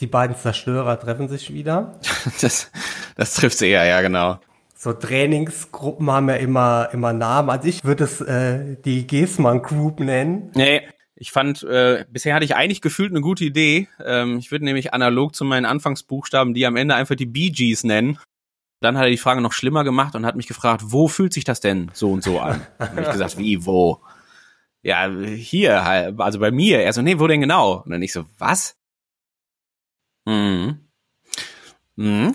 die 0.00 0.06
beiden 0.06 0.36
Zerstörer 0.36 0.98
treffen 0.98 1.28
sich 1.28 1.52
wieder. 1.52 1.98
Das, 2.40 2.70
das 3.16 3.34
trifft 3.34 3.58
sie 3.58 3.68
eher, 3.68 3.84
ja, 3.84 4.00
genau. 4.00 4.38
So 4.74 4.92
Trainingsgruppen 4.92 6.10
haben 6.10 6.28
ja 6.28 6.36
immer, 6.36 6.88
immer 6.92 7.12
Namen. 7.12 7.50
Also 7.50 7.68
ich 7.68 7.84
würde 7.84 8.04
es 8.04 8.20
äh, 8.20 8.76
die 8.84 9.06
Gesman 9.06 9.62
Group 9.62 10.00
nennen. 10.00 10.50
Nee, 10.54 10.82
ich 11.16 11.30
fand, 11.30 11.62
äh, 11.62 12.04
bisher 12.10 12.34
hatte 12.34 12.44
ich 12.44 12.56
eigentlich 12.56 12.80
gefühlt 12.80 13.12
eine 13.12 13.20
gute 13.20 13.44
Idee. 13.44 13.88
Ähm, 14.04 14.38
ich 14.38 14.50
würde 14.50 14.64
nämlich 14.64 14.92
analog 14.92 15.34
zu 15.34 15.44
meinen 15.44 15.64
Anfangsbuchstaben 15.64 16.54
die 16.54 16.66
am 16.66 16.76
Ende 16.76 16.94
einfach 16.94 17.14
die 17.14 17.26
Bee 17.26 17.50
Gees 17.50 17.84
nennen. 17.84 18.18
Dann 18.80 18.98
hat 18.98 19.04
er 19.04 19.10
die 19.10 19.16
Frage 19.16 19.40
noch 19.40 19.52
schlimmer 19.52 19.84
gemacht 19.84 20.14
und 20.14 20.26
hat 20.26 20.36
mich 20.36 20.48
gefragt, 20.48 20.82
wo 20.86 21.08
fühlt 21.08 21.32
sich 21.32 21.44
das 21.44 21.60
denn 21.60 21.90
so 21.94 22.10
und 22.10 22.22
so 22.22 22.40
an? 22.40 22.60
Dann 22.78 22.90
habe 22.90 23.02
ich 23.02 23.10
gesagt, 23.10 23.38
wie, 23.38 23.64
wo? 23.64 24.02
Ja, 24.82 25.08
hier, 25.08 25.82
also 26.18 26.38
bei 26.40 26.50
mir. 26.50 26.80
Er 26.80 26.92
so, 26.92 27.00
nee, 27.00 27.18
wo 27.18 27.26
denn 27.26 27.40
genau? 27.40 27.82
Und 27.82 27.90
dann 27.90 28.02
ich 28.02 28.12
so, 28.12 28.26
was? 28.36 28.76
Mhm. 30.24 30.78
Mhm. 31.96 32.32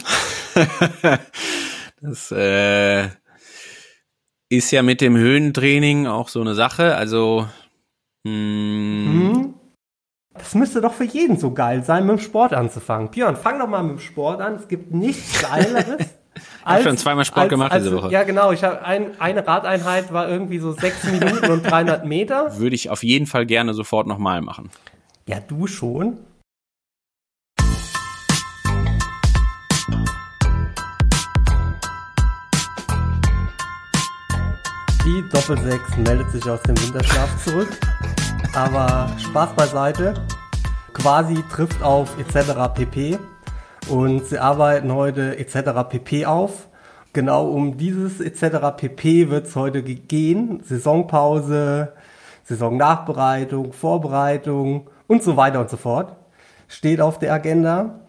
das 2.01 2.31
äh, 2.31 3.09
ist 4.49 4.71
ja 4.71 4.83
mit 4.83 5.01
dem 5.01 5.17
Höhentraining 5.17 6.07
auch 6.07 6.29
so 6.29 6.41
eine 6.41 6.55
Sache. 6.55 6.95
Also 6.95 7.47
hm. 8.25 9.53
Das 10.33 10.55
müsste 10.55 10.81
doch 10.81 10.93
für 10.93 11.03
jeden 11.03 11.37
so 11.37 11.51
geil 11.51 11.83
sein, 11.83 12.05
mit 12.05 12.17
dem 12.17 12.21
Sport 12.21 12.53
anzufangen. 12.53 13.09
Björn, 13.09 13.35
fang 13.35 13.59
doch 13.59 13.67
mal 13.67 13.83
mit 13.83 13.97
dem 13.97 13.99
Sport 13.99 14.41
an. 14.41 14.55
Es 14.55 14.67
gibt 14.67 14.93
nichts 14.93 15.41
Geileres. 15.41 15.97
ich 16.35 16.65
habe 16.65 16.83
schon 16.83 16.97
zweimal 16.97 17.25
Sport 17.25 17.43
als, 17.43 17.49
gemacht 17.49 17.71
als, 17.71 17.83
diese 17.83 17.95
Woche. 17.95 18.11
Ja, 18.11 18.23
genau. 18.23 18.51
Ich 18.51 18.63
habe 18.63 18.83
ein, 18.83 19.19
eine 19.19 19.45
Radeinheit 19.45 20.13
war 20.13 20.29
irgendwie 20.29 20.59
so 20.59 20.71
sechs 20.71 21.03
Minuten 21.03 21.49
und 21.51 21.63
300 21.63 22.05
Meter. 22.05 22.57
Würde 22.57 22.75
ich 22.75 22.89
auf 22.89 23.03
jeden 23.03 23.25
Fall 23.25 23.45
gerne 23.45 23.73
sofort 23.73 24.07
nochmal 24.07 24.41
machen. 24.41 24.69
Ja, 25.27 25.39
du 25.39 25.67
schon. 25.67 26.17
Doppelsechs 35.31 35.97
meldet 35.97 36.29
sich 36.31 36.47
aus 36.49 36.61
dem 36.61 36.79
Winterschlaf 36.81 37.43
zurück. 37.43 37.69
Aber 38.53 39.09
Spaß 39.17 39.53
beiseite. 39.55 40.13
Quasi 40.93 41.43
trifft 41.51 41.81
auf 41.81 42.15
etc. 42.19 42.73
pp. 42.75 43.17
Und 43.89 44.25
sie 44.25 44.37
arbeiten 44.37 44.93
heute 44.93 45.37
etc. 45.37 45.89
pp 45.89 46.25
auf. 46.25 46.67
Genau 47.13 47.47
um 47.47 47.77
dieses 47.77 48.21
etc. 48.21 48.77
pp 48.77 49.29
wird 49.29 49.47
es 49.47 49.55
heute 49.55 49.81
gehen. 49.81 50.61
Saisonpause, 50.63 51.93
Saisonnachbereitung, 52.43 53.73
Vorbereitung 53.73 54.89
und 55.07 55.23
so 55.23 55.35
weiter 55.37 55.59
und 55.59 55.69
so 55.69 55.77
fort. 55.77 56.15
Steht 56.67 57.01
auf 57.01 57.17
der 57.17 57.33
Agenda. 57.33 57.99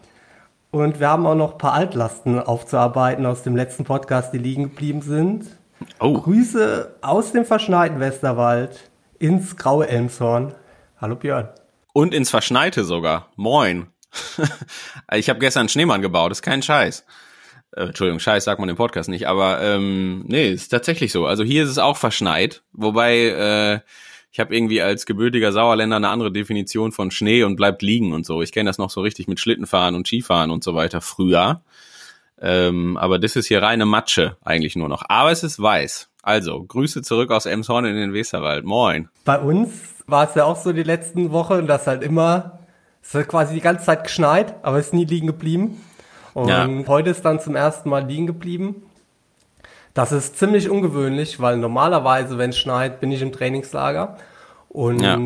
Und 0.71 1.01
wir 1.01 1.09
haben 1.09 1.27
auch 1.27 1.35
noch 1.35 1.53
ein 1.53 1.59
paar 1.59 1.73
Altlasten 1.73 2.39
aufzuarbeiten 2.39 3.25
aus 3.27 3.43
dem 3.43 3.57
letzten 3.57 3.85
Podcast, 3.85 4.35
die 4.35 4.39
liegen 4.39 4.65
geblieben 4.65 5.03
sind. 5.03 5.60
Oh. 5.99 6.15
Grüße 6.21 6.97
aus 7.03 7.33
dem 7.33 7.45
verschneiten 7.45 8.01
Westerwald 8.01 8.91
ins 9.19 9.57
graue 9.57 9.89
Elmshorn. 9.89 10.55
Hallo 11.01 11.17
Björn. 11.17 11.49
Und 11.93 12.15
ins 12.15 12.31
Verschneite 12.31 12.85
sogar. 12.85 13.31
Moin. 13.37 13.87
ich 15.15 15.29
habe 15.29 15.41
gestern 15.41 15.61
einen 15.61 15.69
Schneemann 15.69 16.03
gebaut, 16.03 16.33
ist 16.33 16.43
kein 16.43 16.63
Scheiß. 16.63 17.05
Äh, 17.73 17.83
Entschuldigung, 17.85 18.19
Scheiß 18.19 18.45
sagt 18.45 18.61
man 18.61 18.69
im 18.69 18.77
Podcast 18.77 19.09
nicht, 19.09 19.27
aber 19.29 19.63
ähm, 19.63 20.25
nee, 20.27 20.51
ist 20.51 20.69
tatsächlich 20.69 21.13
so. 21.13 21.27
Also 21.27 21.45
hier 21.45 21.65
ist 21.65 21.71
es 21.71 21.79
auch 21.79 21.97
verschneit, 21.97 22.63
wobei 22.73 23.17
äh, 23.17 23.81
ich 24.33 24.41
habe 24.41 24.55
irgendwie 24.55 24.81
als 24.81 25.07
gebürtiger 25.07 25.53
Sauerländer 25.53 25.97
eine 25.97 26.09
andere 26.09 26.33
Definition 26.33 26.93
von 26.93 27.11
Schnee 27.11 27.43
und 27.43 27.57
bleibt 27.57 27.83
liegen 27.83 28.13
und 28.13 28.25
so. 28.25 28.43
Ich 28.43 28.53
kenne 28.53 28.69
das 28.69 28.79
noch 28.79 28.91
so 28.91 29.01
richtig 29.01 29.29
mit 29.29 29.41
Schlittenfahren 29.41 29.95
und 29.95 30.07
Skifahren 30.07 30.51
und 30.51 30.63
so 30.63 30.75
weiter 30.75 31.01
früher. 31.01 31.63
Ähm, 32.41 32.97
aber 32.97 33.19
das 33.19 33.37
ist 33.37 33.47
hier 33.47 33.63
reine 33.63 33.87
Matsche 33.87 34.37
eigentlich 34.43 34.77
nur 34.77 34.89
noch. 34.89 35.03
Aber 35.09 35.31
es 35.31 35.43
ist 35.43 35.61
weiß. 35.61 36.09
Also, 36.23 36.63
Grüße 36.65 37.03
zurück 37.03 37.31
aus 37.31 37.47
Emshorn 37.47 37.85
in 37.85 37.97
den 37.97 38.13
Westerwald. 38.13 38.65
Moin. 38.65 39.09
Bei 39.25 39.39
uns 39.39 39.71
war 40.07 40.29
es 40.29 40.35
ja 40.35 40.45
auch 40.45 40.57
so 40.57 40.73
die 40.73 40.83
letzten 40.83 41.33
Wochen, 41.33 41.67
dass 41.67 41.87
halt 41.87 42.03
immer, 42.03 42.59
es 43.03 43.15
hat 43.15 43.29
quasi 43.29 43.55
die 43.55 43.61
ganze 43.61 43.85
Zeit 43.87 44.05
geschneit, 44.05 44.55
aber 44.63 44.79
es 44.79 44.87
ist 44.87 44.95
nie 44.95 45.05
liegen 45.05 45.27
geblieben. 45.27 45.81
Und 46.35 46.49
ja. 46.49 46.69
heute 46.87 47.11
ist 47.11 47.25
dann 47.25 47.41
zum 47.41 47.57
ersten 47.57 47.89
Mal 47.89 48.07
liegen 48.07 48.27
geblieben. 48.27 48.83
Das 49.95 50.13
ist 50.13 50.39
ziemlich 50.39 50.71
ungewöhnlich, 50.71 51.41
weil 51.41 51.57
normalerweise, 51.57 52.39
wenn 52.39 52.51
es 52.51 52.59
schneit, 52.59 53.01
bin 53.01 53.11
ich 53.11 53.23
im 53.23 53.33
Trainingslager. 53.33 54.17
Und 54.69 55.03
ja. 55.03 55.19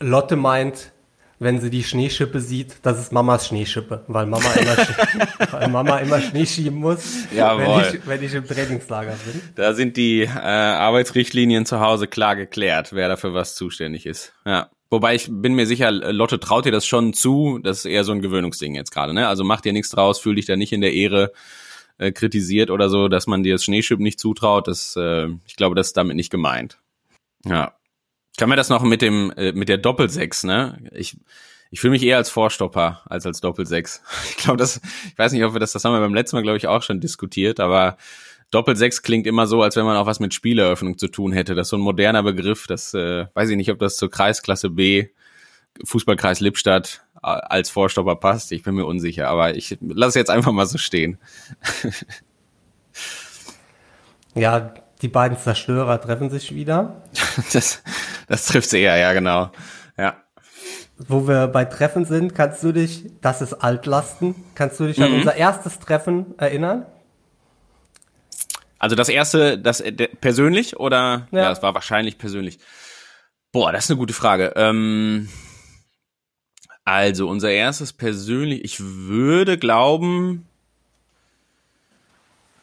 Lotte 0.00 0.36
meint, 0.36 0.92
wenn 1.38 1.60
sie 1.60 1.70
die 1.70 1.84
Schneeschippe 1.84 2.40
sieht, 2.40 2.76
das 2.82 2.98
ist 2.98 3.12
Mamas 3.12 3.46
Schneeschippe, 3.46 4.04
weil 4.08 4.26
Mama 4.26 4.52
immer, 4.54 4.76
weil 5.52 5.68
Mama 5.68 5.98
immer 5.98 6.20
Schnee 6.20 6.46
schieben 6.46 6.78
muss, 6.78 7.26
wenn 7.30 7.80
ich, 7.80 8.06
wenn 8.06 8.22
ich 8.22 8.34
im 8.34 8.46
Trainingslager 8.46 9.14
bin. 9.24 9.40
Da 9.54 9.74
sind 9.74 9.96
die 9.96 10.22
äh, 10.22 10.28
Arbeitsrichtlinien 10.28 11.66
zu 11.66 11.80
Hause 11.80 12.08
klar 12.08 12.36
geklärt, 12.36 12.92
wer 12.92 13.08
dafür 13.08 13.34
was 13.34 13.54
zuständig 13.54 14.06
ist. 14.06 14.32
Ja. 14.44 14.70
Wobei 14.90 15.14
ich 15.14 15.28
bin 15.30 15.54
mir 15.54 15.66
sicher, 15.66 15.90
Lotte 15.90 16.40
traut 16.40 16.64
dir 16.64 16.72
das 16.72 16.86
schon 16.86 17.12
zu, 17.12 17.60
das 17.62 17.80
ist 17.80 17.84
eher 17.84 18.04
so 18.04 18.12
ein 18.12 18.22
Gewöhnungsding 18.22 18.74
jetzt 18.74 18.90
gerade, 18.90 19.12
ne? 19.12 19.28
Also 19.28 19.44
mach 19.44 19.60
dir 19.60 19.74
nichts 19.74 19.90
draus, 19.90 20.18
fühl 20.18 20.36
dich 20.36 20.46
da 20.46 20.56
nicht 20.56 20.72
in 20.72 20.80
der 20.80 20.94
Ehre 20.94 21.32
äh, 21.98 22.10
kritisiert 22.10 22.70
oder 22.70 22.88
so, 22.88 23.08
dass 23.08 23.26
man 23.26 23.42
dir 23.42 23.54
das 23.54 23.64
Schneeschippen 23.64 24.02
nicht 24.02 24.18
zutraut. 24.18 24.66
Das, 24.66 24.96
äh, 24.96 25.28
ich 25.46 25.56
glaube, 25.56 25.74
das 25.74 25.88
ist 25.88 25.96
damit 25.96 26.16
nicht 26.16 26.30
gemeint. 26.30 26.78
Ja. 27.44 27.74
Kann 28.38 28.48
mir 28.48 28.56
das 28.56 28.70
noch 28.70 28.82
mit 28.82 29.02
dem 29.02 29.32
äh, 29.36 29.52
mit 29.52 29.68
der 29.68 29.78
Doppelsechs, 29.78 30.44
ne? 30.44 30.78
Ich 30.92 31.16
ich 31.70 31.80
fühle 31.80 31.90
mich 31.90 32.02
eher 32.02 32.16
als 32.16 32.30
Vorstopper 32.30 33.02
als 33.06 33.26
als 33.26 33.40
Doppelsechs. 33.40 34.02
Ich 34.30 34.36
glaube, 34.36 34.56
das 34.56 34.80
ich 35.06 35.18
weiß 35.18 35.32
nicht, 35.32 35.44
ob 35.44 35.54
wir 35.54 35.60
das 35.60 35.72
das 35.72 35.84
haben 35.84 35.92
wir 35.92 36.00
beim 36.00 36.14
letzten 36.14 36.36
Mal 36.36 36.42
glaube 36.42 36.56
ich 36.56 36.68
auch 36.68 36.82
schon 36.82 37.00
diskutiert, 37.00 37.60
aber 37.60 37.98
Doppelsechs 38.50 39.02
klingt 39.02 39.26
immer 39.26 39.46
so, 39.46 39.62
als 39.62 39.76
wenn 39.76 39.84
man 39.84 39.96
auch 39.96 40.06
was 40.06 40.20
mit 40.20 40.32
Spieleröffnung 40.32 40.96
zu 40.96 41.08
tun 41.08 41.32
hätte. 41.32 41.54
Das 41.54 41.66
ist 41.66 41.70
so 41.70 41.76
ein 41.76 41.82
moderner 41.82 42.22
Begriff, 42.22 42.66
das 42.66 42.94
äh, 42.94 43.26
weiß 43.34 43.50
ich 43.50 43.56
nicht, 43.56 43.70
ob 43.70 43.80
das 43.80 43.96
zur 43.96 44.10
Kreisklasse 44.10 44.70
B 44.70 45.08
Fußballkreis 45.84 46.40
Lippstadt 46.40 47.02
als 47.20 47.70
Vorstopper 47.70 48.16
passt. 48.16 48.52
Ich 48.52 48.62
bin 48.62 48.76
mir 48.76 48.86
unsicher, 48.86 49.28
aber 49.28 49.56
ich 49.56 49.76
lasse 49.80 50.18
jetzt 50.18 50.30
einfach 50.30 50.52
mal 50.52 50.66
so 50.66 50.78
stehen. 50.78 51.18
ja, 54.34 54.72
die 55.02 55.08
beiden 55.08 55.36
Zerstörer 55.36 56.00
treffen 56.00 56.30
sich 56.30 56.54
wieder. 56.54 57.02
Das, 57.52 57.82
das 58.28 58.46
trifft 58.46 58.70
sie 58.70 58.80
eher, 58.80 58.96
ja, 58.96 59.12
genau. 59.12 59.50
Ja. 59.96 60.16
Wo 60.96 61.28
wir 61.28 61.46
bei 61.46 61.64
Treffen 61.64 62.04
sind, 62.04 62.34
kannst 62.34 62.62
du 62.62 62.72
dich, 62.72 63.04
das 63.20 63.40
ist 63.40 63.54
Altlasten, 63.54 64.34
kannst 64.54 64.80
du 64.80 64.86
dich 64.86 64.98
mhm. 64.98 65.04
an 65.04 65.12
unser 65.14 65.36
erstes 65.36 65.78
Treffen 65.78 66.34
erinnern? 66.38 66.86
Also 68.78 68.94
das 68.94 69.08
erste, 69.08 69.58
das 69.58 69.80
äh, 69.80 69.92
persönlich 69.92 70.78
oder? 70.78 71.28
Ja. 71.30 71.42
ja, 71.42 71.48
das 71.48 71.62
war 71.62 71.74
wahrscheinlich 71.74 72.18
persönlich. 72.18 72.58
Boah, 73.52 73.72
das 73.72 73.84
ist 73.84 73.90
eine 73.90 73.98
gute 73.98 74.14
Frage. 74.14 74.52
Ähm, 74.56 75.28
also 76.84 77.28
unser 77.28 77.50
erstes 77.50 77.92
persönlich, 77.92 78.64
ich 78.64 78.80
würde 78.80 79.58
glauben, 79.58 80.47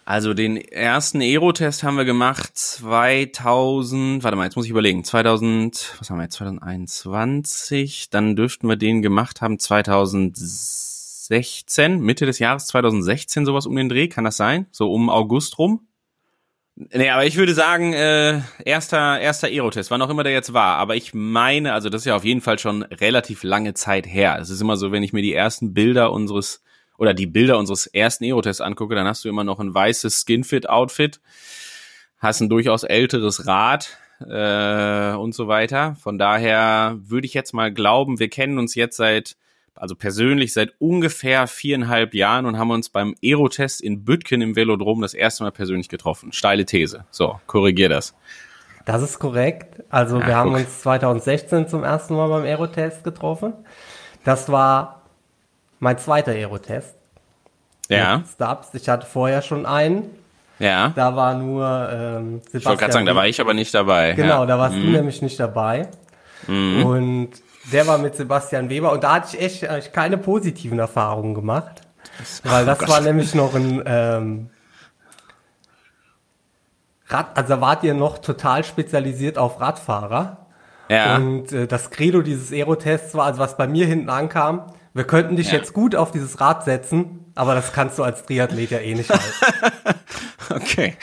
also 0.06 0.34
den 0.36 0.58
ersten 0.58 1.20
Aero-Test 1.20 1.82
haben 1.82 1.98
wir 1.98 2.06
gemacht 2.06 2.56
2000, 2.56 4.24
warte 4.24 4.38
mal, 4.38 4.44
jetzt 4.44 4.56
muss 4.56 4.66
ich 4.66 4.72
überlegen, 4.72 5.04
2000, 5.04 5.96
was 5.98 6.12
haben 6.12 6.18
wir 6.18 6.24
jetzt, 6.24 6.36
2021, 6.36 8.12
dann 8.12 8.36
dürften 8.36 8.70
wir 8.70 8.76
den 8.76 9.02
gemacht 9.02 9.42
haben 9.42 9.58
2016, 9.58 12.00
Mitte 12.00 12.28
des 12.28 12.38
Jahres 12.38 12.68
2016, 12.68 13.48
sowas 13.48 13.66
um 13.66 13.76
den 13.76 13.90
Dreh, 13.90 14.08
kann 14.08 14.26
das 14.26 14.38
sein? 14.38 14.68
So 14.72 14.94
um 14.94 15.10
August 15.10 15.58
rum? 15.58 15.88
Nee, 16.76 17.10
aber 17.10 17.26
ich 17.26 17.38
würde 17.38 17.56
sagen, 17.56 17.94
äh, 17.94 18.42
erster, 18.64 19.20
erster 19.20 19.48
Aero-Test, 19.48 19.90
wann 19.90 20.04
auch 20.04 20.12
immer 20.12 20.24
der 20.24 20.34
jetzt 20.34 20.54
war. 20.54 20.78
Aber 20.78 20.96
ich 20.96 21.16
meine, 21.16 21.74
also 21.74 21.90
das 21.90 22.02
ist 22.02 22.06
ja 22.06 22.16
auf 22.18 22.26
jeden 22.26 22.42
Fall 22.42 22.60
schon 22.60 22.84
relativ 22.84 23.42
lange 23.44 23.74
Zeit 23.74 24.06
her. 24.06 24.38
Es 24.40 24.52
ist 24.52 24.62
immer 24.62 24.78
so, 24.78 24.92
wenn 24.92 25.02
ich 25.02 25.14
mir 25.14 25.24
die 25.24 25.34
ersten 25.34 25.74
Bilder 25.74 26.12
unseres 26.12 26.62
oder 26.98 27.14
die 27.14 27.28
Bilder 27.28 27.58
unseres 27.58 27.88
ersten 27.88 28.24
Aerotests 28.24 28.62
angucke, 28.62 28.96
dann 28.96 29.08
hast 29.08 29.26
du 29.26 29.30
immer 29.30 29.44
noch 29.44 29.60
ein 29.60 29.74
weißes 29.74 30.22
Skinfit-Outfit, 30.22 31.20
hast 32.20 32.42
ein 32.42 32.50
durchaus 32.50 32.84
älteres 32.84 33.46
Rad 33.48 33.98
äh, 34.22 35.14
und 35.16 35.34
so 35.34 35.48
weiter. 35.48 35.96
Von 36.02 36.18
daher 36.18 36.98
würde 37.00 37.26
ich 37.26 37.34
jetzt 37.34 37.54
mal 37.54 37.72
glauben, 37.74 38.20
wir 38.20 38.30
kennen 38.30 38.60
uns 38.60 38.76
jetzt 38.76 38.98
seit, 38.98 39.36
also 39.76 39.96
persönlich 39.96 40.54
seit 40.54 40.74
ungefähr 40.80 41.48
viereinhalb 41.48 42.14
Jahren 42.14 42.46
und 42.46 42.58
haben 42.58 42.72
uns 42.72 42.90
beim 42.90 43.16
Aerotest 43.24 43.82
in 43.82 44.06
Bütgen 44.06 44.42
im 44.42 44.56
Velodrom 44.56 45.02
das 45.02 45.14
erste 45.14 45.44
Mal 45.44 45.52
persönlich 45.52 45.90
getroffen. 45.90 46.32
Steile 46.32 46.66
These. 46.66 47.06
So, 47.12 47.40
korrigier 47.48 47.90
das. 47.90 48.16
Das 48.86 49.02
ist 49.02 49.20
korrekt. 49.20 49.84
Also 49.90 50.20
ja, 50.20 50.28
wir 50.28 50.36
haben 50.36 50.54
uns 50.54 50.82
2016 50.82 51.68
zum 51.68 51.84
ersten 51.84 52.16
Mal 52.16 52.30
beim 52.30 52.44
Aerotest 52.44 53.04
getroffen. 53.04 53.54
Das 54.24 54.50
war 54.50 55.05
mein 55.86 56.00
zweiter 56.00 56.32
Aerotest. 56.32 56.96
Ja. 57.90 58.24
Stubbs. 58.34 58.70
Ich 58.74 58.90
hatte 58.90 59.06
vorher 59.06 59.44
schon 59.44 59.68
einen. 59.68 60.10
Ja. 60.58 60.92
Da 60.96 61.16
war 61.16 61.36
nur 61.36 61.64
ähm, 61.64 62.40
Sebastian. 62.40 62.60
Ich 62.60 62.66
wollte 62.66 62.80
gerade 62.80 62.94
sagen, 62.94 63.06
da 63.06 63.16
war 63.16 63.28
ich 63.28 63.40
aber 63.40 63.54
nicht 63.54 63.72
dabei. 63.74 64.14
Genau, 64.14 64.42
ja. 64.42 64.46
da 64.48 64.58
warst 64.58 64.76
mhm. 64.76 64.82
du 64.82 64.90
nämlich 64.90 65.22
nicht 65.22 65.40
dabei. 65.40 65.88
Mhm. 66.48 66.86
Und 66.86 67.30
Der 67.72 67.86
war 67.88 68.00
mit 68.00 68.16
Sebastian 68.16 68.70
Weber 68.70 68.92
und 68.92 69.04
da 69.04 69.16
hatte 69.16 69.36
ich 69.36 69.42
echt 69.42 69.68
eigentlich 69.68 69.92
keine 69.92 70.18
positiven 70.18 70.80
Erfahrungen 70.80 71.36
gemacht. 71.36 71.82
Weil 72.44 72.66
das 72.66 72.82
oh 72.82 72.88
war 72.88 73.02
nämlich 73.02 73.36
noch 73.36 73.54
ein 73.54 73.84
ähm, 73.86 74.50
Rad, 77.08 77.38
also 77.38 77.62
wart 77.62 77.84
ihr 77.84 77.94
noch 77.94 78.18
total 78.20 78.64
spezialisiert 78.64 79.38
auf 79.38 79.62
Radfahrer. 79.62 80.46
Ja. 80.90 81.18
Und 81.18 81.52
äh, 81.52 81.68
das 81.68 81.92
Credo 81.92 82.22
dieses 82.22 82.52
Aerotests 82.52 83.14
war, 83.14 83.26
also 83.26 83.40
was 83.40 83.58
bei 83.58 83.68
mir 83.68 83.86
hinten 83.86 84.10
ankam, 84.10 84.64
wir 84.96 85.04
könnten 85.04 85.36
dich 85.36 85.52
ja. 85.52 85.58
jetzt 85.58 85.74
gut 85.74 85.94
auf 85.94 86.12
dieses 86.12 86.40
Rad 86.40 86.64
setzen, 86.64 87.26
aber 87.36 87.54
das 87.54 87.74
kannst 87.74 88.00
du 88.00 88.04
als 88.04 88.26
Triathlet 88.26 88.72
ja 88.72 88.80
eh 88.80 88.96
nicht 88.96 89.10
halten. 89.10 90.00
okay. 90.50 90.96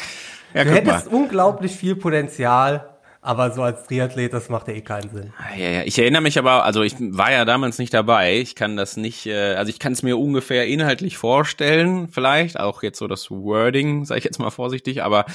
Ja, 0.55 0.65
du 0.65 0.71
hättest 0.71 1.13
mal. 1.13 1.15
unglaublich 1.15 1.73
viel 1.73 1.95
Potenzial, 1.95 2.89
aber 3.21 3.51
so 3.51 3.63
als 3.63 3.85
Triathlet, 3.85 4.33
das 4.33 4.49
macht 4.49 4.69
ja 4.69 4.75
eh 4.75 4.81
keinen 4.81 5.11
Sinn. 5.11 5.35
Ja, 5.59 5.69
ja. 5.69 5.83
Ich 5.83 5.99
erinnere 5.99 6.23
mich 6.23 6.39
aber, 6.39 6.65
also 6.65 6.81
ich 6.81 6.95
war 6.99 7.33
ja 7.33 7.45
damals 7.45 7.79
nicht 7.79 7.93
dabei. 7.93 8.39
Ich 8.39 8.55
kann 8.55 8.79
das 8.79 8.97
nicht, 8.97 9.27
äh, 9.27 9.57
also 9.57 9.69
ich 9.69 9.79
kann 9.79 9.93
es 9.93 10.03
mir 10.03 10.19
ungefähr 10.19 10.67
inhaltlich 10.67 11.19
vorstellen, 11.19 12.09
vielleicht 12.09 12.59
auch 12.59 12.83
jetzt 12.83 12.99
so 12.99 13.07
das 13.07 13.31
Wording, 13.31 14.07
sage 14.07 14.21
ich 14.21 14.25
jetzt 14.25 14.39
mal 14.39 14.51
vorsichtig, 14.51 15.03
aber 15.03 15.27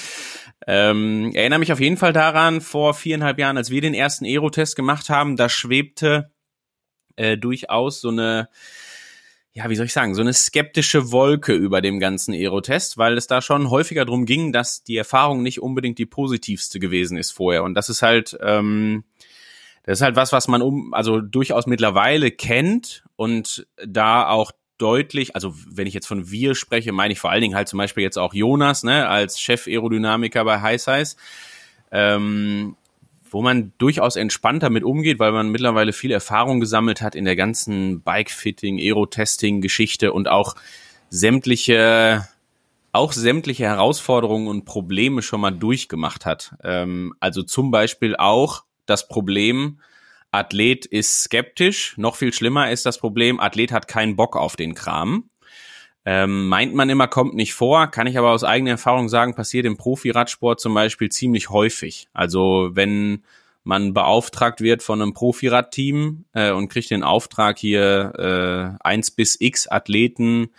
ähm, 0.65 1.31
erinnere 1.35 1.59
mich 1.59 1.71
auf 1.71 1.79
jeden 1.79 1.97
Fall 1.97 2.11
daran, 2.11 2.61
vor 2.61 2.95
viereinhalb 2.95 3.37
Jahren, 3.37 3.57
als 3.57 3.69
wir 3.69 3.81
den 3.81 3.93
ersten 3.93 4.25
Aero-Test 4.25 4.75
gemacht 4.75 5.11
haben, 5.11 5.35
da 5.35 5.47
schwebte 5.47 6.31
äh, 7.17 7.37
durchaus 7.37 8.01
so 8.01 8.09
eine 8.09 8.49
ja, 9.57 9.67
wie 9.71 9.75
soll 9.75 9.87
ich 9.87 9.93
sagen, 9.93 10.13
so 10.13 10.21
eine 10.21 10.33
skeptische 10.33 11.11
Wolke 11.11 11.51
über 11.51 11.81
dem 11.81 11.99
ganzen 11.99 12.31
Aerotest, 12.31 12.99
weil 12.99 13.17
es 13.17 13.25
da 13.25 13.41
schon 13.41 13.71
häufiger 13.71 14.05
drum 14.05 14.27
ging, 14.27 14.53
dass 14.53 14.83
die 14.83 14.97
Erfahrung 14.97 15.41
nicht 15.41 15.63
unbedingt 15.63 15.97
die 15.97 16.05
positivste 16.05 16.79
gewesen 16.79 17.17
ist 17.17 17.31
vorher. 17.31 17.63
Und 17.63 17.73
das 17.73 17.89
ist 17.89 18.03
halt, 18.03 18.37
ähm, 18.39 19.03
das 19.81 19.97
ist 19.97 20.03
halt 20.03 20.15
was, 20.15 20.31
was 20.31 20.47
man 20.47 20.61
um, 20.61 20.93
also 20.93 21.21
durchaus 21.21 21.65
mittlerweile 21.65 22.29
kennt 22.29 23.03
und 23.15 23.65
da 23.83 24.29
auch 24.29 24.51
deutlich, 24.77 25.33
also 25.33 25.55
wenn 25.67 25.87
ich 25.87 25.95
jetzt 25.95 26.05
von 26.05 26.29
wir 26.29 26.53
spreche, 26.53 26.91
meine 26.91 27.13
ich 27.13 27.19
vor 27.19 27.31
allen 27.31 27.41
Dingen 27.41 27.55
halt 27.55 27.67
zum 27.67 27.77
Beispiel 27.77 28.03
jetzt 28.03 28.19
auch 28.19 28.35
Jonas, 28.35 28.83
ne, 28.83 29.07
als 29.07 29.39
Chef-Aerodynamiker 29.39 30.45
bei 30.45 30.61
High 30.61 30.79
Size. 30.79 31.15
Ähm, 31.89 32.75
wo 33.31 33.41
man 33.41 33.73
durchaus 33.77 34.15
entspannter 34.15 34.69
mit 34.69 34.83
umgeht, 34.83 35.19
weil 35.19 35.31
man 35.31 35.49
mittlerweile 35.49 35.93
viel 35.93 36.11
Erfahrung 36.11 36.59
gesammelt 36.59 37.01
hat 37.01 37.15
in 37.15 37.25
der 37.25 37.35
ganzen 37.35 38.01
Bike-Fitting, 38.01 38.79
Aero-Testing-Geschichte 38.79 40.13
und 40.13 40.27
auch 40.27 40.55
sämtliche, 41.09 42.27
auch 42.91 43.13
sämtliche 43.13 43.65
Herausforderungen 43.65 44.47
und 44.47 44.65
Probleme 44.65 45.21
schon 45.21 45.41
mal 45.41 45.51
durchgemacht 45.51 46.25
hat. 46.25 46.55
Ähm, 46.63 47.13
also 47.19 47.43
zum 47.43 47.71
Beispiel 47.71 48.15
auch 48.15 48.63
das 48.85 49.07
Problem, 49.07 49.79
Athlet 50.31 50.85
ist 50.85 51.23
skeptisch. 51.23 51.95
Noch 51.97 52.15
viel 52.15 52.33
schlimmer 52.33 52.71
ist 52.71 52.85
das 52.85 52.97
Problem, 52.97 53.39
Athlet 53.39 53.71
hat 53.71 53.87
keinen 53.87 54.15
Bock 54.15 54.35
auf 54.35 54.55
den 54.55 54.75
Kram. 54.75 55.29
Ähm, 56.09 56.47
meint 56.47 56.73
man 56.73 56.89
immer, 56.89 57.09
kommt 57.09 57.33
nicht 57.33 57.53
vor, 57.53 57.87
kann 57.87 58.07
ich 58.07 58.17
aber 58.17 58.31
aus 58.31 58.45
eigener 58.45 58.71
Erfahrung 58.71 59.09
sagen, 59.09 59.35
passiert 59.35 59.65
im 59.65 59.75
Profiradsport 59.75 60.57
zum 60.57 60.73
Beispiel 60.73 61.09
ziemlich 61.09 61.49
häufig. 61.49 62.07
Also 62.13 62.69
wenn 62.71 63.25
man 63.65 63.93
beauftragt 63.93 64.61
wird 64.61 64.83
von 64.83 65.01
einem 65.01 65.13
Profiradteam 65.13 66.23
äh, 66.31 66.51
und 66.51 66.69
kriegt 66.69 66.91
den 66.91 67.03
Auftrag 67.03 67.57
hier 67.59 68.77
äh, 68.81 68.87
1 68.87 69.11
bis 69.11 69.35
x 69.41 69.67
Athleten 69.67 70.51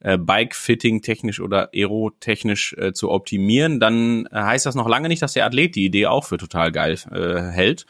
äh, 0.00 0.18
Bike-Fitting 0.18 1.00
technisch 1.00 1.40
oder 1.40 1.70
aerotechnisch 1.72 2.74
äh, 2.74 2.92
zu 2.92 3.10
optimieren, 3.10 3.80
dann 3.80 4.26
äh, 4.26 4.34
heißt 4.34 4.66
das 4.66 4.74
noch 4.74 4.86
lange 4.86 5.08
nicht, 5.08 5.22
dass 5.22 5.32
der 5.32 5.46
Athlet 5.46 5.76
die 5.76 5.86
Idee 5.86 6.08
auch 6.08 6.26
für 6.26 6.36
total 6.36 6.72
geil 6.72 6.98
äh, 7.10 7.40
hält. 7.40 7.86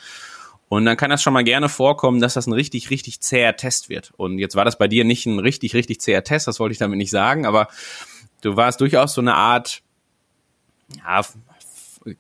Und 0.70 0.84
dann 0.84 0.96
kann 0.96 1.10
das 1.10 1.20
schon 1.20 1.32
mal 1.32 1.42
gerne 1.42 1.68
vorkommen, 1.68 2.20
dass 2.20 2.34
das 2.34 2.46
ein 2.46 2.52
richtig, 2.52 2.90
richtig 2.90 3.20
zäher 3.20 3.56
Test 3.56 3.88
wird. 3.88 4.12
Und 4.16 4.38
jetzt 4.38 4.54
war 4.54 4.64
das 4.64 4.78
bei 4.78 4.86
dir 4.86 5.04
nicht 5.04 5.26
ein 5.26 5.40
richtig, 5.40 5.74
richtig 5.74 6.00
zäher 6.00 6.22
Test, 6.22 6.46
das 6.46 6.60
wollte 6.60 6.72
ich 6.72 6.78
damit 6.78 6.96
nicht 6.96 7.10
sagen, 7.10 7.44
aber 7.44 7.66
du 8.40 8.56
warst 8.56 8.80
durchaus 8.80 9.12
so 9.12 9.20
eine 9.20 9.34
Art, 9.34 9.82
ja, 10.96 11.22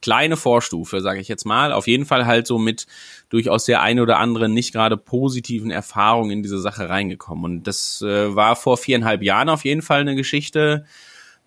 kleine 0.00 0.36
Vorstufe, 0.36 1.00
sage 1.00 1.20
ich 1.20 1.28
jetzt 1.28 1.46
mal. 1.46 1.72
Auf 1.72 1.86
jeden 1.86 2.06
Fall 2.06 2.26
halt 2.26 2.48
so 2.48 2.58
mit 2.58 2.88
durchaus 3.28 3.66
der 3.66 3.82
eine 3.82 4.02
oder 4.02 4.18
anderen 4.18 4.52
nicht 4.52 4.72
gerade 4.72 4.96
positiven 4.96 5.70
Erfahrungen 5.70 6.32
in 6.32 6.42
diese 6.42 6.58
Sache 6.58 6.88
reingekommen. 6.88 7.44
Und 7.44 7.68
das 7.68 8.02
äh, 8.02 8.34
war 8.34 8.56
vor 8.56 8.78
viereinhalb 8.78 9.22
Jahren 9.22 9.48
auf 9.48 9.64
jeden 9.64 9.80
Fall 9.80 10.00
eine 10.00 10.16
Geschichte, 10.16 10.86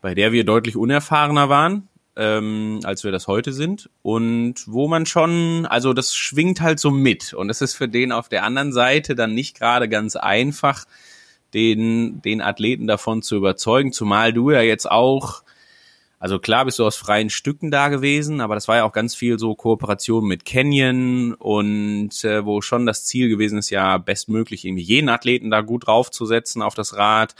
bei 0.01 0.15
der 0.15 0.31
wir 0.31 0.45
deutlich 0.45 0.77
unerfahrener 0.77 1.49
waren 1.49 1.89
ähm, 2.15 2.79
als 2.83 3.03
wir 3.03 3.11
das 3.11 3.27
heute 3.27 3.53
sind. 3.53 3.89
Und 4.01 4.55
wo 4.67 4.87
man 4.87 5.05
schon, 5.05 5.65
also 5.65 5.93
das 5.93 6.15
schwingt 6.15 6.61
halt 6.61 6.79
so 6.79 6.91
mit. 6.91 7.33
Und 7.33 7.49
es 7.49 7.61
ist 7.61 7.73
für 7.73 7.87
den 7.87 8.11
auf 8.11 8.29
der 8.29 8.43
anderen 8.43 8.71
Seite 8.71 9.15
dann 9.15 9.33
nicht 9.33 9.57
gerade 9.57 9.89
ganz 9.89 10.15
einfach, 10.15 10.85
den, 11.53 12.21
den 12.21 12.41
Athleten 12.41 12.87
davon 12.87 13.21
zu 13.21 13.35
überzeugen, 13.35 13.93
zumal 13.93 14.33
du 14.33 14.51
ja 14.51 14.61
jetzt 14.61 14.89
auch, 14.89 15.43
also 16.19 16.39
klar 16.39 16.65
bist 16.65 16.79
du 16.79 16.85
aus 16.85 16.95
freien 16.95 17.29
Stücken 17.29 17.69
da 17.69 17.89
gewesen, 17.89 18.41
aber 18.41 18.55
das 18.55 18.67
war 18.67 18.77
ja 18.77 18.85
auch 18.85 18.91
ganz 18.91 19.13
viel 19.13 19.37
so 19.37 19.53
Kooperation 19.55 20.25
mit 20.25 20.45
Canyon 20.45 21.33
und 21.33 22.23
äh, 22.23 22.45
wo 22.45 22.61
schon 22.61 22.85
das 22.85 23.05
Ziel 23.05 23.29
gewesen 23.29 23.59
ist, 23.59 23.69
ja 23.69 23.97
bestmöglich 23.97 24.65
irgendwie 24.65 24.83
jeden 24.83 25.09
Athleten 25.09 25.51
da 25.51 25.61
gut 25.61 25.87
draufzusetzen 25.87 26.61
auf 26.61 26.75
das 26.75 26.95
Rad 26.95 27.35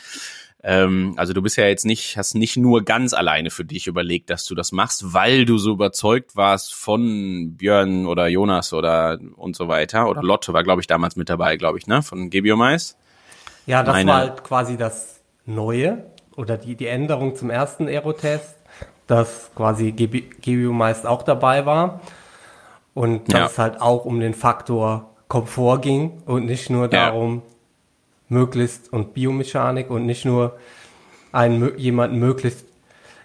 ähm, 0.66 1.14
also 1.18 1.34
du 1.34 1.42
bist 1.42 1.58
ja 1.58 1.66
jetzt 1.66 1.86
nicht, 1.86 2.18
hast 2.18 2.36
nicht 2.36 2.56
nur 2.56 2.86
ganz 2.86 3.14
alleine 3.14 3.50
für 3.50 3.66
dich 3.66 3.86
überlegt, 3.88 4.30
dass 4.30 4.46
du 4.46 4.56
das 4.56 4.72
machst, 4.72 5.14
weil 5.14 5.44
du 5.44 5.58
so 5.58 5.74
überzeugt 5.74 6.38
warst 6.38 6.74
von 6.74 7.58
Björn 7.58 8.06
oder 8.06 8.28
Jonas 8.28 8.72
oder 8.72 9.20
und 9.36 9.58
so 9.58 9.68
weiter. 9.68 10.08
Oder 10.08 10.24
Lotte 10.24 10.54
war, 10.54 10.64
glaube 10.64 10.80
ich, 10.80 10.88
damals 10.88 11.18
mit 11.18 11.30
dabei, 11.30 11.58
glaube 11.58 11.80
ich, 11.80 11.88
ne? 11.88 12.02
Von 12.02 12.30
Gebiomais. 12.30 12.98
Ja, 13.66 13.84
das 13.84 13.94
Meine, 13.94 14.12
war 14.12 14.18
halt 14.20 14.44
quasi 14.46 14.78
das 14.78 15.22
Neue 15.46 16.06
oder 16.38 16.58
die, 16.58 16.76
die 16.76 16.88
Änderung 16.88 17.36
zum 17.36 17.50
ersten 17.50 17.88
Aerotest, 17.88 18.56
dass 19.06 19.52
quasi 19.56 19.92
Gebiomais 19.92 21.06
auch 21.06 21.24
dabei 21.24 21.66
war. 21.66 22.00
Und 22.94 23.34
dass 23.34 23.40
ja. 23.40 23.46
es 23.48 23.58
halt 23.58 23.82
auch 23.82 24.06
um 24.06 24.20
den 24.22 24.34
Faktor 24.34 25.14
Komfort 25.28 25.80
ging 25.82 26.22
und 26.26 26.46
nicht 26.46 26.70
nur 26.70 26.88
darum, 26.88 27.42
ja 27.46 27.53
möglichst 28.34 28.92
und 28.92 29.14
Biomechanik 29.14 29.90
und 29.90 30.06
nicht 30.06 30.26
nur 30.26 30.60
einen, 31.32 31.78
jemanden 31.78 32.20
möglichst 32.20 32.66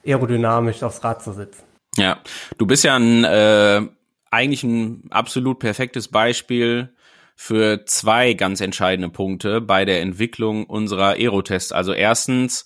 aerodynamisch 0.07 0.83
aufs 0.83 1.03
Rad 1.03 1.23
zu 1.23 1.33
sitzen. 1.33 1.63
Ja, 1.97 2.19
du 2.59 2.67
bist 2.67 2.85
ja 2.85 2.97
ein, 2.97 3.25
äh, 3.25 3.83
eigentlich 4.31 4.63
ein 4.63 5.05
absolut 5.11 5.59
perfektes 5.59 6.09
Beispiel 6.09 6.91
für 7.35 7.85
zwei 7.87 8.35
ganz 8.35 8.61
entscheidende 8.61 9.09
Punkte 9.09 9.61
bei 9.61 9.85
der 9.85 10.01
Entwicklung 10.01 10.67
unserer 10.67 11.15
Aerotests. 11.15 11.73
Also 11.73 11.93
erstens 11.93 12.65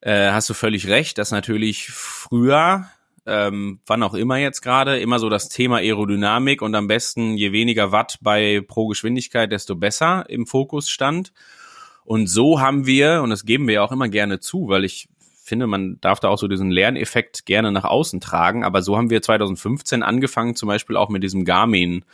äh, 0.00 0.30
hast 0.30 0.48
du 0.50 0.54
völlig 0.54 0.88
recht, 0.88 1.18
dass 1.18 1.30
natürlich 1.30 1.88
früher 1.90 2.86
ähm, 3.26 3.80
wann 3.86 4.02
auch 4.02 4.14
immer 4.14 4.36
jetzt 4.36 4.62
gerade, 4.62 4.98
immer 4.98 5.18
so 5.18 5.28
das 5.28 5.48
Thema 5.48 5.78
Aerodynamik 5.78 6.62
und 6.62 6.74
am 6.74 6.88
besten 6.88 7.36
je 7.36 7.52
weniger 7.52 7.92
Watt 7.92 8.18
bei 8.20 8.62
pro 8.66 8.88
Geschwindigkeit, 8.88 9.52
desto 9.52 9.76
besser 9.76 10.24
im 10.28 10.46
Fokus 10.46 10.88
stand. 10.88 11.32
Und 12.04 12.26
so 12.26 12.60
haben 12.60 12.86
wir, 12.86 13.22
und 13.22 13.30
das 13.30 13.44
geben 13.44 13.68
wir 13.68 13.84
auch 13.84 13.92
immer 13.92 14.08
gerne 14.08 14.40
zu, 14.40 14.68
weil 14.68 14.84
ich 14.84 15.08
finde, 15.44 15.66
man 15.66 16.00
darf 16.00 16.20
da 16.20 16.28
auch 16.28 16.38
so 16.38 16.48
diesen 16.48 16.70
Lerneffekt 16.70 17.46
gerne 17.46 17.72
nach 17.72 17.84
außen 17.84 18.20
tragen, 18.20 18.64
aber 18.64 18.82
so 18.82 18.96
haben 18.96 19.10
wir 19.10 19.22
2015 19.22 20.02
angefangen, 20.02 20.56
zum 20.56 20.68
Beispiel 20.68 20.96
auch 20.96 21.08
mit 21.08 21.22
diesem 21.22 21.44
Garmin 21.44 22.04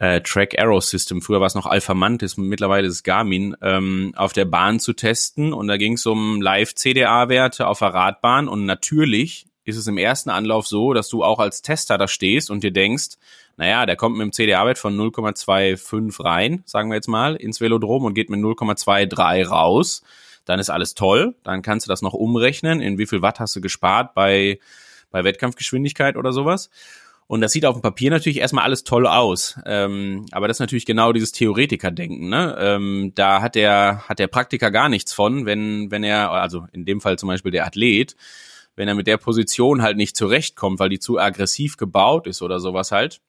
äh, 0.00 0.20
Track 0.20 0.58
Arrow 0.58 0.82
System, 0.82 1.22
früher 1.22 1.40
war 1.40 1.46
es 1.46 1.54
noch 1.54 1.66
Alphamantis, 1.66 2.36
mittlerweile 2.36 2.88
ist 2.88 2.94
es 2.94 3.02
Garmin, 3.02 3.56
ähm, 3.62 4.12
auf 4.16 4.32
der 4.32 4.44
Bahn 4.44 4.80
zu 4.80 4.92
testen. 4.92 5.52
Und 5.52 5.68
da 5.68 5.76
ging 5.76 5.94
es 5.94 6.06
um 6.06 6.42
Live-CDA-Werte 6.42 7.66
auf 7.66 7.78
der 7.78 7.94
Radbahn. 7.94 8.48
Und 8.48 8.66
natürlich 8.66 9.46
ist 9.64 9.76
es 9.76 9.86
im 9.86 9.98
ersten 9.98 10.30
Anlauf 10.30 10.66
so, 10.66 10.92
dass 10.92 11.08
du 11.08 11.24
auch 11.24 11.38
als 11.38 11.62
Tester 11.62 11.98
da 11.98 12.08
stehst 12.08 12.50
und 12.50 12.62
dir 12.62 12.72
denkst, 12.72 13.16
naja, 13.56 13.86
der 13.86 13.96
kommt 13.96 14.16
mit 14.16 14.24
dem 14.24 14.32
CDA-Wert 14.32 14.78
von 14.78 14.96
0,25 14.96 16.24
rein, 16.24 16.62
sagen 16.66 16.90
wir 16.90 16.96
jetzt 16.96 17.08
mal, 17.08 17.36
ins 17.36 17.60
Velodrom 17.60 18.04
und 18.04 18.14
geht 18.14 18.30
mit 18.30 18.40
0,23 18.40 19.46
raus. 19.46 20.02
Dann 20.44 20.60
ist 20.60 20.70
alles 20.70 20.94
toll. 20.94 21.34
Dann 21.44 21.62
kannst 21.62 21.86
du 21.86 21.88
das 21.88 22.02
noch 22.02 22.14
umrechnen, 22.14 22.80
in 22.80 22.98
wie 22.98 23.06
viel 23.06 23.22
Watt 23.22 23.40
hast 23.40 23.56
du 23.56 23.60
gespart 23.60 24.14
bei, 24.14 24.58
bei 25.10 25.24
Wettkampfgeschwindigkeit 25.24 26.16
oder 26.16 26.32
sowas. 26.32 26.70
Und 27.26 27.40
das 27.40 27.52
sieht 27.52 27.64
auf 27.64 27.76
dem 27.76 27.82
Papier 27.82 28.10
natürlich 28.10 28.38
erstmal 28.38 28.64
alles 28.64 28.84
toll 28.84 29.06
aus. 29.06 29.58
Ähm, 29.64 30.26
aber 30.32 30.46
das 30.46 30.56
ist 30.56 30.60
natürlich 30.60 30.84
genau 30.84 31.12
dieses 31.12 31.32
Theoretiker-Denken. 31.32 32.28
Ne? 32.28 32.56
Ähm, 32.58 33.12
da 33.14 33.40
hat 33.40 33.54
der, 33.54 34.06
hat 34.08 34.18
der 34.18 34.26
Praktiker 34.26 34.70
gar 34.70 34.90
nichts 34.90 35.14
von, 35.14 35.46
wenn, 35.46 35.90
wenn 35.90 36.04
er, 36.04 36.30
also 36.32 36.66
in 36.72 36.84
dem 36.84 37.00
Fall 37.00 37.18
zum 37.18 37.28
Beispiel 37.28 37.52
der 37.52 37.66
Athlet, 37.66 38.14
wenn 38.76 38.88
er 38.88 38.94
mit 38.94 39.06
der 39.06 39.18
Position 39.18 39.82
halt 39.82 39.96
nicht 39.96 40.16
zurechtkommt, 40.16 40.78
weil 40.78 40.88
die 40.88 40.98
zu 40.98 41.18
aggressiv 41.18 41.76
gebaut 41.76 42.26
ist 42.26 42.42
oder 42.42 42.60
sowas 42.60 42.92
halt. 42.92 43.20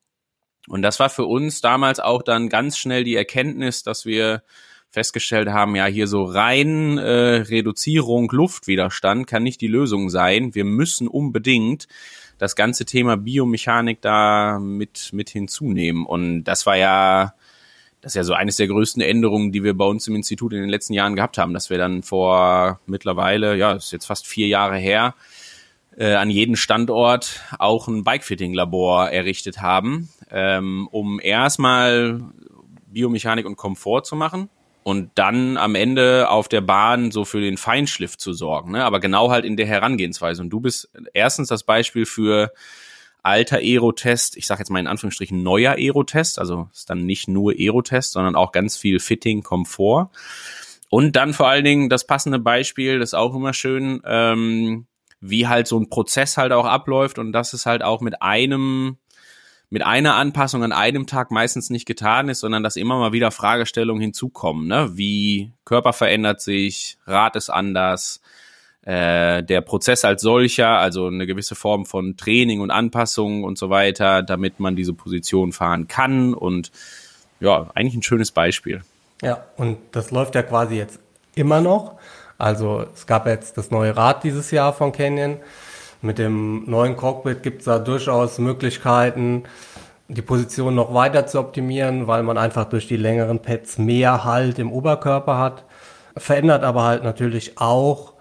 Und 0.68 0.82
das 0.82 1.00
war 1.00 1.10
für 1.10 1.26
uns 1.26 1.62
damals 1.62 2.00
auch 2.00 2.24
dann 2.24 2.50
ganz 2.50 2.78
schnell 2.78 3.04
die 3.04 3.16
Erkenntnis, 3.16 3.84
dass 3.84 4.06
wir 4.06 4.42
festgestellt 4.90 5.50
haben, 5.50 5.76
ja, 5.76 5.86
hier 5.86 6.08
so 6.08 6.24
rein 6.24 6.98
äh, 6.98 7.42
Reduzierung, 7.42 8.32
Luftwiderstand 8.32 9.28
kann 9.28 9.44
nicht 9.44 9.62
die 9.62 9.68
Lösung 9.68 10.10
sein. 10.10 10.56
Wir 10.56 10.64
müssen 10.64 11.08
unbedingt 11.08 11.88
das 12.38 12.56
ganze 12.56 12.86
Thema 12.86 13.18
Biomechanik 13.18 14.02
da 14.02 14.58
mit, 14.60 15.12
mit 15.12 15.30
hinzunehmen. 15.30 16.06
Und 16.06 16.46
das 16.46 16.66
war 16.66 16.78
ja 16.78 17.34
das 18.06 18.12
ist 18.12 18.18
ja 18.18 18.24
so 18.24 18.36
eines 18.36 18.58
der 18.58 18.68
größten 18.68 19.02
Änderungen, 19.02 19.52
die 19.52 19.64
wir 19.64 19.76
bei 19.76 19.86
uns 19.86 20.08
im 20.08 20.16
Institut 20.16 20.54
in 20.54 20.60
den 20.60 20.70
letzten 20.70 20.94
Jahren 20.94 21.16
gehabt 21.16 21.40
haben, 21.40 21.56
dass 21.56 21.72
wir 21.72 21.80
dann 21.80 22.04
vor 22.04 22.80
mittlerweile, 22.86 23.56
ja, 23.56 23.74
ist 23.74 23.92
jetzt 23.92 24.06
fast 24.06 24.28
vier 24.28 24.46
Jahre 24.48 24.78
her, 24.78 25.16
äh, 25.98 26.14
an 26.14 26.30
jedem 26.30 26.56
Standort 26.56 27.42
auch 27.58 27.88
ein 27.88 28.04
Bikefitting-Labor 28.04 29.10
errichtet 29.10 29.60
haben, 29.60 30.10
ähm, 30.30 30.88
um 30.92 31.20
erstmal 31.20 32.22
Biomechanik 32.86 33.48
und 33.48 33.56
Komfort 33.56 34.04
zu 34.04 34.16
machen 34.16 34.50
und 34.84 35.10
dann 35.16 35.58
am 35.58 35.74
Ende 35.74 36.30
auf 36.30 36.48
der 36.48 36.62
Bahn 36.62 37.10
so 37.10 37.26
für 37.26 37.42
den 37.42 37.58
Feinschliff 37.58 38.20
zu 38.20 38.34
sorgen, 38.34 38.74
ne? 38.74 38.86
aber 38.86 39.00
genau 39.00 39.32
halt 39.32 39.46
in 39.46 39.58
der 39.58 39.66
Herangehensweise. 39.66 40.44
Und 40.44 40.52
du 40.52 40.60
bist 40.60 40.92
erstens 41.16 41.48
das 41.48 41.64
Beispiel 41.64 42.06
für 42.06 42.52
alter 43.26 43.58
Aerotest, 43.58 44.38
ich 44.38 44.46
sage 44.46 44.60
jetzt 44.60 44.70
mal 44.70 44.80
in 44.80 44.88
Anführungsstrichen 44.88 45.42
neuer 45.42 45.74
Aerotest, 45.74 46.38
also 46.40 46.70
ist 46.72 46.90
dann 46.90 47.06
nicht 47.06 47.28
nur 47.28 47.54
Aerotest, 47.54 48.12
sondern 48.12 48.36
auch 48.36 48.52
ganz 48.52 48.78
viel 48.78 49.00
Fitting, 49.00 49.42
Komfort. 49.42 50.12
Und 50.90 51.16
dann 51.16 51.34
vor 51.34 51.48
allen 51.48 51.66
Dingen 51.66 51.90
das 51.90 52.06
passende 52.06 52.40
Beispiel, 52.40 53.00
das 53.00 53.10
ist 53.10 53.14
auch 53.16 53.34
immer 53.36 53.54
schön, 53.54 54.02
ähm, 54.06 54.86
wie 55.20 55.48
halt 55.48 55.68
so 55.68 55.80
ein 55.80 55.90
Prozess 55.90 56.38
halt 56.38 56.52
auch 56.52 56.66
abläuft 56.66 57.18
und 57.18 57.32
dass 57.32 57.54
es 57.54 57.66
halt 57.66 57.84
auch 57.84 58.02
mit 58.02 58.22
einem 58.22 58.98
mit 59.72 59.84
einer 59.84 60.16
Anpassung 60.16 60.64
an 60.64 60.72
einem 60.72 61.08
Tag 61.08 61.32
meistens 61.32 61.72
nicht 61.72 61.88
getan 61.88 62.30
ist, 62.30 62.42
sondern 62.42 62.62
dass 62.62 62.76
immer 62.76 63.00
mal 63.00 63.12
wieder 63.12 63.32
Fragestellungen 63.32 64.00
hinzukommen, 64.02 64.68
ne? 64.68 64.92
Wie 64.94 65.52
Körper 65.66 65.92
verändert 65.92 66.40
sich, 66.40 67.00
Rad 67.08 67.36
ist 67.36 67.50
anders, 67.50 68.22
äh, 68.86 69.44
der 69.44 69.62
Prozess 69.62 70.06
als 70.06 70.22
solcher, 70.22 70.70
also 70.70 71.08
eine 71.08 71.26
gewisse 71.26 71.56
Form 71.56 71.86
von 71.86 72.18
Training 72.18 72.62
und 72.62 72.72
Anpassung 72.72 73.44
und 73.44 73.58
so 73.58 73.70
weiter, 73.70 74.22
damit 74.22 74.60
man 74.60 74.76
diese 74.76 74.94
Position 74.94 75.52
fahren 75.52 75.88
kann 75.88 76.34
und 76.34 76.72
ja, 77.40 77.68
eigentlich 77.74 77.96
ein 77.96 78.04
schönes 78.04 78.32
Beispiel. 78.32 78.82
Ja, 79.22 79.44
und 79.58 79.78
das 79.92 80.12
läuft 80.12 80.36
ja 80.36 80.44
quasi 80.44 80.76
jetzt 80.76 81.00
immer 81.34 81.62
noch. 81.62 81.96
Also 82.38 82.86
es 82.94 83.08
gab 83.08 83.26
jetzt 83.28 83.58
das 83.58 83.72
neue 83.72 83.96
Rad 83.96 84.24
dieses 84.24 84.52
Jahr 84.52 84.74
von 84.74 84.92
Canyon. 84.92 85.38
Mit 86.02 86.20
dem 86.20 86.70
neuen 86.70 86.96
Cockpit 86.96 87.42
gibt 87.42 87.60
es 87.60 87.66
da 87.66 87.80
durchaus 87.80 88.38
Möglichkeiten, 88.38 89.44
die 90.08 90.22
Position 90.22 90.76
noch 90.76 90.94
weiter 90.94 91.26
zu 91.26 91.40
optimieren, 91.40 92.06
weil 92.06 92.22
man 92.22 92.38
einfach 92.38 92.66
durch 92.66 92.88
die 92.88 92.98
längeren 92.98 93.40
Pads 93.40 93.80
mehr 93.80 94.24
Halt 94.24 94.60
im 94.60 94.72
Oberkörper 94.72 95.40
hat. 95.40 95.64
Verändert 96.16 96.64
aber 96.64 96.84
halt 96.84 97.04
natürlich 97.04 97.58
auch 97.58 98.15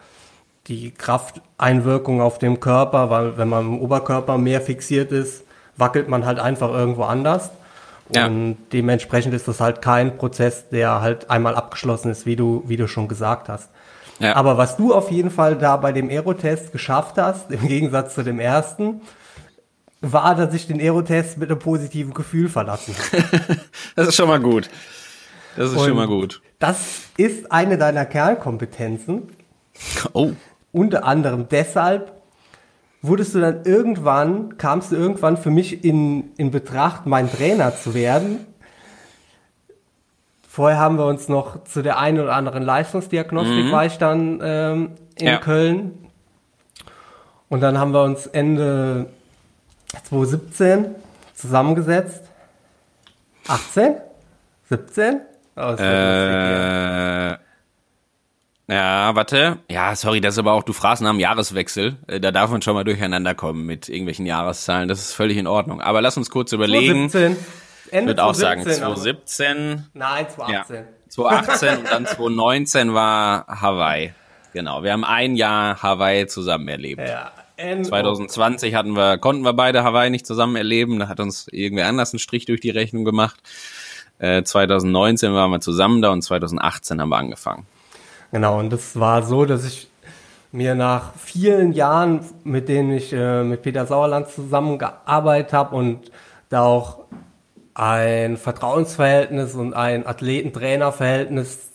die 0.66 0.92
Krafteinwirkung 0.92 2.21
auf 2.21 2.38
dem 2.38 2.61
Körper, 2.61 3.11
weil 3.11 3.37
wenn 3.37 3.49
man 3.49 3.66
im 3.66 3.80
Oberkörper 3.80 4.38
mehr 4.38 4.61
fixiert 4.61 5.12
ist, 5.12 5.44
wackelt 5.76 6.09
man 6.09 6.25
halt 6.25 6.38
einfach 6.38 6.71
irgendwo 6.71 7.04
anders. 7.04 7.50
Ja. 8.14 8.26
Und 8.26 8.56
dementsprechend 8.73 9.35
ist 9.35 9.49
das 9.49 9.61
halt 9.61 9.83
kein 9.83 10.16
Prozess, 10.16 10.68
der 10.68 11.00
halt 11.00 11.30
einmal 11.30 11.54
abgeschlossen 11.54 12.11
ist, 12.11 12.26
wie 12.26 12.37
du, 12.37 12.62
wie 12.66 12.76
du 12.76 12.87
schon 12.87 13.09
gesagt 13.09 13.49
hast. 13.49 13.71
Ja. 14.18 14.37
Aber 14.37 14.56
was 14.56 14.76
du 14.76 14.94
auf 14.94 15.11
jeden 15.11 15.30
Fall 15.30 15.56
da 15.56 15.76
bei 15.76 15.92
dem 15.92 16.09
Aerotest 16.09 16.73
geschafft 16.73 17.16
hast, 17.18 17.50
im 17.50 17.66
Gegensatz 17.66 18.14
zu 18.14 18.23
dem 18.23 18.38
ersten, 18.38 19.00
war, 20.00 20.35
dass 20.35 20.54
ich 20.54 20.66
den 20.66 20.80
Aerotest 20.80 21.38
mit 21.38 21.50
einem 21.50 21.59
positiven 21.59 22.12
Gefühl 22.14 22.49
verlassen 22.49 22.94
Das 23.97 24.09
ist 24.09 24.16
schon 24.16 24.28
mal 24.28 24.40
gut. 24.40 24.68
Das 25.56 25.71
ist 25.71 25.76
Und 25.76 25.87
schon 25.87 25.97
mal 25.97 26.06
gut. 26.06 26.42
Das 26.59 26.78
ist 27.16 27.50
eine 27.50 27.78
deiner 27.78 28.04
Kernkompetenzen. 28.04 29.30
Oh. 30.12 30.33
Unter 30.75 31.04
anderem 31.04 31.47
deshalb 31.49 32.12
wurdest 33.00 33.33
du 33.37 33.40
dann 33.40 33.62
irgendwann, 33.64 34.59
kamst 34.59 34.90
du 34.90 34.97
irgendwann 34.97 35.37
für 35.37 35.50
mich 35.50 35.85
in, 35.85 36.33
in 36.37 36.50
Betracht, 36.50 37.07
mein 37.07 37.31
Trainer 37.31 37.76
zu 37.76 37.95
werden. 37.95 38.45
Vorher 40.49 40.81
haben 40.81 40.99
wir 40.99 41.07
uns 41.07 41.28
noch 41.28 41.62
zu 41.62 41.81
der 41.81 41.99
einen 42.00 42.19
oder 42.19 42.35
anderen 42.35 42.64
Leistungsdiagnostik 42.64 43.66
mhm. 43.66 43.73
war 43.73 43.87
ich 43.87 43.99
dann 43.99 44.40
ähm, 44.43 44.90
in 45.16 45.28
ja. 45.28 45.38
Köln. 45.38 46.09
Und 47.49 47.61
dann 47.61 47.78
haben 47.78 47.93
wir 47.93 48.02
uns 48.02 48.26
Ende 48.26 49.07
2017 50.09 50.97
zusammengesetzt. 51.37 52.25
18? 53.47 53.95
17? 54.71 55.21
Oh, 55.54 55.75
äh, 55.78 57.37
ja, 58.68 59.14
warte. 59.14 59.59
Ja, 59.71 59.94
sorry, 59.94 60.21
das 60.21 60.35
ist 60.35 60.38
aber 60.38 60.52
auch, 60.52 60.62
du 60.62 60.73
fragst 60.73 61.02
nach 61.02 61.11
dem 61.11 61.21
Jahreswechsel. 61.21 61.97
Äh, 62.06 62.21
da 62.21 62.30
darf 62.33 62.50
man 62.50 62.62
schon 62.62 62.75
mal 62.75 62.85
durcheinander 62.85 63.35
kommen 63.35 63.66
mit 63.66 63.88
irgendwelchen 63.88 64.26
Jahreszahlen. 64.26 64.88
Das 64.88 65.00
ist 65.00 65.12
völlig 65.12 65.37
in 65.37 65.47
Ordnung. 65.47 65.80
Aber 65.80 66.00
lass 66.00 66.16
uns 66.16 66.30
kurz 66.30 66.52
überlegen. 66.52 67.11
2017. 67.11 67.37
Ende 67.90 68.12
ich 68.12 68.16
würde 68.16 68.25
auch 68.25 68.35
sagen 68.35 68.62
2017. 68.62 69.87
Nein, 69.92 70.26
2018. 70.28 70.76
Ja, 70.76 70.83
2018 71.09 71.78
und 71.78 71.90
dann 71.90 72.06
2019 72.06 72.94
war 72.94 73.47
Hawaii. 73.47 74.14
Genau, 74.52 74.83
wir 74.83 74.92
haben 74.92 75.04
ein 75.04 75.37
Jahr 75.37 75.83
Hawaii 75.83 76.26
zusammen 76.26 76.68
erlebt. 76.68 77.02
Ja, 77.06 77.33
2020 77.56 78.75
hatten 78.75 78.97
wir, 78.97 79.18
konnten 79.18 79.42
wir 79.44 79.52
beide 79.52 79.85
Hawaii 79.85 80.11
nicht 80.11 80.26
zusammen 80.26 80.56
erleben. 80.56 80.99
Da 80.99 81.09
hat 81.09 81.21
uns 81.21 81.49
irgendwer 81.49 81.87
anders 81.87 82.12
einen 82.12 82.18
Strich 82.18 82.47
durch 82.47 82.61
die 82.61 82.71
Rechnung 82.71 83.04
gemacht. 83.04 83.37
Äh, 84.18 84.42
2019 84.42 85.33
waren 85.35 85.50
wir 85.50 85.61
zusammen 85.61 86.02
da 86.02 86.11
und 86.11 86.23
2018 86.23 87.00
haben 87.00 87.09
wir 87.11 87.16
angefangen. 87.16 87.66
Genau, 88.35 88.59
und 88.59 88.73
das 88.73 88.99
war 88.99 89.23
so, 89.23 89.45
dass 89.45 89.64
ich 89.64 89.88
mir 90.50 90.75
nach 90.75 91.14
vielen 91.14 91.71
Jahren, 91.73 92.19
mit 92.43 92.69
denen 92.69 92.91
ich 92.91 93.12
äh, 93.12 93.45
mit 93.45 93.62
Peter 93.62 93.87
Sauerland 93.87 94.26
zusammengearbeitet 94.29 95.53
habe 95.53 95.76
und 95.76 96.11
da 96.49 96.64
auch 96.64 97.05
ein 97.75 98.37
Vertrauensverhältnis 98.37 99.55
und 99.55 99.73
ein 99.73 100.05
Athleten-Trainer-Verhältnis 100.05 101.71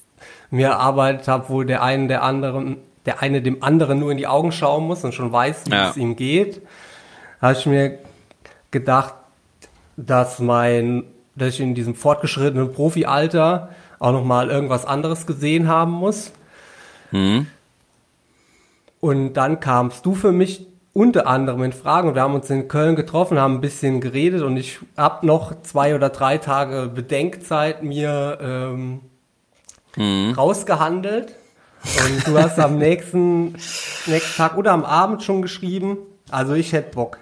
mir 0.51 0.67
erarbeitet 0.67 1.29
habe, 1.29 1.45
wo 1.47 1.63
der 1.63 1.81
eine 1.81 2.09
der 2.09 2.23
anderen, 2.23 2.75
der 3.05 3.21
eine 3.21 3.41
dem 3.41 3.63
anderen 3.63 3.99
nur 3.99 4.11
in 4.11 4.17
die 4.17 4.27
Augen 4.27 4.51
schauen 4.51 4.83
muss 4.83 5.05
und 5.05 5.13
schon 5.13 5.31
weiß, 5.31 5.67
wie 5.67 5.71
ja. 5.71 5.91
es 5.91 5.95
ihm 5.95 6.17
geht, 6.17 6.61
habe 7.41 7.53
ich 7.53 7.65
mir 7.67 7.99
gedacht, 8.69 9.13
dass 9.95 10.39
mein, 10.39 11.05
dass 11.35 11.53
ich 11.53 11.61
in 11.61 11.73
diesem 11.73 11.95
fortgeschrittenen 11.95 12.73
Profi-Alter 12.73 13.69
auch 13.99 14.11
noch 14.11 14.25
mal 14.25 14.49
irgendwas 14.49 14.83
anderes 14.85 15.25
gesehen 15.25 15.69
haben 15.69 15.91
muss 15.91 16.33
Mhm. 17.11 17.47
Und 18.99 19.33
dann 19.33 19.59
kamst 19.59 20.05
du 20.05 20.15
für 20.15 20.31
mich 20.31 20.67
unter 20.93 21.27
anderem 21.27 21.63
in 21.63 21.71
Fragen 21.71 22.15
wir 22.15 22.21
haben 22.21 22.33
uns 22.33 22.49
in 22.49 22.67
Köln 22.67 22.95
getroffen, 22.95 23.39
haben 23.39 23.55
ein 23.55 23.61
bisschen 23.61 24.01
geredet 24.01 24.41
und 24.41 24.57
ich 24.57 24.79
habe 24.97 25.25
noch 25.25 25.61
zwei 25.61 25.95
oder 25.95 26.09
drei 26.09 26.37
Tage 26.37 26.91
Bedenkzeit 26.93 27.83
mir 27.83 28.37
ähm, 28.41 29.01
mhm. 29.95 30.33
rausgehandelt. 30.33 31.35
Und 31.81 32.27
du 32.27 32.37
hast 32.37 32.59
am 32.59 32.77
nächsten, 32.77 33.53
nächsten 34.05 34.35
Tag 34.35 34.57
oder 34.57 34.73
am 34.73 34.83
Abend 34.83 35.23
schon 35.23 35.41
geschrieben, 35.41 35.97
also 36.29 36.53
ich 36.53 36.73
hätte 36.73 36.93
Bock. 36.93 37.19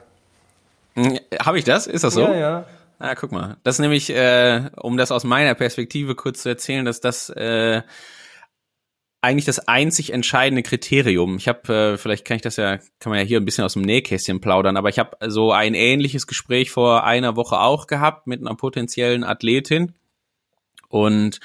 Hm, 0.96 1.20
habe 1.39 1.60
ich 1.60 1.63
das? 1.63 1.86
Ist 1.86 2.03
das 2.03 2.15
so? 2.15 2.22
Ja, 2.22 2.36
ja. 2.36 2.65
Ah, 3.00 3.13
guck 3.13 3.32
mal. 3.32 3.58
Das 3.63 3.75
ist 3.75 3.79
nämlich, 3.79 4.10
äh, 4.10 4.72
um 4.77 4.98
das 4.98 5.12
aus 5.12 5.24
meiner 5.24 5.53
Perspektive 5.53 6.15
kurz 6.15 6.41
zu 6.41 6.50
erzählen, 6.50 6.86
dass 6.86 7.00
das 7.00 7.29
äh, 7.29 7.84
eigentlich 9.21 9.45
das 9.45 9.67
einzig 9.67 10.13
entscheidende 10.13 10.63
Kriterium. 10.63 11.38
Ich 11.38 11.47
habe, 11.47 11.74
äh, 11.74 11.97
vielleicht 11.97 12.25
kann 12.25 12.36
ich 12.36 12.43
das 12.43 12.57
ja, 12.57 12.77
kann 13.00 13.09
man 13.09 13.19
ja 13.19 13.25
hier 13.25 13.39
ein 13.39 13.45
bisschen 13.45 13.65
aus 13.65 13.74
dem 13.74 13.81
Nähkästchen 13.81 14.41
plaudern, 14.41 14.77
aber 14.77 14.89
ich 14.89 15.00
habe 15.00 15.17
so 15.27 15.51
ein 15.51 15.74
ähnliches 15.74 16.27
Gespräch 16.27 16.71
vor 16.71 17.03
einer 17.03 17.36
Woche 17.36 17.59
auch 17.59 17.88
gehabt 17.88 18.27
mit 18.27 18.41
einer 18.41 18.55
potenziellen 18.55 19.24
Athletin. 19.24 19.93
Und 20.88 21.39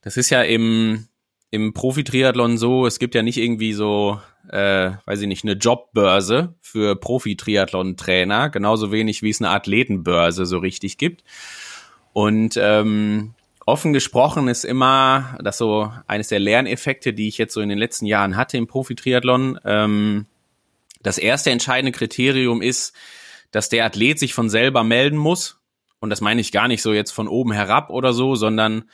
das 0.00 0.16
ist 0.16 0.30
ja 0.30 0.42
im, 0.42 1.06
im 1.50 1.74
Profi-Triathlon 1.74 2.58
so, 2.58 2.86
es 2.86 2.98
gibt 2.98 3.14
ja 3.14 3.22
nicht 3.22 3.38
irgendwie 3.38 3.72
so, 3.72 4.20
äh, 4.50 4.92
weiß 5.04 5.20
ich 5.20 5.28
nicht, 5.28 5.44
eine 5.44 5.54
Jobbörse 5.54 6.54
für 6.60 6.96
Profi-Triathlon-Trainer, 6.96 8.48
genauso 8.50 8.90
wenig 8.90 9.22
wie 9.22 9.30
es 9.30 9.40
eine 9.40 9.50
Athletenbörse 9.50 10.46
so 10.46 10.58
richtig 10.58 10.96
gibt. 10.96 11.24
Und 12.12 12.58
ähm, 12.58 13.34
offen 13.66 13.92
gesprochen 13.92 14.48
ist 14.48 14.64
immer, 14.64 15.36
das 15.42 15.58
so 15.58 15.92
eines 16.06 16.28
der 16.28 16.38
Lerneffekte, 16.38 17.12
die 17.12 17.28
ich 17.28 17.36
jetzt 17.36 17.52
so 17.52 17.60
in 17.60 17.68
den 17.68 17.78
letzten 17.78 18.06
Jahren 18.06 18.36
hatte 18.36 18.56
im 18.56 18.68
Profi-Triathlon. 18.68 19.58
Ähm, 19.64 20.26
das 21.02 21.18
erste 21.18 21.50
entscheidende 21.50 21.92
Kriterium 21.92 22.62
ist, 22.62 22.94
dass 23.50 23.68
der 23.68 23.84
Athlet 23.84 24.18
sich 24.18 24.34
von 24.34 24.48
selber 24.48 24.84
melden 24.84 25.18
muss. 25.18 25.60
Und 25.98 26.10
das 26.10 26.20
meine 26.20 26.40
ich 26.40 26.52
gar 26.52 26.68
nicht 26.68 26.82
so 26.82 26.92
jetzt 26.92 27.10
von 27.10 27.26
oben 27.26 27.52
herab 27.52 27.90
oder 27.90 28.12
so, 28.12 28.36
sondern 28.36 28.88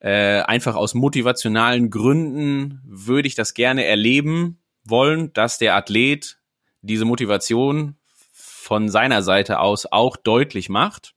äh, 0.00 0.40
einfach 0.40 0.74
aus 0.74 0.94
motivationalen 0.94 1.90
Gründen 1.90 2.82
würde 2.84 3.28
ich 3.28 3.36
das 3.36 3.54
gerne 3.54 3.84
erleben 3.84 4.58
wollen, 4.84 5.32
dass 5.32 5.58
der 5.58 5.76
Athlet 5.76 6.38
diese 6.82 7.04
Motivation 7.04 7.96
von 8.32 8.88
seiner 8.88 9.22
Seite 9.22 9.60
aus 9.60 9.86
auch 9.86 10.16
deutlich 10.16 10.68
macht 10.68 11.15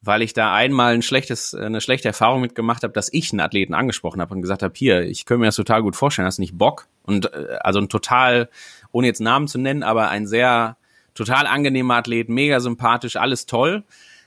weil 0.00 0.22
ich 0.22 0.32
da 0.32 0.54
einmal 0.54 0.94
ein 0.94 1.02
schlechtes, 1.02 1.54
eine 1.54 1.80
schlechte 1.80 2.08
Erfahrung 2.08 2.40
mitgemacht 2.40 2.82
habe, 2.82 2.92
dass 2.92 3.12
ich 3.12 3.32
einen 3.32 3.40
Athleten 3.40 3.74
angesprochen 3.74 4.20
habe 4.20 4.34
und 4.34 4.42
gesagt 4.42 4.62
habe, 4.62 4.74
hier, 4.76 5.02
ich 5.02 5.24
könnte 5.24 5.40
mir 5.40 5.46
das 5.46 5.56
total 5.56 5.82
gut 5.82 5.96
vorstellen, 5.96 6.26
hast 6.26 6.38
nicht 6.38 6.56
Bock? 6.56 6.86
Und 7.02 7.32
äh, 7.32 7.56
also 7.60 7.80
ein 7.80 7.88
total, 7.88 8.48
ohne 8.92 9.08
jetzt 9.08 9.20
Namen 9.20 9.48
zu 9.48 9.58
nennen, 9.58 9.82
aber 9.82 10.08
ein 10.08 10.26
sehr 10.26 10.76
total 11.14 11.46
angenehmer 11.46 11.96
Athlet, 11.96 12.28
mega 12.28 12.60
sympathisch, 12.60 13.16
alles 13.16 13.46
toll. 13.46 13.82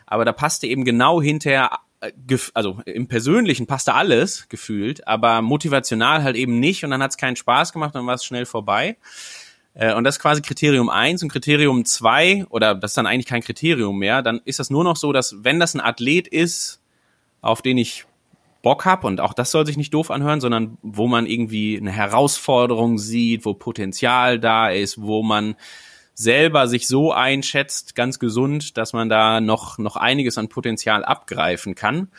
Aber 0.05 0.25
da 0.25 0.33
passte 0.33 0.67
eben 0.67 0.83
genau 0.83 1.21
hinterher 1.21 1.79
äh, 2.01 2.11
also 2.53 2.81
im 2.85 3.07
Persönlichen 3.07 3.65
passte 3.65 3.93
alles 3.93 4.49
gefühlt, 4.49 5.07
aber 5.07 5.41
motivational 5.41 6.23
halt 6.23 6.35
eben 6.35 6.59
nicht 6.59 6.83
und 6.83 6.91
dann 6.91 7.01
hat 7.01 7.11
es 7.11 7.17
keinen 7.17 7.37
Spaß 7.37 7.71
gemacht, 7.71 7.95
dann 7.95 8.05
war 8.07 8.15
es 8.15 8.25
schnell 8.25 8.45
vorbei. 8.45 8.97
Äh, 9.73 9.93
und 9.93 10.03
das 10.03 10.15
ist 10.15 10.21
quasi 10.21 10.41
Kriterium 10.41 10.89
eins 10.89 11.23
und 11.23 11.31
Kriterium 11.31 11.85
zwei 11.85 12.45
oder 12.49 12.75
das 12.75 12.91
ist 12.91 12.97
dann 12.97 13.07
eigentlich 13.07 13.25
kein 13.25 13.41
Kriterium 13.41 13.97
mehr, 13.97 14.21
dann 14.21 14.41
ist 14.45 14.59
das 14.59 14.69
nur 14.69 14.83
noch 14.83 14.95
so, 14.95 15.13
dass 15.13 15.43
wenn 15.43 15.59
das 15.59 15.73
ein 15.73 15.81
Athlet 15.81 16.27
ist, 16.27 16.81
auf 17.41 17.61
den 17.61 17.77
ich 17.77 18.05
Bock 18.61 18.85
hab 18.85 19.03
und 19.03 19.19
auch 19.19 19.33
das 19.33 19.51
soll 19.51 19.65
sich 19.65 19.77
nicht 19.77 19.93
doof 19.93 20.11
anhören, 20.11 20.39
sondern 20.39 20.77
wo 20.83 21.07
man 21.07 21.25
irgendwie 21.25 21.77
eine 21.77 21.91
Herausforderung 21.91 22.99
sieht, 22.99 23.43
wo 23.45 23.53
Potenzial 23.53 24.39
da 24.39 24.69
ist, 24.69 25.01
wo 25.01 25.23
man 25.23 25.55
selber 26.13 26.67
sich 26.67 26.87
so 26.87 27.11
einschätzt, 27.11 27.95
ganz 27.95 28.19
gesund, 28.19 28.77
dass 28.77 28.93
man 28.93 29.09
da 29.09 29.41
noch, 29.41 29.79
noch 29.79 29.95
einiges 29.95 30.37
an 30.37 30.49
Potenzial 30.49 31.03
abgreifen 31.03 31.73
kann. 31.73 32.09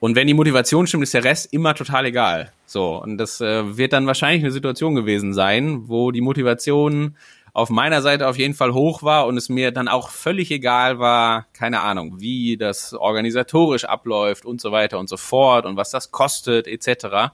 Und 0.00 0.14
wenn 0.14 0.26
die 0.26 0.34
Motivation 0.34 0.86
stimmt, 0.86 1.02
ist 1.02 1.14
der 1.14 1.24
Rest 1.24 1.52
immer 1.52 1.74
total 1.74 2.06
egal. 2.06 2.52
So, 2.66 3.02
und 3.02 3.18
das 3.18 3.40
äh, 3.40 3.76
wird 3.76 3.92
dann 3.92 4.06
wahrscheinlich 4.06 4.44
eine 4.44 4.52
Situation 4.52 4.94
gewesen 4.94 5.34
sein, 5.34 5.88
wo 5.88 6.12
die 6.12 6.20
Motivation 6.20 7.16
auf 7.52 7.70
meiner 7.70 8.02
Seite 8.02 8.28
auf 8.28 8.38
jeden 8.38 8.54
Fall 8.54 8.72
hoch 8.72 9.02
war 9.02 9.26
und 9.26 9.36
es 9.36 9.48
mir 9.48 9.72
dann 9.72 9.88
auch 9.88 10.10
völlig 10.10 10.50
egal 10.52 11.00
war, 11.00 11.46
keine 11.52 11.80
Ahnung, 11.80 12.20
wie 12.20 12.56
das 12.56 12.94
organisatorisch 12.94 13.84
abläuft 13.84 14.44
und 14.44 14.60
so 14.60 14.70
weiter 14.70 14.98
und 15.00 15.08
so 15.08 15.16
fort 15.16 15.66
und 15.66 15.76
was 15.76 15.90
das 15.90 16.12
kostet 16.12 16.68
etc. 16.68 17.32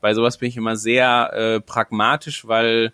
Bei 0.00 0.14
sowas 0.14 0.38
bin 0.38 0.50
ich 0.50 0.56
immer 0.56 0.76
sehr 0.76 1.32
äh, 1.32 1.60
pragmatisch, 1.60 2.46
weil 2.46 2.92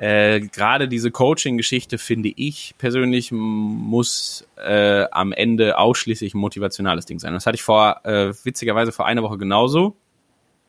äh, 0.00 0.40
gerade 0.40 0.88
diese 0.88 1.10
Coaching-Geschichte 1.10 1.98
finde 1.98 2.32
ich 2.34 2.74
persönlich 2.78 3.32
muss 3.32 4.48
äh, 4.56 5.04
am 5.10 5.32
Ende 5.32 5.76
ausschließlich 5.76 6.32
ein 6.32 6.38
motivationales 6.38 7.04
Ding 7.04 7.18
sein. 7.18 7.34
Das 7.34 7.44
hatte 7.44 7.56
ich 7.56 7.62
vor 7.62 8.00
äh, 8.04 8.32
witzigerweise 8.44 8.92
vor 8.92 9.04
einer 9.04 9.22
Woche 9.22 9.36
genauso. 9.36 9.96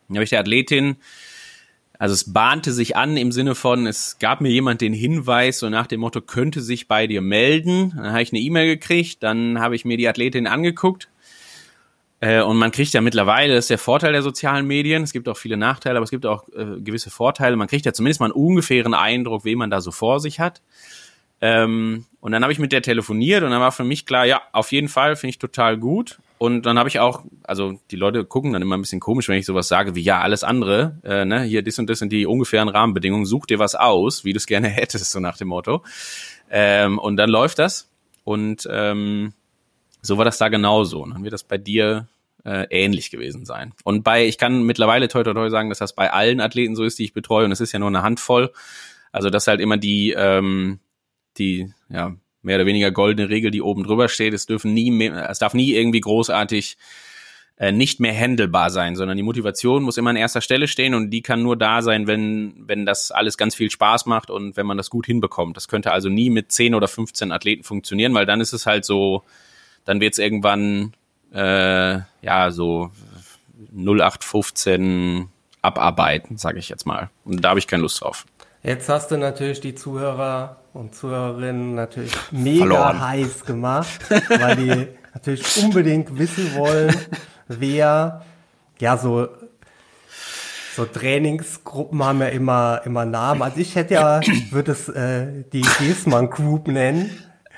Da 0.09 0.15
habe 0.15 0.25
ich 0.25 0.31
der 0.31 0.41
Athletin 0.41 0.97
also 1.97 2.13
es 2.13 2.33
bahnte 2.33 2.73
sich 2.73 2.95
an 2.95 3.15
im 3.15 3.31
Sinne 3.31 3.53
von, 3.53 3.85
es 3.85 4.17
gab 4.17 4.41
mir 4.41 4.49
jemand 4.49 4.81
den 4.81 4.91
Hinweis, 4.91 5.59
so 5.59 5.69
nach 5.69 5.85
dem 5.85 5.99
Motto, 5.99 6.19
könnte 6.19 6.59
sich 6.59 6.87
bei 6.87 7.05
dir 7.05 7.21
melden. 7.21 7.93
Dann 7.95 8.09
habe 8.09 8.23
ich 8.23 8.33
eine 8.33 8.41
E-Mail 8.41 8.65
gekriegt, 8.65 9.21
dann 9.21 9.59
habe 9.59 9.75
ich 9.75 9.85
mir 9.85 9.97
die 9.97 10.07
Athletin 10.07 10.47
angeguckt. 10.47 11.09
Äh, 12.21 12.41
und 12.43 12.57
man 12.57 12.71
kriegt 12.71 12.93
ja 12.93 13.01
mittlerweile, 13.01 13.55
das 13.55 13.65
ist 13.65 13.71
der 13.71 13.79
Vorteil 13.79 14.13
der 14.13 14.21
sozialen 14.21 14.67
Medien, 14.67 15.03
es 15.03 15.11
gibt 15.11 15.27
auch 15.27 15.37
viele 15.37 15.57
Nachteile, 15.57 15.97
aber 15.97 16.03
es 16.03 16.11
gibt 16.11 16.25
auch 16.25 16.47
äh, 16.49 16.79
gewisse 16.79 17.09
Vorteile. 17.09 17.55
Man 17.55 17.67
kriegt 17.67 17.85
ja 17.85 17.93
zumindest 17.93 18.19
mal 18.19 18.27
einen 18.27 18.33
ungefähren 18.33 18.93
Eindruck, 18.93 19.43
wen 19.43 19.57
man 19.57 19.71
da 19.71 19.81
so 19.81 19.91
vor 19.91 20.19
sich 20.19 20.39
hat. 20.39 20.61
Ähm, 21.41 22.05
und 22.19 22.31
dann 22.31 22.43
habe 22.43 22.53
ich 22.53 22.59
mit 22.59 22.71
der 22.71 22.83
telefoniert 22.83 23.43
und 23.43 23.49
dann 23.49 23.59
war 23.59 23.71
für 23.71 23.83
mich 23.83 24.05
klar, 24.05 24.25
ja, 24.25 24.43
auf 24.51 24.71
jeden 24.71 24.87
Fall 24.87 25.15
finde 25.15 25.31
ich 25.31 25.39
total 25.39 25.77
gut. 25.77 26.19
Und 26.37 26.67
dann 26.67 26.77
habe 26.77 26.89
ich 26.89 26.99
auch, 26.99 27.23
also 27.43 27.79
die 27.89 27.95
Leute 27.95 28.23
gucken 28.25 28.53
dann 28.53 28.61
immer 28.61 28.77
ein 28.77 28.81
bisschen 28.81 28.99
komisch, 28.99 29.27
wenn 29.27 29.37
ich 29.37 29.45
sowas 29.47 29.67
sage, 29.67 29.95
wie 29.95 30.01
ja, 30.01 30.21
alles 30.21 30.43
andere, 30.43 30.97
äh, 31.03 31.25
ne, 31.25 31.41
hier 31.41 31.63
das 31.63 31.79
und 31.79 31.89
das 31.89 31.97
sind 31.97 32.11
die 32.11 32.27
ungefähren 32.27 32.69
Rahmenbedingungen, 32.69 33.25
such 33.25 33.47
dir 33.47 33.57
was 33.57 33.73
aus, 33.73 34.23
wie 34.23 34.33
du 34.33 34.37
es 34.37 34.45
gerne 34.45 34.67
hättest, 34.69 35.11
so 35.11 35.19
nach 35.19 35.37
dem 35.37 35.47
Motto. 35.47 35.83
Ähm, 36.51 36.99
und 36.99 37.17
dann 37.17 37.29
läuft 37.29 37.57
das. 37.57 37.89
Und 38.23 38.67
ähm, 38.71 39.33
so 40.01 40.17
war 40.17 40.25
das 40.25 40.37
da 40.37 40.49
genauso. 40.49 41.03
Und 41.03 41.11
dann 41.11 41.23
wird 41.23 41.33
das 41.33 41.43
bei 41.43 41.57
dir 41.57 42.07
äh, 42.43 42.65
ähnlich 42.69 43.11
gewesen 43.11 43.45
sein. 43.45 43.73
Und 43.83 44.03
bei, 44.03 44.25
ich 44.25 44.37
kann 44.37 44.63
mittlerweile 44.63 45.07
toi 45.07 45.23
toi 45.23 45.33
toi 45.33 45.49
sagen, 45.49 45.69
dass 45.69 45.79
das 45.79 45.93
bei 45.93 46.11
allen 46.11 46.41
Athleten 46.41 46.75
so 46.75 46.83
ist, 46.83 46.97
die 46.99 47.03
ich 47.03 47.13
betreue, 47.13 47.45
und 47.45 47.51
es 47.51 47.61
ist 47.61 47.71
ja 47.71 47.79
nur 47.79 47.89
eine 47.89 48.03
Handvoll. 48.03 48.51
Also 49.11 49.29
das 49.29 49.47
halt 49.47 49.59
immer 49.59 49.77
die, 49.77 50.11
ähm, 50.17 50.79
die, 51.37 51.71
ja, 51.89 52.15
mehr 52.41 52.55
oder 52.55 52.65
weniger 52.65 52.91
goldene 52.91 53.29
Regel, 53.29 53.51
die 53.51 53.61
oben 53.61 53.83
drüber 53.83 54.09
steht. 54.09 54.33
Es 54.33 54.45
dürfen 54.45 54.73
nie 54.73 54.89
mehr, 54.89 55.29
es 55.29 55.39
darf 55.39 55.53
nie 55.53 55.73
irgendwie 55.73 56.01
großartig 56.01 56.77
äh, 57.57 57.71
nicht 57.71 57.99
mehr 57.99 58.17
handelbar 58.17 58.71
sein, 58.71 58.95
sondern 58.95 59.17
die 59.17 59.23
Motivation 59.23 59.83
muss 59.83 59.97
immer 59.97 60.09
an 60.09 60.15
erster 60.15 60.41
Stelle 60.41 60.67
stehen 60.67 60.95
und 60.95 61.11
die 61.11 61.21
kann 61.21 61.43
nur 61.43 61.55
da 61.55 61.83
sein, 61.83 62.07
wenn, 62.07 62.55
wenn 62.57 62.87
das 62.87 63.11
alles 63.11 63.37
ganz 63.37 63.53
viel 63.53 63.69
Spaß 63.69 64.07
macht 64.07 64.31
und 64.31 64.57
wenn 64.57 64.65
man 64.65 64.77
das 64.77 64.89
gut 64.89 65.05
hinbekommt. 65.05 65.57
Das 65.57 65.67
könnte 65.67 65.91
also 65.91 66.09
nie 66.09 66.31
mit 66.31 66.51
10 66.51 66.73
oder 66.73 66.87
15 66.87 67.31
Athleten 67.31 67.63
funktionieren, 67.63 68.15
weil 68.15 68.25
dann 68.25 68.41
ist 68.41 68.53
es 68.53 68.65
halt 68.65 68.85
so, 68.85 69.23
dann 69.85 69.99
wird 69.99 70.13
es 70.13 70.19
irgendwann 70.19 70.93
äh, 71.33 71.99
ja 72.21 72.51
so 72.51 72.91
0815 73.75 75.29
abarbeiten, 75.61 76.37
sage 76.37 76.59
ich 76.59 76.69
jetzt 76.69 76.85
mal. 76.85 77.09
Und 77.23 77.41
da 77.41 77.49
habe 77.49 77.59
ich 77.59 77.67
keine 77.67 77.83
Lust 77.83 78.01
drauf. 78.01 78.25
Jetzt 78.63 78.89
hast 78.89 79.11
du 79.11 79.17
natürlich 79.17 79.59
die 79.59 79.73
Zuhörer 79.73 80.57
und 80.73 80.93
Zuhörerinnen 80.95 81.75
natürlich 81.75 82.13
mega 82.31 82.59
Verloren. 82.59 83.01
heiß 83.01 83.45
gemacht, 83.45 84.01
weil 84.29 84.55
die 84.55 84.87
natürlich 85.13 85.63
unbedingt 85.63 86.17
wissen 86.17 86.55
wollen, 86.55 86.95
wer, 87.47 88.23
ja, 88.79 88.97
so, 88.97 89.29
so 90.75 90.85
Trainingsgruppen 90.85 92.03
haben 92.03 92.21
ja 92.21 92.27
immer, 92.27 92.81
immer 92.85 93.05
Namen. 93.05 93.41
Also 93.41 93.59
ich 93.59 93.75
hätte 93.75 93.95
ja, 93.95 94.21
würde 94.51 94.73
es 94.73 94.89
äh, 94.89 95.43
die 95.51 95.61
Giesmann 95.79 96.29
Group 96.29 96.67
nennen, 96.67 97.09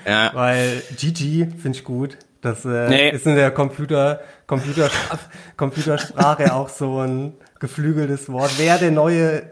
Ja. 0.06 0.30
weil 0.34 0.82
Gigi 0.96 1.46
finde 1.60 1.78
ich 1.78 1.84
gut. 1.84 2.18
Das 2.40 2.64
äh, 2.64 2.88
Nee. 2.88 3.10
ist 3.10 3.26
in 3.26 3.36
der 3.36 3.50
Computer, 3.50 4.20
Computer, 4.46 4.90
Computersprache 5.56 6.52
auch 6.54 6.68
so 6.68 7.00
ein 7.00 7.34
geflügeltes 7.60 8.30
Wort. 8.30 8.50
Wer 8.58 8.76
der 8.78 8.90
neue, 8.90 9.44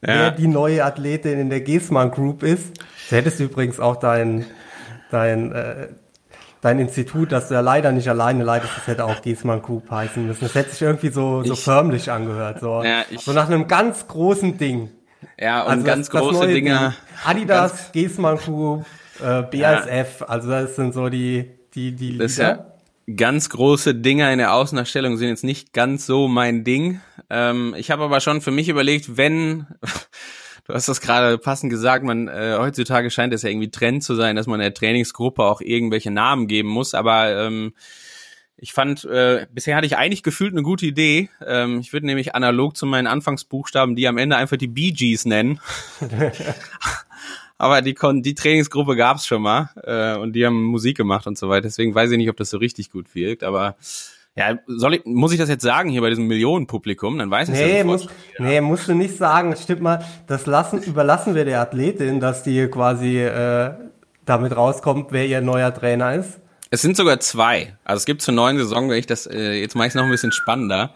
wer 0.00 0.30
die 0.32 0.46
neue 0.48 0.84
Athletin 0.84 1.38
in 1.38 1.50
der 1.50 1.60
Giesmann 1.60 2.10
Group 2.10 2.42
ist. 2.42 2.76
Du 3.08 3.16
hättest 3.16 3.40
übrigens 3.40 3.80
auch 3.80 3.96
dein, 3.96 4.44
dein, 5.10 5.52
äh, 5.52 5.88
dein 6.60 6.78
Institut, 6.78 7.32
das 7.32 7.48
du 7.48 7.54
ja 7.54 7.60
leider 7.60 7.92
nicht 7.92 8.08
alleine 8.08 8.44
leitest, 8.44 8.72
das 8.76 8.86
hätte 8.88 9.04
auch 9.06 9.22
Giesmann 9.22 9.62
Group 9.62 9.90
heißen 9.90 10.26
müssen. 10.26 10.40
Das 10.44 10.54
hätte 10.54 10.70
sich 10.70 10.82
irgendwie 10.82 11.08
so, 11.08 11.42
so 11.44 11.54
Ich- 11.54 11.64
förmlich 11.64 12.10
angehört. 12.10 12.60
So, 12.60 12.82
Ja, 12.82 13.04
ich- 13.10 13.20
so 13.20 13.32
nach 13.32 13.46
einem 13.48 13.66
ganz 13.68 14.06
großen 14.06 14.58
Ding. 14.58 14.90
Ja, 15.40 15.62
und 15.62 15.70
Also 15.70 15.84
ganz 15.84 16.08
das- 16.08 16.12
das 16.12 16.20
große 16.22 16.44
neue 16.44 16.54
Dinge. 16.54 16.78
Ding. 16.78 16.92
Adidas, 17.24 17.92
Giesmann 17.92 18.36
Group, 18.36 18.84
äh, 19.22 19.42
BASF, 19.42 20.22
also 20.26 20.48
das 20.48 20.76
sind 20.76 20.94
so 20.94 21.08
die, 21.08 21.50
die, 21.74 21.92
die 21.92 22.18
Das 22.18 22.32
ist 22.32 22.38
Lieder. 22.38 22.48
ja 22.48 22.78
ganz 23.16 23.48
große 23.48 23.94
Dinger 23.94 24.30
in 24.32 24.38
der 24.38 24.52
Außenausstellung 24.52 25.16
sind 25.16 25.28
jetzt 25.28 25.44
nicht 25.44 25.72
ganz 25.72 26.06
so 26.06 26.28
mein 26.28 26.64
Ding. 26.64 27.00
Ähm, 27.30 27.74
ich 27.76 27.90
habe 27.90 28.04
aber 28.04 28.20
schon 28.20 28.40
für 28.40 28.50
mich 28.50 28.68
überlegt, 28.68 29.16
wenn, 29.16 29.66
du 30.64 30.74
hast 30.74 30.88
das 30.88 31.00
gerade 31.00 31.38
passend 31.38 31.70
gesagt, 31.70 32.04
man 32.04 32.28
äh, 32.28 32.56
heutzutage 32.58 33.10
scheint 33.10 33.32
es 33.32 33.42
ja 33.42 33.48
irgendwie 33.48 33.70
Trend 33.70 34.02
zu 34.02 34.14
sein, 34.14 34.36
dass 34.36 34.46
man 34.46 34.60
der 34.60 34.74
Trainingsgruppe 34.74 35.42
auch 35.42 35.60
irgendwelche 35.60 36.10
Namen 36.10 36.48
geben 36.48 36.68
muss, 36.68 36.94
aber 36.94 37.46
ähm, 37.46 37.72
ich 38.60 38.72
fand, 38.72 39.04
äh, 39.04 39.46
bisher 39.52 39.76
hatte 39.76 39.86
ich 39.86 39.96
eigentlich 39.96 40.24
gefühlt 40.24 40.52
eine 40.52 40.64
gute 40.64 40.84
Idee. 40.84 41.30
Ähm, 41.46 41.78
ich 41.78 41.92
würde 41.92 42.06
nämlich 42.06 42.34
analog 42.34 42.76
zu 42.76 42.86
meinen 42.86 43.06
Anfangsbuchstaben 43.06 43.94
die 43.94 44.08
am 44.08 44.18
Ende 44.18 44.36
einfach 44.36 44.56
die 44.56 44.66
Bee 44.66 44.90
Gees 44.90 45.24
nennen. 45.26 45.60
Aber 47.58 47.82
die, 47.82 47.94
kon 47.94 48.22
die 48.22 48.34
Trainingsgruppe 48.34 48.96
gab's 48.96 49.26
schon 49.26 49.42
mal 49.42 49.70
äh, 49.82 50.16
und 50.16 50.32
die 50.32 50.46
haben 50.46 50.62
Musik 50.62 50.96
gemacht 50.96 51.26
und 51.26 51.36
so 51.36 51.48
weiter. 51.48 51.62
Deswegen 51.62 51.94
weiß 51.94 52.10
ich 52.12 52.16
nicht, 52.16 52.30
ob 52.30 52.36
das 52.36 52.50
so 52.50 52.58
richtig 52.58 52.90
gut 52.90 53.14
wirkt. 53.14 53.42
Aber 53.42 53.76
ja, 54.36 54.56
soll 54.68 54.94
ich, 54.94 55.04
muss 55.04 55.32
ich 55.32 55.38
das 55.38 55.48
jetzt 55.48 55.62
sagen 55.62 55.90
hier 55.90 56.00
bei 56.00 56.10
diesem 56.10 56.28
Millionenpublikum? 56.28 57.18
Dann 57.18 57.30
weiß 57.30 57.48
ich 57.48 57.56
Nee, 57.56 57.78
ja 57.78 57.84
muss, 57.84 58.06
nee, 58.38 58.60
musst 58.60 58.86
du 58.86 58.94
nicht 58.94 59.16
sagen. 59.16 59.56
Stimmt 59.56 59.82
mal, 59.82 60.04
das 60.28 60.46
lassen, 60.46 60.80
überlassen 60.84 61.34
wir 61.34 61.44
der 61.44 61.60
Athletin, 61.60 62.20
dass 62.20 62.44
die 62.44 62.68
quasi 62.68 63.18
äh, 63.18 63.72
damit 64.24 64.54
rauskommt, 64.56 65.08
wer 65.10 65.26
ihr 65.26 65.40
neuer 65.40 65.74
Trainer 65.74 66.14
ist. 66.14 66.38
Es 66.70 66.82
sind 66.82 66.96
sogar 66.96 67.18
zwei. 67.18 67.76
Also 67.82 67.98
es 67.98 68.06
gibt 68.06 68.22
zur 68.22 68.34
neuen 68.34 68.58
Saison, 68.58 68.88
wenn 68.90 68.98
ich 68.98 69.06
das, 69.06 69.26
äh, 69.26 69.54
jetzt 69.54 69.74
mache 69.74 69.88
ich 69.88 69.90
es 69.90 69.94
noch 69.96 70.04
ein 70.04 70.10
bisschen 70.10 70.32
spannender. 70.32 70.94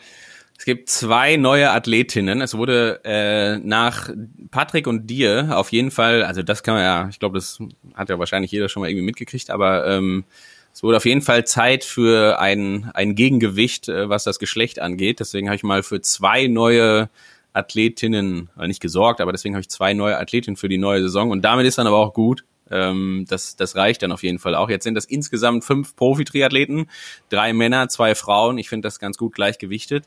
Es 0.59 0.65
gibt 0.65 0.89
zwei 0.89 1.37
neue 1.37 1.71
Athletinnen. 1.71 2.41
Es 2.41 2.57
wurde 2.57 3.01
äh, 3.05 3.59
nach 3.59 4.11
Patrick 4.51 4.87
und 4.87 5.09
dir 5.09 5.57
auf 5.57 5.73
jeden 5.73 5.91
Fall, 5.91 6.23
also 6.23 6.43
das 6.43 6.63
kann 6.63 6.75
man 6.75 6.85
ja, 6.85 7.09
ich 7.09 7.19
glaube, 7.19 7.37
das 7.37 7.59
hat 7.95 8.11
ja 8.11 8.19
wahrscheinlich 8.19 8.53
jeder 8.53 8.69
schon 8.69 8.83
mal 8.83 8.89
irgendwie 8.89 9.07
mitgekriegt, 9.07 9.51
aber 9.51 9.87
ähm, 9.89 10.25
es 10.73 10.83
wurde 10.83 10.97
auf 10.97 11.05
jeden 11.05 11.21
Fall 11.21 11.45
Zeit 11.45 11.85
für 11.85 12.41
ein, 12.41 12.91
ein 12.95 13.15
Gegengewicht, 13.15 13.89
äh, 13.89 14.09
was 14.09 14.25
das 14.25 14.39
Geschlecht 14.39 14.81
angeht. 14.81 15.21
Deswegen 15.21 15.49
habe 15.49 15.57
ich 15.57 15.63
mal 15.63 15.83
für 15.83 16.01
zwei 16.01 16.47
neue 16.47 17.11
Athletinnen, 17.53 18.49
äh, 18.59 18.67
nicht 18.67 18.81
gesorgt, 18.81 19.21
aber 19.21 19.33
deswegen 19.33 19.55
habe 19.55 19.61
ich 19.61 19.69
zwei 19.69 19.93
neue 19.95 20.19
Athletinnen 20.19 20.57
für 20.57 20.69
die 20.69 20.79
neue 20.79 21.03
Saison. 21.03 21.31
Und 21.31 21.43
damit 21.43 21.67
ist 21.67 21.79
dann 21.79 21.87
aber 21.87 21.99
auch 21.99 22.15
gut. 22.15 22.45
Ähm, 22.71 23.27
das, 23.29 23.57
das 23.57 23.77
reicht 23.77 24.03
dann 24.03 24.13
auf 24.13 24.23
jeden 24.23 24.39
Fall 24.39 24.55
auch. 24.55 24.71
Jetzt 24.71 24.85
sind 24.85 24.95
das 24.95 25.05
insgesamt 25.05 25.65
fünf 25.65 25.95
Profi-Triathleten, 25.95 26.89
drei 27.29 27.53
Männer, 27.53 27.89
zwei 27.89 28.15
Frauen. 28.15 28.57
Ich 28.57 28.71
finde 28.71 28.87
das 28.87 28.99
ganz 28.99 29.19
gut 29.19 29.35
gleichgewichtet. 29.35 30.05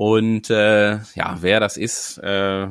Und 0.00 0.48
äh, 0.48 0.92
ja, 1.14 1.36
wer 1.40 1.60
das 1.60 1.76
ist, 1.76 2.16
äh, 2.22 2.68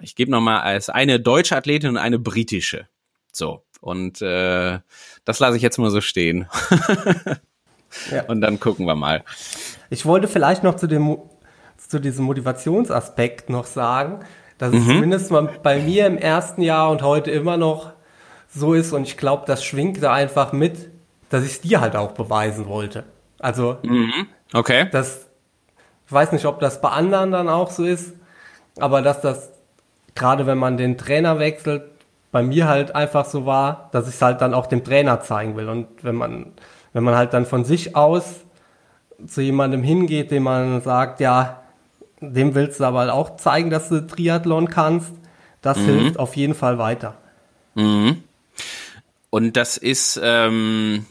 ich 0.00 0.16
gebe 0.16 0.30
nochmal 0.30 0.62
als 0.62 0.88
eine 0.88 1.20
deutsche 1.20 1.54
Athletin 1.54 1.90
und 1.90 1.96
eine 1.98 2.18
britische. 2.18 2.86
So. 3.30 3.62
Und 3.82 4.22
äh, 4.22 4.78
das 5.26 5.38
lasse 5.38 5.58
ich 5.58 5.62
jetzt 5.62 5.76
mal 5.76 5.90
so 5.90 6.00
stehen. 6.00 6.48
Ja. 8.10 8.22
Und 8.28 8.40
dann 8.40 8.58
gucken 8.58 8.86
wir 8.86 8.94
mal. 8.94 9.22
Ich 9.90 10.06
wollte 10.06 10.28
vielleicht 10.28 10.62
noch 10.62 10.76
zu 10.76 10.86
dem 10.86 11.18
zu 11.76 12.00
diesem 12.00 12.24
Motivationsaspekt 12.24 13.50
noch 13.50 13.66
sagen, 13.66 14.20
dass 14.56 14.72
es 14.72 14.86
zumindest 14.86 15.30
mal 15.30 15.58
bei 15.62 15.78
mir 15.80 16.06
im 16.06 16.16
ersten 16.16 16.62
Jahr 16.62 16.90
und 16.90 17.02
heute 17.02 17.30
immer 17.32 17.58
noch 17.58 17.92
so 18.48 18.72
ist 18.72 18.92
und 18.94 19.02
ich 19.02 19.18
glaube, 19.18 19.44
das 19.46 19.62
schwingt 19.62 20.02
da 20.02 20.14
einfach 20.14 20.52
mit, 20.52 20.88
dass 21.28 21.44
ich 21.44 21.50
es 21.52 21.60
dir 21.60 21.82
halt 21.82 21.96
auch 21.96 22.12
beweisen 22.12 22.66
wollte. 22.66 23.04
Also, 23.38 23.76
Mhm. 23.82 24.26
Okay. 24.54 24.88
das, 24.90 25.29
ich 26.10 26.12
weiß 26.12 26.32
nicht, 26.32 26.44
ob 26.44 26.58
das 26.58 26.80
bei 26.80 26.88
anderen 26.88 27.30
dann 27.30 27.48
auch 27.48 27.70
so 27.70 27.84
ist, 27.84 28.14
aber 28.80 29.00
dass 29.00 29.20
das, 29.20 29.50
gerade 30.16 30.44
wenn 30.44 30.58
man 30.58 30.76
den 30.76 30.98
Trainer 30.98 31.38
wechselt, 31.38 31.84
bei 32.32 32.42
mir 32.42 32.66
halt 32.66 32.96
einfach 32.96 33.26
so 33.26 33.46
war, 33.46 33.90
dass 33.92 34.08
ich 34.08 34.16
es 34.16 34.22
halt 34.22 34.40
dann 34.40 34.52
auch 34.52 34.66
dem 34.66 34.82
Trainer 34.82 35.20
zeigen 35.20 35.54
will. 35.54 35.68
Und 35.68 35.86
wenn 36.02 36.16
man, 36.16 36.46
wenn 36.92 37.04
man 37.04 37.14
halt 37.14 37.32
dann 37.32 37.46
von 37.46 37.64
sich 37.64 37.94
aus 37.94 38.40
zu 39.24 39.40
jemandem 39.40 39.84
hingeht, 39.84 40.32
dem 40.32 40.42
man 40.42 40.80
sagt, 40.80 41.20
ja, 41.20 41.62
dem 42.20 42.56
willst 42.56 42.80
du 42.80 42.84
aber 42.86 43.14
auch 43.14 43.36
zeigen, 43.36 43.70
dass 43.70 43.88
du 43.88 44.04
Triathlon 44.04 44.68
kannst, 44.68 45.12
das 45.62 45.78
hilft 45.78 46.18
auf 46.18 46.34
jeden 46.34 46.54
Fall 46.54 46.78
weiter. 46.78 47.14
Mhm. 47.76 48.24
Und 49.30 49.56
das 49.56 49.76
ist 49.76 50.20
ähm, 50.20 51.06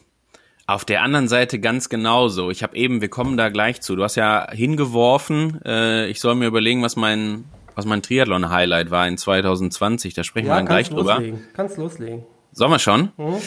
auf 0.73 0.85
der 0.85 1.01
anderen 1.01 1.27
Seite 1.27 1.59
ganz 1.59 1.89
genauso. 1.89 2.51
Ich 2.51 2.63
habe 2.63 2.75
eben, 2.77 3.01
wir 3.01 3.09
kommen 3.09 3.37
da 3.37 3.49
gleich 3.49 3.81
zu. 3.81 3.95
Du 3.95 4.03
hast 4.03 4.15
ja 4.15 4.51
hingeworfen, 4.51 5.59
äh, 5.65 6.07
ich 6.07 6.19
soll 6.19 6.35
mir 6.35 6.47
überlegen, 6.47 6.83
was 6.83 6.95
mein 6.95 7.45
was 7.75 7.85
mein 7.85 8.01
Triathlon-Highlight 8.01 8.91
war 8.91 9.07
in 9.07 9.17
2020. 9.17 10.13
Da 10.13 10.25
sprechen 10.25 10.47
wir 10.47 10.55
dann 10.55 10.65
gleich 10.65 10.89
drüber. 10.89 11.15
loslegen. 11.15 11.47
Kannst 11.53 11.77
loslegen. 11.77 12.25
Sollen 12.51 12.71
wir 12.71 12.79
schon? 12.79 13.13
Mhm. 13.15 13.37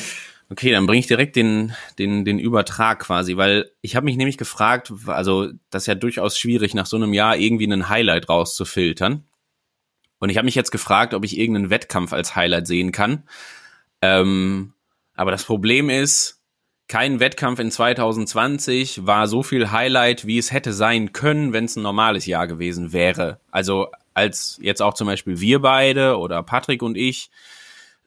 Okay, 0.48 0.72
dann 0.72 0.86
bringe 0.86 1.00
ich 1.00 1.06
direkt 1.06 1.36
den, 1.36 1.74
den, 1.98 2.24
den 2.24 2.38
Übertrag 2.38 3.00
quasi, 3.00 3.36
weil 3.36 3.70
ich 3.82 3.94
habe 3.94 4.04
mich 4.04 4.16
nämlich 4.16 4.38
gefragt, 4.38 4.92
also 5.06 5.48
das 5.70 5.82
ist 5.82 5.86
ja 5.86 5.94
durchaus 5.94 6.38
schwierig, 6.38 6.74
nach 6.74 6.86
so 6.86 6.96
einem 6.96 7.12
Jahr 7.12 7.36
irgendwie 7.36 7.64
einen 7.64 7.88
Highlight 7.88 8.28
rauszufiltern. 8.28 9.24
Und 10.18 10.30
ich 10.30 10.38
habe 10.38 10.46
mich 10.46 10.54
jetzt 10.54 10.70
gefragt, 10.70 11.14
ob 11.14 11.24
ich 11.24 11.38
irgendeinen 11.38 11.70
Wettkampf 11.70 12.12
als 12.12 12.34
Highlight 12.34 12.66
sehen 12.66 12.90
kann. 12.90 13.24
Ähm, 14.00 14.72
aber 15.14 15.30
das 15.30 15.44
Problem 15.44 15.90
ist, 15.90 16.41
kein 16.92 17.20
Wettkampf 17.20 17.58
in 17.58 17.70
2020 17.70 19.06
war 19.06 19.26
so 19.26 19.42
viel 19.42 19.70
Highlight, 19.70 20.26
wie 20.26 20.36
es 20.36 20.52
hätte 20.52 20.74
sein 20.74 21.14
können, 21.14 21.54
wenn 21.54 21.64
es 21.64 21.74
ein 21.74 21.82
normales 21.82 22.26
Jahr 22.26 22.46
gewesen 22.46 22.92
wäre. 22.92 23.40
Also 23.50 23.88
als 24.12 24.58
jetzt 24.60 24.82
auch 24.82 24.92
zum 24.92 25.06
Beispiel 25.06 25.40
wir 25.40 25.60
beide 25.60 26.18
oder 26.18 26.42
Patrick 26.42 26.82
und 26.82 26.98
ich 26.98 27.30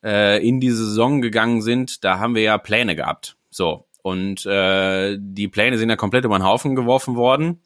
äh, 0.04 0.48
in 0.48 0.60
die 0.60 0.70
Saison 0.70 1.24
gegangen 1.24 1.64
sind, 1.64 2.04
da 2.04 2.20
haben 2.20 2.36
wir 2.36 2.44
ja 2.44 2.60
Pläne 2.60 2.96
gehabt. 2.96 3.38
So. 3.50 3.88
Und 4.04 4.46
äh, 4.46 5.18
die 5.20 5.48
Pläne 5.48 5.80
sind 5.80 5.90
ja 5.90 5.96
komplett 5.96 6.24
über 6.24 6.38
den 6.38 6.46
Haufen 6.46 6.76
geworfen 6.76 7.16
worden. 7.16 7.64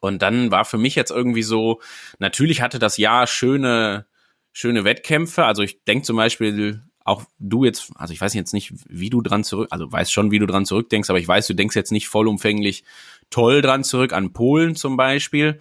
Und 0.00 0.22
dann 0.22 0.52
war 0.52 0.64
für 0.64 0.78
mich 0.78 0.94
jetzt 0.94 1.10
irgendwie 1.10 1.42
so, 1.42 1.80
natürlich 2.20 2.62
hatte 2.62 2.78
das 2.78 2.96
Jahr 2.96 3.26
schöne, 3.26 4.06
schöne 4.52 4.84
Wettkämpfe. 4.84 5.46
Also 5.46 5.64
ich 5.64 5.82
denke 5.82 6.04
zum 6.04 6.16
Beispiel, 6.16 6.84
auch 7.08 7.24
du 7.38 7.64
jetzt, 7.64 7.90
also 7.96 8.12
ich 8.12 8.20
weiß 8.20 8.34
jetzt 8.34 8.52
nicht, 8.52 8.72
wie 8.88 9.10
du 9.10 9.20
dran 9.22 9.44
zurück, 9.44 9.68
also 9.70 9.90
weiß 9.90 10.12
schon, 10.12 10.30
wie 10.30 10.38
du 10.38 10.46
dran 10.46 10.66
zurückdenkst, 10.66 11.10
aber 11.10 11.18
ich 11.18 11.26
weiß, 11.26 11.46
du 11.46 11.54
denkst 11.54 11.74
jetzt 11.74 11.92
nicht 11.92 12.08
vollumfänglich 12.08 12.84
toll 13.30 13.62
dran 13.62 13.84
zurück, 13.84 14.12
an 14.12 14.32
Polen 14.32 14.76
zum 14.76 14.96
Beispiel. 14.96 15.58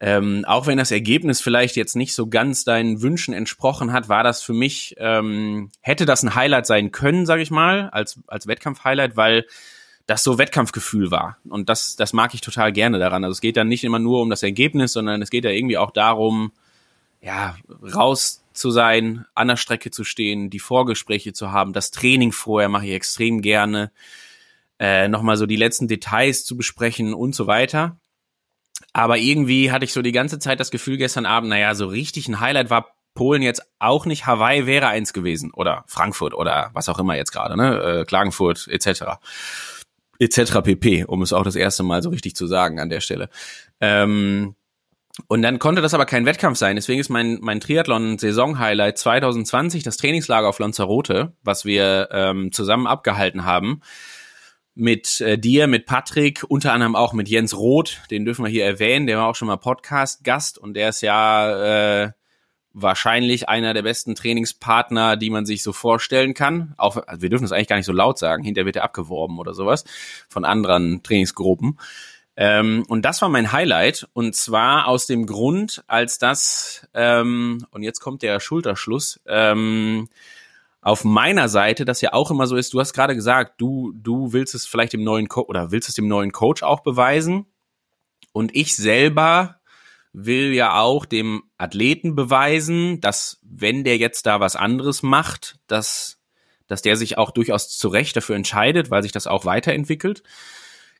Ähm, 0.00 0.44
auch 0.46 0.66
wenn 0.66 0.76
das 0.76 0.90
Ergebnis 0.90 1.40
vielleicht 1.40 1.76
jetzt 1.76 1.96
nicht 1.96 2.14
so 2.14 2.26
ganz 2.26 2.64
deinen 2.64 3.00
Wünschen 3.00 3.32
entsprochen 3.32 3.92
hat, 3.92 4.08
war 4.08 4.24
das 4.24 4.42
für 4.42 4.52
mich, 4.52 4.96
ähm, 4.98 5.70
hätte 5.80 6.04
das 6.04 6.22
ein 6.22 6.34
Highlight 6.34 6.66
sein 6.66 6.90
können, 6.90 7.24
sage 7.24 7.42
ich 7.42 7.50
mal, 7.50 7.88
als, 7.90 8.18
als 8.26 8.46
Wettkampf-Highlight, 8.46 9.16
weil 9.16 9.46
das 10.06 10.22
so 10.22 10.36
Wettkampfgefühl 10.36 11.10
war. 11.10 11.38
Und 11.48 11.68
das, 11.68 11.96
das 11.96 12.12
mag 12.12 12.34
ich 12.34 12.42
total 12.42 12.72
gerne 12.72 12.98
daran. 12.98 13.24
Also 13.24 13.32
es 13.32 13.40
geht 13.40 13.56
dann 13.56 13.68
nicht 13.68 13.84
immer 13.84 13.98
nur 13.98 14.20
um 14.20 14.28
das 14.28 14.42
Ergebnis, 14.42 14.92
sondern 14.92 15.22
es 15.22 15.30
geht 15.30 15.44
ja 15.44 15.50
irgendwie 15.50 15.78
auch 15.78 15.92
darum, 15.92 16.52
ja, 17.22 17.56
raus 17.94 18.43
zu 18.54 18.70
sein, 18.70 19.26
an 19.34 19.48
der 19.48 19.56
Strecke 19.56 19.90
zu 19.90 20.04
stehen, 20.04 20.48
die 20.48 20.60
Vorgespräche 20.60 21.32
zu 21.32 21.52
haben, 21.52 21.72
das 21.72 21.90
Training 21.90 22.32
vorher 22.32 22.68
mache 22.68 22.86
ich 22.86 22.92
extrem 22.92 23.42
gerne, 23.42 23.90
äh, 24.78 25.08
nochmal 25.08 25.36
so 25.36 25.46
die 25.46 25.56
letzten 25.56 25.88
Details 25.88 26.44
zu 26.44 26.56
besprechen 26.56 27.14
und 27.14 27.34
so 27.34 27.46
weiter. 27.46 27.98
Aber 28.92 29.18
irgendwie 29.18 29.70
hatte 29.70 29.84
ich 29.84 29.92
so 29.92 30.02
die 30.02 30.12
ganze 30.12 30.38
Zeit 30.38 30.60
das 30.60 30.70
Gefühl 30.70 30.96
gestern 30.96 31.26
Abend, 31.26 31.50
naja, 31.50 31.74
so 31.74 31.86
richtig 31.86 32.28
ein 32.28 32.40
Highlight 32.40 32.70
war 32.70 32.94
Polen 33.14 33.42
jetzt 33.42 33.62
auch 33.78 34.06
nicht. 34.06 34.26
Hawaii 34.26 34.66
wäre 34.66 34.88
eins 34.88 35.12
gewesen 35.12 35.52
oder 35.52 35.84
Frankfurt 35.86 36.34
oder 36.34 36.70
was 36.74 36.88
auch 36.88 36.98
immer 36.98 37.16
jetzt 37.16 37.30
gerade, 37.30 37.56
ne? 37.56 38.00
Äh, 38.00 38.04
Klagenfurt 38.04 38.66
etc. 38.68 39.20
etc. 40.18 40.60
pp, 40.62 41.04
um 41.04 41.22
es 41.22 41.32
auch 41.32 41.44
das 41.44 41.54
erste 41.54 41.84
Mal 41.84 42.02
so 42.02 42.10
richtig 42.10 42.34
zu 42.34 42.46
sagen 42.46 42.80
an 42.80 42.88
der 42.88 43.00
Stelle. 43.00 43.30
Ähm, 43.80 44.56
und 45.28 45.42
dann 45.42 45.60
konnte 45.60 45.80
das 45.80 45.94
aber 45.94 46.06
kein 46.06 46.26
Wettkampf 46.26 46.58
sein. 46.58 46.76
Deswegen 46.76 47.00
ist 47.00 47.08
mein, 47.08 47.38
mein 47.40 47.60
Triathlon-Saison-Highlight 47.60 48.98
2020 48.98 49.84
das 49.84 49.96
Trainingslager 49.96 50.48
auf 50.48 50.58
Lanzarote, 50.58 51.36
was 51.42 51.64
wir 51.64 52.08
ähm, 52.10 52.50
zusammen 52.50 52.86
abgehalten 52.86 53.44
haben. 53.44 53.80
Mit 54.74 55.20
äh, 55.20 55.38
dir, 55.38 55.68
mit 55.68 55.86
Patrick, 55.86 56.44
unter 56.48 56.72
anderem 56.72 56.96
auch 56.96 57.12
mit 57.12 57.28
Jens 57.28 57.56
Roth, 57.56 58.02
den 58.10 58.24
dürfen 58.24 58.44
wir 58.44 58.50
hier 58.50 58.64
erwähnen, 58.64 59.06
der 59.06 59.18
war 59.18 59.28
auch 59.28 59.36
schon 59.36 59.46
mal 59.46 59.56
Podcast-Gast 59.56 60.58
und 60.58 60.74
der 60.74 60.88
ist 60.88 61.00
ja 61.00 62.06
äh, 62.06 62.10
wahrscheinlich 62.72 63.48
einer 63.48 63.72
der 63.72 63.82
besten 63.82 64.16
Trainingspartner, 64.16 65.16
die 65.16 65.30
man 65.30 65.46
sich 65.46 65.62
so 65.62 65.72
vorstellen 65.72 66.34
kann. 66.34 66.74
Auch, 66.76 66.96
also 67.06 67.22
wir 67.22 67.30
dürfen 67.30 67.44
das 67.44 67.52
eigentlich 67.52 67.68
gar 67.68 67.76
nicht 67.76 67.86
so 67.86 67.92
laut 67.92 68.18
sagen, 68.18 68.42
hinterher 68.42 68.66
wird 68.66 68.76
er 68.76 68.84
abgeworben 68.84 69.38
oder 69.38 69.54
sowas 69.54 69.84
von 70.28 70.44
anderen 70.44 71.04
Trainingsgruppen. 71.04 71.78
Ähm, 72.36 72.84
und 72.88 73.02
das 73.04 73.22
war 73.22 73.28
mein 73.28 73.52
Highlight. 73.52 74.08
Und 74.12 74.34
zwar 74.34 74.88
aus 74.88 75.06
dem 75.06 75.26
Grund, 75.26 75.84
als 75.86 76.18
das, 76.18 76.86
ähm, 76.94 77.66
und 77.70 77.82
jetzt 77.82 78.00
kommt 78.00 78.22
der 78.22 78.40
Schulterschluss, 78.40 79.20
ähm, 79.26 80.08
auf 80.80 81.02
meiner 81.04 81.48
Seite, 81.48 81.86
das 81.86 82.02
ja 82.02 82.12
auch 82.12 82.30
immer 82.30 82.46
so 82.46 82.56
ist, 82.56 82.74
du 82.74 82.80
hast 82.80 82.92
gerade 82.92 83.14
gesagt, 83.14 83.60
du, 83.60 83.92
du 83.96 84.34
willst 84.34 84.54
es 84.54 84.66
vielleicht 84.66 84.92
dem 84.92 85.02
neuen 85.02 85.28
Coach 85.28 85.48
oder 85.48 85.70
willst 85.70 85.88
es 85.88 85.94
dem 85.94 86.08
neuen 86.08 86.30
Coach 86.32 86.62
auch 86.62 86.80
beweisen. 86.80 87.46
Und 88.32 88.54
ich 88.54 88.76
selber 88.76 89.60
will 90.12 90.52
ja 90.52 90.78
auch 90.78 91.06
dem 91.06 91.44
Athleten 91.56 92.14
beweisen, 92.14 93.00
dass 93.00 93.40
wenn 93.42 93.82
der 93.82 93.96
jetzt 93.96 94.26
da 94.26 94.40
was 94.40 94.56
anderes 94.56 95.02
macht, 95.02 95.56
dass, 95.66 96.20
dass 96.66 96.82
der 96.82 96.96
sich 96.96 97.16
auch 97.16 97.30
durchaus 97.30 97.76
zu 97.76 97.88
Recht 97.88 98.16
dafür 98.16 98.36
entscheidet, 98.36 98.90
weil 98.90 99.02
sich 99.02 99.12
das 99.12 99.26
auch 99.26 99.44
weiterentwickelt. 99.44 100.22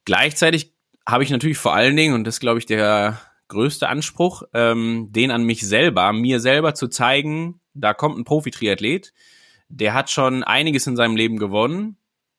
Gleichzeitig 0.04 0.73
habe 1.06 1.24
ich 1.24 1.30
natürlich 1.30 1.58
vor 1.58 1.74
allen 1.74 1.96
Dingen, 1.96 2.14
und 2.14 2.24
das 2.24 2.36
ist, 2.36 2.40
glaube 2.40 2.58
ich, 2.58 2.66
der 2.66 3.20
größte 3.48 3.88
Anspruch, 3.88 4.42
ähm, 4.52 5.08
den 5.10 5.30
an 5.30 5.44
mich 5.44 5.66
selber, 5.66 6.12
mir 6.12 6.40
selber 6.40 6.74
zu 6.74 6.88
zeigen, 6.88 7.60
da 7.74 7.92
kommt 7.94 8.18
ein 8.18 8.24
Profi-Triathlet, 8.24 9.12
der 9.68 9.94
hat 9.94 10.10
schon 10.10 10.42
einiges 10.42 10.86
in 10.86 10.96
seinem 10.96 11.16
Leben 11.16 11.38
gewonnen. 11.38 11.96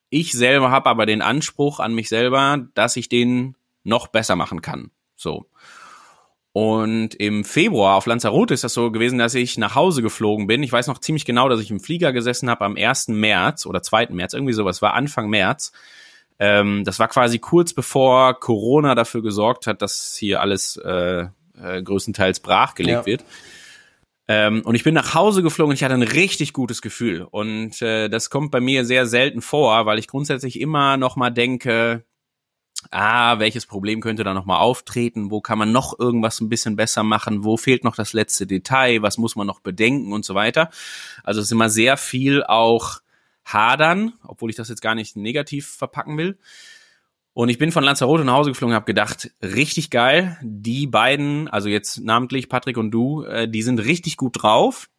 Ich 0.10 0.32
selber 0.32 0.72
habe 0.72 0.90
aber 0.90 1.06
den 1.06 1.22
Anspruch 1.22 1.80
an 1.80 1.94
mich 1.94 2.10
selber, 2.10 2.68
dass 2.74 2.96
ich 2.96 3.10
den 3.10 3.56
noch 3.84 4.08
besser 4.08 4.36
machen 4.36 4.62
kann. 4.62 4.92
So. 5.16 5.50
Und 6.54 7.16
im 7.16 7.44
Februar 7.44 7.96
auf 7.96 8.06
Lanzarote 8.06 8.54
ist 8.54 8.64
das 8.64 8.74
so 8.74 8.90
gewesen, 8.90 9.20
dass 9.20 9.36
ich 9.36 9.58
nach 9.58 9.76
Hause 9.76 10.02
geflogen 10.02 10.48
bin. 10.48 10.64
Ich 10.64 10.72
weiß 10.72 10.88
noch 10.88 11.00
ziemlich 11.00 11.26
genau, 11.26 11.50
dass 11.50 11.60
ich 11.60 11.70
im 11.70 11.82
Flieger 11.82 12.14
gesessen 12.14 12.50
habe 12.50 12.64
am 12.64 12.78
1. 12.78 13.10
März 13.10 13.66
oder 13.66 13.82
2. 13.82 14.08
März, 14.12 14.34
irgendwie 14.34 14.54
sowas, 14.54 14.82
war 14.82 14.94
Anfang 14.94 15.30
März. 15.30 15.74
Ähm, 16.40 16.84
das 16.84 17.00
war 17.00 17.08
quasi 17.08 17.40
kurz 17.40 17.74
bevor 17.74 18.40
Corona 18.40 18.96
dafür 18.96 19.22
gesorgt 19.22 19.68
hat, 19.68 19.82
dass 19.82 20.16
hier 20.18 20.42
alles 20.42 20.78
äh, 20.78 21.28
äh, 21.62 21.82
größtenteils 21.82 22.40
brachgelegt 22.42 23.00
Ja. 23.02 23.06
wird. 23.06 23.24
Ähm, 24.28 24.62
und 24.66 24.76
ich 24.76 24.84
bin 24.84 24.96
nach 24.96 25.14
Hause 25.14 25.44
geflogen 25.44 25.70
und 25.72 25.76
ich 25.76 25.84
hatte 25.84 25.94
ein 25.94 26.02
richtig 26.02 26.52
gutes 26.52 26.82
Gefühl. 26.82 27.28
Und 27.30 27.82
äh, 27.82 28.10
das 28.10 28.30
kommt 28.30 28.52
bei 28.52 28.60
mir 28.60 28.84
sehr 28.86 29.06
selten 29.06 29.42
vor, 29.42 29.86
weil 29.86 30.00
ich 30.00 30.08
grundsätzlich 30.08 30.60
immer 30.60 30.98
noch 30.98 31.16
mal 31.16 31.30
denke, 31.30 32.04
ah, 32.92 33.40
welches 33.40 33.66
Problem 33.68 34.02
könnte 34.02 34.24
da 34.24 34.34
noch 34.34 34.46
mal 34.46 34.58
auftreten? 34.58 35.30
Wo 35.30 35.42
kann 35.42 35.60
man 35.60 35.72
noch 35.72 35.98
irgendwas 35.98 36.42
ein 36.42 36.50
bisschen 36.50 36.76
besser 36.76 37.04
machen? 37.04 37.44
Wo 37.44 37.56
fehlt 37.56 37.84
noch 37.84 37.96
das 37.96 38.14
letzte 38.14 38.48
Detail? 38.48 39.02
Was 39.04 39.18
muss 39.18 39.36
man 39.36 39.48
noch 39.48 39.60
bedenken 39.60 40.12
und 40.12 40.26
so 40.26 40.34
weiter? 40.34 40.70
Also 41.24 41.40
es 41.40 41.48
ist 41.48 41.52
immer 41.52 41.70
sehr 41.70 41.96
viel 41.96 42.44
auch 42.44 43.00
hadern, 43.46 44.14
obwohl 44.24 44.50
ich 44.50 44.56
das 44.56 44.70
jetzt 44.70 44.82
gar 44.82 44.96
nicht 44.96 45.16
negativ 45.16 45.68
verpacken 45.68 46.18
will. 46.18 46.38
Und 47.34 47.50
ich 47.50 47.58
bin 47.58 47.72
von 47.72 47.84
Lanzarote 47.84 48.24
nach 48.24 48.34
Hause 48.34 48.52
geflogen 48.52 48.74
habe 48.74 48.86
gedacht, 48.86 49.32
richtig 49.42 49.90
geil, 49.90 50.38
die 50.42 50.88
beiden, 50.88 51.50
also 51.50 51.68
jetzt 51.68 52.00
namentlich 52.00 52.48
Patrick 52.48 52.78
und 52.78 52.92
du, 52.92 53.24
äh, 53.24 53.50
die 53.50 53.62
sind 53.62 53.80
richtig 53.80 54.16
gut 54.16 54.42
drauf. 54.42 54.90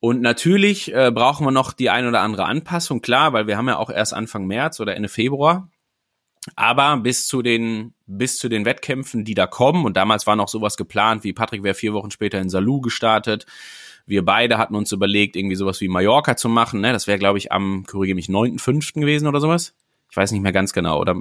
Und 0.00 0.20
natürlich 0.20 0.92
äh, 0.92 1.10
brauchen 1.12 1.46
wir 1.46 1.52
noch 1.52 1.72
die 1.72 1.88
ein 1.88 2.06
oder 2.06 2.20
andere 2.20 2.46
Anpassung, 2.46 3.00
klar, 3.00 3.32
weil 3.32 3.46
wir 3.46 3.56
haben 3.56 3.68
ja 3.68 3.78
auch 3.78 3.90
erst 3.90 4.12
Anfang 4.12 4.46
März 4.46 4.80
oder 4.80 4.96
Ende 4.96 5.08
Februar. 5.08 5.68
Aber 6.54 6.96
bis 6.98 7.26
zu 7.26 7.42
den, 7.42 7.94
bis 8.06 8.38
zu 8.38 8.48
den 8.48 8.64
Wettkämpfen, 8.64 9.24
die 9.24 9.34
da 9.34 9.46
kommen, 9.46 9.84
und 9.84 9.96
damals 9.96 10.26
war 10.26 10.36
noch 10.36 10.48
sowas 10.48 10.76
geplant, 10.76 11.24
wie 11.24 11.32
Patrick 11.32 11.62
wäre 11.62 11.74
vier 11.74 11.92
Wochen 11.92 12.10
später 12.10 12.40
in 12.40 12.50
Salou 12.50 12.80
gestartet. 12.80 13.46
Wir 14.06 14.24
beide 14.24 14.56
hatten 14.56 14.76
uns 14.76 14.92
überlegt, 14.92 15.36
irgendwie 15.36 15.56
sowas 15.56 15.80
wie 15.80 15.88
Mallorca 15.88 16.36
zu 16.36 16.48
machen. 16.48 16.80
Ne? 16.80 16.92
Das 16.92 17.06
wäre, 17.06 17.18
glaube 17.18 17.38
ich, 17.38 17.50
am, 17.52 17.84
korrigiere 17.86 18.14
mich, 18.14 18.28
9.5. 18.28 19.00
gewesen 19.00 19.26
oder 19.26 19.40
sowas. 19.40 19.74
Ich 20.10 20.16
weiß 20.16 20.30
nicht 20.30 20.42
mehr 20.42 20.52
ganz 20.52 20.72
genau. 20.72 21.00
Oder 21.00 21.14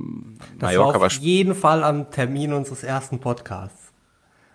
Das 0.60 0.70
Mallorca 0.70 0.94
war 0.94 1.02
war 1.02 1.08
auf 1.08 1.14
jeden 1.14 1.56
Fall 1.56 1.84
am 1.84 2.12
Termin 2.12 2.54
unseres 2.54 2.84
ersten 2.84 3.20
Podcasts. 3.20 3.85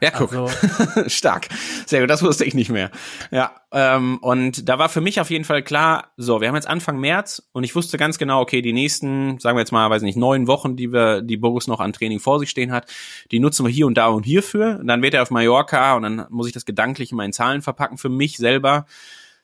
Ja, 0.01 0.11
guck. 0.11 0.33
Also, 0.33 0.49
Stark. 1.09 1.49
Sehr 1.87 2.01
gut, 2.01 2.11
das 2.11 2.23
wusste 2.23 2.45
ich 2.45 2.55
nicht 2.55 2.71
mehr. 2.71 2.91
Ja, 3.31 3.53
ähm, 3.71 4.19
und 4.23 4.69
da 4.69 4.79
war 4.79 4.89
für 4.89 5.03
mich 5.03 5.21
auf 5.21 5.31
jeden 5.31 5.45
Fall 5.45 5.63
klar, 5.63 6.13
so, 6.17 6.41
wir 6.41 6.49
haben 6.49 6.55
jetzt 6.55 6.69
Anfang 6.69 6.99
März 6.99 7.43
und 7.53 7.65
ich 7.65 7.75
wusste 7.75 7.99
ganz 7.99 8.17
genau, 8.17 8.41
okay, 8.41 8.63
die 8.63 8.73
nächsten, 8.73 9.39
sagen 9.39 9.57
wir 9.57 9.61
jetzt 9.61 9.73
mal, 9.73 9.91
weiß 9.91 10.03
nicht, 10.03 10.17
neun 10.17 10.47
Wochen, 10.47 10.77
die 10.77 10.93
wir, 10.93 11.21
die 11.21 11.37
Boris 11.37 11.67
noch 11.67 11.81
an 11.81 11.93
Training 11.93 12.19
vor 12.19 12.39
sich 12.39 12.49
stehen 12.49 12.73
hat, 12.73 12.91
die 13.31 13.41
nutzen 13.41 13.67
wir 13.67 13.71
hier 13.71 13.87
und 13.87 13.97
da 13.97 14.09
und 14.09 14.25
hierfür. 14.25 14.79
Und 14.81 14.87
dann 14.87 15.03
wird 15.03 15.15
er 15.15 15.23
auf 15.23 15.31
Mallorca 15.31 15.97
und 15.97 16.03
dann 16.03 16.27
muss 16.31 16.47
ich 16.47 16.55
das 16.55 16.65
gedanklich 16.65 17.11
in 17.11 17.17
meinen 17.17 17.35
Zahlen 17.35 17.61
verpacken 17.61 17.99
für 17.99 18.09
mich 18.09 18.39
selber. 18.39 18.87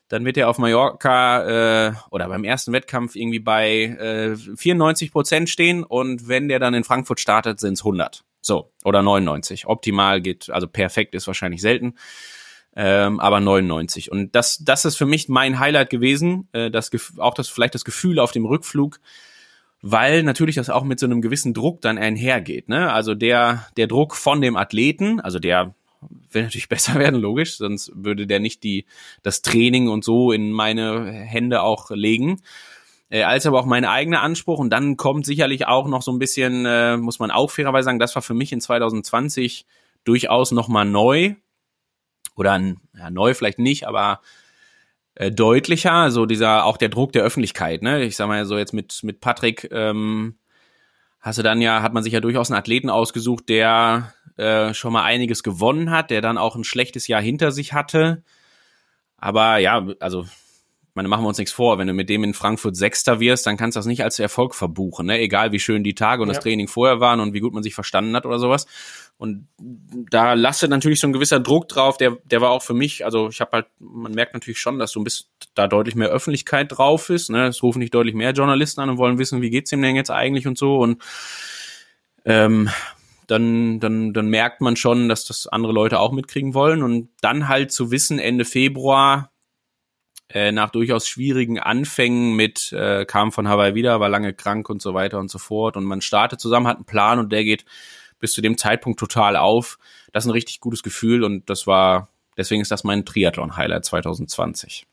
Dann 0.07 0.25
wird 0.25 0.37
er 0.37 0.49
auf 0.49 0.57
Mallorca 0.57 1.87
äh, 1.87 1.93
oder 2.11 2.29
beim 2.29 2.45
ersten 2.45 2.71
Wettkampf 2.71 3.15
irgendwie 3.15 3.39
bei 3.39 3.83
äh, 3.83 4.35
94 4.35 5.11
Prozent 5.11 5.49
stehen 5.49 5.83
und 5.83 6.27
wenn 6.27 6.47
der 6.47 6.59
dann 6.59 6.73
in 6.73 6.85
Frankfurt 6.85 7.19
startet, 7.19 7.59
sind 7.59 7.73
es 7.73 7.81
100. 7.81 8.23
So, 8.47 8.71
oder 8.85 9.03
99. 9.03 9.67
Optimal 9.67 10.21
geht, 10.21 10.49
also 10.49 10.69
perfekt 10.69 11.13
ist 11.15 11.27
wahrscheinlich 11.27 11.61
selten, 11.61 11.95
ähm, 12.77 13.19
aber 13.19 13.41
99. 13.41 14.09
Und 14.09 14.33
das, 14.35 14.59
das 14.63 14.85
ist 14.85 14.95
für 14.95 15.05
mich 15.05 15.27
mein 15.27 15.59
Highlight 15.59 15.89
gewesen, 15.89 16.47
äh, 16.53 16.71
das, 16.71 16.89
auch 17.17 17.33
das, 17.33 17.49
vielleicht 17.49 17.75
das 17.75 17.83
Gefühl 17.83 18.19
auf 18.19 18.31
dem 18.31 18.45
Rückflug, 18.45 19.01
weil 19.81 20.23
natürlich 20.23 20.55
das 20.55 20.69
auch 20.69 20.85
mit 20.85 20.97
so 20.97 21.07
einem 21.07 21.21
gewissen 21.21 21.53
Druck 21.53 21.81
dann 21.81 21.97
einhergeht. 21.97 22.69
Ne? 22.69 22.89
Also 22.89 23.15
der, 23.15 23.67
der 23.75 23.87
Druck 23.87 24.15
von 24.15 24.39
dem 24.39 24.55
Athleten, 24.55 25.19
also 25.19 25.39
der 25.39 25.75
will 26.31 26.43
natürlich 26.43 26.69
besser 26.69 26.95
werden, 26.95 27.19
logisch, 27.19 27.57
sonst 27.57 27.91
würde 27.95 28.27
der 28.27 28.39
nicht 28.39 28.63
die, 28.63 28.85
das 29.23 29.41
Training 29.41 29.89
und 29.89 30.05
so 30.05 30.31
in 30.31 30.53
meine 30.53 31.11
Hände 31.11 31.63
auch 31.63 31.91
legen 31.91 32.41
äh, 33.09 33.23
als 33.23 33.45
aber 33.45 33.59
auch 33.59 33.65
mein 33.65 33.85
eigener 33.85 34.21
Anspruch. 34.21 34.59
Und 34.59 34.69
dann 34.71 34.97
kommt 34.97 35.25
sicherlich 35.25 35.67
auch 35.67 35.87
noch 35.87 36.01
so 36.01 36.11
ein 36.11 36.19
bisschen, 36.19 36.65
äh, 36.65 36.97
muss 36.97 37.19
man 37.19 37.31
auch 37.31 37.51
fairerweise 37.51 37.85
sagen, 37.85 37.99
das 37.99 38.15
war 38.15 38.21
für 38.21 38.33
mich 38.33 38.51
in 38.51 38.61
2020 38.61 39.65
durchaus 40.03 40.51
nochmal 40.51 40.85
neu. 40.85 41.35
Oder 42.35 42.61
ja, 42.97 43.09
neu 43.09 43.33
vielleicht 43.33 43.59
nicht, 43.59 43.87
aber 43.87 44.21
äh, 45.15 45.31
deutlicher. 45.31 46.11
So 46.11 46.25
dieser, 46.25 46.65
auch 46.65 46.77
der 46.77 46.89
Druck 46.89 47.11
der 47.13 47.23
Öffentlichkeit, 47.23 47.81
ne? 47.81 48.03
Ich 48.03 48.15
sag 48.15 48.27
mal 48.27 48.45
so 48.45 48.57
jetzt 48.57 48.73
mit, 48.73 48.99
mit 49.03 49.19
Patrick, 49.19 49.69
ähm, 49.71 50.37
hast 51.19 51.39
du 51.39 51.43
dann 51.43 51.61
ja, 51.61 51.81
hat 51.81 51.93
man 51.93 52.03
sich 52.03 52.13
ja 52.13 52.19
durchaus 52.19 52.51
einen 52.51 52.59
Athleten 52.59 52.89
ausgesucht, 52.89 53.49
der 53.49 54.13
äh, 54.37 54.73
schon 54.73 54.93
mal 54.93 55.03
einiges 55.03 55.41
gewonnen 55.41 55.89
hat, 55.89 56.11
der 56.11 56.21
dann 56.21 56.37
auch 56.37 56.55
ein 56.55 56.63
schlechtes 56.63 57.07
Jahr 57.07 57.21
hinter 57.21 57.51
sich 57.51 57.73
hatte. 57.73 58.23
Aber 59.17 59.57
ja, 59.57 59.87
also 59.99 60.27
meine, 60.97 61.07
machen 61.07 61.23
wir 61.23 61.29
uns 61.29 61.37
nichts 61.37 61.53
vor, 61.53 61.77
wenn 61.77 61.87
du 61.87 61.93
mit 61.93 62.09
dem 62.09 62.25
in 62.25 62.33
Frankfurt 62.33 62.75
Sechster 62.75 63.21
wirst, 63.21 63.47
dann 63.47 63.55
kannst 63.55 63.75
du 63.75 63.79
das 63.79 63.85
nicht 63.85 64.03
als 64.03 64.19
Erfolg 64.19 64.53
verbuchen, 64.53 65.05
ne? 65.05 65.19
egal 65.19 65.53
wie 65.53 65.59
schön 65.59 65.83
die 65.83 65.95
Tage 65.95 66.21
und 66.21 66.27
ja. 66.27 66.33
das 66.33 66.43
Training 66.43 66.67
vorher 66.67 66.99
waren 66.99 67.21
und 67.21 67.33
wie 67.33 67.39
gut 67.39 67.53
man 67.53 67.63
sich 67.63 67.73
verstanden 67.73 68.15
hat 68.15 68.25
oder 68.25 68.39
sowas. 68.39 68.67
Und 69.17 69.47
da 70.11 70.33
lastet 70.33 70.69
natürlich 70.69 70.99
so 70.99 71.07
ein 71.07 71.13
gewisser 71.13 71.39
Druck 71.39 71.69
drauf, 71.69 71.97
der, 71.97 72.17
der 72.25 72.41
war 72.41 72.51
auch 72.51 72.61
für 72.61 72.73
mich, 72.73 73.05
also 73.05 73.29
ich 73.29 73.39
habe 73.39 73.51
halt, 73.53 73.67
man 73.79 74.11
merkt 74.11 74.33
natürlich 74.33 74.59
schon, 74.59 74.77
dass 74.77 74.91
so 74.91 74.99
ein 74.99 75.03
bisschen 75.03 75.27
da 75.55 75.67
deutlich 75.67 75.95
mehr 75.95 76.09
Öffentlichkeit 76.09 76.77
drauf 76.77 77.09
ist. 77.09 77.29
Ne? 77.29 77.47
Es 77.47 77.63
rufen 77.63 77.79
nicht 77.79 77.93
deutlich 77.93 78.13
mehr 78.13 78.31
Journalisten 78.31 78.81
an 78.81 78.89
und 78.89 78.97
wollen 78.97 79.17
wissen, 79.17 79.41
wie 79.41 79.49
geht's 79.49 79.71
ihm 79.71 79.81
denn 79.81 79.95
jetzt 79.95 80.11
eigentlich 80.11 80.45
und 80.45 80.57
so. 80.57 80.77
Und 80.77 81.01
ähm, 82.25 82.69
dann, 83.27 83.79
dann, 83.79 84.13
dann 84.13 84.29
merkt 84.29 84.61
man 84.61 84.75
schon, 84.75 85.09
dass 85.09 85.25
das 85.25 85.47
andere 85.47 85.73
Leute 85.73 85.99
auch 85.99 86.11
mitkriegen 86.11 86.53
wollen. 86.53 86.81
Und 86.81 87.09
dann 87.21 87.47
halt 87.47 87.71
zu 87.71 87.91
wissen, 87.91 88.19
Ende 88.19 88.45
Februar, 88.45 89.31
äh, 90.29 90.51
nach 90.51 90.69
durchaus 90.69 91.07
schwierigen 91.07 91.59
Anfängen 91.59 92.35
mit, 92.35 92.73
äh, 92.73 93.05
kam 93.05 93.31
von 93.31 93.47
Hawaii 93.47 93.75
wieder, 93.75 93.99
war 93.99 94.09
lange 94.09 94.33
krank 94.33 94.69
und 94.69 94.81
so 94.81 94.93
weiter 94.93 95.19
und 95.19 95.29
so 95.29 95.37
fort. 95.37 95.77
Und 95.77 95.85
man 95.85 96.01
startet 96.01 96.39
zusammen, 96.39 96.67
hat 96.67 96.77
einen 96.77 96.85
Plan 96.85 97.19
und 97.19 97.31
der 97.31 97.43
geht 97.43 97.65
bis 98.19 98.33
zu 98.33 98.41
dem 98.41 98.57
Zeitpunkt 98.57 98.99
total 98.99 99.35
auf. 99.35 99.77
Das 100.11 100.25
ist 100.25 100.29
ein 100.29 100.33
richtig 100.33 100.59
gutes 100.59 100.83
Gefühl 100.83 101.23
und 101.23 101.49
das 101.49 101.67
war, 101.67 102.09
deswegen 102.35 102.61
ist 102.61 102.71
das 102.71 102.83
mein 102.83 103.05
Triathlon-Highlight 103.05 103.85
2020. 103.85 104.85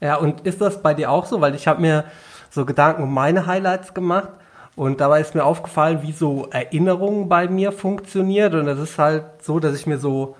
Ja, 0.00 0.16
und 0.16 0.46
ist 0.46 0.60
das 0.60 0.82
bei 0.82 0.92
dir 0.92 1.10
auch 1.10 1.26
so? 1.26 1.40
Weil 1.40 1.54
ich 1.54 1.66
habe 1.66 1.80
mir 1.80 2.04
so 2.50 2.66
Gedanken 2.66 3.02
um 3.02 3.14
meine 3.14 3.46
Highlights 3.46 3.94
gemacht 3.94 4.28
und 4.74 5.00
dabei 5.00 5.22
ist 5.22 5.34
mir 5.34 5.44
aufgefallen, 5.44 6.02
wie 6.02 6.12
so 6.12 6.48
Erinnerungen 6.50 7.30
bei 7.30 7.48
mir 7.48 7.72
funktioniert. 7.72 8.52
Und 8.52 8.66
das 8.66 8.78
ist 8.78 8.98
halt 8.98 9.24
so, 9.42 9.58
dass 9.58 9.74
ich 9.74 9.86
mir 9.86 9.98
so 9.98 10.36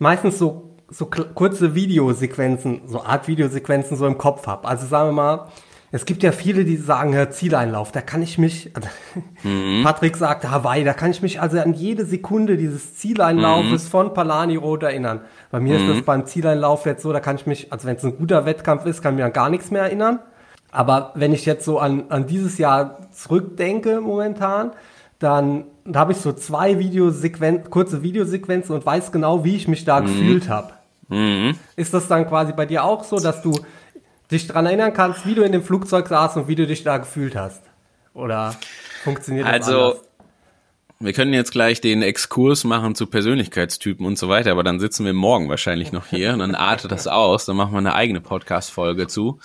meistens 0.00 0.38
so 0.38 0.71
so 0.92 1.06
kurze 1.06 1.74
Videosequenzen, 1.74 2.82
so 2.86 3.02
Art 3.02 3.26
Videosequenzen 3.28 3.96
so 3.96 4.06
im 4.06 4.18
Kopf 4.18 4.46
habe. 4.46 4.68
Also 4.68 4.86
sagen 4.86 5.08
wir 5.08 5.12
mal, 5.12 5.46
es 5.94 6.06
gibt 6.06 6.22
ja 6.22 6.32
viele, 6.32 6.64
die 6.64 6.76
sagen, 6.76 7.12
Herr 7.12 7.30
Zieleinlauf, 7.30 7.92
da 7.92 8.00
kann 8.00 8.22
ich 8.22 8.38
mich, 8.38 8.72
mhm. 9.42 9.82
Patrick 9.84 10.16
sagt 10.16 10.48
Hawaii, 10.50 10.84
da 10.84 10.94
kann 10.94 11.10
ich 11.10 11.20
mich 11.20 11.40
also 11.40 11.58
an 11.58 11.74
jede 11.74 12.06
Sekunde 12.06 12.56
dieses 12.56 12.94
Zieleinlaufes 12.96 13.84
mhm. 13.84 13.88
von 13.88 14.14
Palani 14.14 14.56
Road 14.56 14.82
erinnern. 14.82 15.20
Bei 15.50 15.60
mir 15.60 15.74
mhm. 15.74 15.80
ist 15.80 15.88
das 15.88 15.96
mhm. 15.98 16.04
beim 16.04 16.26
Zieleinlauf 16.26 16.86
jetzt 16.86 17.02
so, 17.02 17.12
da 17.12 17.20
kann 17.20 17.36
ich 17.36 17.46
mich, 17.46 17.72
also 17.72 17.86
wenn 17.86 17.96
es 17.96 18.04
ein 18.04 18.16
guter 18.16 18.46
Wettkampf 18.46 18.86
ist, 18.86 19.02
kann 19.02 19.14
ich 19.14 19.16
mich 19.16 19.24
an 19.24 19.32
gar 19.32 19.50
nichts 19.50 19.70
mehr 19.70 19.82
erinnern. 19.82 20.20
Aber 20.70 21.12
wenn 21.14 21.34
ich 21.34 21.44
jetzt 21.44 21.66
so 21.66 21.78
an, 21.78 22.04
an 22.08 22.26
dieses 22.26 22.56
Jahr 22.56 23.10
zurückdenke 23.12 24.00
momentan, 24.00 24.72
dann 25.18 25.64
da 25.84 26.00
habe 26.00 26.12
ich 26.12 26.18
so 26.18 26.32
zwei 26.32 26.78
Videosequenzen, 26.78 27.70
kurze 27.70 28.02
Videosequenzen 28.02 28.74
und 28.74 28.86
weiß 28.86 29.12
genau, 29.12 29.44
wie 29.44 29.56
ich 29.56 29.68
mich 29.68 29.84
da 29.84 30.00
mhm. 30.00 30.06
gefühlt 30.06 30.48
habe. 30.48 30.72
Mhm. 31.12 31.58
Ist 31.76 31.92
das 31.92 32.08
dann 32.08 32.26
quasi 32.26 32.54
bei 32.54 32.64
dir 32.64 32.84
auch 32.84 33.04
so, 33.04 33.20
dass 33.20 33.42
du 33.42 33.52
dich 34.30 34.46
daran 34.46 34.64
erinnern 34.64 34.94
kannst, 34.94 35.26
wie 35.26 35.34
du 35.34 35.42
in 35.42 35.52
dem 35.52 35.62
Flugzeug 35.62 36.08
saßt 36.08 36.38
und 36.38 36.48
wie 36.48 36.54
du 36.54 36.66
dich 36.66 36.84
da 36.84 36.96
gefühlt 36.96 37.36
hast? 37.36 37.62
Oder 38.14 38.56
funktioniert 39.04 39.46
das 39.46 39.52
also, 39.52 39.90
anders? 39.92 40.08
Wir 41.00 41.12
können 41.12 41.34
jetzt 41.34 41.50
gleich 41.50 41.80
den 41.80 42.00
Exkurs 42.00 42.64
machen 42.64 42.94
zu 42.94 43.06
Persönlichkeitstypen 43.06 44.06
und 44.06 44.16
so 44.16 44.28
weiter, 44.28 44.52
aber 44.52 44.62
dann 44.62 44.80
sitzen 44.80 45.04
wir 45.04 45.12
morgen 45.12 45.50
wahrscheinlich 45.50 45.92
noch 45.92 46.06
hier 46.06 46.32
und 46.32 46.38
dann 46.38 46.54
artet 46.54 46.92
das 46.92 47.06
aus, 47.06 47.44
dann 47.44 47.56
machen 47.56 47.72
wir 47.72 47.78
eine 47.78 47.94
eigene 47.94 48.20
Podcast-Folge 48.20 49.08
zu. 49.08 49.38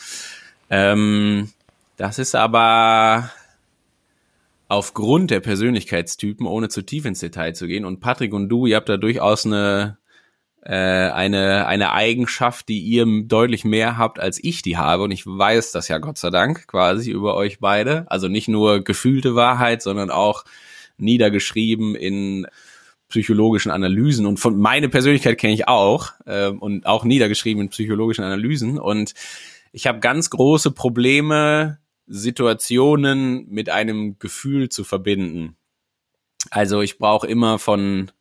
Ähm, 0.69 1.49
das 1.97 2.19
ist 2.19 2.35
aber 2.35 3.31
aufgrund 4.69 5.31
der 5.31 5.39
Persönlichkeitstypen, 5.41 6.45
ohne 6.45 6.69
zu 6.69 6.81
tief 6.83 7.05
ins 7.05 7.19
Detail 7.19 7.53
zu 7.53 7.67
gehen. 7.67 7.83
Und 7.83 7.99
Patrick 7.99 8.33
und 8.33 8.47
du, 8.49 8.67
ihr 8.67 8.75
habt 8.75 8.87
da 8.87 8.97
durchaus 8.97 9.45
eine 9.45 9.97
äh, 10.67 11.11
eine, 11.11 11.65
eine 11.65 11.93
Eigenschaft, 11.93 12.67
die 12.67 12.79
ihr 12.79 13.05
deutlich 13.23 13.63
mehr 13.63 13.97
habt, 13.97 14.19
als 14.19 14.43
ich 14.43 14.61
die 14.61 14.75
habe. 14.75 15.03
Und 15.03 15.11
ich 15.11 15.25
weiß 15.25 15.71
das 15.71 15.87
ja 15.87 15.97
Gott 15.97 16.17
sei 16.17 16.29
Dank 16.29 16.67
quasi 16.67 17.09
über 17.09 17.35
euch 17.35 17.59
beide. 17.59 18.05
Also 18.09 18.27
nicht 18.27 18.49
nur 18.49 18.83
gefühlte 18.83 19.33
Wahrheit, 19.33 19.81
sondern 19.81 20.11
auch 20.11 20.43
niedergeschrieben 20.97 21.95
in 21.95 22.47
psychologischen 23.07 23.71
Analysen. 23.71 24.25
Und 24.25 24.41
von 24.41 24.59
meine 24.59 24.89
Persönlichkeit 24.89 25.37
kenne 25.37 25.53
ich 25.53 25.69
auch 25.69 26.11
äh, 26.25 26.49
und 26.49 26.85
auch 26.85 27.05
niedergeschrieben 27.05 27.63
in 27.63 27.69
psychologischen 27.69 28.25
Analysen. 28.25 28.77
Und 28.77 29.13
ich 29.71 29.87
habe 29.87 30.01
ganz 30.01 30.29
große 30.29 30.71
Probleme, 30.71 31.77
Situationen 32.07 33.47
mit 33.49 33.69
einem 33.69 34.19
Gefühl 34.19 34.67
zu 34.67 34.83
verbinden. 34.83 35.55
Also 36.49 36.81
ich 36.81 36.97
brauche 36.97 37.25
immer 37.25 37.57
von 37.57 38.11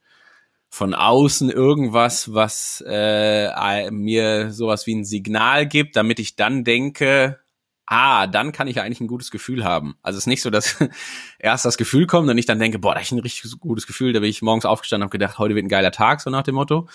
von 0.69 0.95
außen 0.95 1.51
irgendwas, 1.51 2.35
was 2.35 2.85
äh, 2.87 3.91
mir 3.91 4.53
sowas 4.53 4.87
wie 4.87 4.95
ein 4.95 5.05
Signal 5.05 5.67
gibt, 5.67 5.97
damit 5.97 6.19
ich 6.19 6.37
dann 6.37 6.65
denke, 6.65 7.39
ah, 7.87 8.27
dann 8.27 8.53
kann 8.53 8.69
ich 8.69 8.81
eigentlich 8.81 9.01
ein 9.01 9.07
gutes 9.07 9.31
Gefühl 9.31 9.65
haben. 9.65 9.97
Also 10.03 10.17
es 10.17 10.25
ist 10.25 10.27
nicht 10.27 10.43
so, 10.43 10.51
dass 10.51 10.77
erst 11.39 11.65
das 11.65 11.79
Gefühl 11.79 12.07
kommt 12.07 12.29
und 12.29 12.37
ich 12.37 12.47
dann 12.47 12.59
denke, 12.59 12.79
boah, 12.79 12.91
da 12.91 12.97
habe 12.97 13.05
ich 13.05 13.13
ein 13.13 13.21
richtig 13.21 13.51
gutes 13.61 13.87
Gefühl, 13.87 14.13
da 14.13 14.21
bin 14.21 14.29
ich 14.29 14.43
morgens 14.43 14.67
aufgestanden 14.67 15.05
und 15.05 15.09
habe 15.09 15.19
gedacht, 15.19 15.39
heute 15.39 15.55
wird 15.55 15.65
ein 15.65 15.71
geiler 15.71 15.93
Tag, 15.93 16.21
so 16.21 16.31
nach 16.31 16.43
dem 16.43 16.57
Motto. 16.57 16.89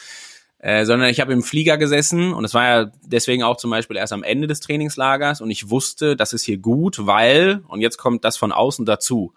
Äh, 0.59 0.85
sondern 0.85 1.09
ich 1.09 1.19
habe 1.19 1.33
im 1.33 1.41
Flieger 1.41 1.79
gesessen 1.79 2.33
und 2.33 2.45
es 2.45 2.53
war 2.53 2.63
ja 2.63 2.91
deswegen 3.03 3.41
auch 3.41 3.57
zum 3.57 3.71
Beispiel 3.71 3.97
erst 3.97 4.13
am 4.13 4.21
Ende 4.21 4.45
des 4.45 4.59
Trainingslagers 4.59 5.41
und 5.41 5.49
ich 5.49 5.71
wusste, 5.71 6.15
das 6.15 6.33
ist 6.33 6.43
hier 6.43 6.59
gut, 6.59 7.07
weil, 7.07 7.63
und 7.67 7.81
jetzt 7.81 7.97
kommt 7.97 8.23
das 8.23 8.37
von 8.37 8.51
außen 8.51 8.85
dazu, 8.85 9.33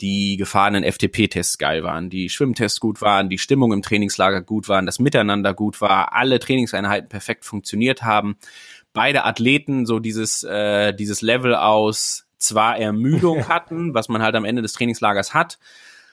die 0.00 0.36
gefahrenen 0.36 0.84
FTP-Tests 0.84 1.58
geil 1.58 1.82
waren, 1.82 2.10
die 2.10 2.28
Schwimmtests 2.28 2.80
gut 2.80 3.00
waren, 3.00 3.28
die 3.28 3.38
Stimmung 3.38 3.72
im 3.72 3.82
Trainingslager 3.82 4.40
gut 4.40 4.68
waren, 4.68 4.86
das 4.86 4.98
Miteinander 4.98 5.54
gut 5.54 5.80
war, 5.80 6.14
alle 6.14 6.38
Trainingseinheiten 6.38 7.08
perfekt 7.08 7.44
funktioniert 7.44 8.02
haben. 8.02 8.36
Beide 8.92 9.24
Athleten 9.24 9.86
so 9.86 9.98
dieses, 9.98 10.42
äh, 10.42 10.94
dieses 10.94 11.22
Level 11.22 11.54
aus 11.54 12.26
zwar 12.38 12.78
Ermüdung 12.78 13.48
hatten, 13.48 13.94
was 13.94 14.08
man 14.08 14.22
halt 14.22 14.34
am 14.34 14.44
Ende 14.44 14.62
des 14.62 14.72
Trainingslagers 14.72 15.34
hat, 15.34 15.58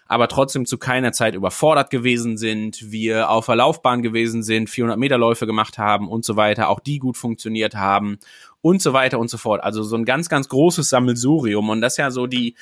aber 0.08 0.28
trotzdem 0.28 0.66
zu 0.66 0.78
keiner 0.78 1.12
Zeit 1.12 1.36
überfordert 1.36 1.90
gewesen 1.90 2.38
sind, 2.38 2.92
wir 2.92 3.30
auf 3.30 3.48
der 3.48 3.58
Laufbahn 3.58 4.02
gewesen 4.02 4.42
sind, 4.44 4.70
400 4.70 4.98
Meter 4.98 5.18
Läufe 5.18 5.46
gemacht 5.46 5.78
haben 5.78 6.08
und 6.08 6.24
so 6.24 6.36
weiter, 6.36 6.70
auch 6.70 6.80
die 6.80 7.00
gut 7.00 7.18
funktioniert 7.18 7.76
haben 7.76 8.18
und 8.62 8.82
so 8.82 8.94
weiter 8.94 9.20
und 9.20 9.30
so 9.30 9.38
fort. 9.38 9.64
Also 9.64 9.84
so 9.84 9.98
ein 9.98 10.06
ganz, 10.06 10.30
ganz 10.30 10.48
großes 10.48 10.90
Sammelsurium 10.90 11.70
und 11.70 11.82
das 11.82 11.98
ja 11.98 12.12
so 12.12 12.26
die, 12.26 12.56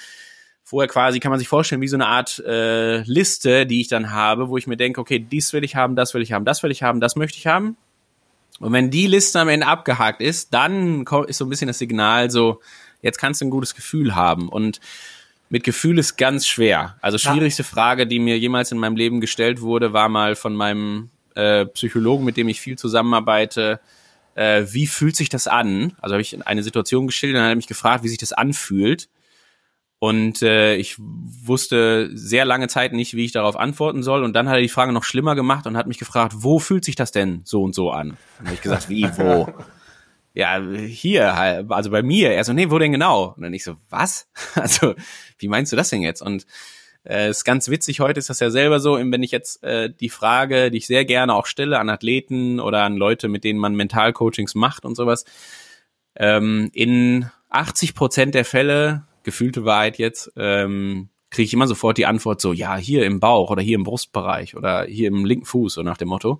vorher 0.65 0.89
quasi, 0.89 1.19
kann 1.19 1.29
man 1.29 1.37
sich 1.37 1.47
vorstellen, 1.47 1.81
wie 1.81 1.87
so 1.87 1.95
eine 1.95 2.07
Art 2.07 2.39
äh, 2.39 3.03
Liste, 3.03 3.67
die 3.67 3.81
ich 3.81 3.87
dann 3.87 4.11
habe, 4.11 4.49
wo 4.49 4.57
ich 4.57 4.65
mir 4.65 4.77
denke, 4.77 4.99
okay, 4.99 5.19
dies 5.19 5.53
will 5.53 5.63
ich 5.63 5.75
haben, 5.75 5.95
das 5.95 6.13
will 6.15 6.23
ich 6.23 6.33
haben, 6.33 6.43
das 6.43 6.63
will 6.63 6.71
ich 6.71 6.81
haben, 6.81 6.99
das 6.99 7.15
möchte 7.15 7.37
ich 7.37 7.45
haben. 7.45 7.77
Und 8.59 8.73
wenn 8.73 8.89
die 8.89 9.05
Liste 9.05 9.39
am 9.39 9.47
Ende 9.47 9.67
abgehakt 9.67 10.21
ist, 10.21 10.53
dann 10.53 11.05
ist 11.27 11.37
so 11.37 11.45
ein 11.45 11.49
bisschen 11.49 11.67
das 11.67 11.77
Signal 11.77 12.31
so, 12.31 12.61
jetzt 13.03 13.19
kannst 13.19 13.41
du 13.41 13.45
ein 13.45 13.51
gutes 13.51 13.75
Gefühl 13.75 14.15
haben. 14.15 14.49
Und 14.49 14.79
mit 15.49 15.63
Gefühl 15.63 15.99
ist 15.99 16.17
ganz 16.17 16.47
schwer. 16.47 16.97
Also 16.99 17.19
schwierigste. 17.19 17.63
Frage, 17.63 18.07
die 18.07 18.17
mir 18.17 18.39
jemals 18.39 18.71
in 18.71 18.79
meinem 18.79 18.95
Leben 18.95 19.21
gestellt 19.21 19.61
wurde, 19.61 19.93
war 19.93 20.09
mal 20.09 20.35
von 20.35 20.55
meinem 20.55 21.11
äh, 21.35 21.67
Psychologen, 21.67 22.25
mit 22.25 22.37
dem 22.37 22.49
ich 22.49 22.59
viel 22.59 22.77
zusammenarbeite, 22.77 23.79
äh, 24.33 24.63
wie 24.69 24.87
fühlt 24.87 25.15
sich 25.15 25.29
das 25.29 25.47
an? 25.47 25.93
Also 26.01 26.13
habe 26.13 26.21
ich 26.21 26.47
eine 26.47 26.63
Situation 26.63 27.05
geschildert 27.05 27.35
und 27.35 27.41
dann 27.41 27.45
hat 27.45 27.53
er 27.53 27.57
mich 27.57 27.67
gefragt, 27.67 28.03
wie 28.03 28.09
sich 28.09 28.17
das 28.17 28.33
anfühlt. 28.33 29.09
Und 30.05 30.43
äh, 30.43 30.75
ich 30.75 30.97
wusste 30.99 32.11
sehr 32.13 32.45
lange 32.45 32.67
Zeit 32.67 32.93
nicht, 32.93 33.15
wie 33.15 33.25
ich 33.25 33.31
darauf 33.31 33.55
antworten 33.55 34.03
soll. 34.03 34.23
Und 34.23 34.33
dann 34.33 34.47
hat 34.47 34.57
er 34.57 34.61
die 34.61 34.69
Frage 34.69 34.91
noch 34.91 35.03
schlimmer 35.03 35.33
gemacht 35.33 35.65
und 35.65 35.75
hat 35.75 35.87
mich 35.87 35.97
gefragt, 35.97 36.33
wo 36.35 36.59
fühlt 36.59 36.85
sich 36.85 36.95
das 36.95 37.11
denn 37.11 37.41
so 37.43 37.63
und 37.63 37.73
so 37.73 37.89
an? 37.89 38.15
Und 38.37 38.45
habe 38.45 38.53
ich 38.53 38.61
gesagt, 38.61 38.87
wie, 38.87 39.09
wo? 39.17 39.51
ja, 40.35 40.61
hier, 40.61 41.35
halt, 41.35 41.71
also 41.71 41.89
bei 41.89 42.03
mir. 42.03 42.29
Er 42.33 42.43
so, 42.43 42.53
nee, 42.53 42.69
wo 42.69 42.77
denn 42.77 42.91
genau? 42.91 43.33
Und 43.35 43.41
dann 43.41 43.53
ich 43.55 43.63
so, 43.63 43.77
was? 43.89 44.27
Also, 44.53 44.93
wie 45.39 45.47
meinst 45.47 45.71
du 45.71 45.75
das 45.75 45.89
denn 45.89 46.03
jetzt? 46.03 46.21
Und 46.21 46.45
äh, 47.03 47.31
ist 47.31 47.43
ganz 47.43 47.69
witzig, 47.69 47.99
heute 47.99 48.19
ist 48.19 48.29
das 48.29 48.39
ja 48.39 48.51
selber 48.51 48.79
so, 48.79 48.99
wenn 48.99 49.23
ich 49.23 49.31
jetzt 49.31 49.63
äh, 49.63 49.89
die 49.91 50.09
Frage, 50.09 50.69
die 50.69 50.77
ich 50.77 50.85
sehr 50.85 51.05
gerne 51.05 51.33
auch 51.33 51.47
stelle 51.47 51.79
an 51.79 51.89
Athleten 51.89 52.59
oder 52.59 52.83
an 52.83 52.95
Leute, 52.95 53.27
mit 53.27 53.43
denen 53.43 53.57
man 53.57 53.73
Mentalcoachings 53.73 54.53
macht 54.53 54.85
und 54.85 54.93
sowas, 54.93 55.25
ähm, 56.15 56.69
in 56.73 57.31
80 57.49 57.95
Prozent 57.95 58.35
der 58.35 58.45
Fälle, 58.45 59.07
gefühlte 59.25 59.65
Wahrheit 59.65 59.97
jetzt, 59.97 60.31
ähm, 60.37 61.09
kriege 61.29 61.45
ich 61.45 61.53
immer 61.53 61.67
sofort 61.67 61.97
die 61.97 62.05
Antwort 62.05 62.39
so, 62.39 62.53
ja, 62.53 62.77
hier 62.77 63.05
im 63.05 63.19
Bauch 63.19 63.49
oder 63.49 63.61
hier 63.61 63.75
im 63.75 63.83
Brustbereich 63.83 64.55
oder 64.55 64.85
hier 64.85 65.09
im 65.09 65.25
linken 65.25 65.45
Fuß, 65.45 65.73
so 65.73 65.83
nach 65.83 65.97
dem 65.97 66.07
Motto. 66.07 66.39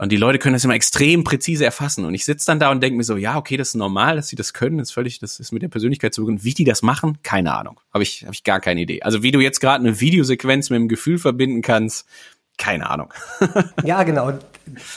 Und 0.00 0.12
die 0.12 0.16
Leute 0.16 0.38
können 0.38 0.52
das 0.52 0.64
immer 0.64 0.74
extrem 0.74 1.24
präzise 1.24 1.64
erfassen. 1.64 2.04
Und 2.04 2.14
ich 2.14 2.24
sitze 2.24 2.46
dann 2.46 2.60
da 2.60 2.70
und 2.70 2.80
denke 2.80 2.96
mir 2.96 3.02
so, 3.02 3.16
ja, 3.16 3.36
okay, 3.36 3.56
das 3.56 3.68
ist 3.70 3.74
normal, 3.74 4.14
dass 4.14 4.28
sie 4.28 4.36
das 4.36 4.54
können. 4.54 4.78
Das 4.78 4.88
ist 4.88 4.92
völlig, 4.92 5.18
das 5.18 5.40
ist 5.40 5.50
mit 5.50 5.60
der 5.62 5.68
Persönlichkeit 5.68 6.14
zu 6.14 6.22
beginnen. 6.22 6.44
Wie 6.44 6.54
die 6.54 6.62
das 6.62 6.82
machen, 6.82 7.18
keine 7.24 7.52
Ahnung. 7.52 7.80
Habe 7.92 8.04
ich, 8.04 8.24
hab 8.24 8.32
ich 8.32 8.44
gar 8.44 8.60
keine 8.60 8.80
Idee. 8.80 9.02
Also 9.02 9.24
wie 9.24 9.32
du 9.32 9.40
jetzt 9.40 9.60
gerade 9.60 9.84
eine 9.84 10.00
Videosequenz 10.00 10.70
mit 10.70 10.78
dem 10.78 10.88
Gefühl 10.88 11.18
verbinden 11.18 11.62
kannst, 11.62 12.06
keine 12.58 12.88
Ahnung. 12.88 13.12
ja, 13.84 14.04
genau. 14.04 14.38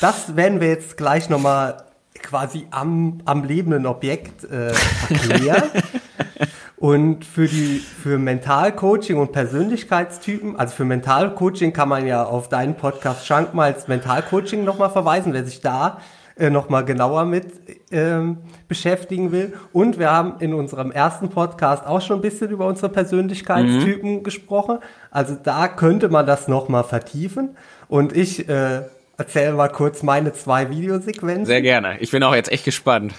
Das 0.01 0.35
werden 0.35 0.61
wir 0.61 0.67
jetzt 0.67 0.97
gleich 0.97 1.29
nochmal 1.29 1.83
quasi 2.21 2.67
am, 2.69 3.21
am 3.25 3.43
lebenden 3.43 3.87
Objekt 3.87 4.43
äh, 4.43 4.73
erklären. 5.09 5.63
Und 6.81 7.25
für 7.25 7.45
die, 7.45 7.77
für 7.77 8.17
Mentalcoaching 8.17 9.15
und 9.17 9.33
Persönlichkeitstypen, 9.33 10.55
also 10.55 10.73
für 10.73 10.83
Mentalcoaching 10.83 11.73
kann 11.73 11.87
man 11.87 12.07
ja 12.07 12.23
auf 12.23 12.49
deinen 12.49 12.73
Podcast 12.73 13.27
Schankmals 13.27 13.87
Mentalcoaching 13.87 14.63
nochmal 14.63 14.89
verweisen, 14.89 15.31
wer 15.31 15.45
sich 15.45 15.61
da 15.61 15.99
äh, 16.35 16.49
nochmal 16.49 16.83
genauer 16.83 17.25
mit 17.25 17.51
ähm, 17.91 18.39
beschäftigen 18.67 19.31
will. 19.31 19.53
Und 19.71 19.99
wir 19.99 20.09
haben 20.09 20.39
in 20.39 20.55
unserem 20.55 20.89
ersten 20.91 21.29
Podcast 21.29 21.85
auch 21.85 22.01
schon 22.01 22.17
ein 22.17 22.21
bisschen 22.23 22.49
über 22.49 22.65
unsere 22.65 22.89
Persönlichkeitstypen 22.89 24.15
mhm. 24.15 24.23
gesprochen. 24.23 24.79
Also 25.11 25.35
da 25.35 25.67
könnte 25.67 26.09
man 26.09 26.25
das 26.25 26.47
nochmal 26.47 26.83
vertiefen. 26.83 27.57
Und 27.89 28.17
ich 28.17 28.49
äh, 28.49 28.81
erzähle 29.19 29.53
mal 29.53 29.69
kurz 29.69 30.01
meine 30.01 30.33
zwei 30.33 30.71
Videosequenzen. 30.71 31.45
Sehr 31.45 31.61
gerne. 31.61 31.99
Ich 31.99 32.09
bin 32.09 32.23
auch 32.23 32.33
jetzt 32.33 32.51
echt 32.51 32.65
gespannt. 32.65 33.13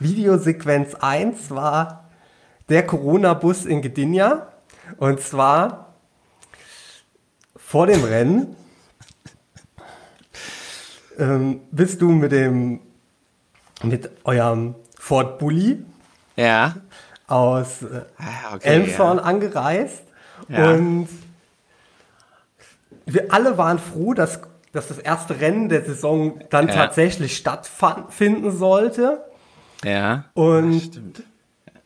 Videosequenz 0.00 0.94
1 0.96 1.50
war 1.50 2.05
der 2.68 2.86
Corona-Bus 2.86 3.64
in 3.64 3.82
Gdynia. 3.82 4.52
Und 4.98 5.20
zwar 5.20 5.94
vor 7.56 7.86
dem 7.86 8.04
Rennen 8.04 8.56
ähm, 11.18 11.60
bist 11.70 12.00
du 12.00 12.10
mit 12.10 12.32
dem 12.32 12.80
mit 13.82 14.10
eurem 14.24 14.74
Ford 14.98 15.38
Bulli 15.38 15.84
ja. 16.36 16.76
aus 17.26 17.82
äh, 17.82 18.02
ah, 18.16 18.54
okay, 18.54 18.68
Elmshorn 18.68 19.18
ja. 19.18 19.24
angereist 19.24 20.02
ja. 20.48 20.70
und 20.72 21.08
wir 23.04 23.32
alle 23.32 23.58
waren 23.58 23.78
froh, 23.78 24.14
dass, 24.14 24.40
dass 24.72 24.88
das 24.88 24.98
erste 24.98 25.40
Rennen 25.40 25.68
der 25.68 25.84
Saison 25.84 26.40
dann 26.50 26.68
tatsächlich 26.68 27.36
stattfinden 27.36 28.50
sollte. 28.50 29.24
Ja. 29.84 30.24
Und 30.34 30.80
stimmt 30.80 31.22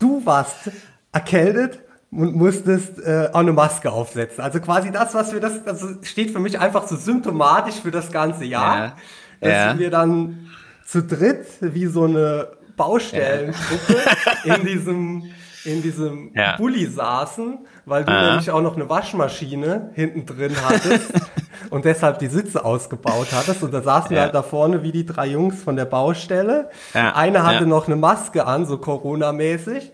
du 0.00 0.26
warst 0.26 0.70
erkältet 1.12 1.80
und 2.10 2.34
musstest 2.34 2.98
äh, 2.98 3.28
auch 3.32 3.38
eine 3.38 3.52
Maske 3.52 3.92
aufsetzen. 3.92 4.42
Also 4.42 4.60
quasi 4.60 4.90
das, 4.90 5.14
was 5.14 5.32
wir 5.32 5.40
das, 5.40 5.62
das 5.62 5.84
steht 6.02 6.32
für 6.32 6.40
mich 6.40 6.58
einfach 6.58 6.88
so 6.88 6.96
symptomatisch 6.96 7.76
für 7.76 7.92
das 7.92 8.10
ganze 8.10 8.44
Jahr, 8.44 8.78
ja. 8.78 8.96
dass 9.40 9.52
ja. 9.52 9.78
wir 9.78 9.90
dann 9.90 10.50
zu 10.84 11.04
dritt 11.04 11.46
wie 11.60 11.86
so 11.86 12.04
eine 12.04 12.48
Baustellengruppe 12.76 13.96
ja. 14.44 14.54
in 14.56 14.66
diesem 14.66 15.30
in 15.64 15.82
diesem 15.82 16.32
ja. 16.34 16.56
Bulli 16.56 16.86
saßen, 16.86 17.58
weil 17.84 18.04
du 18.04 18.12
ah. 18.12 18.30
nämlich 18.30 18.50
auch 18.50 18.62
noch 18.62 18.76
eine 18.76 18.88
Waschmaschine 18.88 19.90
hinten 19.94 20.26
drin 20.26 20.54
hattest 20.62 21.12
und 21.70 21.84
deshalb 21.84 22.18
die 22.18 22.28
Sitze 22.28 22.64
ausgebaut 22.64 23.28
hattest. 23.32 23.62
Und 23.62 23.72
da 23.72 23.82
saßen 23.82 24.10
ja. 24.10 24.16
wir 24.16 24.22
halt 24.22 24.34
da 24.34 24.42
vorne 24.42 24.82
wie 24.82 24.92
die 24.92 25.04
drei 25.04 25.26
Jungs 25.26 25.62
von 25.62 25.76
der 25.76 25.84
Baustelle. 25.84 26.70
Ja. 26.94 27.14
Eine 27.14 27.44
hatte 27.44 27.66
noch 27.66 27.86
eine 27.86 27.96
Maske 27.96 28.46
an, 28.46 28.66
so 28.66 28.78
Corona-mäßig. 28.78 29.92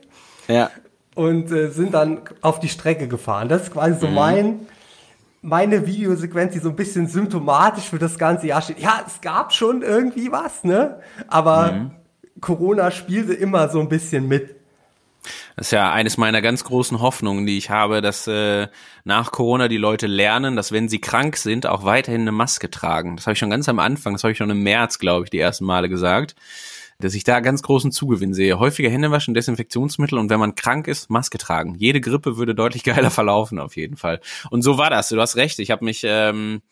Ja. 0.48 0.70
Und 1.14 1.50
äh, 1.50 1.70
sind 1.70 1.94
dann 1.94 2.20
auf 2.42 2.60
die 2.60 2.68
Strecke 2.68 3.08
gefahren. 3.08 3.48
Das 3.48 3.62
ist 3.62 3.72
quasi 3.72 3.98
so 3.98 4.06
mhm. 4.06 4.14
mein, 4.14 4.60
meine 5.42 5.86
Videosequenz, 5.86 6.52
die 6.52 6.58
so 6.58 6.68
ein 6.68 6.76
bisschen 6.76 7.08
symptomatisch 7.08 7.84
für 7.84 7.98
das 7.98 8.18
ganze 8.18 8.48
Jahr 8.48 8.60
steht. 8.62 8.78
Ja, 8.78 9.00
es 9.06 9.20
gab 9.20 9.52
schon 9.52 9.82
irgendwie 9.82 10.30
was, 10.30 10.62
ne? 10.62 11.00
Aber 11.28 11.72
mhm. 11.72 11.90
Corona 12.40 12.90
spielte 12.90 13.32
immer 13.32 13.68
so 13.68 13.80
ein 13.80 13.88
bisschen 13.88 14.28
mit. 14.28 14.55
Das 15.56 15.68
ist 15.68 15.70
ja 15.72 15.92
eines 15.92 16.16
meiner 16.16 16.42
ganz 16.42 16.64
großen 16.64 17.00
Hoffnungen, 17.00 17.46
die 17.46 17.58
ich 17.58 17.70
habe, 17.70 18.02
dass 18.02 18.26
äh, 18.26 18.68
nach 19.04 19.32
Corona 19.32 19.68
die 19.68 19.76
Leute 19.76 20.06
lernen, 20.06 20.56
dass 20.56 20.72
wenn 20.72 20.88
sie 20.88 21.00
krank 21.00 21.36
sind, 21.36 21.66
auch 21.66 21.84
weiterhin 21.84 22.22
eine 22.22 22.32
Maske 22.32 22.70
tragen. 22.70 23.16
Das 23.16 23.26
habe 23.26 23.34
ich 23.34 23.38
schon 23.38 23.50
ganz 23.50 23.68
am 23.68 23.78
Anfang, 23.78 24.14
das 24.14 24.24
habe 24.24 24.32
ich 24.32 24.38
schon 24.38 24.50
im 24.50 24.62
März, 24.62 24.98
glaube 24.98 25.24
ich, 25.24 25.30
die 25.30 25.38
ersten 25.38 25.64
Male 25.64 25.88
gesagt, 25.88 26.34
dass 26.98 27.14
ich 27.14 27.24
da 27.24 27.40
ganz 27.40 27.62
großen 27.62 27.92
Zugewinn 27.92 28.32
sehe. 28.32 28.58
Häufiger 28.58 28.90
Händewaschen, 28.90 29.34
Desinfektionsmittel 29.34 30.18
und 30.18 30.30
wenn 30.30 30.40
man 30.40 30.54
krank 30.54 30.88
ist, 30.88 31.10
Maske 31.10 31.38
tragen. 31.38 31.74
Jede 31.78 32.00
Grippe 32.00 32.36
würde 32.36 32.54
deutlich 32.54 32.84
geiler 32.84 33.10
verlaufen 33.12 33.58
auf 33.58 33.76
jeden 33.76 33.96
Fall. 33.96 34.20
Und 34.50 34.62
so 34.62 34.78
war 34.78 34.90
das. 34.90 35.08
Du 35.08 35.20
hast 35.20 35.36
recht. 35.36 35.58
Ich 35.58 35.70
habe 35.70 35.84
mich, 35.84 36.02
ähm, 36.04 36.62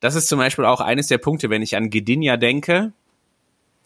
das 0.00 0.14
ist 0.14 0.28
zum 0.28 0.38
Beispiel 0.38 0.64
auch 0.64 0.80
eines 0.80 1.06
der 1.06 1.18
Punkte, 1.18 1.48
wenn 1.50 1.62
ich 1.62 1.76
an 1.76 1.90
Gdynia 1.90 2.36
denke. 2.36 2.92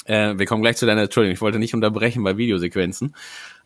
Äh, 0.06 0.38
wir 0.38 0.46
kommen 0.46 0.62
gleich 0.62 0.76
zu 0.76 0.86
deiner, 0.86 1.02
Entschuldigung, 1.02 1.34
ich 1.34 1.40
wollte 1.40 1.58
nicht 1.58 1.74
unterbrechen 1.74 2.22
bei 2.22 2.36
Videosequenzen. 2.36 3.14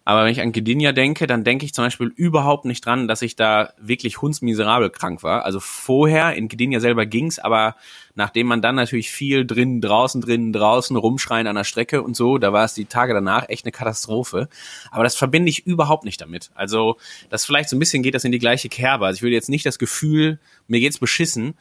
Aber 0.05 0.25
wenn 0.25 0.33
ich 0.33 0.41
an 0.41 0.53
Gdynia 0.53 0.93
denke, 0.93 1.27
dann 1.27 1.45
denke 1.45 1.65
ich 1.65 1.75
zum 1.75 1.85
Beispiel 1.85 2.13
überhaupt 2.17 2.65
nicht 2.65 2.85
dran, 2.85 3.07
dass 3.07 3.23
ich 3.23 3.37
da 3.37 3.73
wirklich 3.79 4.23
hundsmiserabel 4.23 4.91
krank 4.91 5.23
war. 5.23 5.45
Also 5.45 5.61
vorher, 5.61 6.35
in 6.35 6.49
Gdynia 6.49 6.81
selber 6.81 7.05
ging's, 7.07 7.39
aber 7.39 7.77
nachdem 8.15 8.47
man 8.47 8.63
dann 8.63 8.75
natürlich 8.75 9.11
viel 9.11 9.47
drinnen, 9.47 9.81
draußen, 9.81 10.21
drinnen, 10.21 10.53
draußen 10.53 10.97
rumschreien 10.97 11.47
an 11.47 11.57
der 11.57 11.65
Strecke 11.65 12.03
und 12.03 12.17
so, 12.17 12.39
da 12.39 12.53
war 12.53 12.65
es 12.65 12.75
die 12.75 12.87
Tage 12.87 13.13
danach 13.13 13.49
echt 13.49 13.65
eine 13.65 13.73
Katastrophe. 13.73 14.49
Aber 14.91 15.05
das 15.05 15.17
verbinde 15.17 15.51
ich 15.51 15.67
überhaupt 15.67 16.05
nicht 16.05 16.21
damit. 16.21 16.51
Also 16.55 16.97
das 17.29 17.45
vielleicht 17.45 17.69
so 17.69 17.77
ein 17.77 17.81
bisschen 17.81 18.03
geht 18.03 18.15
das 18.15 18.25
in 18.25 18.33
die 18.33 18.39
gleiche 18.39 18.69
Kerbe. 18.69 19.07
Also 19.07 19.19
ich 19.19 19.23
würde 19.23 19.35
jetzt 19.35 19.51
nicht 19.51 19.67
das 19.67 19.79
Gefühl, 19.79 20.39
mir 20.67 20.81
geht's 20.81 20.99
beschissen, 20.99 21.55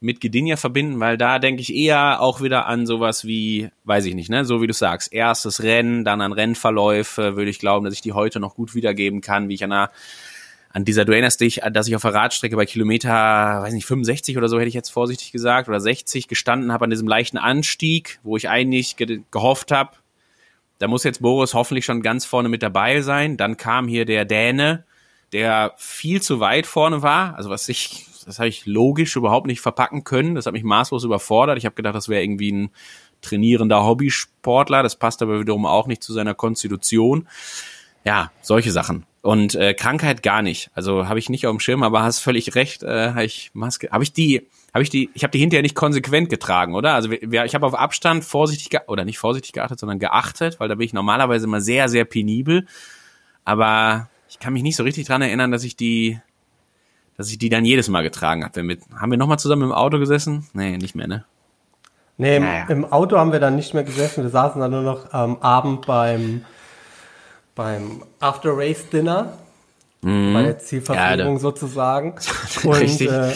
mit 0.00 0.20
Gdynia 0.20 0.56
verbinden, 0.56 1.00
weil 1.00 1.18
da 1.18 1.38
denke 1.38 1.60
ich 1.60 1.74
eher 1.74 2.20
auch 2.20 2.40
wieder 2.40 2.66
an 2.66 2.86
sowas 2.86 3.24
wie, 3.24 3.70
weiß 3.84 4.04
ich 4.04 4.14
nicht, 4.14 4.30
ne, 4.30 4.44
so 4.44 4.62
wie 4.62 4.66
du 4.66 4.72
sagst, 4.72 5.12
erstes 5.12 5.62
Rennen, 5.62 6.04
dann 6.04 6.20
an 6.20 6.32
Rennverläufe, 6.32 7.36
würde 7.36 7.50
ich 7.50 7.58
glauben, 7.58 7.84
dass 7.84 7.94
ich 7.94 8.00
die 8.00 8.12
heute 8.12 8.38
noch 8.38 8.54
gut 8.54 8.74
wiedergeben 8.74 9.20
kann, 9.20 9.48
wie 9.48 9.54
ich 9.54 9.64
an 9.64 9.72
einer 9.72 9.90
an 10.70 10.84
dieser, 10.84 11.06
du 11.06 11.12
erinnerst 11.12 11.40
dich, 11.40 11.62
dass 11.72 11.88
ich 11.88 11.96
auf 11.96 12.02
der 12.02 12.12
Radstrecke 12.12 12.54
bei 12.54 12.66
Kilometer, 12.66 13.10
weiß 13.10 13.72
nicht, 13.72 13.86
65 13.86 14.36
oder 14.36 14.48
so 14.48 14.58
hätte 14.58 14.68
ich 14.68 14.74
jetzt 14.74 14.90
vorsichtig 14.90 15.32
gesagt, 15.32 15.68
oder 15.68 15.80
60 15.80 16.28
gestanden 16.28 16.72
habe 16.72 16.84
an 16.84 16.90
diesem 16.90 17.08
leichten 17.08 17.38
Anstieg, 17.38 18.20
wo 18.22 18.36
ich 18.36 18.50
eigentlich 18.50 18.96
ge 18.96 19.22
gehofft 19.30 19.72
habe, 19.72 19.92
da 20.78 20.86
muss 20.86 21.04
jetzt 21.04 21.22
Boris 21.22 21.54
hoffentlich 21.54 21.84
schon 21.84 22.02
ganz 22.02 22.24
vorne 22.24 22.48
mit 22.48 22.62
dabei 22.62 23.00
sein. 23.00 23.36
Dann 23.36 23.56
kam 23.56 23.88
hier 23.88 24.04
der 24.04 24.24
Däne, 24.24 24.84
der 25.32 25.74
viel 25.76 26.22
zu 26.22 26.38
weit 26.38 26.66
vorne 26.66 27.02
war, 27.02 27.34
also 27.36 27.50
was 27.50 27.68
ich 27.68 28.06
das 28.28 28.38
habe 28.38 28.48
ich 28.48 28.66
logisch 28.66 29.16
überhaupt 29.16 29.46
nicht 29.46 29.62
verpacken 29.62 30.04
können. 30.04 30.34
Das 30.34 30.44
hat 30.44 30.52
mich 30.52 30.62
maßlos 30.62 31.02
überfordert. 31.04 31.56
Ich 31.56 31.64
habe 31.64 31.74
gedacht, 31.74 31.94
das 31.94 32.10
wäre 32.10 32.22
irgendwie 32.22 32.52
ein 32.52 32.70
trainierender 33.22 33.84
Hobbysportler. 33.84 34.82
Das 34.82 34.96
passt 34.96 35.22
aber 35.22 35.40
wiederum 35.40 35.64
auch 35.64 35.86
nicht 35.86 36.02
zu 36.02 36.12
seiner 36.12 36.34
Konstitution. 36.34 37.26
Ja, 38.04 38.30
solche 38.42 38.70
Sachen. 38.70 39.06
Und 39.22 39.54
äh, 39.54 39.72
Krankheit 39.72 40.22
gar 40.22 40.42
nicht. 40.42 40.70
Also 40.74 41.08
habe 41.08 41.18
ich 41.18 41.30
nicht 41.30 41.46
auf 41.46 41.56
dem 41.56 41.60
Schirm, 41.60 41.82
aber 41.82 42.02
hast 42.02 42.18
völlig 42.20 42.54
recht. 42.54 42.82
Äh, 42.82 43.10
habe 43.10 43.24
ich 43.24 43.50
Maske, 43.54 43.88
habe 43.90 44.04
ich 44.04 44.12
die, 44.12 44.46
habe 44.74 44.82
ich 44.82 44.90
die, 44.90 45.08
ich 45.14 45.22
habe 45.22 45.30
die 45.30 45.38
hinterher 45.38 45.62
nicht 45.62 45.74
konsequent 45.74 46.28
getragen, 46.28 46.74
oder? 46.74 46.94
Also 46.94 47.10
wir, 47.10 47.44
ich 47.46 47.54
habe 47.54 47.66
auf 47.66 47.74
Abstand 47.74 48.26
vorsichtig 48.26 48.78
oder 48.88 49.06
nicht 49.06 49.18
vorsichtig 49.18 49.52
geachtet, 49.54 49.78
sondern 49.78 49.98
geachtet, 49.98 50.60
weil 50.60 50.68
da 50.68 50.74
bin 50.74 50.84
ich 50.84 50.92
normalerweise 50.92 51.46
immer 51.46 51.62
sehr, 51.62 51.88
sehr 51.88 52.04
penibel. 52.04 52.66
Aber 53.46 54.10
ich 54.28 54.38
kann 54.38 54.52
mich 54.52 54.62
nicht 54.62 54.76
so 54.76 54.82
richtig 54.82 55.06
dran 55.06 55.22
erinnern, 55.22 55.50
dass 55.50 55.64
ich 55.64 55.76
die 55.76 56.20
dass 57.18 57.30
ich 57.30 57.36
die 57.36 57.50
dann 57.50 57.64
jedes 57.64 57.88
Mal 57.88 58.02
getragen 58.02 58.44
habe. 58.44 58.62
Mit, 58.62 58.80
haben 58.96 59.10
wir 59.10 59.18
nochmal 59.18 59.38
zusammen 59.38 59.64
im 59.64 59.72
Auto 59.72 59.98
gesessen? 59.98 60.46
Nee, 60.54 60.78
nicht 60.78 60.94
mehr, 60.94 61.08
ne? 61.08 61.24
Nee, 62.16 62.36
im, 62.36 62.44
naja. 62.44 62.66
im, 62.68 62.84
Auto 62.84 63.18
haben 63.18 63.32
wir 63.32 63.40
dann 63.40 63.56
nicht 63.56 63.74
mehr 63.74 63.82
gesessen. 63.82 64.22
Wir 64.22 64.30
saßen 64.30 64.60
dann 64.60 64.70
nur 64.70 64.82
noch 64.82 65.12
am 65.12 65.36
Abend 65.38 65.86
beim, 65.86 66.44
beim 67.54 68.04
After-Race-Dinner. 68.20 69.32
mhm. 70.00 70.32
bei 70.32 70.42
der 70.44 70.58
Zielverfolgung 70.58 71.34
ja, 71.34 71.38
sozusagen. 71.38 72.14
Und. 72.64 73.00
Äh, 73.00 73.32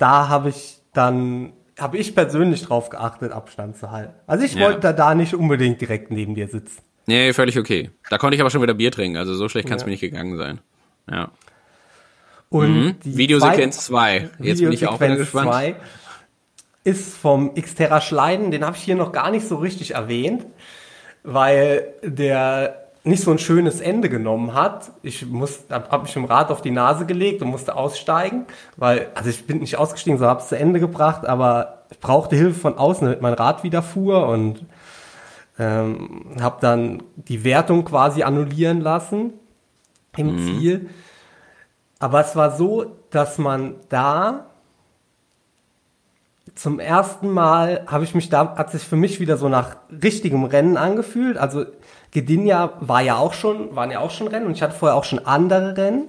da 0.00 0.28
habe 0.28 0.48
ich 0.48 0.78
dann, 0.92 1.52
habe 1.78 1.98
ich 1.98 2.14
persönlich 2.16 2.64
drauf 2.64 2.90
geachtet, 2.90 3.30
Abstand 3.30 3.76
zu 3.76 3.92
halten. 3.92 4.14
Also 4.26 4.44
ich 4.44 4.54
ja. 4.54 4.62
wollte 4.62 4.80
da, 4.80 4.92
da 4.92 5.14
nicht 5.14 5.34
unbedingt 5.34 5.80
direkt 5.80 6.10
neben 6.10 6.34
dir 6.34 6.48
sitzen. 6.48 6.82
Nee, 7.06 7.32
völlig 7.32 7.58
okay. 7.58 7.90
Da 8.08 8.18
konnte 8.18 8.34
ich 8.34 8.40
aber 8.40 8.50
schon 8.50 8.62
wieder 8.62 8.74
Bier 8.74 8.90
trinken, 8.90 9.16
also 9.16 9.34
so 9.34 9.48
schlecht 9.48 9.68
kann 9.68 9.76
es 9.76 9.82
ja. 9.82 9.86
mir 9.86 9.92
nicht 9.92 10.00
gegangen 10.00 10.36
sein. 10.36 10.60
Ja. 11.08 11.30
Und 12.50 12.84
mhm. 12.84 12.96
Videosequenz 13.04 13.86
2. 13.86 14.30
Jetzt 14.40 14.60
bin 14.60 14.72
ich 14.72 14.86
auch 14.86 15.00
wieder 15.00 15.16
gespannt. 15.16 15.50
Zwei 15.50 15.76
ist 16.84 17.16
vom 17.16 17.54
Xterra 17.54 18.00
Schleiden, 18.00 18.50
den 18.50 18.64
habe 18.64 18.76
ich 18.76 18.82
hier 18.82 18.96
noch 18.96 19.12
gar 19.12 19.30
nicht 19.30 19.46
so 19.46 19.56
richtig 19.56 19.94
erwähnt, 19.94 20.46
weil 21.22 21.94
der 22.02 22.90
nicht 23.02 23.22
so 23.22 23.30
ein 23.30 23.38
schönes 23.38 23.80
Ende 23.80 24.08
genommen 24.08 24.54
hat. 24.54 24.90
Ich 25.02 25.24
muss, 25.26 25.60
habe 25.70 26.02
mich 26.02 26.16
im 26.16 26.24
Rad 26.24 26.50
auf 26.50 26.60
die 26.60 26.70
Nase 26.70 27.06
gelegt 27.06 27.42
und 27.42 27.48
musste 27.48 27.76
aussteigen, 27.76 28.46
weil, 28.76 29.08
also 29.14 29.30
ich 29.30 29.46
bin 29.46 29.58
nicht 29.58 29.76
ausgestiegen, 29.76 30.18
so 30.18 30.26
habe 30.26 30.40
es 30.40 30.48
zu 30.48 30.58
Ende 30.58 30.80
gebracht, 30.80 31.26
aber 31.26 31.84
ich 31.90 31.98
brauchte 31.98 32.36
Hilfe 32.36 32.58
von 32.58 32.76
außen, 32.76 33.06
damit 33.06 33.22
mein 33.22 33.34
Rad 33.34 33.62
wieder 33.62 33.82
fuhr 33.82 34.26
und 34.26 34.64
ähm, 35.58 36.36
habe 36.40 36.58
dann 36.60 37.02
die 37.16 37.44
Wertung 37.44 37.84
quasi 37.84 38.22
annullieren 38.22 38.80
lassen 38.80 39.32
im 40.16 40.34
mhm. 40.34 40.38
Ziel. 40.58 40.90
Aber 42.00 42.20
es 42.20 42.34
war 42.34 42.56
so, 42.56 42.96
dass 43.10 43.38
man 43.38 43.76
da 43.88 44.46
zum 46.56 46.80
ersten 46.80 47.30
Mal 47.30 47.84
habe 47.86 48.04
ich 48.04 48.14
mich 48.14 48.28
da, 48.28 48.56
hat 48.56 48.72
sich 48.72 48.82
für 48.82 48.96
mich 48.96 49.20
wieder 49.20 49.36
so 49.36 49.48
nach 49.48 49.76
richtigem 50.02 50.44
Rennen 50.44 50.76
angefühlt. 50.76 51.38
Also 51.38 51.64
Gdynia 52.10 52.72
war 52.80 53.02
ja 53.02 53.16
auch 53.16 53.34
schon, 53.34 53.76
waren 53.76 53.90
ja 53.90 54.00
auch 54.00 54.10
schon 54.10 54.26
Rennen 54.26 54.46
und 54.46 54.52
ich 54.52 54.62
hatte 54.62 54.74
vorher 54.74 54.96
auch 54.96 55.04
schon 55.04 55.24
andere 55.24 55.76
Rennen, 55.76 56.08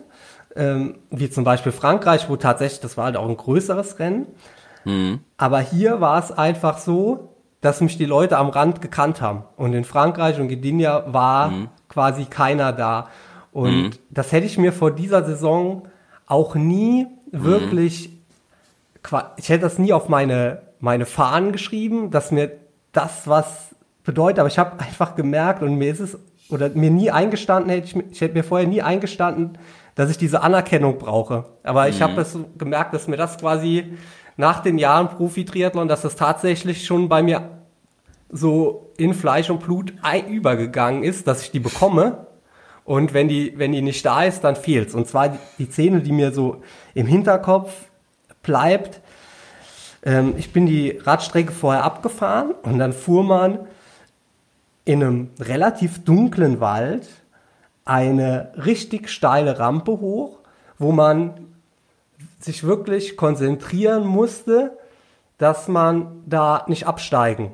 ähm, 0.55 0.95
wie 1.09 1.29
zum 1.29 1.43
Beispiel 1.43 1.71
Frankreich, 1.71 2.27
wo 2.29 2.37
tatsächlich, 2.37 2.79
das 2.79 2.97
war 2.97 3.05
halt 3.05 3.17
auch 3.17 3.29
ein 3.29 3.37
größeres 3.37 3.99
Rennen. 3.99 4.27
Mhm. 4.83 5.19
Aber 5.37 5.59
hier 5.59 6.01
war 6.01 6.19
es 6.19 6.31
einfach 6.31 6.79
so, 6.79 7.35
dass 7.61 7.81
mich 7.81 7.97
die 7.97 8.05
Leute 8.05 8.37
am 8.37 8.49
Rand 8.49 8.81
gekannt 8.81 9.21
haben. 9.21 9.43
Und 9.55 9.73
in 9.73 9.83
Frankreich 9.83 10.39
und 10.39 10.47
Gdynia 10.47 11.13
war 11.13 11.49
mhm. 11.49 11.69
quasi 11.87 12.25
keiner 12.25 12.73
da. 12.73 13.07
Und 13.51 13.83
mhm. 13.83 13.91
das 14.09 14.31
hätte 14.31 14.45
ich 14.45 14.57
mir 14.57 14.71
vor 14.71 14.91
dieser 14.91 15.23
Saison 15.23 15.87
auch 16.25 16.55
nie 16.55 17.07
wirklich, 17.31 18.11
ich 19.37 19.49
hätte 19.49 19.63
das 19.63 19.77
nie 19.77 19.93
auf 19.93 20.09
meine, 20.09 20.61
meine 20.79 21.05
Fahnen 21.05 21.51
geschrieben, 21.51 22.11
dass 22.11 22.31
mir 22.31 22.51
das 22.91 23.27
was 23.27 23.75
bedeutet, 24.03 24.39
aber 24.39 24.47
ich 24.47 24.57
habe 24.57 24.79
einfach 24.79 25.15
gemerkt 25.15 25.61
und 25.63 25.75
mir 25.75 25.91
ist 25.91 25.99
es, 25.99 26.17
oder 26.49 26.69
mir 26.69 26.91
nie 26.91 27.11
eingestanden, 27.11 27.69
hätte 27.69 27.87
ich, 27.87 28.11
ich 28.11 28.21
hätte 28.21 28.33
mir 28.33 28.43
vorher 28.43 28.67
nie 28.67 28.81
eingestanden, 28.81 29.57
dass 29.95 30.09
ich 30.09 30.17
diese 30.17 30.41
Anerkennung 30.41 30.97
brauche. 30.97 31.45
Aber 31.63 31.89
ich 31.89 32.01
habe 32.01 32.21
es 32.21 32.37
gemerkt, 32.57 32.93
dass 32.93 33.07
mir 33.07 33.17
das 33.17 33.37
quasi 33.37 33.97
nach 34.37 34.61
den 34.61 34.77
Jahren 34.77 35.09
Profi-Triathlon, 35.09 35.87
dass 35.87 36.01
das 36.01 36.15
tatsächlich 36.15 36.85
schon 36.85 37.09
bei 37.09 37.21
mir 37.21 37.49
so 38.29 38.93
in 38.97 39.13
Fleisch 39.13 39.49
und 39.49 39.59
Blut 39.59 39.93
übergegangen 40.29 41.03
ist, 41.03 41.27
dass 41.27 41.43
ich 41.43 41.51
die 41.51 41.59
bekomme. 41.59 42.27
Und 42.91 43.13
wenn 43.13 43.29
die, 43.29 43.57
wenn 43.57 43.71
die 43.71 43.81
nicht 43.81 44.05
da 44.05 44.25
ist, 44.25 44.43
dann 44.43 44.57
fehlt's. 44.57 44.95
Und 44.95 45.07
zwar 45.07 45.37
die 45.57 45.71
Szene, 45.71 46.01
die 46.01 46.11
mir 46.11 46.33
so 46.33 46.61
im 46.93 47.07
Hinterkopf 47.07 47.71
bleibt. 48.43 48.99
Ähm, 50.03 50.33
ich 50.35 50.51
bin 50.51 50.65
die 50.65 50.99
Radstrecke 51.01 51.53
vorher 51.53 51.85
abgefahren 51.85 52.53
und 52.63 52.79
dann 52.79 52.91
fuhr 52.91 53.23
man 53.23 53.59
in 54.83 55.01
einem 55.01 55.29
relativ 55.39 56.03
dunklen 56.03 56.59
Wald 56.59 57.07
eine 57.85 58.51
richtig 58.57 59.07
steile 59.07 59.57
Rampe 59.57 59.93
hoch, 59.93 60.39
wo 60.77 60.91
man 60.91 61.47
sich 62.41 62.65
wirklich 62.65 63.15
konzentrieren 63.15 64.05
musste, 64.05 64.77
dass 65.37 65.69
man 65.69 66.23
da 66.25 66.65
nicht 66.67 66.87
absteigen. 66.87 67.53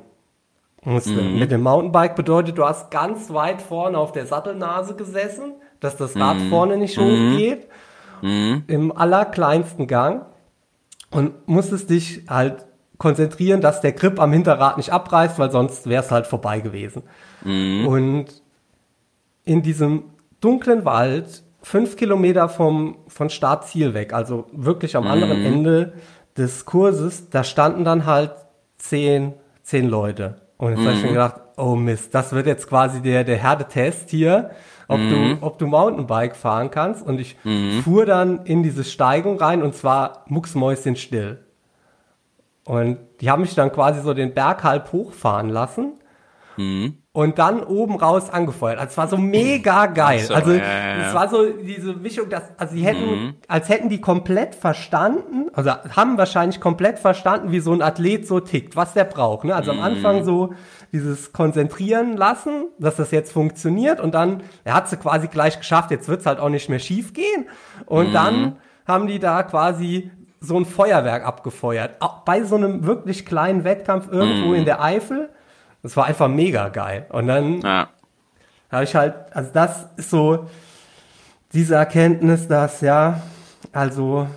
Mhm. 0.88 1.38
Mit 1.38 1.50
dem 1.50 1.62
Mountainbike 1.62 2.16
bedeutet, 2.16 2.56
du 2.56 2.64
hast 2.64 2.90
ganz 2.90 3.30
weit 3.30 3.60
vorne 3.60 3.98
auf 3.98 4.12
der 4.12 4.26
Sattelnase 4.26 4.94
gesessen, 4.94 5.52
dass 5.80 5.96
das 5.96 6.16
Rad 6.16 6.38
mhm. 6.38 6.48
vorne 6.48 6.76
nicht 6.78 6.98
hochgeht, 6.98 7.68
mhm. 8.22 8.64
im 8.66 8.96
allerkleinsten 8.96 9.86
Gang 9.86 10.24
und 11.10 11.46
musstest 11.46 11.90
dich 11.90 12.22
halt 12.28 12.64
konzentrieren, 12.96 13.60
dass 13.60 13.80
der 13.80 13.92
Grip 13.92 14.18
am 14.18 14.32
Hinterrad 14.32 14.76
nicht 14.76 14.90
abreißt, 14.90 15.38
weil 15.38 15.50
sonst 15.50 15.88
wäre 15.88 16.02
es 16.02 16.10
halt 16.10 16.26
vorbei 16.26 16.60
gewesen. 16.60 17.02
Mhm. 17.44 17.86
Und 17.86 18.42
in 19.44 19.62
diesem 19.62 20.04
dunklen 20.40 20.84
Wald, 20.84 21.42
fünf 21.62 21.96
Kilometer 21.96 22.48
vom, 22.48 22.96
von 23.08 23.30
Startziel 23.30 23.94
weg, 23.94 24.14
also 24.14 24.46
wirklich 24.52 24.96
am 24.96 25.04
mhm. 25.04 25.10
anderen 25.10 25.44
Ende 25.44 25.92
des 26.36 26.64
Kurses, 26.64 27.28
da 27.30 27.44
standen 27.44 27.84
dann 27.84 28.06
halt 28.06 28.32
zehn, 28.78 29.34
zehn 29.62 29.88
Leute. 29.88 30.47
Und 30.58 30.70
jetzt 30.70 30.80
mhm. 30.80 30.86
habe 30.86 30.96
ich 30.96 31.02
mir 31.02 31.08
gedacht, 31.10 31.40
oh 31.56 31.74
Mist, 31.74 32.14
das 32.14 32.32
wird 32.32 32.46
jetzt 32.46 32.68
quasi 32.68 33.00
der, 33.00 33.24
der 33.24 33.38
Härtetest 33.38 34.10
hier, 34.10 34.50
ob, 34.86 34.98
mhm. 34.98 35.38
du, 35.40 35.46
ob 35.46 35.58
du 35.58 35.66
Mountainbike 35.66 36.36
fahren 36.36 36.70
kannst. 36.70 37.06
Und 37.06 37.20
ich 37.20 37.36
mhm. 37.44 37.82
fuhr 37.82 38.04
dann 38.04 38.44
in 38.44 38.62
diese 38.62 38.84
Steigung 38.84 39.38
rein 39.38 39.62
und 39.62 39.74
zwar 39.74 40.24
mucksmäuschen 40.26 40.96
still. 40.96 41.44
Und 42.64 42.98
die 43.20 43.30
haben 43.30 43.40
mich 43.40 43.54
dann 43.54 43.72
quasi 43.72 44.02
so 44.02 44.12
den 44.12 44.34
Berg 44.34 44.62
halb 44.62 44.92
hochfahren 44.92 45.48
lassen. 45.48 45.94
Mhm 46.56 46.98
und 47.18 47.40
dann 47.40 47.64
oben 47.64 47.96
raus 47.96 48.30
angefeuert. 48.30 48.78
Also 48.78 48.92
es 48.92 48.96
war 48.96 49.08
so 49.08 49.16
mega 49.16 49.86
geil. 49.86 50.20
So, 50.20 50.34
also 50.34 50.52
ja. 50.52 51.08
es 51.08 51.14
war 51.14 51.28
so 51.28 51.50
diese 51.50 51.94
Mischung, 51.94 52.28
dass 52.28 52.44
also 52.56 52.76
sie 52.76 52.82
hätten, 52.82 53.10
mhm. 53.10 53.34
als 53.48 53.68
hätten 53.68 53.88
die 53.88 54.00
komplett 54.00 54.54
verstanden, 54.54 55.46
also 55.52 55.72
haben 55.72 56.16
wahrscheinlich 56.16 56.60
komplett 56.60 57.00
verstanden, 57.00 57.50
wie 57.50 57.58
so 57.58 57.72
ein 57.72 57.82
Athlet 57.82 58.28
so 58.28 58.38
tickt, 58.38 58.76
was 58.76 58.92
der 58.94 59.02
braucht. 59.02 59.42
Ne? 59.42 59.52
Also 59.52 59.72
mhm. 59.72 59.80
am 59.80 59.84
Anfang 59.84 60.24
so 60.24 60.54
dieses 60.92 61.32
Konzentrieren 61.32 62.16
lassen, 62.16 62.66
dass 62.78 62.94
das 62.94 63.10
jetzt 63.10 63.32
funktioniert 63.32 63.98
und 63.98 64.14
dann, 64.14 64.44
er 64.62 64.74
hat 64.74 64.88
sie 64.88 64.96
quasi 64.96 65.26
gleich 65.26 65.58
geschafft, 65.58 65.90
jetzt 65.90 66.08
wird's 66.08 66.24
halt 66.24 66.38
auch 66.38 66.50
nicht 66.50 66.68
mehr 66.68 66.78
schief 66.78 67.14
gehen. 67.14 67.46
Und 67.86 68.10
mhm. 68.10 68.12
dann 68.12 68.56
haben 68.86 69.08
die 69.08 69.18
da 69.18 69.42
quasi 69.42 70.12
so 70.38 70.56
ein 70.56 70.66
Feuerwerk 70.66 71.26
abgefeuert. 71.26 71.96
Auch 71.98 72.20
bei 72.20 72.44
so 72.44 72.54
einem 72.54 72.86
wirklich 72.86 73.26
kleinen 73.26 73.64
Wettkampf 73.64 74.06
irgendwo 74.08 74.50
mhm. 74.50 74.54
in 74.54 74.64
der 74.66 74.80
Eifel 74.80 75.30
das 75.82 75.96
war 75.96 76.06
einfach 76.06 76.28
mega 76.28 76.68
geil. 76.68 77.06
Und 77.10 77.28
dann 77.28 77.60
ja. 77.60 77.88
habe 78.70 78.84
ich 78.84 78.94
halt, 78.94 79.14
also 79.32 79.50
das 79.52 79.86
ist 79.96 80.10
so 80.10 80.48
diese 81.52 81.76
Erkenntnis, 81.76 82.48
dass 82.48 82.80
ja, 82.80 83.22
also 83.72 84.28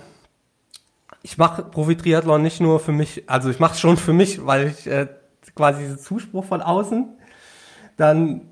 ich 1.22 1.38
mache 1.38 1.62
Profi-Triathlon 1.62 2.42
nicht 2.42 2.60
nur 2.60 2.80
für 2.80 2.92
mich, 2.92 3.28
also 3.28 3.50
ich 3.50 3.60
mache 3.60 3.74
es 3.74 3.80
schon 3.80 3.96
für 3.96 4.12
mich, 4.12 4.44
weil 4.44 4.68
ich 4.68 4.86
äh, 4.86 5.08
quasi 5.54 5.82
diesen 5.82 5.98
Zuspruch 5.98 6.44
von 6.44 6.62
außen 6.62 7.08
dann 7.96 8.48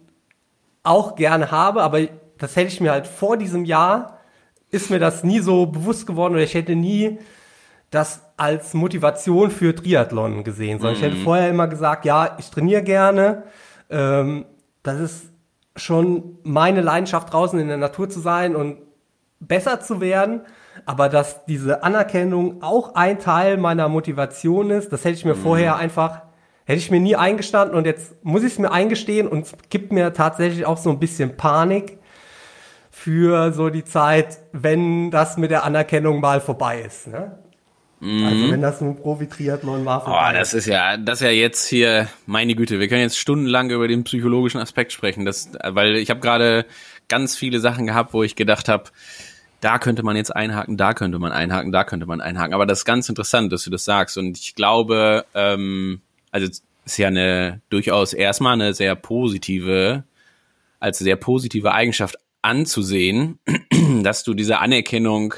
auch 0.83 1.17
gerne 1.17 1.51
habe, 1.51 1.83
aber 1.83 2.01
das 2.39 2.57
hätte 2.57 2.69
ich 2.69 2.81
mir 2.81 2.93
halt 2.93 3.07
vor 3.07 3.37
diesem 3.37 3.65
Jahr, 3.65 4.19
ist 4.71 4.91
mir 4.91 4.99
das 4.99 5.25
nie 5.25 5.41
so 5.41 5.67
bewusst 5.67 6.07
geworden 6.07 6.35
oder 6.35 6.43
ich 6.43 6.55
hätte 6.55 6.77
nie 6.77 7.19
das 7.91 8.23
als 8.41 8.73
Motivation 8.73 9.51
für 9.51 9.75
Triathlon 9.75 10.45
gesehen, 10.45 10.79
sondern 10.79 10.95
mhm. 10.95 10.99
ich 10.99 11.07
hätte 11.07 11.17
mhm. 11.19 11.25
vorher 11.25 11.51
immer 11.51 11.69
gesagt, 11.69 12.07
ja, 12.07 12.37
ich 12.39 12.51
trainiere 12.51 12.83
gerne. 12.83 13.43
Ähm, 13.91 14.47
das 14.83 14.99
ist 14.99 15.27
schon 15.77 16.39
meine 16.43 16.81
Leidenschaft, 16.81 17.31
draußen 17.33 17.59
in 17.61 17.69
der 17.69 17.77
Natur 17.77 18.09
zu 18.09 18.19
sein 18.21 18.57
und 18.57 18.79
besser 19.41 19.81
zu 19.81 20.01
werden. 20.01 20.41
Aber 20.87 21.11
dass 21.11 21.45
diese 21.45 21.83
Anerkennung 21.83 22.63
auch 22.63 22.95
ein 22.95 23.19
Teil 23.19 23.59
meiner 23.59 23.91
Motivation 23.91 24.71
ist, 24.71 24.91
das 24.91 25.05
hätte 25.05 25.17
ich 25.17 25.25
mir 25.27 25.35
mhm. 25.35 25.43
vorher 25.43 25.77
einfach, 25.77 26.23
hätte 26.65 26.79
ich 26.79 26.91
mir 26.91 27.01
nie 27.01 27.17
eingestanden 27.17 27.77
und 27.77 27.85
jetzt 27.85 28.25
muss 28.25 28.43
ich 28.43 28.53
es 28.53 28.59
mir 28.59 28.73
eingestehen 28.73 29.29
und 29.29 29.45
es 29.45 29.55
gibt 29.69 29.93
mir 29.93 30.15
tatsächlich 30.15 30.65
auch 30.65 30.79
so 30.79 30.89
ein 30.89 30.99
bisschen 30.99 31.37
Panik 31.37 31.99
für 32.91 33.53
so 33.53 33.69
die 33.69 33.85
Zeit, 33.85 34.39
wenn 34.53 35.11
das 35.11 35.37
mit 35.37 35.51
der 35.51 35.65
Anerkennung 35.65 36.21
mal 36.21 36.41
vorbei 36.41 36.81
ist. 36.81 37.07
Ne? 37.07 37.39
Mhm. 38.01 38.25
Also 38.25 38.51
wenn 38.51 38.63
das 38.63 38.81
ein 38.81 38.97
Profi-Triathlon 38.97 39.85
war. 39.85 40.05
Oh, 40.07 40.33
das 40.33 40.55
ist 40.55 40.67
ja, 40.67 40.97
das 40.97 41.21
ist 41.21 41.27
ja 41.27 41.31
jetzt 41.31 41.69
hier, 41.69 42.09
meine 42.27 42.55
Güte, 42.55 42.81
wir 42.81 42.89
können 42.89 43.03
jetzt 43.03 43.19
stundenlang 43.19 43.71
über 43.71 43.89
den 43.89 44.05
psychologischen 44.05 44.61
Aspekt 44.61 44.93
sprechen, 44.93 45.25
das, 45.25 45.51
weil 45.63 45.97
ich 45.97 46.11
habe 46.11 46.21
gerade 46.21 46.65
ganz 47.09 47.37
viele 47.37 47.61
Sachen 47.61 47.87
gehabt, 47.87 48.15
wo 48.15 48.23
ich 48.23 48.37
gedacht 48.37 48.69
habe, 48.69 48.85
da 49.61 49.79
könnte 49.79 50.03
man 50.03 50.17
jetzt 50.17 50.35
einhaken, 50.35 50.79
da 50.79 50.95
könnte 50.95 51.19
man 51.19 51.33
einhaken, 51.33 51.71
da 51.73 51.85
könnte 51.85 52.07
man 52.07 52.23
einhaken. 52.23 52.55
Aber 52.55 52.65
das 52.65 52.81
ist 52.81 52.85
ganz 52.87 53.09
interessant, 53.11 53.53
dass 53.53 53.65
du 53.65 53.71
das 53.71 53.85
sagst. 53.85 54.17
Und 54.17 54.39
ich 54.39 54.55
glaube, 54.55 55.27
ähm, 55.35 56.01
also 56.31 56.47
ist 56.47 56.97
ja 56.97 57.09
eine 57.09 57.61
durchaus 57.69 58.15
erstmal 58.15 58.55
eine 58.55 58.73
sehr 58.73 58.95
positive, 58.95 60.05
als 60.79 60.99
sehr 60.99 61.17
positive 61.17 61.73
Eigenschaft 61.73 62.17
anzusehen, 62.41 63.39
dass 64.03 64.25
du 64.25 64.33
diese 64.33 64.59
Anerkennung 64.59 65.35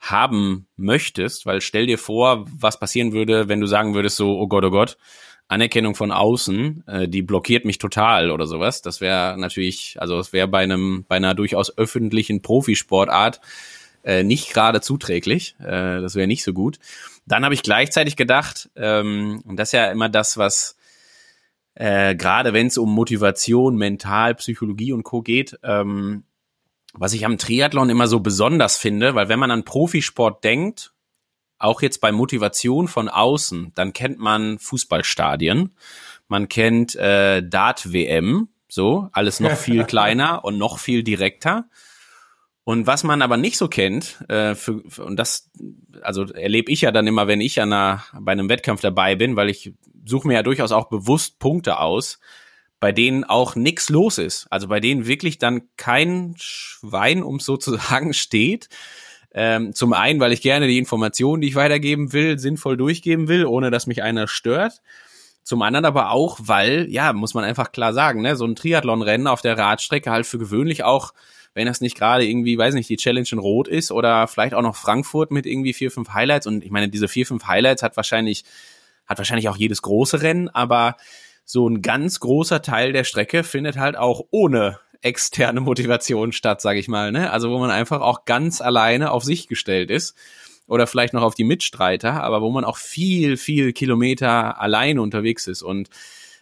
haben 0.00 0.68
möchtest, 0.76 1.46
weil 1.46 1.60
stell 1.60 1.86
dir 1.86 1.98
vor, 1.98 2.46
was 2.48 2.78
passieren 2.78 3.12
würde, 3.12 3.48
wenn 3.48 3.60
du 3.60 3.66
sagen 3.66 3.94
würdest 3.94 4.16
so, 4.16 4.38
oh 4.38 4.46
Gott, 4.46 4.64
oh 4.64 4.70
Gott, 4.70 4.96
Anerkennung 5.48 5.94
von 5.94 6.12
außen, 6.12 6.84
äh, 6.86 7.08
die 7.08 7.22
blockiert 7.22 7.64
mich 7.64 7.78
total 7.78 8.30
oder 8.30 8.46
sowas. 8.46 8.82
Das 8.82 9.00
wäre 9.00 9.36
natürlich, 9.38 9.96
also 9.98 10.18
es 10.18 10.32
wäre 10.32 10.46
bei 10.46 10.60
einem, 10.60 11.04
bei 11.08 11.16
einer 11.16 11.34
durchaus 11.34 11.76
öffentlichen 11.76 12.42
Profisportart 12.42 13.40
äh, 14.04 14.22
nicht 14.22 14.52
gerade 14.52 14.80
zuträglich. 14.80 15.56
Äh, 15.58 16.00
das 16.00 16.14
wäre 16.14 16.26
nicht 16.26 16.44
so 16.44 16.52
gut. 16.52 16.78
Dann 17.26 17.44
habe 17.44 17.54
ich 17.54 17.62
gleichzeitig 17.62 18.16
gedacht, 18.16 18.70
ähm, 18.76 19.42
und 19.44 19.56
das 19.56 19.68
ist 19.68 19.72
ja 19.72 19.90
immer 19.90 20.08
das, 20.08 20.36
was 20.36 20.76
äh, 21.74 22.14
gerade 22.14 22.52
wenn 22.52 22.66
es 22.66 22.76
um 22.76 22.92
Motivation, 22.92 23.76
Mental, 23.76 24.34
Psychologie 24.34 24.92
und 24.92 25.04
Co. 25.04 25.22
geht, 25.22 25.58
ähm, 25.62 26.24
was 26.94 27.12
ich 27.12 27.24
am 27.24 27.38
Triathlon 27.38 27.90
immer 27.90 28.06
so 28.06 28.20
besonders 28.20 28.76
finde, 28.76 29.14
weil 29.14 29.28
wenn 29.28 29.38
man 29.38 29.50
an 29.50 29.64
Profisport 29.64 30.42
denkt, 30.44 30.92
auch 31.58 31.82
jetzt 31.82 32.00
bei 32.00 32.12
Motivation 32.12 32.88
von 32.88 33.08
außen, 33.08 33.72
dann 33.74 33.92
kennt 33.92 34.18
man 34.18 34.58
Fußballstadien, 34.58 35.74
man 36.28 36.48
kennt 36.48 36.94
äh, 36.94 37.42
Dart-WM, 37.42 38.48
so, 38.68 39.08
alles 39.12 39.40
noch 39.40 39.56
viel 39.56 39.84
kleiner 39.86 40.44
und 40.44 40.58
noch 40.58 40.78
viel 40.78 41.02
direkter. 41.02 41.68
Und 42.64 42.86
was 42.86 43.02
man 43.02 43.22
aber 43.22 43.38
nicht 43.38 43.56
so 43.56 43.66
kennt, 43.68 44.22
äh, 44.28 44.54
für, 44.54 44.82
für, 44.88 45.04
und 45.04 45.16
das, 45.16 45.50
also 46.02 46.24
erlebe 46.24 46.70
ich 46.70 46.82
ja 46.82 46.92
dann 46.92 47.06
immer, 47.06 47.26
wenn 47.26 47.40
ich 47.40 47.60
an 47.62 47.72
einer, 47.72 48.04
bei 48.20 48.32
einem 48.32 48.50
Wettkampf 48.50 48.82
dabei 48.82 49.16
bin, 49.16 49.36
weil 49.36 49.48
ich 49.48 49.72
suche 50.04 50.28
mir 50.28 50.34
ja 50.34 50.42
durchaus 50.42 50.70
auch 50.70 50.90
bewusst 50.90 51.38
Punkte 51.38 51.78
aus, 51.78 52.20
bei 52.80 52.92
denen 52.92 53.24
auch 53.24 53.56
nix 53.56 53.88
los 53.88 54.18
ist. 54.18 54.46
Also 54.50 54.68
bei 54.68 54.80
denen 54.80 55.06
wirklich 55.06 55.38
dann 55.38 55.62
kein 55.76 56.34
Schwein, 56.38 57.22
um 57.22 57.40
so 57.40 57.56
zu 57.56 57.76
sagen, 57.76 58.14
steht. 58.14 58.68
Ähm, 59.32 59.74
zum 59.74 59.92
einen, 59.92 60.20
weil 60.20 60.32
ich 60.32 60.42
gerne 60.42 60.66
die 60.66 60.78
Informationen, 60.78 61.42
die 61.42 61.48
ich 61.48 61.54
weitergeben 61.54 62.12
will, 62.12 62.38
sinnvoll 62.38 62.76
durchgeben 62.76 63.28
will, 63.28 63.44
ohne 63.46 63.70
dass 63.70 63.86
mich 63.86 64.02
einer 64.02 64.26
stört. 64.26 64.80
Zum 65.42 65.62
anderen 65.62 65.84
aber 65.86 66.10
auch, 66.10 66.38
weil, 66.42 66.86
ja, 66.90 67.12
muss 67.12 67.34
man 67.34 67.44
einfach 67.44 67.72
klar 67.72 67.92
sagen, 67.92 68.20
ne, 68.20 68.36
so 68.36 68.44
ein 68.44 68.54
Triathlon-Rennen 68.54 69.26
auf 69.26 69.40
der 69.40 69.56
Radstrecke 69.56 70.10
halt 70.10 70.26
für 70.26 70.38
gewöhnlich 70.38 70.84
auch, 70.84 71.14
wenn 71.54 71.66
das 71.66 71.80
nicht 71.80 71.96
gerade 71.96 72.26
irgendwie, 72.26 72.58
weiß 72.58 72.74
nicht, 72.74 72.88
die 72.90 72.96
Challenge 72.96 73.28
in 73.32 73.38
Rot 73.38 73.66
ist 73.66 73.90
oder 73.90 74.28
vielleicht 74.28 74.54
auch 74.54 74.62
noch 74.62 74.76
Frankfurt 74.76 75.30
mit 75.30 75.46
irgendwie 75.46 75.72
vier, 75.72 75.90
fünf 75.90 76.10
Highlights. 76.10 76.46
Und 76.46 76.64
ich 76.64 76.70
meine, 76.70 76.88
diese 76.88 77.08
vier, 77.08 77.26
fünf 77.26 77.46
Highlights 77.46 77.82
hat 77.82 77.96
wahrscheinlich, 77.96 78.44
hat 79.06 79.18
wahrscheinlich 79.18 79.48
auch 79.48 79.56
jedes 79.56 79.82
große 79.82 80.22
Rennen, 80.22 80.48
aber 80.48 80.96
so 81.50 81.66
ein 81.66 81.80
ganz 81.80 82.20
großer 82.20 82.60
Teil 82.60 82.92
der 82.92 83.04
Strecke 83.04 83.42
findet 83.42 83.78
halt 83.78 83.96
auch 83.96 84.26
ohne 84.30 84.80
externe 85.00 85.62
Motivation 85.62 86.32
statt, 86.32 86.60
sage 86.60 86.78
ich 86.78 86.88
mal. 86.88 87.10
Ne? 87.10 87.32
Also 87.32 87.50
wo 87.50 87.58
man 87.58 87.70
einfach 87.70 88.02
auch 88.02 88.26
ganz 88.26 88.60
alleine 88.60 89.12
auf 89.12 89.24
sich 89.24 89.48
gestellt 89.48 89.90
ist 89.90 90.14
oder 90.66 90.86
vielleicht 90.86 91.14
noch 91.14 91.22
auf 91.22 91.34
die 91.34 91.44
Mitstreiter, 91.44 92.22
aber 92.22 92.42
wo 92.42 92.50
man 92.50 92.64
auch 92.64 92.76
viel, 92.76 93.38
viel 93.38 93.72
Kilometer 93.72 94.60
alleine 94.60 95.00
unterwegs 95.00 95.46
ist. 95.46 95.62
Und 95.62 95.88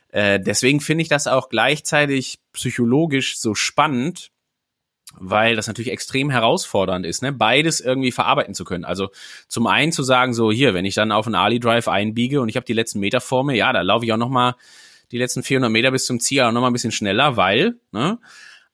äh, 0.09 0.41
deswegen 0.41 0.81
finde 0.81 1.03
ich 1.03 1.09
das 1.09 1.29
auch 1.29 1.51
gleichzeitig 1.51 2.41
psychologisch 2.53 3.39
so 3.39 3.55
spannend, 3.55 4.33
weil 5.21 5.55
das 5.55 5.69
natürlich 5.69 5.93
extrem 5.93 6.31
herausfordernd 6.31 7.07
ist, 7.07 7.23
ne? 7.23 7.33
beides 7.33 7.79
irgendwie 7.81 8.11
verarbeiten 8.11 8.55
zu 8.55 8.65
können. 8.65 8.85
Also 8.85 9.11
zum 9.47 9.69
einen 9.69 9.93
zu 9.93 10.03
sagen, 10.03 10.35
so 10.35 10.51
hier, 10.51 10.75
wenn 10.75 10.85
ich 10.85 10.97
dann 10.97 11.13
auf 11.13 11.27
einen 11.27 11.37
Ali 11.37 11.61
Drive 11.61 11.87
einbiege 11.87 12.41
und 12.41 12.49
ich 12.49 12.57
habe 12.57 12.67
die 12.67 12.73
letzten 12.73 12.99
Meter 12.99 13.21
vor 13.21 13.45
mir, 13.45 13.55
ja, 13.55 13.73
da 13.73 13.83
laufe 13.83 14.05
ich 14.05 14.13
auch 14.13 14.17
noch 14.17 14.31
mal 14.31 14.57
die 15.13 15.19
letzten 15.19 15.43
400 15.43 15.71
Meter 15.71 15.91
bis 15.91 16.07
zum 16.07 16.21
Ziel 16.21 16.43
auch 16.43 16.53
noch 16.53 16.61
mal 16.61 16.69
ein 16.69 16.73
bisschen 16.73 16.93
schneller, 16.93 17.37
weil, 17.37 17.77
ne? 17.93 18.19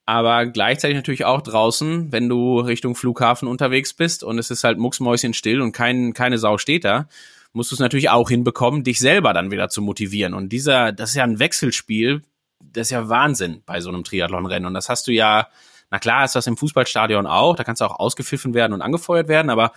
Aber 0.05 0.47
gleichzeitig 0.47 0.97
natürlich 0.97 1.24
auch 1.24 1.43
draußen, 1.43 2.11
wenn 2.11 2.28
du 2.28 2.59
Richtung 2.59 2.97
Flughafen 2.97 3.47
unterwegs 3.47 3.95
bist 3.95 4.24
und 4.24 4.39
es 4.39 4.51
ist 4.51 4.64
halt 4.64 4.78
mucksmäuschen 4.78 5.33
still 5.33 5.61
und 5.61 5.72
kein, 5.72 6.12
keine 6.12 6.39
Sau 6.39 6.59
steht 6.59 6.85
da, 6.85 7.07
musst 7.53 7.70
du 7.70 7.76
es 7.76 7.80
natürlich 7.80 8.11
auch 8.11 8.28
hinbekommen, 8.28 8.83
dich 8.83 8.99
selber 8.99 9.33
dann 9.33 9.53
wieder 9.53 9.68
zu 9.68 9.80
motivieren. 9.80 10.35
Und 10.35 10.49
dieser, 10.49 10.91
das 10.91 11.11
ist 11.11 11.16
ja 11.16 11.24
ein 11.24 11.39
Wechselspiel, 11.39 12.22
das 12.61 12.89
ist 12.89 12.91
ja 12.91 13.09
Wahnsinn 13.09 13.62
bei 13.64 13.80
so 13.80 13.91
einem 13.91 14.03
Triathlonrennen. 14.03 14.66
Und 14.66 14.74
das 14.74 14.89
hast 14.89 15.07
du 15.07 15.12
ja, 15.12 15.49
na 15.91 15.99
klar 15.99 16.24
ist 16.24 16.35
das 16.35 16.47
im 16.49 16.57
Fußballstadion 16.57 17.26
auch, 17.26 17.55
da 17.55 17.62
kannst 17.62 17.80
du 17.80 17.85
auch 17.85 17.99
ausgepfiffen 18.01 18.55
werden 18.55 18.72
und 18.72 18.83
angefeuert 18.83 19.28
werden, 19.28 19.51
aber 19.51 19.72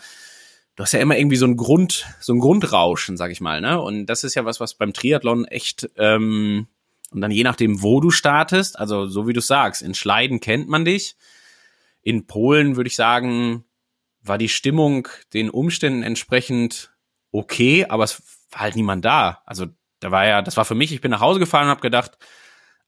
du 0.76 0.84
hast 0.84 0.92
ja 0.92 1.00
immer 1.00 1.18
irgendwie 1.18 1.38
so 1.38 1.46
ein 1.46 1.58
Grund, 1.58 2.06
so 2.20 2.34
ein 2.34 2.40
Grundrauschen, 2.40 3.18
sag 3.18 3.32
ich 3.32 3.42
mal, 3.42 3.62
ne? 3.62 3.82
Und 3.82 4.08
das 4.08 4.24
ist 4.24 4.36
ja 4.36 4.46
was, 4.46 4.60
was 4.60 4.74
beim 4.74 4.94
Triathlon 4.94 5.46
echt 5.46 5.90
ähm, 5.98 6.68
und 7.12 7.22
dann 7.22 7.32
je 7.32 7.44
nachdem, 7.44 7.82
wo 7.82 8.02
du 8.02 8.12
startest, 8.12 8.78
also 8.78 9.06
so 9.06 9.28
wie 9.28 9.34
du 9.34 9.40
sagst, 9.42 9.82
in 9.82 9.96
Schleiden 9.96 10.40
kennt 10.42 10.68
man 10.68 10.84
dich. 10.84 11.16
In 12.02 12.28
Polen 12.28 12.76
würde 12.76 12.90
ich 12.90 12.96
sagen, 12.96 13.64
war 14.22 14.38
die 14.38 14.50
Stimmung 14.50 15.08
den 15.34 15.50
Umständen 15.50 16.04
entsprechend 16.04 16.92
okay, 17.32 17.86
aber 17.86 18.04
es 18.04 18.22
war 18.52 18.62
halt 18.62 18.76
niemand 18.76 19.06
da. 19.06 19.42
Also 19.46 19.68
da 20.00 20.12
war 20.12 20.26
ja, 20.26 20.42
das 20.42 20.58
war 20.58 20.66
für 20.66 20.76
mich, 20.76 20.92
ich 20.92 21.02
bin 21.02 21.12
nach 21.12 21.22
Hause 21.22 21.40
gefahren 21.40 21.66
und 21.66 21.72
habe 21.72 21.82
gedacht, 21.82 22.18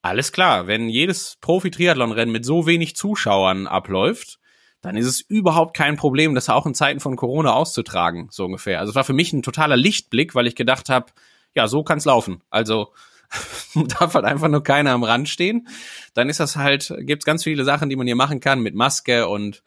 alles 0.02 0.32
klar, 0.32 0.68
wenn 0.68 0.90
jedes 0.90 1.38
Profi-Triathlon-Rennen 1.42 2.32
mit 2.32 2.46
so 2.46 2.66
wenig 2.66 2.96
Zuschauern 2.96 3.66
abläuft, 3.66 4.40
dann 4.82 4.96
ist 4.96 5.08
es 5.08 5.22
überhaupt 5.22 5.76
kein 5.76 5.98
Problem, 5.98 6.36
das 6.36 6.50
auch 6.50 6.66
in 6.66 6.76
Zeiten 6.76 7.00
von 7.00 7.16
Corona 7.16 7.54
auszutragen, 7.54 8.28
so 8.32 8.46
ungefähr. 8.46 8.80
Also 8.80 8.92
es 8.92 8.96
war 8.96 9.04
für 9.04 9.14
mich 9.14 9.34
ein 9.34 9.42
totaler 9.42 9.78
Lichtblick, 9.78 10.36
weil 10.36 10.48
ich 10.48 10.56
gedacht 10.56 10.90
habe, 10.90 11.08
ja, 11.56 11.68
so 11.68 11.84
kann's 11.84 12.06
laufen. 12.06 12.44
Also 12.50 12.94
darf 14.00 14.14
halt 14.14 14.26
einfach 14.26 14.48
nur 14.48 14.64
keiner 14.64 14.92
am 14.92 15.04
Rand 15.04 15.30
stehen. 15.30 15.68
Dann 16.14 16.30
ist 16.30 16.40
das 16.40 16.56
halt, 16.56 16.94
gibt's 17.00 17.26
ganz 17.26 17.44
viele 17.44 17.64
Sachen, 17.64 17.90
die 17.90 17.96
man 17.96 18.08
hier 18.08 18.16
machen 18.16 18.40
kann 18.40 18.62
mit 18.62 18.76
Maske 18.76 19.28
und 19.28 19.64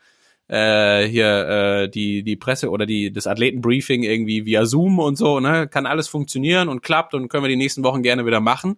äh, 0.49 1.07
hier 1.07 1.49
äh, 1.49 1.89
die 1.89 2.23
die 2.25 2.37
Presse 2.37 2.71
oder 2.71 2.85
die 2.85 3.13
das 3.13 3.27
Athletenbriefing 3.27 4.03
irgendwie 4.03 4.45
via 4.47 4.65
Zoom 4.67 4.99
und 4.99 5.17
so, 5.17 5.39
ne, 5.39 5.69
kann 5.69 5.87
alles 5.87 6.09
funktionieren 6.09 6.69
und 6.69 6.83
klappt 6.83 7.15
und 7.15 7.29
können 7.29 7.45
wir 7.45 7.49
die 7.49 7.57
nächsten 7.57 7.85
Wochen 7.85 8.03
gerne 8.03 8.27
wieder 8.27 8.41
machen. 8.41 8.77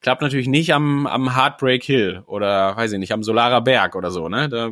Klappt 0.00 0.20
natürlich 0.20 0.48
nicht 0.48 0.74
am 0.74 1.06
am 1.06 1.34
Heartbreak 1.34 1.82
Hill 1.82 2.22
oder 2.26 2.76
weiß 2.76 2.92
ich 2.92 2.98
nicht, 2.98 3.12
am 3.12 3.22
Solarer 3.22 3.62
Berg 3.62 3.96
oder 3.96 4.10
so, 4.10 4.28
ne? 4.28 4.48
Da 4.48 4.70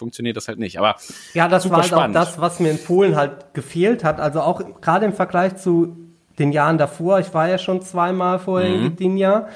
funktioniert 0.00 0.36
das 0.36 0.48
halt 0.48 0.58
nicht. 0.58 0.78
Aber 0.78 0.96
ja, 1.34 1.46
das 1.46 1.70
war 1.70 1.78
halt 1.78 1.86
spannend. 1.86 2.16
auch 2.16 2.24
das, 2.24 2.40
was 2.40 2.58
mir 2.58 2.70
in 2.70 2.82
Polen 2.82 3.14
halt 3.14 3.54
gefehlt 3.54 4.02
hat. 4.02 4.18
Also 4.18 4.40
auch 4.40 4.80
gerade 4.80 5.06
im 5.06 5.12
Vergleich 5.12 5.56
zu 5.56 5.96
den 6.40 6.50
Jahren 6.50 6.78
davor. 6.78 7.20
Ich 7.20 7.32
war 7.32 7.48
ja 7.48 7.58
schon 7.58 7.82
zweimal 7.82 8.40
vorher 8.40 8.70
mhm. 8.70 8.86
in 8.86 8.96
Gdynia 8.96 9.48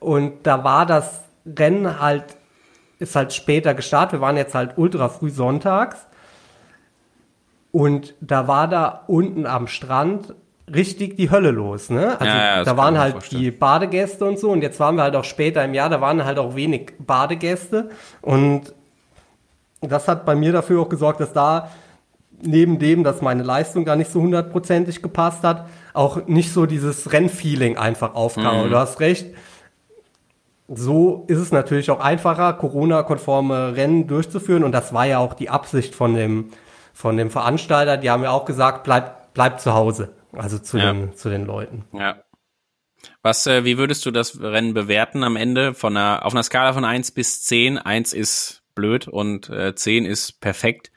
und 0.00 0.46
da 0.46 0.64
war 0.64 0.84
das 0.84 1.22
Rennen 1.46 1.98
halt 1.98 2.24
ist 2.98 3.14
halt 3.14 3.32
später 3.32 3.74
gestartet. 3.74 4.14
Wir 4.14 4.20
waren 4.20 4.36
jetzt 4.36 4.54
halt 4.54 4.76
ultra 4.76 5.08
früh 5.08 5.30
sonntags 5.30 6.06
und 7.70 8.14
da 8.20 8.48
war 8.48 8.68
da 8.68 9.04
unten 9.06 9.46
am 9.46 9.68
Strand 9.68 10.34
richtig 10.72 11.16
die 11.16 11.30
Hölle 11.30 11.50
los, 11.50 11.90
ne? 11.90 12.20
Also 12.20 12.24
ja, 12.24 12.56
ja, 12.56 12.64
da 12.64 12.76
waren 12.76 12.98
halt 12.98 13.12
vorstellen. 13.12 13.42
die 13.42 13.50
Badegäste 13.50 14.24
und 14.24 14.38
so 14.38 14.50
und 14.50 14.62
jetzt 14.62 14.80
waren 14.80 14.96
wir 14.96 15.02
halt 15.02 15.16
auch 15.16 15.24
später 15.24 15.64
im 15.64 15.74
Jahr, 15.74 15.88
da 15.88 16.00
waren 16.00 16.24
halt 16.24 16.38
auch 16.38 16.56
wenig 16.56 16.92
Badegäste 16.98 17.90
und 18.20 18.74
das 19.80 20.08
hat 20.08 20.24
bei 20.24 20.34
mir 20.34 20.52
dafür 20.52 20.82
auch 20.82 20.88
gesorgt, 20.88 21.20
dass 21.20 21.32
da 21.32 21.70
neben 22.42 22.78
dem, 22.78 23.04
dass 23.04 23.20
meine 23.20 23.42
Leistung 23.42 23.84
da 23.84 23.96
nicht 23.96 24.10
so 24.10 24.20
hundertprozentig 24.20 25.02
gepasst 25.02 25.42
hat, 25.42 25.68
auch 25.92 26.26
nicht 26.26 26.52
so 26.52 26.66
dieses 26.66 27.12
Rennfeeling 27.12 27.76
einfach 27.76 28.14
aufkam. 28.14 28.66
Mhm. 28.66 28.70
Du 28.70 28.76
hast 28.76 29.00
recht. 29.00 29.34
So 30.68 31.24
ist 31.28 31.38
es 31.38 31.50
natürlich 31.50 31.90
auch 31.90 32.00
einfacher, 32.00 32.52
Corona-konforme 32.52 33.74
Rennen 33.74 34.06
durchzuführen. 34.06 34.64
Und 34.64 34.72
das 34.72 34.92
war 34.92 35.06
ja 35.06 35.18
auch 35.18 35.34
die 35.34 35.48
Absicht 35.48 35.94
von 35.94 36.14
dem, 36.14 36.50
von 36.92 37.16
dem 37.16 37.30
Veranstalter. 37.30 37.96
Die 37.96 38.10
haben 38.10 38.22
ja 38.22 38.30
auch 38.30 38.44
gesagt, 38.44 38.84
bleib, 38.84 39.32
bleib 39.32 39.60
zu 39.60 39.72
Hause. 39.72 40.10
Also 40.32 40.58
zu, 40.58 40.76
ja. 40.76 40.92
den, 40.92 41.14
zu 41.16 41.30
den 41.30 41.46
Leuten. 41.46 41.84
Ja. 41.92 42.22
Was, 43.22 43.46
äh, 43.46 43.64
wie 43.64 43.78
würdest 43.78 44.04
du 44.04 44.10
das 44.10 44.40
Rennen 44.40 44.74
bewerten 44.74 45.24
am 45.24 45.36
Ende 45.36 45.72
von 45.72 45.96
einer, 45.96 46.24
auf 46.26 46.34
einer 46.34 46.42
Skala 46.42 46.74
von 46.74 46.84
eins 46.84 47.10
bis 47.12 47.42
zehn? 47.44 47.78
Eins 47.78 48.12
ist 48.12 48.57
blöd 48.78 49.08
und 49.08 49.50
äh, 49.50 49.74
10 49.74 50.06
ist 50.06 50.40
perfekt. 50.40 50.92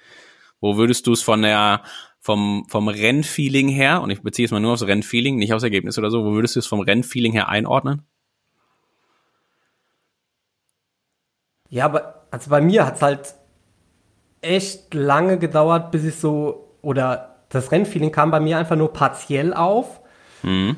Wo 0.59 0.77
würdest 0.77 1.07
du 1.07 1.13
es 1.13 1.23
von 1.23 1.41
der 1.41 1.81
vom 2.19 2.65
vom 2.69 2.87
Rennfeeling 2.87 3.67
her 3.67 4.01
und 4.01 4.11
ich 4.11 4.21
beziehe 4.21 4.45
es 4.45 4.51
mal 4.51 4.59
nur 4.59 4.73
aufs 4.73 4.85
Rennfeeling, 4.85 5.37
nicht 5.37 5.53
aufs 5.53 5.63
Ergebnis 5.63 5.97
oder 5.97 6.11
so, 6.11 6.23
wo 6.23 6.33
würdest 6.33 6.55
du 6.55 6.59
es 6.59 6.67
vom 6.67 6.81
Rennfeeling 6.81 7.33
her 7.33 7.49
einordnen? 7.49 8.03
Ja, 11.69 11.85
aber 11.85 12.27
also 12.29 12.51
bei 12.51 12.61
mir 12.61 12.85
hat 12.85 12.97
es 12.97 13.01
halt 13.01 13.35
echt 14.41 14.93
lange 14.93 15.39
gedauert, 15.39 15.91
bis 15.91 16.03
ich 16.03 16.15
so 16.15 16.75
oder 16.81 17.43
das 17.49 17.71
Rennfeeling 17.71 18.11
kam 18.11 18.29
bei 18.29 18.39
mir 18.39 18.57
einfach 18.57 18.75
nur 18.75 18.93
partiell 18.93 19.53
auf. 19.53 19.99
Mhm. 20.43 20.77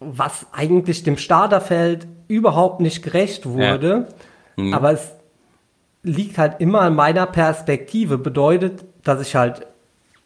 Was 0.00 0.46
eigentlich 0.52 1.02
dem 1.02 1.18
Starterfeld 1.18 2.06
überhaupt 2.28 2.80
nicht 2.80 3.02
gerecht 3.02 3.44
wurde. 3.46 4.06
Ja. 4.56 4.64
Mhm. 4.64 4.74
Aber 4.74 4.92
es 4.92 5.12
liegt 6.02 6.38
halt 6.38 6.60
immer 6.60 6.82
an 6.82 6.94
meiner 6.94 7.26
Perspektive. 7.26 8.18
Bedeutet, 8.18 8.84
dass 9.02 9.20
ich 9.20 9.34
halt 9.34 9.66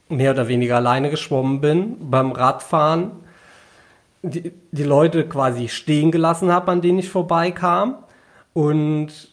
mehr 0.09 0.33
oder 0.33 0.49
weniger 0.49 0.77
alleine 0.77 1.11
geschwommen 1.11 1.61
bin 1.61 2.11
beim 2.11 2.33
Radfahren, 2.33 3.13
die, 4.23 4.53
die 4.71 4.85
Leute 4.85 5.29
quasi 5.29 5.69
stehen 5.69 6.11
gelassen 6.11 6.53
habe, 6.53 6.71
an 6.71 6.81
denen 6.81 6.99
ich 6.99 7.09
vorbeikam 7.09 8.05
und 8.53 9.33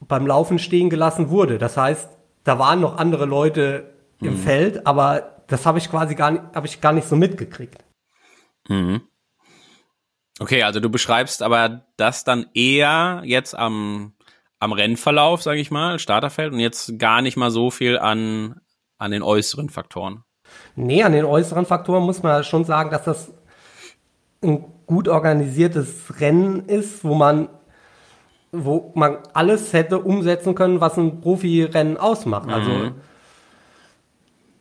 beim 0.00 0.26
Laufen 0.26 0.58
stehen 0.58 0.90
gelassen 0.90 1.30
wurde. 1.30 1.58
Das 1.58 1.76
heißt, 1.76 2.08
da 2.44 2.58
waren 2.58 2.80
noch 2.80 2.96
andere 2.96 3.26
Leute 3.26 3.92
im 4.20 4.34
mhm. 4.34 4.38
Feld, 4.38 4.86
aber 4.86 5.42
das 5.46 5.66
habe 5.66 5.78
ich 5.78 5.90
quasi 5.90 6.14
gar 6.14 6.30
nicht, 6.30 6.42
habe 6.54 6.66
ich 6.66 6.80
gar 6.80 6.92
nicht 6.92 7.08
so 7.08 7.16
mitgekriegt. 7.16 7.84
Mhm. 8.68 9.02
Okay, 10.38 10.62
also 10.62 10.80
du 10.80 10.90
beschreibst 10.90 11.42
aber 11.42 11.86
das 11.96 12.24
dann 12.24 12.46
eher 12.52 13.22
jetzt 13.24 13.56
am, 13.56 14.12
am 14.66 14.72
Rennverlauf, 14.72 15.42
sage 15.42 15.60
ich 15.60 15.70
mal, 15.70 15.98
Starterfeld 15.98 16.52
und 16.52 16.60
jetzt 16.60 16.98
gar 16.98 17.22
nicht 17.22 17.36
mal 17.36 17.50
so 17.50 17.70
viel 17.70 17.98
an, 17.98 18.60
an 18.98 19.12
den 19.12 19.22
äußeren 19.22 19.70
Faktoren. 19.70 20.24
Nee, 20.74 21.02
an 21.02 21.12
den 21.12 21.24
äußeren 21.24 21.66
Faktoren 21.66 22.02
muss 22.04 22.22
man 22.22 22.44
schon 22.44 22.64
sagen, 22.64 22.90
dass 22.90 23.04
das 23.04 23.32
ein 24.42 24.64
gut 24.86 25.08
organisiertes 25.08 26.20
Rennen 26.20 26.66
ist, 26.66 27.04
wo 27.04 27.14
man 27.14 27.48
wo 28.52 28.92
man 28.94 29.18
alles 29.34 29.72
hätte 29.72 29.98
umsetzen 29.98 30.54
können, 30.54 30.80
was 30.80 30.96
ein 30.96 31.20
Profirennen 31.20 31.96
ausmacht. 31.96 32.48
Also 32.48 32.70
mhm. 32.70 32.76
Also 32.76 32.94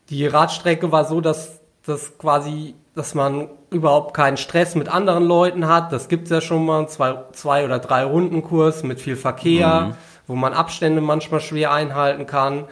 die 0.09 0.27
Radstrecke 0.27 0.91
war 0.91 1.05
so, 1.05 1.21
dass 1.21 1.61
das 1.85 2.17
quasi, 2.17 2.75
dass 2.95 3.13
man 3.13 3.49
überhaupt 3.69 4.13
keinen 4.13 4.37
Stress 4.37 4.73
mit 4.75 4.87
anderen 4.87 5.25
Leuten 5.25 5.67
hat. 5.67 5.91
Das 5.91 6.07
gibt 6.07 6.25
es 6.25 6.29
ja 6.31 6.41
schon 6.41 6.65
mal, 6.65 6.87
zwei, 6.87 7.15
zwei 7.33 7.65
oder 7.65 7.79
drei 7.79 8.05
Rundenkurs 8.05 8.83
mit 8.83 9.01
viel 9.01 9.17
Verkehr, 9.17 9.81
mhm. 9.81 9.93
wo 10.27 10.35
man 10.35 10.53
Abstände 10.53 11.01
manchmal 11.01 11.41
schwer 11.41 11.73
einhalten 11.73 12.25
kann. 12.25 12.63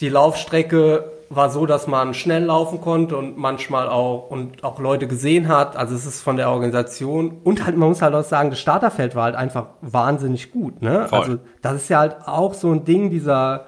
Die 0.00 0.10
Laufstrecke 0.10 1.10
war 1.30 1.48
so, 1.48 1.64
dass 1.64 1.86
man 1.86 2.12
schnell 2.12 2.44
laufen 2.44 2.80
konnte 2.80 3.16
und 3.16 3.38
manchmal 3.38 3.88
auch 3.88 4.30
und 4.30 4.64
auch 4.64 4.78
Leute 4.78 5.06
gesehen 5.06 5.48
hat. 5.48 5.76
Also 5.76 5.94
es 5.94 6.04
ist 6.04 6.20
von 6.20 6.36
der 6.36 6.50
Organisation 6.50 7.38
und 7.44 7.64
halt 7.64 7.76
man 7.76 7.88
muss 7.88 8.02
halt 8.02 8.14
auch 8.14 8.24
sagen, 8.24 8.50
das 8.50 8.58
Starterfeld 8.58 9.14
war 9.14 9.24
halt 9.24 9.36
einfach 9.36 9.66
wahnsinnig 9.80 10.50
gut. 10.50 10.82
Ne? 10.82 11.06
Also 11.12 11.38
das 11.62 11.76
ist 11.76 11.88
ja 11.88 12.00
halt 12.00 12.16
auch 12.26 12.52
so 12.52 12.72
ein 12.72 12.84
Ding 12.84 13.10
dieser 13.10 13.66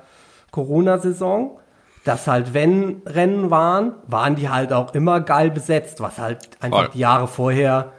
Corona-Saison 0.51 1.59
dass 2.05 2.27
halt, 2.27 2.53
wenn 2.55 3.03
Rennen 3.07 3.51
waren, 3.51 3.95
waren 4.07 4.35
die 4.35 4.49
halt 4.49 4.73
auch 4.73 4.95
immer 4.95 5.21
geil 5.21 5.51
besetzt, 5.51 6.01
was 6.01 6.19
halt 6.19 6.39
einfach 6.61 6.89
die 6.89 6.99
Jahre 6.99 7.29
vorher 7.29 7.93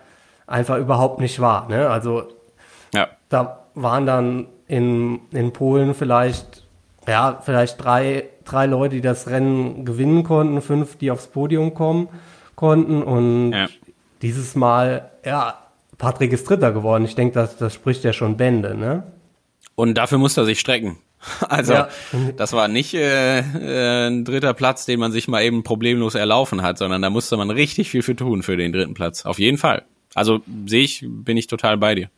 einfach 0.45 0.78
überhaupt 0.78 1.20
nicht 1.20 1.39
war. 1.39 1.70
Ne? 1.70 1.89
Also 1.89 2.24
ja. 2.93 3.08
da 3.30 3.66
waren 3.76 4.06
dann 4.06 4.47
in, 4.68 5.22
in 5.32 5.54
Polen 5.54 5.93
vielleicht, 5.93 6.66
ja, 7.08 7.39
vielleicht 7.41 7.84
drei, 7.84 8.26
drei 8.43 8.66
Leute, 8.66 8.95
die 8.95 9.01
das 9.01 9.28
Rennen 9.28 9.86
gewinnen 9.86 10.24
konnten, 10.24 10.62
fünf, 10.62 10.97
die 10.97 11.12
aufs 11.12 11.28
Podium 11.28 11.74
kommen 11.74 12.10
konnten 12.56 13.01
und 13.01 13.51
ja. 13.54 13.68
dieses 14.22 14.56
Mal, 14.56 15.12
ja, 15.26 15.60
Patrick 15.97 16.34
ist 16.34 16.49
Dritter 16.49 16.72
geworden. 16.72 17.06
Ich 17.06 17.16
denke, 17.16 17.36
das, 17.36 17.58
das 17.58 17.74
spricht 17.74 18.04
ja 18.04 18.14
schon 18.14 18.36
Bände, 18.36 18.76
ne? 18.76 19.04
Und 19.76 19.95
dafür 19.97 20.18
muss 20.18 20.38
er 20.38 20.45
sich 20.45 20.60
strecken. 20.60 20.97
Also 21.49 21.74
ja. 21.74 21.89
das 22.36 22.53
war 22.53 22.67
nicht 22.67 22.93
äh, 22.93 23.39
äh, 23.39 24.07
ein 24.07 24.26
dritter 24.26 24.53
Platz, 24.53 24.86
den 24.86 24.99
man 24.99 25.11
sich 25.11 25.28
mal 25.28 25.43
eben 25.43 25.63
problemlos 25.63 26.15
erlaufen 26.15 26.61
hat, 26.61 26.78
sondern 26.78 27.01
da 27.01 27.09
musste 27.09 27.38
man 27.38 27.49
richtig 27.49 27.89
viel 27.89 28.01
für 28.01 28.15
tun 28.15 28.43
für 28.43 28.57
den 28.57 28.71
dritten 28.71 28.93
Platz. 28.93 29.26
Auf 29.26 29.39
jeden 29.39 29.57
Fall. 29.57 29.84
Also 30.13 30.41
sehe 30.65 30.84
ich, 30.84 31.05
bin 31.07 31.38
ich 31.38 31.47
total 31.47 31.78
bei 31.78 31.95
dir. 31.95 32.09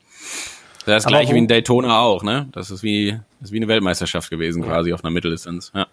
Das 0.85 1.05
gleiche 1.05 1.33
wie 1.33 1.39
in 1.39 1.47
Daytona 1.47 1.99
auch, 2.01 2.23
ne? 2.23 2.47
Das 2.51 2.69
ist 2.69 2.83
wie, 2.83 3.19
das 3.39 3.49
ist 3.49 3.51
wie 3.51 3.57
eine 3.57 3.67
Weltmeisterschaft 3.67 4.29
gewesen, 4.29 4.61
ja. 4.61 4.69
quasi 4.69 4.93
auf 4.93 5.03
einer 5.03 5.11
Mitteldistanz. 5.11 5.71
Ja. 5.73 5.87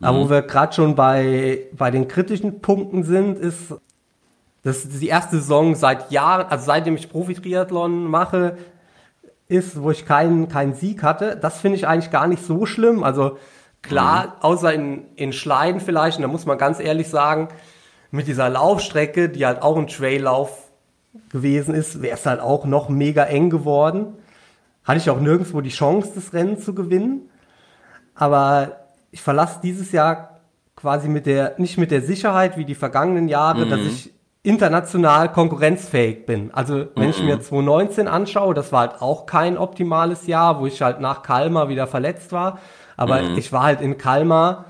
Aber 0.00 0.18
mhm. 0.18 0.24
wo 0.24 0.30
wir 0.30 0.42
gerade 0.42 0.72
schon 0.72 0.94
bei, 0.94 1.66
bei 1.72 1.90
den 1.90 2.08
kritischen 2.08 2.60
Punkten 2.60 3.04
sind, 3.04 3.38
ist, 3.38 3.74
das 4.62 4.84
ist 4.84 5.00
die 5.00 5.08
erste 5.08 5.36
Saison 5.36 5.74
seit 5.74 6.10
Jahren, 6.10 6.46
also 6.46 6.64
seitdem 6.64 6.96
ich 6.96 7.08
Profi-Triathlon 7.08 8.04
mache, 8.06 8.58
ist, 9.48 9.80
wo 9.82 9.90
ich 9.90 10.04
keinen, 10.04 10.48
keinen 10.48 10.74
Sieg 10.74 11.02
hatte. 11.02 11.36
Das 11.36 11.60
finde 11.60 11.76
ich 11.76 11.88
eigentlich 11.88 12.10
gar 12.10 12.26
nicht 12.26 12.44
so 12.44 12.66
schlimm. 12.66 13.02
Also 13.02 13.38
klar, 13.82 14.26
mhm. 14.26 14.32
außer 14.42 14.72
in, 14.72 15.06
in 15.16 15.32
Schleiden 15.32 15.80
vielleicht, 15.80 16.18
und 16.18 16.22
da 16.22 16.28
muss 16.28 16.46
man 16.46 16.58
ganz 16.58 16.80
ehrlich 16.80 17.08
sagen, 17.08 17.48
mit 18.10 18.26
dieser 18.26 18.48
Laufstrecke, 18.48 19.28
die 19.28 19.44
halt 19.44 19.62
auch 19.62 19.76
ein 19.76 19.86
Traillauf 19.86 20.70
gewesen 21.30 21.74
ist, 21.74 22.02
wäre 22.02 22.16
es 22.16 22.26
halt 22.26 22.40
auch 22.40 22.64
noch 22.64 22.88
mega 22.88 23.24
eng 23.24 23.50
geworden. 23.50 24.14
Hatte 24.84 24.98
ich 24.98 25.10
auch 25.10 25.20
nirgendwo 25.20 25.60
die 25.60 25.70
Chance, 25.70 26.12
das 26.14 26.32
Rennen 26.32 26.58
zu 26.58 26.74
gewinnen. 26.74 27.30
Aber 28.14 28.78
ich 29.10 29.22
verlasse 29.22 29.60
dieses 29.62 29.92
Jahr 29.92 30.40
quasi 30.76 31.08
mit 31.08 31.26
der, 31.26 31.54
nicht 31.58 31.78
mit 31.78 31.90
der 31.90 32.02
Sicherheit 32.02 32.56
wie 32.56 32.64
die 32.64 32.74
vergangenen 32.74 33.28
Jahre, 33.28 33.66
mhm. 33.66 33.70
dass 33.70 33.80
ich 33.80 34.12
international 34.48 35.30
konkurrenzfähig 35.30 36.24
bin. 36.24 36.50
Also 36.54 36.86
wenn 36.96 37.04
mhm. 37.04 37.10
ich 37.10 37.22
mir 37.22 37.38
2019 37.38 38.08
anschaue, 38.08 38.54
das 38.54 38.72
war 38.72 38.80
halt 38.80 39.02
auch 39.02 39.26
kein 39.26 39.58
optimales 39.58 40.26
Jahr, 40.26 40.58
wo 40.58 40.66
ich 40.66 40.80
halt 40.80 41.00
nach 41.00 41.22
Kalmar 41.22 41.68
wieder 41.68 41.86
verletzt 41.86 42.32
war. 42.32 42.58
Aber 42.96 43.20
mhm. 43.20 43.36
ich 43.36 43.52
war 43.52 43.64
halt 43.64 43.82
in 43.82 43.98
Kalmar, 43.98 44.64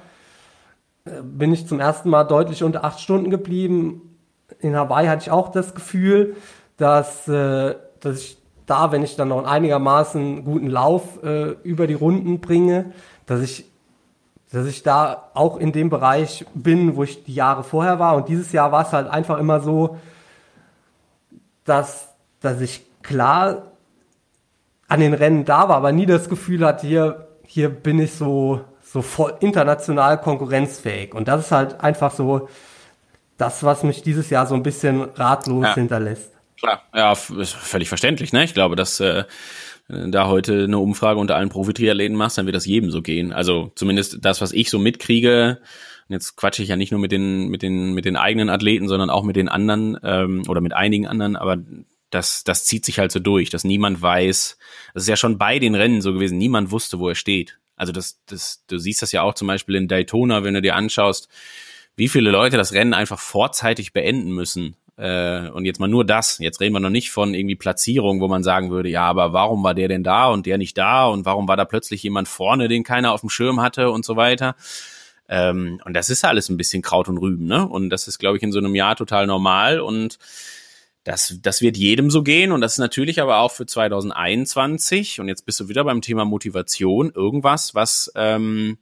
äh, 1.05 1.23
bin 1.23 1.53
ich 1.53 1.69
zum 1.69 1.79
ersten 1.79 2.11
Mal 2.11 2.25
deutlich 2.25 2.65
unter 2.65 2.85
acht 2.85 2.99
Stunden 2.99 3.31
geblieben. 3.31 4.17
In 4.59 4.75
Hawaii 4.75 5.07
hatte 5.07 5.23
ich 5.23 5.31
auch 5.31 5.53
das 5.53 5.77
Gefühl, 5.77 6.35
dass, 6.77 7.29
äh, 7.29 7.77
dass 8.01 8.19
ich 8.19 8.39
da, 8.67 8.91
wenn 8.91 9.05
ich 9.05 9.15
dann 9.15 9.29
noch 9.29 9.39
einen 9.39 9.47
einigermaßen 9.47 10.45
guten 10.45 10.67
Lauf 10.67 11.23
äh, 11.23 11.51
über 11.63 11.87
die 11.87 11.95
Runden 11.95 12.41
bringe, 12.41 12.93
dass 13.27 13.43
ich 13.43 13.65
dass 14.51 14.67
ich 14.67 14.83
da 14.83 15.31
auch 15.35 15.59
in 15.59 15.73
dem 15.73 15.91
Bereich 15.91 16.47
bin, 16.55 16.97
wo 16.97 17.05
ich 17.05 17.25
die 17.25 17.35
Jahre 17.35 17.65
vorher 17.65 17.99
war. 17.99 18.17
Und 18.17 18.29
dieses 18.29 18.53
Jahr 18.53 18.73
war 18.73 18.87
es 18.87 18.93
halt 18.93 19.09
einfach 19.09 19.39
immer 19.39 19.61
so, 19.61 19.99
dass, 21.65 22.09
dass 22.41 22.61
ich 22.61 22.83
klar 23.03 23.73
an 24.89 25.01
den 25.01 25.13
Rennen 25.13 25.45
da 25.45 25.69
war, 25.69 25.77
aber 25.77 25.93
nie 25.93 26.07
das 26.07 26.31
Gefühl 26.31 26.65
hatte, 26.65 26.87
hier, 26.87 27.29
hier 27.47 27.69
bin 27.69 27.99
ich 27.99 28.15
so, 28.15 28.65
so 28.83 29.03
voll 29.03 29.35
international 29.41 30.19
konkurrenzfähig. 30.19 31.15
Und 31.15 31.29
das 31.29 31.47
ist 31.47 31.53
halt 31.53 31.81
einfach 31.81 32.13
so 32.13 32.49
das, 33.37 33.63
was 33.63 33.83
mich 33.83 34.03
dieses 34.03 34.31
Jahr 34.31 34.47
so 34.47 34.55
ein 34.55 34.63
bisschen 34.63 35.03
ratlos 35.15 35.65
ja. 35.65 35.75
hinterlässt. 35.75 36.33
Klar, 36.59 36.83
ja, 36.93 37.15
völlig 37.15 37.89
verständlich, 37.89 38.33
ne? 38.33 38.43
Ich 38.45 38.55
glaube, 38.55 38.75
dass 38.75 38.99
äh, 38.99 39.25
da 39.89 40.29
heute 40.29 40.65
eine 40.65 40.79
Umfrage 40.79 41.19
unter 41.19 41.37
allen 41.37 41.49
Profi-Triathleten 41.49 42.17
machst, 42.17 42.37
dann 42.37 42.47
wird 42.47 42.57
das 42.57 42.67
jedem 42.67 42.91
so 42.91 43.01
gehen. 43.01 43.33
Also 43.33 43.73
zumindest 43.75 44.19
das, 44.21 44.41
was 44.41 44.53
ich 44.53 44.69
so 44.69 44.79
mitkriege, 44.79 45.61
jetzt 46.09 46.37
quatsche 46.37 46.63
ich 46.63 46.69
ja 46.69 46.77
nicht 46.77 46.93
nur 46.93 47.01
mit 47.01 47.11
den, 47.13 47.49
mit 47.49 47.63
den, 47.63 47.95
mit 47.95 48.05
den 48.05 48.17
eigenen 48.17 48.51
Athleten, 48.51 48.89
sondern 48.89 49.11
auch 49.11 49.25
mit 49.25 49.37
den 49.37 49.49
anderen 49.49 49.99
ähm, 50.03 50.43
oder 50.49 50.61
mit 50.61 50.75
einigen 50.75 51.07
anderen, 51.07 51.37
aber 51.37 51.57
das, 52.11 52.45
das 52.45 52.65
zieht 52.65 52.85
sich 52.85 52.99
halt 52.99 53.13
so 53.13 53.21
durch, 53.21 53.51
dass 53.51 53.65
niemand 53.65 54.01
weiß, 54.01 54.59
das 54.95 55.03
ist 55.03 55.09
ja 55.09 55.17
schon 55.17 55.39
bei 55.39 55.59
den 55.59 55.75
Rennen 55.75 56.01
so 56.01 56.13
gewesen, 56.13 56.39
niemand 56.39 56.71
wusste, 56.71 56.99
wo 56.99 57.09
er 57.09 57.15
steht. 57.15 57.59
Also 57.77 57.93
das, 57.93 58.21
das, 58.27 58.65
du 58.67 58.79
siehst 58.79 59.03
das 59.03 59.13
ja 59.13 59.23
auch 59.23 59.35
zum 59.35 59.49
Beispiel 59.49 59.75
in 59.75 59.89
Daytona, 59.89 60.43
wenn 60.43 60.55
du 60.55 60.63
dir 60.63 60.75
anschaust, 60.75 61.29
wie 61.97 62.09
viele 62.09 62.31
Leute 62.31 62.57
das 62.57 62.73
Rennen 62.73 62.95
einfach 62.95 63.19
vorzeitig 63.19 63.93
beenden 63.93 64.31
müssen, 64.33 64.77
äh, 64.99 65.49
und 65.51 65.65
jetzt 65.65 65.79
mal 65.79 65.87
nur 65.87 66.05
das. 66.05 66.39
Jetzt 66.39 66.61
reden 66.61 66.75
wir 66.75 66.81
noch 66.81 66.91
nicht 66.91 67.11
von 67.11 67.33
irgendwie 67.33 67.55
Platzierung, 67.55 68.21
wo 68.21 68.29
man 68.29 68.43
sagen 68.43 68.71
würde, 68.71 68.89
ja, 68.89 69.05
aber 69.05 69.33
warum 69.33 69.63
war 69.63 69.75
der 69.75 69.89
denn 69.89 70.03
da 70.03 70.27
und 70.29 70.45
der 70.45 70.59
nicht 70.59 70.77
da 70.77 71.07
und 71.07 71.25
warum 71.25 71.47
war 71.47 71.57
da 71.57 71.65
plötzlich 71.65 72.03
jemand 72.03 72.27
vorne, 72.27 72.69
den 72.69 72.83
keiner 72.83 73.13
auf 73.13 73.21
dem 73.21 73.31
Schirm 73.31 73.61
hatte 73.61 73.91
und 73.91 74.05
so 74.05 74.17
weiter. 74.17 74.57
Ähm, 75.29 75.81
und 75.85 75.95
das 75.95 76.11
ist 76.11 76.25
alles 76.25 76.49
ein 76.49 76.57
bisschen 76.57 76.83
Kraut 76.83 77.09
und 77.09 77.19
Rüben, 77.19 77.47
ne? 77.47 77.69
Und 77.69 77.91
das 77.91 78.09
ist, 78.09 78.19
glaube 78.19 78.39
ich, 78.39 78.43
in 78.43 78.51
so 78.51 78.59
einem 78.59 78.75
Jahr 78.75 78.97
total 78.97 79.27
normal 79.27 79.81
und 79.81 80.19
das, 81.05 81.39
das 81.43 81.63
wird 81.63 81.77
jedem 81.77 82.11
so 82.11 82.23
gehen 82.23 82.51
und 82.51 82.61
das 82.61 82.73
ist 82.73 82.79
natürlich 82.79 83.23
aber 83.23 83.39
auch 83.39 83.53
für 83.53 83.67
2021 83.67 85.21
und 85.21 85.29
jetzt 85.29 85.47
bist 85.47 85.61
du 85.61 85.69
wieder 85.69 85.85
beim 85.85 86.03
Thema 86.03 86.25
Motivation 86.25 87.11
irgendwas, 87.15 87.75
was 87.75 88.11
ähm, 88.17 88.79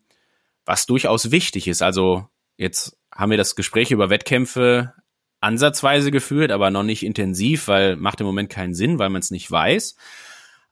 was 0.65 0.87
durchaus 0.87 1.31
wichtig 1.31 1.69
ist. 1.69 1.83
Also 1.83 2.27
jetzt 2.57 2.97
haben 3.15 3.31
wir 3.31 3.39
das 3.39 3.55
Gespräch 3.55 3.91
über 3.91 4.11
Wettkämpfe 4.11 4.95
ansatzweise 5.41 6.11
geführt, 6.11 6.51
aber 6.51 6.71
noch 6.71 6.83
nicht 6.83 7.05
intensiv, 7.05 7.69
weil 7.69 7.97
macht 7.97 8.21
im 8.21 8.27
Moment 8.27 8.51
keinen 8.51 8.75
Sinn, 8.75 8.99
weil 8.99 9.11
man 9.11 9.21
es 9.21 9.31
nicht 9.31 9.51
weiß. 9.51 9.97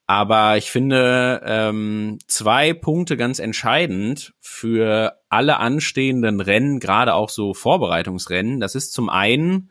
Aber 0.07 0.59
ich 0.59 0.71
finde 0.71 1.41
ähm, 1.47 2.19
zwei 2.27 2.75
Punkte 2.75 3.17
ganz 3.17 3.39
entscheidend 3.39 4.35
für 4.41 5.19
alle 5.31 5.59
anstehenden 5.59 6.41
Rennen, 6.41 6.79
gerade 6.79 7.15
auch 7.15 7.31
so 7.31 7.55
Vorbereitungsrennen. 7.55 8.61
Das 8.61 8.75
ist 8.75 8.93
zum 8.93 9.09
einen 9.09 9.71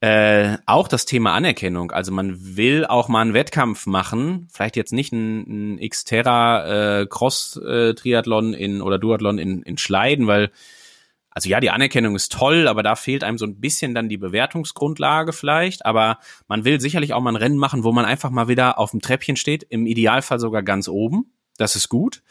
äh, 0.00 0.58
auch 0.66 0.88
das 0.88 1.06
Thema 1.06 1.32
Anerkennung. 1.32 1.92
Also 1.92 2.12
man 2.12 2.56
will 2.56 2.86
auch 2.86 3.08
mal 3.08 3.22
einen 3.22 3.34
Wettkampf 3.34 3.86
machen, 3.86 4.48
vielleicht 4.52 4.76
jetzt 4.76 4.92
nicht 4.92 5.12
ein, 5.12 5.76
ein 5.76 5.88
Xterra 5.88 7.00
äh, 7.00 7.06
Cross 7.06 7.56
äh, 7.56 7.94
Triathlon 7.94 8.52
in 8.52 8.82
oder 8.82 8.98
Duathlon 8.98 9.38
in, 9.38 9.62
in 9.62 9.78
Schleiden, 9.78 10.26
weil 10.26 10.50
also 11.36 11.50
ja, 11.50 11.60
die 11.60 11.68
Anerkennung 11.68 12.16
ist 12.16 12.32
toll, 12.32 12.66
aber 12.66 12.82
da 12.82 12.96
fehlt 12.96 13.22
einem 13.22 13.36
so 13.36 13.44
ein 13.44 13.60
bisschen 13.60 13.94
dann 13.94 14.08
die 14.08 14.16
Bewertungsgrundlage 14.16 15.34
vielleicht. 15.34 15.84
Aber 15.84 16.18
man 16.48 16.64
will 16.64 16.80
sicherlich 16.80 17.12
auch 17.12 17.20
mal 17.20 17.32
ein 17.32 17.36
Rennen 17.36 17.58
machen, 17.58 17.84
wo 17.84 17.92
man 17.92 18.06
einfach 18.06 18.30
mal 18.30 18.48
wieder 18.48 18.78
auf 18.78 18.92
dem 18.92 19.02
Treppchen 19.02 19.36
steht, 19.36 19.62
im 19.62 19.84
Idealfall 19.84 20.38
sogar 20.38 20.62
ganz 20.62 20.88
oben. 20.88 21.34
Das 21.58 21.76
ist 21.76 21.90
gut. 21.90 22.22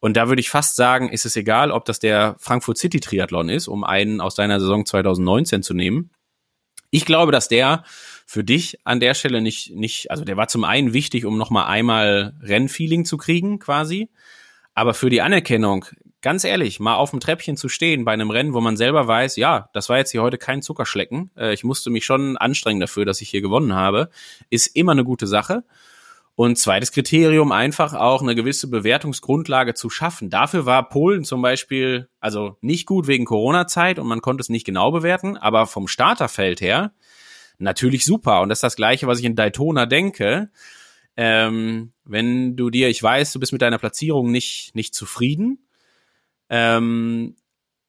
Und 0.00 0.16
da 0.16 0.28
würde 0.28 0.40
ich 0.40 0.48
fast 0.48 0.74
sagen, 0.74 1.10
ist 1.10 1.26
es 1.26 1.36
egal, 1.36 1.70
ob 1.70 1.84
das 1.84 1.98
der 1.98 2.34
Frankfurt 2.38 2.78
City 2.78 2.98
Triathlon 2.98 3.50
ist, 3.50 3.68
um 3.68 3.84
einen 3.84 4.22
aus 4.22 4.34
deiner 4.34 4.58
Saison 4.58 4.86
2019 4.86 5.62
zu 5.62 5.74
nehmen. 5.74 6.08
Ich 6.90 7.04
glaube, 7.04 7.32
dass 7.32 7.48
der 7.48 7.84
für 8.24 8.42
dich 8.42 8.78
an 8.84 9.00
der 9.00 9.12
Stelle 9.12 9.42
nicht, 9.42 9.76
nicht, 9.76 10.10
also 10.10 10.24
der 10.24 10.38
war 10.38 10.48
zum 10.48 10.64
einen 10.64 10.94
wichtig, 10.94 11.26
um 11.26 11.36
nochmal 11.36 11.66
einmal 11.66 12.32
Rennfeeling 12.40 13.04
zu 13.04 13.18
kriegen, 13.18 13.58
quasi. 13.58 14.08
Aber 14.72 14.94
für 14.94 15.10
die 15.10 15.20
Anerkennung 15.20 15.84
ganz 16.26 16.42
ehrlich, 16.42 16.80
mal 16.80 16.96
auf 16.96 17.12
dem 17.12 17.20
Treppchen 17.20 17.56
zu 17.56 17.68
stehen 17.68 18.04
bei 18.04 18.10
einem 18.10 18.30
Rennen, 18.30 18.52
wo 18.52 18.60
man 18.60 18.76
selber 18.76 19.06
weiß, 19.06 19.36
ja, 19.36 19.70
das 19.72 19.88
war 19.88 19.98
jetzt 19.98 20.10
hier 20.10 20.22
heute 20.22 20.38
kein 20.38 20.60
Zuckerschlecken. 20.60 21.30
Äh, 21.36 21.54
ich 21.54 21.62
musste 21.62 21.88
mich 21.88 22.04
schon 22.04 22.36
anstrengen 22.36 22.80
dafür, 22.80 23.04
dass 23.04 23.20
ich 23.20 23.30
hier 23.30 23.42
gewonnen 23.42 23.76
habe, 23.76 24.10
ist 24.50 24.66
immer 24.74 24.90
eine 24.90 25.04
gute 25.04 25.28
Sache. 25.28 25.62
Und 26.34 26.58
zweites 26.58 26.90
Kriterium, 26.90 27.52
einfach 27.52 27.94
auch 27.94 28.22
eine 28.22 28.34
gewisse 28.34 28.68
Bewertungsgrundlage 28.68 29.74
zu 29.74 29.88
schaffen. 29.88 30.28
Dafür 30.28 30.66
war 30.66 30.88
Polen 30.88 31.22
zum 31.22 31.42
Beispiel, 31.42 32.08
also 32.18 32.56
nicht 32.60 32.86
gut 32.86 33.06
wegen 33.06 33.24
Corona-Zeit 33.24 34.00
und 34.00 34.08
man 34.08 34.20
konnte 34.20 34.40
es 34.40 34.48
nicht 34.48 34.66
genau 34.66 34.90
bewerten, 34.90 35.36
aber 35.36 35.68
vom 35.68 35.86
Starterfeld 35.86 36.60
her 36.60 36.92
natürlich 37.58 38.04
super. 38.04 38.40
Und 38.40 38.48
das 38.48 38.58
ist 38.58 38.64
das 38.64 38.74
Gleiche, 38.74 39.06
was 39.06 39.20
ich 39.20 39.24
in 39.26 39.36
Daytona 39.36 39.86
denke. 39.86 40.50
Ähm, 41.16 41.92
wenn 42.04 42.56
du 42.56 42.70
dir, 42.70 42.88
ich 42.88 43.00
weiß, 43.00 43.32
du 43.32 43.38
bist 43.38 43.52
mit 43.52 43.62
deiner 43.62 43.78
Platzierung 43.78 44.32
nicht, 44.32 44.74
nicht 44.74 44.92
zufrieden. 44.92 45.65
Ähm, 46.48 47.36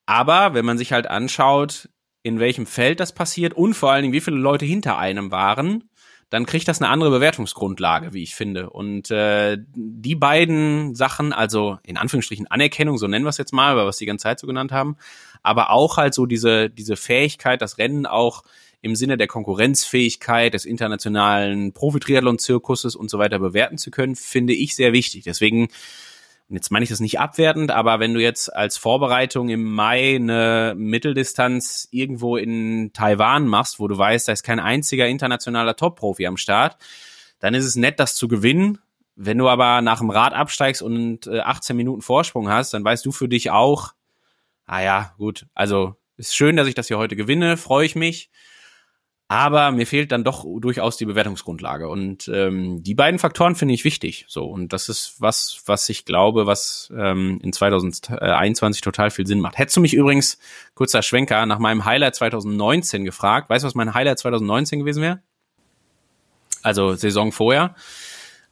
aber 0.06 0.54
wenn 0.54 0.66
man 0.66 0.78
sich 0.78 0.94
halt 0.94 1.08
anschaut, 1.08 1.90
in 2.24 2.40
welchem 2.40 2.66
Feld 2.66 3.00
das 3.00 3.14
passiert 3.14 3.54
und 3.54 3.74
vor 3.74 3.92
allen 3.92 4.04
Dingen, 4.04 4.14
wie 4.14 4.22
viele 4.22 4.38
Leute 4.38 4.66
hinter 4.66 4.98
einem 4.98 5.32
waren, 5.32 5.90
dann 6.30 6.46
kriegt 6.46 6.68
das 6.68 6.82
eine 6.82 6.90
andere 6.90 7.10
Bewertungsgrundlage, 7.10 8.14
wie 8.14 8.24
ich 8.24 8.36
finde. 8.36 8.70
Und 8.70 9.12
äh, 9.12 9.58
die 9.76 10.16
beiden 10.16 10.94
Sachen, 10.94 11.32
also 11.32 11.78
in 11.84 11.96
Anführungsstrichen 11.96 12.48
Anerkennung, 12.48 12.98
so 12.98 13.08
nennen 13.08 13.24
wir 13.24 13.30
es 13.30 13.38
jetzt 13.38 13.54
mal, 13.54 13.78
was 13.78 13.98
die 13.98 14.06
ganze 14.06 14.24
Zeit 14.24 14.40
so 14.40 14.48
genannt 14.48 14.74
haben, 14.74 14.98
aber 15.42 15.70
auch 15.70 15.96
halt 15.96 16.14
so 16.14 16.26
diese, 16.26 16.70
diese 16.70 16.98
Fähigkeit, 16.98 17.62
das 17.62 17.78
Rennen 17.78 18.06
auch 18.06 18.44
im 18.82 18.96
Sinne 18.96 19.18
der 19.18 19.28
Konkurrenzfähigkeit 19.28 20.54
des 20.54 20.66
internationalen 20.66 21.72
Profi-Triathlon-Zirkuses 21.74 22.96
und 22.96 23.10
so 23.10 23.20
weiter 23.20 23.40
bewerten 23.40 23.78
zu 23.78 23.90
können, 23.90 24.16
finde 24.16 24.54
ich 24.54 24.76
sehr 24.76 24.94
wichtig. 24.94 25.24
Deswegen 25.24 25.70
und 26.50 26.56
jetzt 26.56 26.72
meine 26.72 26.84
ich 26.84 26.90
das 26.90 27.02
nicht 27.02 27.20
abwertend, 27.20 27.72
aber 27.72 28.00
wenn 28.00 28.14
du 28.14 28.22
jetzt 28.22 28.54
als 28.56 28.78
Vorbereitung 28.78 29.50
im 29.50 29.64
Mai 29.64 30.16
eine 30.16 30.76
Mitteldistanz 30.78 31.90
irgendwo 31.92 32.38
in 32.38 32.92
Taiwan 32.94 33.48
machst, 33.48 33.80
wo 33.80 33.88
du 33.90 33.98
weißt, 33.98 34.30
da 34.30 34.32
ist 34.32 34.44
kein 34.44 34.62
einziger 34.62 35.08
internationaler 35.08 35.76
Top-Profi 35.76 36.26
am 36.26 36.38
Start, 36.38 36.78
dann 37.40 37.54
ist 37.54 37.66
es 37.66 37.76
nett, 37.76 38.00
das 38.00 38.16
zu 38.16 38.30
gewinnen. 38.30 38.80
Wenn 39.16 39.38
du 39.38 39.50
aber 39.50 39.82
nach 39.82 40.00
dem 40.00 40.10
Rad 40.10 40.34
absteigst 40.34 40.82
und 40.82 41.28
18 41.28 41.74
äh, 41.74 41.78
Minuten 41.78 42.02
Vorsprung 42.02 42.50
hast, 42.50 42.74
dann 42.74 42.84
weißt 42.84 43.06
du 43.06 43.12
für 43.12 43.28
dich 43.28 43.52
auch, 43.52 43.94
ah 44.66 44.82
ja, 44.82 45.14
gut, 45.18 45.48
also 45.54 45.96
ist 46.16 46.36
schön, 46.36 46.56
dass 46.56 46.68
ich 46.68 46.76
das 46.76 46.88
hier 46.88 46.98
heute 46.98 47.18
gewinne, 47.18 47.58
freue 47.58 47.86
ich 47.86 47.96
mich. 47.96 48.30
Aber 49.30 49.72
mir 49.72 49.86
fehlt 49.86 50.14
dann 50.14 50.24
doch 50.24 50.46
durchaus 50.60 50.96
die 50.96 51.06
Bewertungsgrundlage. 51.06 51.90
Und 51.90 52.30
ähm, 52.34 52.82
die 52.82 52.96
beiden 52.96 53.20
Faktoren 53.20 53.56
finde 53.56 53.74
ich 53.74 53.84
wichtig. 53.84 54.26
So, 54.30 54.46
und 54.46 54.72
das 54.72 54.88
ist 54.88 55.16
was, 55.20 55.64
was 55.66 55.90
ich 55.90 56.06
glaube, 56.06 56.48
was 56.48 56.92
ähm, 56.98 57.42
in 57.44 57.52
2021 57.52 58.82
total 58.82 59.12
viel 59.12 59.28
Sinn 59.28 59.42
macht. 59.42 59.58
Hättest 59.58 59.76
du 59.76 59.82
mich 59.82 59.94
übrigens, 59.94 60.40
kurzer 60.76 61.02
Schwenker, 61.02 61.46
nach 61.46 61.60
meinem 61.60 61.84
Highlight 61.84 62.16
2019 62.16 63.04
gefragt, 63.04 63.50
weißt 63.50 63.64
du, 63.64 63.68
was 63.68 63.76
mein 63.76 63.94
Highlight 63.94 64.20
2019 64.20 64.80
gewesen 64.80 65.04
wäre? 65.04 65.22
Also 66.64 66.94
Saison 66.94 67.34
vorher. 67.34 67.76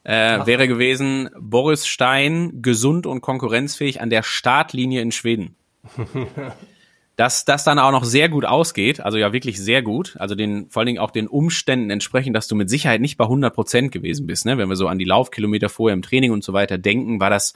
Äh, 0.03 0.45
wäre 0.45 0.67
gewesen 0.67 1.29
Boris 1.39 1.87
Stein 1.87 2.61
gesund 2.61 3.07
und 3.07 3.21
konkurrenzfähig 3.21 4.01
an 4.01 4.09
der 4.09 4.23
Startlinie 4.23 5.01
in 5.01 5.11
Schweden. 5.13 5.55
dass 7.15 7.45
das 7.45 7.63
dann 7.63 7.79
auch 7.79 7.91
noch 7.91 8.03
sehr 8.03 8.27
gut 8.29 8.45
ausgeht, 8.45 8.99
also 8.99 9.17
ja 9.17 9.31
wirklich 9.31 9.59
sehr 9.59 9.81
gut, 9.81 10.15
also 10.19 10.35
den 10.35 10.69
vor 10.69 10.81
allen 10.81 10.87
Dingen 10.87 10.99
auch 10.99 11.11
den 11.11 11.27
Umständen 11.27 11.89
entsprechend, 11.89 12.35
dass 12.35 12.47
du 12.47 12.55
mit 12.55 12.69
Sicherheit 12.69 13.01
nicht 13.01 13.17
bei 13.17 13.23
100 13.25 13.53
Prozent 13.53 13.91
gewesen 13.91 14.27
bist, 14.27 14.45
ne? 14.45 14.57
Wenn 14.57 14.67
wir 14.67 14.75
so 14.75 14.87
an 14.87 14.99
die 14.99 15.05
Laufkilometer 15.05 15.69
vorher 15.69 15.93
im 15.93 16.01
Training 16.01 16.31
und 16.31 16.43
so 16.43 16.53
weiter 16.53 16.77
denken, 16.77 17.19
war 17.19 17.29
das 17.29 17.53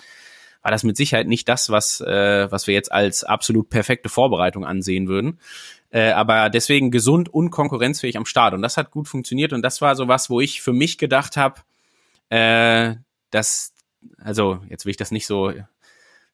war 0.61 0.71
das 0.71 0.83
mit 0.83 0.97
Sicherheit 0.97 1.27
nicht 1.27 1.47
das, 1.47 1.69
was 1.69 2.01
äh, 2.01 2.51
was 2.51 2.67
wir 2.67 2.73
jetzt 2.73 2.91
als 2.91 3.23
absolut 3.23 3.69
perfekte 3.69 4.09
Vorbereitung 4.09 4.65
ansehen 4.65 5.07
würden. 5.07 5.39
Äh, 5.89 6.11
aber 6.11 6.49
deswegen 6.49 6.91
gesund 6.91 7.29
und 7.29 7.49
konkurrenzfähig 7.49 8.17
am 8.17 8.25
Start 8.25 8.53
und 8.53 8.61
das 8.61 8.77
hat 8.77 8.91
gut 8.91 9.07
funktioniert 9.07 9.53
und 9.53 9.61
das 9.61 9.81
war 9.81 9.95
so 9.95 10.07
was, 10.07 10.29
wo 10.29 10.39
ich 10.39 10.61
für 10.61 10.73
mich 10.73 10.97
gedacht 10.97 11.35
habe, 11.35 11.61
äh, 12.29 12.95
dass 13.31 13.73
also 14.17 14.59
jetzt 14.69 14.85
will 14.85 14.91
ich 14.91 14.97
das 14.97 15.11
nicht 15.11 15.27
so 15.27 15.51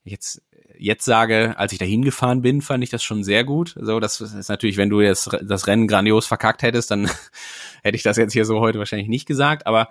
jetzt 0.04 0.42
jetzt 0.80 1.06
sage, 1.06 1.56
als 1.58 1.72
ich 1.72 1.80
da 1.80 1.86
hingefahren 1.86 2.42
bin, 2.42 2.62
fand 2.62 2.84
ich 2.84 2.90
das 2.90 3.04
schon 3.04 3.24
sehr 3.24 3.44
gut. 3.44 3.76
So, 3.80 4.00
das 4.00 4.22
ist 4.22 4.50
natürlich, 4.50 4.78
wenn 4.78 4.90
du 4.90 5.02
jetzt 5.02 5.30
das 5.44 5.68
Rennen 5.68 5.88
grandios 5.88 6.26
verkackt 6.26 6.62
hättest, 6.64 6.92
dann 6.92 7.10
hätte 7.84 7.96
ich 7.96 8.04
das 8.04 8.18
jetzt 8.18 8.34
hier 8.34 8.46
so 8.46 8.60
heute 8.60 8.80
wahrscheinlich 8.80 9.08
nicht 9.08 9.26
gesagt. 9.26 9.68
Aber 9.68 9.88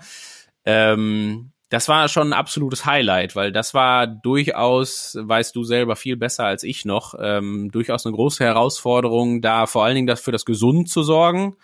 ähm, 0.65 1.53
das 1.69 1.89
war 1.89 2.09
schon 2.09 2.29
ein 2.29 2.39
absolutes 2.39 2.87
Highlight, 2.87 3.35
weil 3.37 3.51
das 3.51 3.75
war 3.75 4.07
durchaus, 4.07 5.17
weißt 5.21 5.57
du 5.57 5.65
selber 5.65 5.97
viel 5.97 6.17
besser 6.17 6.45
als 6.45 6.63
ich 6.63 6.85
noch, 6.85 7.15
ähm, 7.21 7.71
durchaus 7.73 8.07
eine 8.07 8.15
große 8.15 8.45
Herausforderung, 8.45 9.41
da 9.41 9.67
vor 9.67 9.85
allen 9.85 9.97
Dingen 9.97 10.07
das 10.07 10.21
für 10.21 10.33
das 10.33 10.45
Gesund 10.45 10.89
zu 10.89 11.03
sorgen 11.03 11.57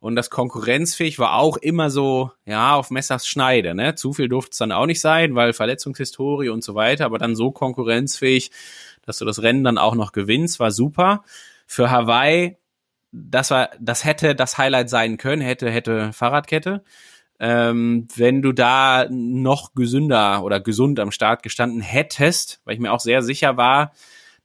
und 0.00 0.16
das 0.16 0.30
konkurrenzfähig 0.30 1.18
war 1.18 1.34
auch 1.34 1.58
immer 1.58 1.90
so, 1.90 2.32
ja, 2.46 2.74
auf 2.74 2.90
Messers 2.90 3.26
Schneide, 3.26 3.74
ne? 3.74 3.94
Zu 3.94 4.14
viel 4.14 4.28
durfte 4.28 4.52
es 4.52 4.58
dann 4.58 4.72
auch 4.72 4.86
nicht 4.86 5.00
sein, 5.00 5.34
weil 5.34 5.52
Verletzungshistorie 5.52 6.48
und 6.48 6.64
so 6.64 6.74
weiter, 6.74 7.04
aber 7.04 7.18
dann 7.18 7.36
so 7.36 7.52
konkurrenzfähig, 7.52 8.50
dass 9.02 9.18
du 9.18 9.26
das 9.26 9.42
Rennen 9.42 9.62
dann 9.62 9.76
auch 9.78 9.94
noch 9.94 10.12
gewinnst, 10.12 10.58
war 10.58 10.70
super. 10.70 11.22
Für 11.66 11.90
Hawaii, 11.90 12.56
das 13.12 13.50
war, 13.50 13.70
das 13.78 14.04
hätte 14.04 14.34
das 14.34 14.56
Highlight 14.56 14.88
sein 14.88 15.18
können, 15.18 15.42
hätte, 15.42 15.70
hätte 15.70 16.12
Fahrradkette. 16.14 16.82
Ähm, 17.38 18.08
wenn 18.16 18.42
du 18.42 18.52
da 18.52 19.06
noch 19.10 19.74
gesünder 19.74 20.42
oder 20.44 20.60
gesund 20.60 20.98
am 20.98 21.10
Start 21.10 21.42
gestanden 21.42 21.80
hättest, 21.82 22.60
weil 22.64 22.74
ich 22.74 22.80
mir 22.80 22.92
auch 22.92 23.00
sehr 23.00 23.22
sicher 23.22 23.56
war, 23.58 23.92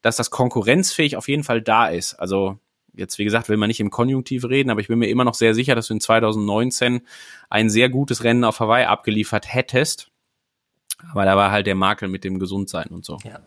dass 0.01 0.17
das 0.17 0.31
konkurrenzfähig 0.31 1.15
auf 1.15 1.27
jeden 1.29 1.43
Fall 1.43 1.61
da 1.61 1.87
ist. 1.87 2.13
Also 2.13 2.59
jetzt, 2.95 3.17
wie 3.17 3.23
gesagt, 3.23 3.49
will 3.49 3.57
man 3.57 3.67
nicht 3.67 3.79
im 3.79 3.89
Konjunktiv 3.89 4.43
reden, 4.45 4.69
aber 4.69 4.81
ich 4.81 4.87
bin 4.87 4.99
mir 4.99 5.09
immer 5.09 5.23
noch 5.23 5.33
sehr 5.33 5.53
sicher, 5.53 5.75
dass 5.75 5.87
du 5.87 5.93
in 5.93 6.01
2019 6.01 7.01
ein 7.49 7.69
sehr 7.69 7.89
gutes 7.89 8.23
Rennen 8.23 8.43
auf 8.43 8.59
Hawaii 8.59 8.85
abgeliefert 8.85 9.53
hättest. 9.53 10.11
Aber 11.11 11.25
da 11.25 11.35
war 11.35 11.51
halt 11.51 11.67
der 11.67 11.75
Makel 11.75 12.07
mit 12.07 12.23
dem 12.23 12.39
Gesundsein 12.39 12.87
und 12.87 13.05
so. 13.05 13.17
Ja. 13.23 13.39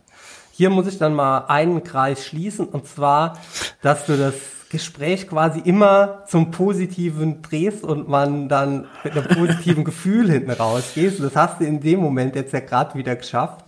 Hier 0.52 0.70
muss 0.70 0.86
ich 0.88 0.98
dann 0.98 1.14
mal 1.14 1.46
einen 1.46 1.84
Kreis 1.84 2.26
schließen 2.26 2.66
und 2.66 2.86
zwar, 2.86 3.38
dass 3.80 4.06
du 4.06 4.16
das 4.16 4.34
Gespräch 4.70 5.28
quasi 5.28 5.60
immer 5.60 6.24
zum 6.26 6.50
Positiven 6.50 7.42
drehst 7.42 7.84
und 7.84 8.08
man 8.08 8.48
dann 8.48 8.86
mit 9.02 9.16
einem 9.16 9.28
positiven 9.28 9.84
Gefühl 9.84 10.30
hinten 10.30 10.50
rausgehst. 10.50 11.20
Das 11.20 11.36
hast 11.36 11.60
du 11.60 11.64
in 11.64 11.80
dem 11.80 12.00
Moment 12.00 12.34
jetzt 12.34 12.52
ja 12.52 12.60
gerade 12.60 12.98
wieder 12.98 13.16
geschafft. 13.16 13.64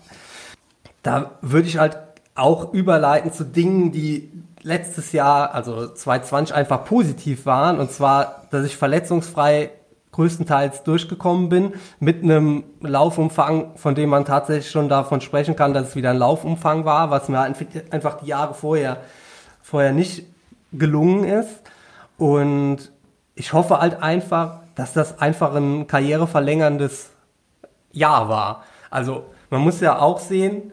Da 1.03 1.39
würde 1.41 1.69
ich 1.69 1.79
halt 1.79 1.99
auch 2.35 2.73
überleiten 2.75 3.33
zu 3.33 3.45
Dingen, 3.45 3.93
die 3.93 4.31
letztes 4.63 5.13
Jahr, 5.13 5.55
also 5.55 5.89
2020, 5.89 6.55
einfach 6.55 6.85
positiv 6.85 7.47
waren. 7.47 7.79
Und 7.79 7.91
zwar, 7.91 8.47
dass 8.51 8.65
ich 8.65 8.77
verletzungsfrei 8.77 9.71
größtenteils 10.13 10.83
durchgekommen 10.83 11.49
bin 11.49 11.75
mit 12.01 12.23
einem 12.23 12.65
Laufumfang, 12.81 13.77
von 13.77 13.95
dem 13.95 14.11
man 14.11 14.25
tatsächlich 14.25 14.71
schon 14.71 14.89
davon 14.89 15.21
sprechen 15.21 15.55
kann, 15.57 15.73
dass 15.73 15.89
es 15.89 15.97
wieder 15.97 16.11
ein 16.11 16.19
Laufumfang 16.19 16.85
war, 16.85 17.11
was 17.11 17.29
mir 17.29 17.41
einfach 17.41 18.19
die 18.19 18.27
Jahre 18.27 18.55
vorher, 18.55 18.99
vorher 19.63 19.93
nicht 19.93 20.25
gelungen 20.73 21.25
ist. 21.25 21.61
Und 22.19 22.91
ich 23.35 23.53
hoffe 23.53 23.81
halt 23.81 24.03
einfach, 24.03 24.59
dass 24.75 24.93
das 24.93 25.21
einfach 25.21 25.55
ein 25.55 25.87
karriereverlängerndes 25.87 27.11
Jahr 27.93 28.29
war. 28.29 28.65
Also 28.91 29.25
man 29.49 29.61
muss 29.61 29.81
ja 29.81 29.99
auch 29.99 30.19
sehen, 30.19 30.73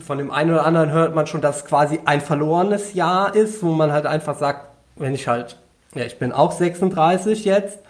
von 0.00 0.18
dem 0.18 0.30
einen 0.30 0.50
oder 0.50 0.64
anderen 0.64 0.90
hört 0.90 1.14
man 1.14 1.26
schon, 1.26 1.40
dass 1.40 1.58
es 1.58 1.64
quasi 1.64 2.00
ein 2.04 2.20
verlorenes 2.20 2.94
Jahr 2.94 3.34
ist, 3.34 3.62
wo 3.62 3.72
man 3.72 3.92
halt 3.92 4.06
einfach 4.06 4.36
sagt, 4.36 4.68
wenn 4.96 5.14
ich 5.14 5.28
halt, 5.28 5.58
ja, 5.94 6.04
ich 6.04 6.18
bin 6.18 6.32
auch 6.32 6.52
36 6.52 7.44
jetzt, 7.44 7.80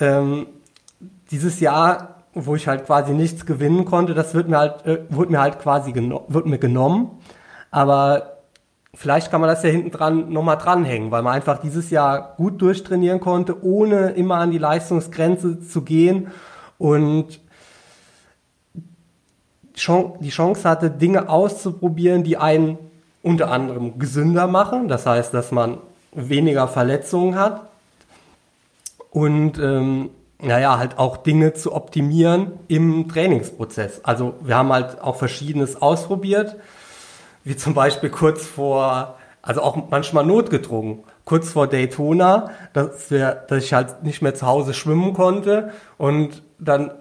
ähm, 0.00 0.46
dieses 1.30 1.60
Jahr, 1.60 2.22
wo 2.34 2.54
ich 2.54 2.68
halt 2.68 2.86
quasi 2.86 3.12
nichts 3.12 3.46
gewinnen 3.46 3.84
konnte, 3.84 4.14
das 4.14 4.34
wird 4.34 4.48
mir 4.48 4.58
halt, 4.58 4.86
äh, 4.86 5.00
wird 5.08 5.30
mir 5.30 5.40
halt 5.40 5.58
quasi 5.58 5.92
geno 5.92 6.24
wird 6.28 6.46
mir 6.46 6.58
genommen. 6.58 7.18
Aber 7.70 8.38
vielleicht 8.94 9.30
kann 9.30 9.40
man 9.40 9.48
das 9.48 9.62
ja 9.62 9.70
hinten 9.70 9.90
dran 9.90 10.32
nochmal 10.32 10.56
dranhängen, 10.56 11.10
weil 11.10 11.22
man 11.22 11.34
einfach 11.34 11.58
dieses 11.58 11.90
Jahr 11.90 12.34
gut 12.36 12.62
durchtrainieren 12.62 13.20
konnte, 13.20 13.62
ohne 13.64 14.10
immer 14.10 14.36
an 14.36 14.50
die 14.50 14.58
Leistungsgrenze 14.58 15.60
zu 15.60 15.82
gehen 15.82 16.28
und 16.78 17.40
die 20.20 20.30
Chance 20.30 20.68
hatte, 20.68 20.90
Dinge 20.90 21.28
auszuprobieren, 21.28 22.24
die 22.24 22.36
einen 22.36 22.78
unter 23.22 23.50
anderem 23.50 23.98
gesünder 23.98 24.46
machen. 24.46 24.88
Das 24.88 25.06
heißt, 25.06 25.34
dass 25.34 25.52
man 25.52 25.78
weniger 26.12 26.68
Verletzungen 26.68 27.36
hat 27.36 27.68
und 29.10 29.58
ähm, 29.58 30.10
naja, 30.40 30.78
halt 30.78 30.98
auch 30.98 31.16
Dinge 31.16 31.54
zu 31.54 31.74
optimieren 31.74 32.52
im 32.68 33.08
Trainingsprozess. 33.08 34.04
Also 34.04 34.34
wir 34.40 34.56
haben 34.56 34.72
halt 34.72 35.00
auch 35.00 35.16
Verschiedenes 35.16 35.80
ausprobiert, 35.82 36.56
wie 37.44 37.56
zum 37.56 37.74
Beispiel 37.74 38.10
kurz 38.10 38.46
vor, 38.46 39.16
also 39.42 39.62
auch 39.62 39.90
manchmal 39.90 40.24
notgedrungen, 40.24 41.00
kurz 41.24 41.50
vor 41.50 41.66
Daytona, 41.66 42.50
dass, 42.72 43.10
wir, 43.10 43.32
dass 43.48 43.64
ich 43.64 43.72
halt 43.72 44.04
nicht 44.04 44.22
mehr 44.22 44.34
zu 44.34 44.46
Hause 44.46 44.74
schwimmen 44.74 45.12
konnte 45.12 45.72
und 45.96 46.42
dann 46.58 46.92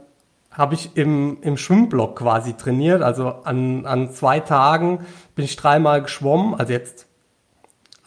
habe 0.58 0.74
ich 0.74 0.98
im, 0.98 1.38
im 1.42 1.56
Schwimmblock 1.56 2.18
quasi 2.18 2.54
trainiert. 2.54 3.04
Also 3.04 3.28
an, 3.44 3.86
an 3.86 4.12
zwei 4.12 4.40
Tagen 4.40 5.06
bin 5.36 5.46
ich 5.46 5.56
dreimal 5.56 6.02
geschwommen, 6.02 6.56
also 6.56 6.74
jetzt 6.74 7.06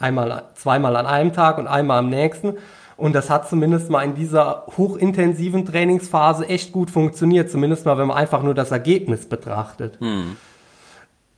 einmal, 0.01 0.45
zweimal 0.57 0.97
an 0.97 1.07
einem 1.07 1.33
Tag 1.33 1.59
und 1.59 1.69
einmal 1.69 2.01
am 2.01 2.09
nächsten. 2.09 2.55
Und 2.97 3.15
das 3.15 3.31
hat 3.31 3.49
zumindest 3.49 3.89
mal 3.89 4.03
in 4.03 4.15
dieser 4.15 4.67
hochintensiven 4.77 5.65
Trainingsphase 5.65 6.47
echt 6.49 6.73
gut 6.73 6.91
funktioniert. 6.91 7.51
Zumindest 7.51 7.87
mal, 7.87 7.97
wenn 7.97 8.09
man 8.09 8.17
einfach 8.17 8.43
nur 8.43 8.53
das 8.53 8.73
Ergebnis 8.73 9.27
betrachtet. 9.27 9.99
Hm. 10.01 10.37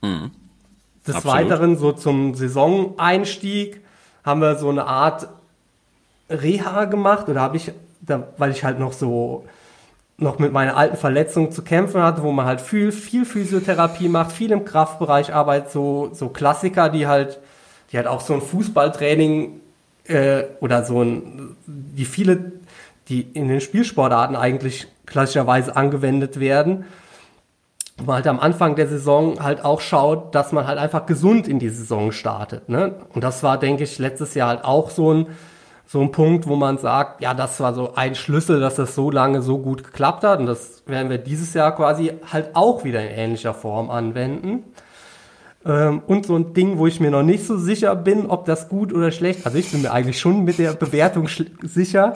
Hm. 0.01 0.31
Des 1.07 1.15
Absolut. 1.15 1.37
Weiteren, 1.37 1.77
so 1.77 1.93
zum 1.93 2.33
Saisoneinstieg, 2.35 3.81
haben 4.25 4.41
wir 4.41 4.57
so 4.57 4.69
eine 4.69 4.87
Art 4.87 5.29
Reha 6.29 6.85
gemacht. 6.85 7.29
Oder 7.29 7.39
habe 7.39 7.55
ich, 7.55 7.71
da, 8.01 8.27
weil 8.37 8.51
ich 8.51 8.65
halt 8.65 8.79
noch 8.79 8.91
so 8.91 9.45
noch 10.17 10.39
mit 10.39 10.51
meiner 10.51 10.77
alten 10.77 10.97
Verletzung 10.97 11.51
zu 11.51 11.63
kämpfen 11.63 12.01
hatte, 12.01 12.23
wo 12.23 12.31
man 12.31 12.45
halt 12.45 12.61
viel, 12.61 12.91
viel 12.91 13.25
Physiotherapie 13.25 14.09
macht, 14.09 14.31
viel 14.31 14.51
im 14.51 14.65
Kraftbereich 14.65 15.33
arbeitet, 15.33 15.71
so, 15.71 16.11
so 16.13 16.29
Klassiker, 16.29 16.89
die 16.89 17.07
halt, 17.07 17.39
die 17.91 17.97
halt 17.97 18.07
auch 18.07 18.21
so 18.21 18.33
ein 18.33 18.41
Fußballtraining 18.41 19.59
äh, 20.05 20.43
oder 20.59 20.83
so 20.83 21.01
ein, 21.01 21.55
die 21.65 22.05
viele, 22.05 22.53
die 23.09 23.21
in 23.21 23.47
den 23.47 23.61
Spielsportarten 23.61 24.35
eigentlich 24.35 24.87
klassischerweise 25.05 25.75
angewendet 25.75 26.39
werden, 26.39 26.85
wo 27.97 28.05
man 28.05 28.15
halt 28.15 28.27
am 28.27 28.39
Anfang 28.39 28.75
der 28.75 28.87
Saison 28.87 29.43
halt 29.43 29.65
auch 29.65 29.81
schaut, 29.81 30.33
dass 30.35 30.51
man 30.51 30.67
halt 30.67 30.79
einfach 30.79 31.05
gesund 31.05 31.47
in 31.47 31.59
die 31.59 31.69
Saison 31.69 32.11
startet. 32.11 32.69
Ne? 32.69 32.95
Und 33.13 33.23
das 33.23 33.43
war, 33.43 33.59
denke 33.59 33.83
ich, 33.83 33.99
letztes 33.99 34.35
Jahr 34.35 34.49
halt 34.49 34.63
auch 34.63 34.89
so 34.89 35.13
ein, 35.13 35.27
so 35.85 36.01
ein 36.01 36.11
Punkt, 36.11 36.47
wo 36.47 36.55
man 36.55 36.77
sagt, 36.77 37.21
ja, 37.21 37.33
das 37.33 37.59
war 37.59 37.73
so 37.73 37.95
ein 37.95 38.15
Schlüssel, 38.15 38.59
dass 38.59 38.75
das 38.75 38.95
so 38.95 39.11
lange 39.11 39.41
so 39.41 39.59
gut 39.59 39.83
geklappt 39.83 40.23
hat. 40.23 40.39
Und 40.39 40.47
das 40.47 40.83
werden 40.87 41.09
wir 41.09 41.17
dieses 41.17 41.53
Jahr 41.53 41.75
quasi 41.75 42.13
halt 42.31 42.55
auch 42.55 42.83
wieder 42.83 43.01
in 43.01 43.15
ähnlicher 43.15 43.53
Form 43.53 43.91
anwenden. 43.91 44.63
Ähm, 45.65 46.01
und 46.07 46.25
so 46.25 46.35
ein 46.35 46.53
Ding, 46.53 46.77
wo 46.77 46.87
ich 46.87 46.99
mir 46.99 47.11
noch 47.11 47.23
nicht 47.23 47.45
so 47.45 47.57
sicher 47.57 47.95
bin, 47.95 48.25
ob 48.25 48.45
das 48.45 48.69
gut 48.69 48.93
oder 48.93 49.11
schlecht, 49.11 49.45
also 49.45 49.57
ich 49.57 49.71
bin 49.71 49.81
mir 49.81 49.91
eigentlich 49.91 50.19
schon 50.19 50.43
mit 50.43 50.57
der 50.57 50.73
Bewertung 50.73 51.29
sicher, 51.61 52.15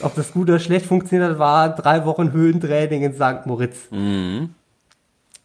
ob 0.00 0.14
das 0.14 0.32
gut 0.32 0.48
oder 0.48 0.58
schlecht 0.58 0.86
funktioniert 0.86 1.32
hat, 1.32 1.38
war 1.38 1.74
drei 1.74 2.04
Wochen 2.06 2.32
Höhentraining 2.32 3.02
in 3.02 3.14
St. 3.14 3.44
Moritz. 3.46 3.90
Mhm. 3.90 4.54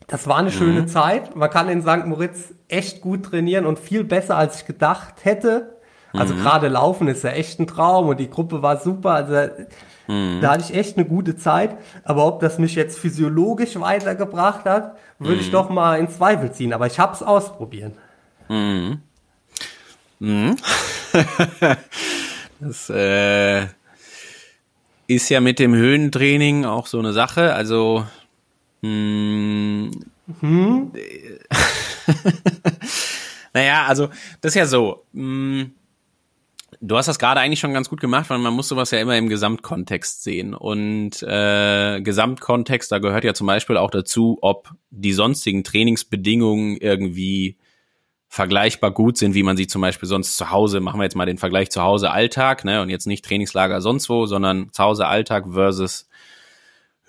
Das 0.08 0.28
war 0.28 0.38
eine 0.38 0.50
mhm. 0.50 0.54
schöne 0.54 0.86
Zeit. 0.88 1.36
Man 1.36 1.50
kann 1.50 1.70
in 1.70 1.82
St. 1.82 2.06
Moritz 2.06 2.54
echt 2.68 3.02
gut 3.02 3.24
trainieren 3.24 3.66
und 3.66 3.80
viel 3.80 4.04
besser, 4.04 4.38
als 4.38 4.58
ich 4.58 4.66
gedacht 4.66 5.16
hätte. 5.24 5.78
Also 6.14 6.34
mhm. 6.34 6.42
gerade 6.42 6.68
Laufen 6.68 7.08
ist 7.08 7.24
ja 7.24 7.32
echt 7.32 7.60
ein 7.60 7.68
Traum 7.68 8.10
und 8.10 8.20
die 8.20 8.30
Gruppe 8.30 8.62
war 8.62 8.78
super. 8.78 9.12
Also 9.12 9.54
mhm. 10.08 10.40
da 10.42 10.52
hatte 10.52 10.64
ich 10.68 10.76
echt 10.76 10.98
eine 10.98 11.06
gute 11.06 11.38
Zeit. 11.38 11.78
Aber 12.04 12.26
ob 12.26 12.40
das 12.40 12.58
mich 12.58 12.76
jetzt 12.76 13.00
physiologisch 13.00 13.80
weitergebracht 13.80 14.66
hat, 14.66 14.98
würde 15.20 15.36
mhm. 15.36 15.42
ich 15.42 15.52
doch 15.52 15.70
mal 15.70 16.00
in 16.00 16.10
Zweifel 16.10 16.52
ziehen. 16.52 16.74
Aber 16.74 16.88
ich 16.88 17.00
habe 17.00 17.14
es 17.14 17.24
ausprobiert. 17.24 17.94
Mhm. 18.50 19.00
Mhm. 20.20 20.58
das 22.60 22.90
äh, 22.90 23.66
ist 25.08 25.30
ja 25.30 25.42
mit 25.42 25.60
dem 25.60 25.74
Höhentraining 25.74 26.66
auch 26.66 26.88
so 26.88 27.00
eine 27.00 27.14
Sache. 27.14 27.54
Also 27.54 28.06
mh, 28.82 29.92
hm? 30.40 30.92
naja, 33.54 33.86
also 33.88 34.10
das 34.42 34.52
ist 34.52 34.56
ja 34.56 34.66
so. 34.66 35.04
Mh, 35.14 35.66
Du 36.84 36.98
hast 36.98 37.06
das 37.06 37.20
gerade 37.20 37.40
eigentlich 37.40 37.60
schon 37.60 37.76
ganz 37.76 37.90
gut 37.90 38.02
gemacht, 38.02 38.32
weil 38.32 38.40
man 38.40 38.56
muss 38.56 38.68
sowas 38.68 38.90
ja 38.90 39.00
immer 39.00 39.16
im 39.16 39.30
Gesamtkontext 39.30 40.24
sehen. 40.24 40.56
Und 40.56 41.22
äh, 41.22 42.02
Gesamtkontext, 42.02 42.92
da 42.92 42.98
gehört 42.98 43.24
ja 43.24 43.36
zum 43.36 43.46
Beispiel 43.46 43.78
auch 43.78 43.92
dazu, 43.92 44.40
ob 44.42 44.72
die 44.90 45.14
sonstigen 45.14 45.64
Trainingsbedingungen 45.64 46.78
irgendwie 46.78 47.58
vergleichbar 48.30 48.90
gut 48.92 49.18
sind, 49.18 49.36
wie 49.36 49.44
man 49.44 49.58
sie 49.58 49.68
zum 49.68 49.82
Beispiel 49.82 50.10
sonst 50.10 50.38
zu 50.38 50.50
Hause, 50.50 50.80
machen 50.80 51.00
wir 51.00 51.04
jetzt 51.04 51.16
mal 51.16 51.28
den 51.28 51.38
Vergleich 51.38 51.70
zu 51.70 51.84
Hause 51.84 52.10
Alltag, 52.10 52.66
ne, 52.66 52.82
und 52.82 52.90
jetzt 52.90 53.06
nicht 53.06 53.26
Trainingslager 53.26 53.80
sonst 53.82 54.10
wo, 54.10 54.26
sondern 54.26 54.72
zu 54.72 54.84
Hause 54.84 55.06
Alltag 55.06 55.48
versus 55.52 56.08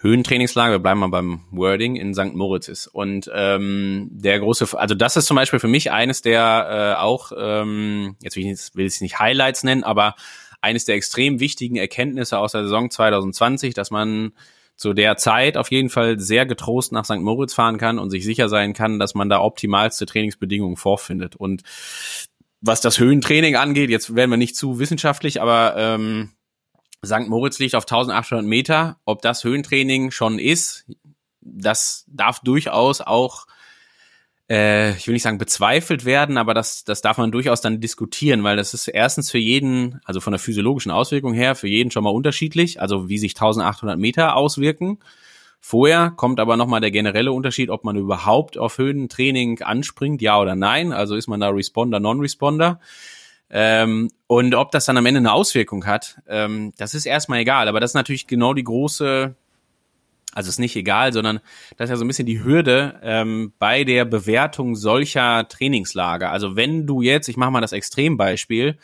Höhentrainingslager, 0.03 0.72
wir 0.72 0.78
bleiben 0.80 1.00
mal 1.00 1.09
beim 1.09 1.42
Wording, 1.53 1.94
in 1.94 2.12
St. 2.12 2.34
Moritz 2.34 2.66
ist. 2.66 2.88
Und 2.88 3.30
ähm, 3.32 4.09
der 4.11 4.40
große, 4.40 4.76
also 4.76 4.96
das 4.96 5.16
ist 5.16 5.26
zum 5.26 5.36
Beispiel 5.36 5.61
für 5.61 5.68
mich 5.68 5.92
eines 5.92 6.22
der 6.22 6.96
äh, 6.98 7.00
auch, 7.00 7.30
ähm, 7.38 8.16
jetzt 8.20 8.36
will 8.36 8.44
ich, 8.44 8.94
es 8.94 9.00
nicht 9.00 9.20
Highlights 9.20 9.62
nennen, 9.62 9.84
aber 9.84 10.16
eines 10.61 10.84
der 10.84 10.96
extrem 10.96 11.38
wichtigen 11.38 11.76
Erkenntnisse 11.76 12.38
aus 12.38 12.53
der 12.53 12.64
Saison 12.64 12.90
2020, 12.90 13.74
dass 13.74 13.92
man 13.92 14.32
zu 14.74 14.92
der 14.92 15.16
Zeit 15.16 15.57
auf 15.57 15.70
jeden 15.70 15.88
Fall 15.88 16.18
sehr 16.18 16.46
getrost 16.46 16.90
nach 16.90 17.05
St. 17.05 17.20
Moritz 17.20 17.55
fahren 17.55 17.78
kann 17.78 18.00
und 18.00 18.11
sich 18.11 18.24
sicher 18.24 18.48
sein 18.48 18.72
kann, 18.72 18.98
dass 18.98 19.14
man 19.14 19.28
da 19.28 19.40
optimalste 19.40 20.07
Trainingsbedingungen 20.07 20.76
vorfindet. 20.76 21.36
Und 21.36 21.62
was 22.61 22.80
das 22.80 22.98
Höhentraining 22.98 23.55
angeht, 23.55 23.90
jetzt 23.90 24.16
werden 24.16 24.30
wir 24.30 24.36
nicht 24.36 24.57
zu 24.57 24.80
wissenschaftlich, 24.80 25.40
aber 25.40 25.74
ähm, 25.76 26.30
St. 27.05 27.28
Moritz 27.28 27.59
liegt 27.59 27.74
auf 27.74 27.84
1800 27.84 28.46
Meter. 28.46 28.96
Ob 29.05 29.22
das 29.22 29.42
Höhentraining 29.42 30.11
schon 30.12 30.38
ist, 30.38 30.86
das 31.40 32.05
darf 32.07 32.40
durchaus 32.40 33.00
auch, 33.00 33.46
äh, 34.48 34.92
ich 34.92 35.07
will 35.09 35.14
nicht 35.14 35.24
sagen 35.24 35.38
bezweifelt 35.38 36.05
werden, 36.05 36.38
aber 36.38 36.55
das, 36.55 36.84
das 36.84 37.03
darf 37.03 37.18
man 37.18 37.32
durchaus 37.32 37.61
dann 37.61 37.80
diskutieren, 37.80 38.44
weil 38.44 38.57
das 38.57 38.72
ist 38.72 38.86
erstens 38.86 39.32
für 39.32 39.38
jeden, 39.38 40.00
also 40.05 40.20
von 40.20 40.32
der 40.32 40.38
physiologischen 40.38 40.92
Auswirkung 40.92 41.34
her, 41.34 41.57
für 41.57 41.68
jeden 41.68 41.90
schon 41.90 42.05
mal 42.05 42.11
unterschiedlich, 42.11 42.80
also 42.80 43.09
wie 43.09 43.18
sich 43.18 43.32
1800 43.32 43.98
Meter 43.98 44.36
auswirken. 44.36 44.98
Vorher 45.64 46.11
kommt 46.11 46.40
aber 46.40 46.57
nochmal 46.57 46.80
der 46.80 46.90
generelle 46.90 47.32
Unterschied, 47.32 47.70
ob 47.70 47.84
man 47.84 47.96
überhaupt 47.96 48.59
auf 48.59 48.78
Höhentraining 48.78 49.62
anspringt, 49.62 50.20
ja 50.20 50.40
oder 50.40 50.57
nein. 50.57 50.92
Also 50.92 51.14
ist 51.14 51.28
man 51.28 51.40
da 51.40 51.50
Responder, 51.50 52.00
Non-Responder. 52.00 52.80
Ähm, 53.55 54.11
und 54.26 54.55
ob 54.55 54.72
das 54.72 54.86
dann 54.86 54.96
am 54.96 55.05
Ende 55.05 55.18
eine 55.18 55.32
Auswirkung 55.32 55.84
hat, 55.84 56.22
ähm, 56.26 56.72
das 56.78 56.94
ist 56.94 57.05
erstmal 57.05 57.40
egal. 57.40 57.68
Aber 57.68 57.80
das 57.80 57.90
ist 57.90 57.94
natürlich 57.94 58.26
genau 58.26 58.55
die 58.55 58.64
große, 58.64 59.34
also 60.32 60.48
ist 60.48 60.59
nicht 60.59 60.74
egal, 60.74 61.12
sondern 61.12 61.40
das 61.76 61.84
ist 61.84 61.90
ja 61.90 61.96
so 61.96 62.05
ein 62.05 62.09
bisschen 62.09 62.26
die 62.26 62.42
Hürde 62.42 62.98
ähm, 63.03 63.53
bei 63.59 63.84
der 63.84 64.07
Bewertung 64.07 64.74
solcher 64.74 65.46
Trainingslager. 65.46 66.30
Also 66.30 66.57
wenn 66.57 66.86
du 66.86 67.03
jetzt, 67.03 67.28
ich 67.28 67.36
mache 67.36 67.50
mal 67.50 67.61
das 67.61 67.72
Extrembeispiel, 67.72 68.78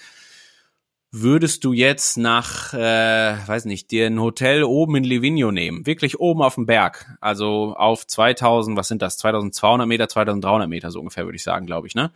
würdest 1.10 1.64
du 1.64 1.72
jetzt 1.72 2.18
nach, 2.18 2.74
äh, 2.74 3.36
weiß 3.46 3.64
nicht, 3.64 3.90
dir 3.90 4.06
ein 4.06 4.20
Hotel 4.20 4.62
oben 4.64 4.96
in 4.96 5.04
Livigno 5.04 5.50
nehmen, 5.50 5.86
wirklich 5.86 6.20
oben 6.20 6.42
auf 6.42 6.56
dem 6.56 6.66
Berg, 6.66 7.06
also 7.22 7.74
auf 7.74 8.06
2000, 8.06 8.76
was 8.76 8.88
sind 8.88 9.00
das, 9.00 9.16
2200 9.16 9.88
Meter, 9.88 10.10
2300 10.10 10.68
Meter 10.68 10.90
so 10.90 10.98
ungefähr, 10.98 11.24
würde 11.24 11.36
ich 11.36 11.42
sagen, 11.42 11.64
glaube 11.64 11.86
ich, 11.86 11.94
ne? 11.94 12.10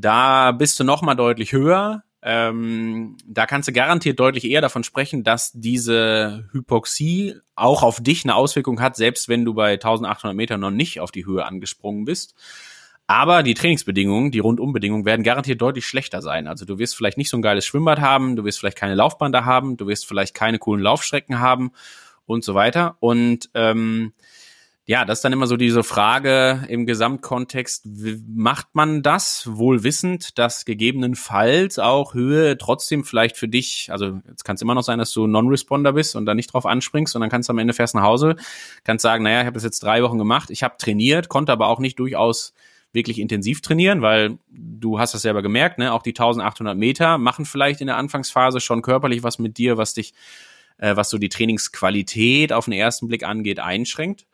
Da 0.00 0.52
bist 0.52 0.78
du 0.78 0.84
noch 0.84 1.02
mal 1.02 1.16
deutlich 1.16 1.52
höher. 1.52 2.04
Ähm, 2.22 3.16
da 3.26 3.46
kannst 3.46 3.68
du 3.68 3.72
garantiert 3.72 4.20
deutlich 4.20 4.44
eher 4.44 4.60
davon 4.60 4.84
sprechen, 4.84 5.24
dass 5.24 5.50
diese 5.54 6.48
Hypoxie 6.52 7.34
auch 7.56 7.82
auf 7.82 8.00
dich 8.00 8.24
eine 8.24 8.36
Auswirkung 8.36 8.80
hat, 8.80 8.94
selbst 8.94 9.28
wenn 9.28 9.44
du 9.44 9.54
bei 9.54 9.72
1800 9.72 10.36
Metern 10.36 10.60
noch 10.60 10.70
nicht 10.70 11.00
auf 11.00 11.10
die 11.10 11.26
Höhe 11.26 11.44
angesprungen 11.44 12.04
bist. 12.04 12.34
Aber 13.08 13.42
die 13.42 13.54
Trainingsbedingungen, 13.54 14.30
die 14.30 14.38
Rundumbedingungen 14.38 15.04
werden 15.04 15.24
garantiert 15.24 15.60
deutlich 15.60 15.86
schlechter 15.86 16.22
sein. 16.22 16.46
Also 16.46 16.64
du 16.64 16.78
wirst 16.78 16.94
vielleicht 16.94 17.18
nicht 17.18 17.30
so 17.30 17.36
ein 17.36 17.42
geiles 17.42 17.66
Schwimmbad 17.66 18.00
haben, 18.00 18.36
du 18.36 18.44
wirst 18.44 18.60
vielleicht 18.60 18.78
keine 18.78 18.94
Laufbahn 18.94 19.32
da 19.32 19.44
haben, 19.44 19.76
du 19.76 19.88
wirst 19.88 20.06
vielleicht 20.06 20.34
keine 20.34 20.60
coolen 20.60 20.82
Laufstrecken 20.82 21.40
haben 21.40 21.72
und 22.26 22.44
so 22.44 22.54
weiter. 22.54 22.98
Und 23.00 23.50
ähm, 23.54 24.12
ja, 24.88 25.04
das 25.04 25.18
ist 25.18 25.22
dann 25.22 25.34
immer 25.34 25.46
so 25.46 25.58
diese 25.58 25.84
Frage 25.84 26.64
im 26.68 26.86
Gesamtkontext, 26.86 27.86
macht 28.26 28.68
man 28.72 29.02
das 29.02 29.46
wohl 29.46 29.84
wissend, 29.84 30.38
dass 30.38 30.64
gegebenenfalls 30.64 31.78
auch 31.78 32.14
Höhe 32.14 32.56
trotzdem 32.56 33.04
vielleicht 33.04 33.36
für 33.36 33.48
dich, 33.48 33.88
also 33.92 34.22
jetzt 34.26 34.46
kann 34.46 34.56
es 34.56 34.62
immer 34.62 34.74
noch 34.74 34.82
sein, 34.82 34.98
dass 34.98 35.12
du 35.12 35.26
Non-Responder 35.26 35.92
bist 35.92 36.16
und 36.16 36.24
da 36.24 36.34
nicht 36.34 36.54
drauf 36.54 36.64
anspringst 36.64 37.14
und 37.14 37.20
dann 37.20 37.28
kannst 37.28 37.50
du 37.50 37.52
am 37.52 37.58
Ende 37.58 37.74
fährst 37.74 37.94
nach 37.96 38.02
Hause, 38.02 38.36
kannst 38.82 39.02
sagen, 39.02 39.24
naja, 39.24 39.40
ich 39.40 39.46
habe 39.46 39.56
das 39.56 39.62
jetzt 39.62 39.82
drei 39.82 40.02
Wochen 40.02 40.16
gemacht, 40.16 40.48
ich 40.48 40.62
habe 40.62 40.76
trainiert, 40.78 41.28
konnte 41.28 41.52
aber 41.52 41.66
auch 41.66 41.80
nicht 41.80 41.98
durchaus 41.98 42.54
wirklich 42.94 43.18
intensiv 43.18 43.60
trainieren, 43.60 44.00
weil 44.00 44.38
du 44.48 44.98
hast 44.98 45.12
das 45.12 45.20
selber 45.20 45.42
gemerkt, 45.42 45.76
ne? 45.76 45.92
auch 45.92 46.00
die 46.00 46.12
1800 46.12 46.78
Meter 46.78 47.18
machen 47.18 47.44
vielleicht 47.44 47.82
in 47.82 47.88
der 47.88 47.98
Anfangsphase 47.98 48.60
schon 48.60 48.80
körperlich 48.80 49.22
was 49.22 49.38
mit 49.38 49.58
dir, 49.58 49.76
was 49.76 49.92
dich, 49.92 50.14
äh, 50.78 50.96
was 50.96 51.10
so 51.10 51.18
die 51.18 51.28
Trainingsqualität 51.28 52.54
auf 52.54 52.64
den 52.64 52.72
ersten 52.72 53.06
Blick 53.06 53.22
angeht, 53.22 53.60
einschränkt. 53.60 54.24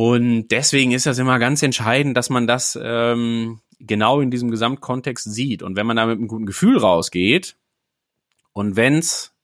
Und 0.00 0.48
deswegen 0.48 0.92
ist 0.92 1.04
das 1.04 1.18
immer 1.18 1.38
ganz 1.38 1.62
entscheidend, 1.62 2.16
dass 2.16 2.30
man 2.30 2.46
das 2.46 2.78
ähm, 2.82 3.60
genau 3.80 4.22
in 4.22 4.30
diesem 4.30 4.50
Gesamtkontext 4.50 5.30
sieht. 5.30 5.62
Und 5.62 5.76
wenn 5.76 5.86
man 5.86 5.98
da 5.98 6.06
mit 6.06 6.16
einem 6.16 6.26
guten 6.26 6.46
Gefühl 6.46 6.78
rausgeht 6.78 7.56
und 8.54 8.76
wenn's 8.76 9.34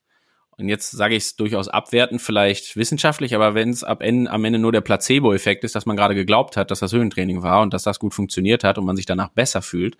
und 0.56 0.70
jetzt 0.70 0.92
sage 0.92 1.14
ich 1.14 1.24
es 1.24 1.36
durchaus 1.36 1.68
abwertend, 1.68 2.22
vielleicht 2.22 2.74
wissenschaftlich, 2.74 3.34
aber 3.34 3.54
wenn 3.54 3.68
es 3.68 3.84
am 3.84 4.00
Ende 4.00 4.58
nur 4.58 4.72
der 4.72 4.80
Placebo-Effekt 4.80 5.62
ist, 5.62 5.74
dass 5.74 5.84
man 5.84 5.94
gerade 5.94 6.14
geglaubt 6.14 6.56
hat, 6.56 6.70
dass 6.70 6.80
das 6.80 6.94
Höhentraining 6.94 7.42
war 7.42 7.60
und 7.60 7.74
dass 7.74 7.82
das 7.82 7.98
gut 7.98 8.14
funktioniert 8.14 8.64
hat 8.64 8.78
und 8.78 8.86
man 8.86 8.96
sich 8.96 9.04
danach 9.04 9.28
besser 9.28 9.60
fühlt, 9.60 9.98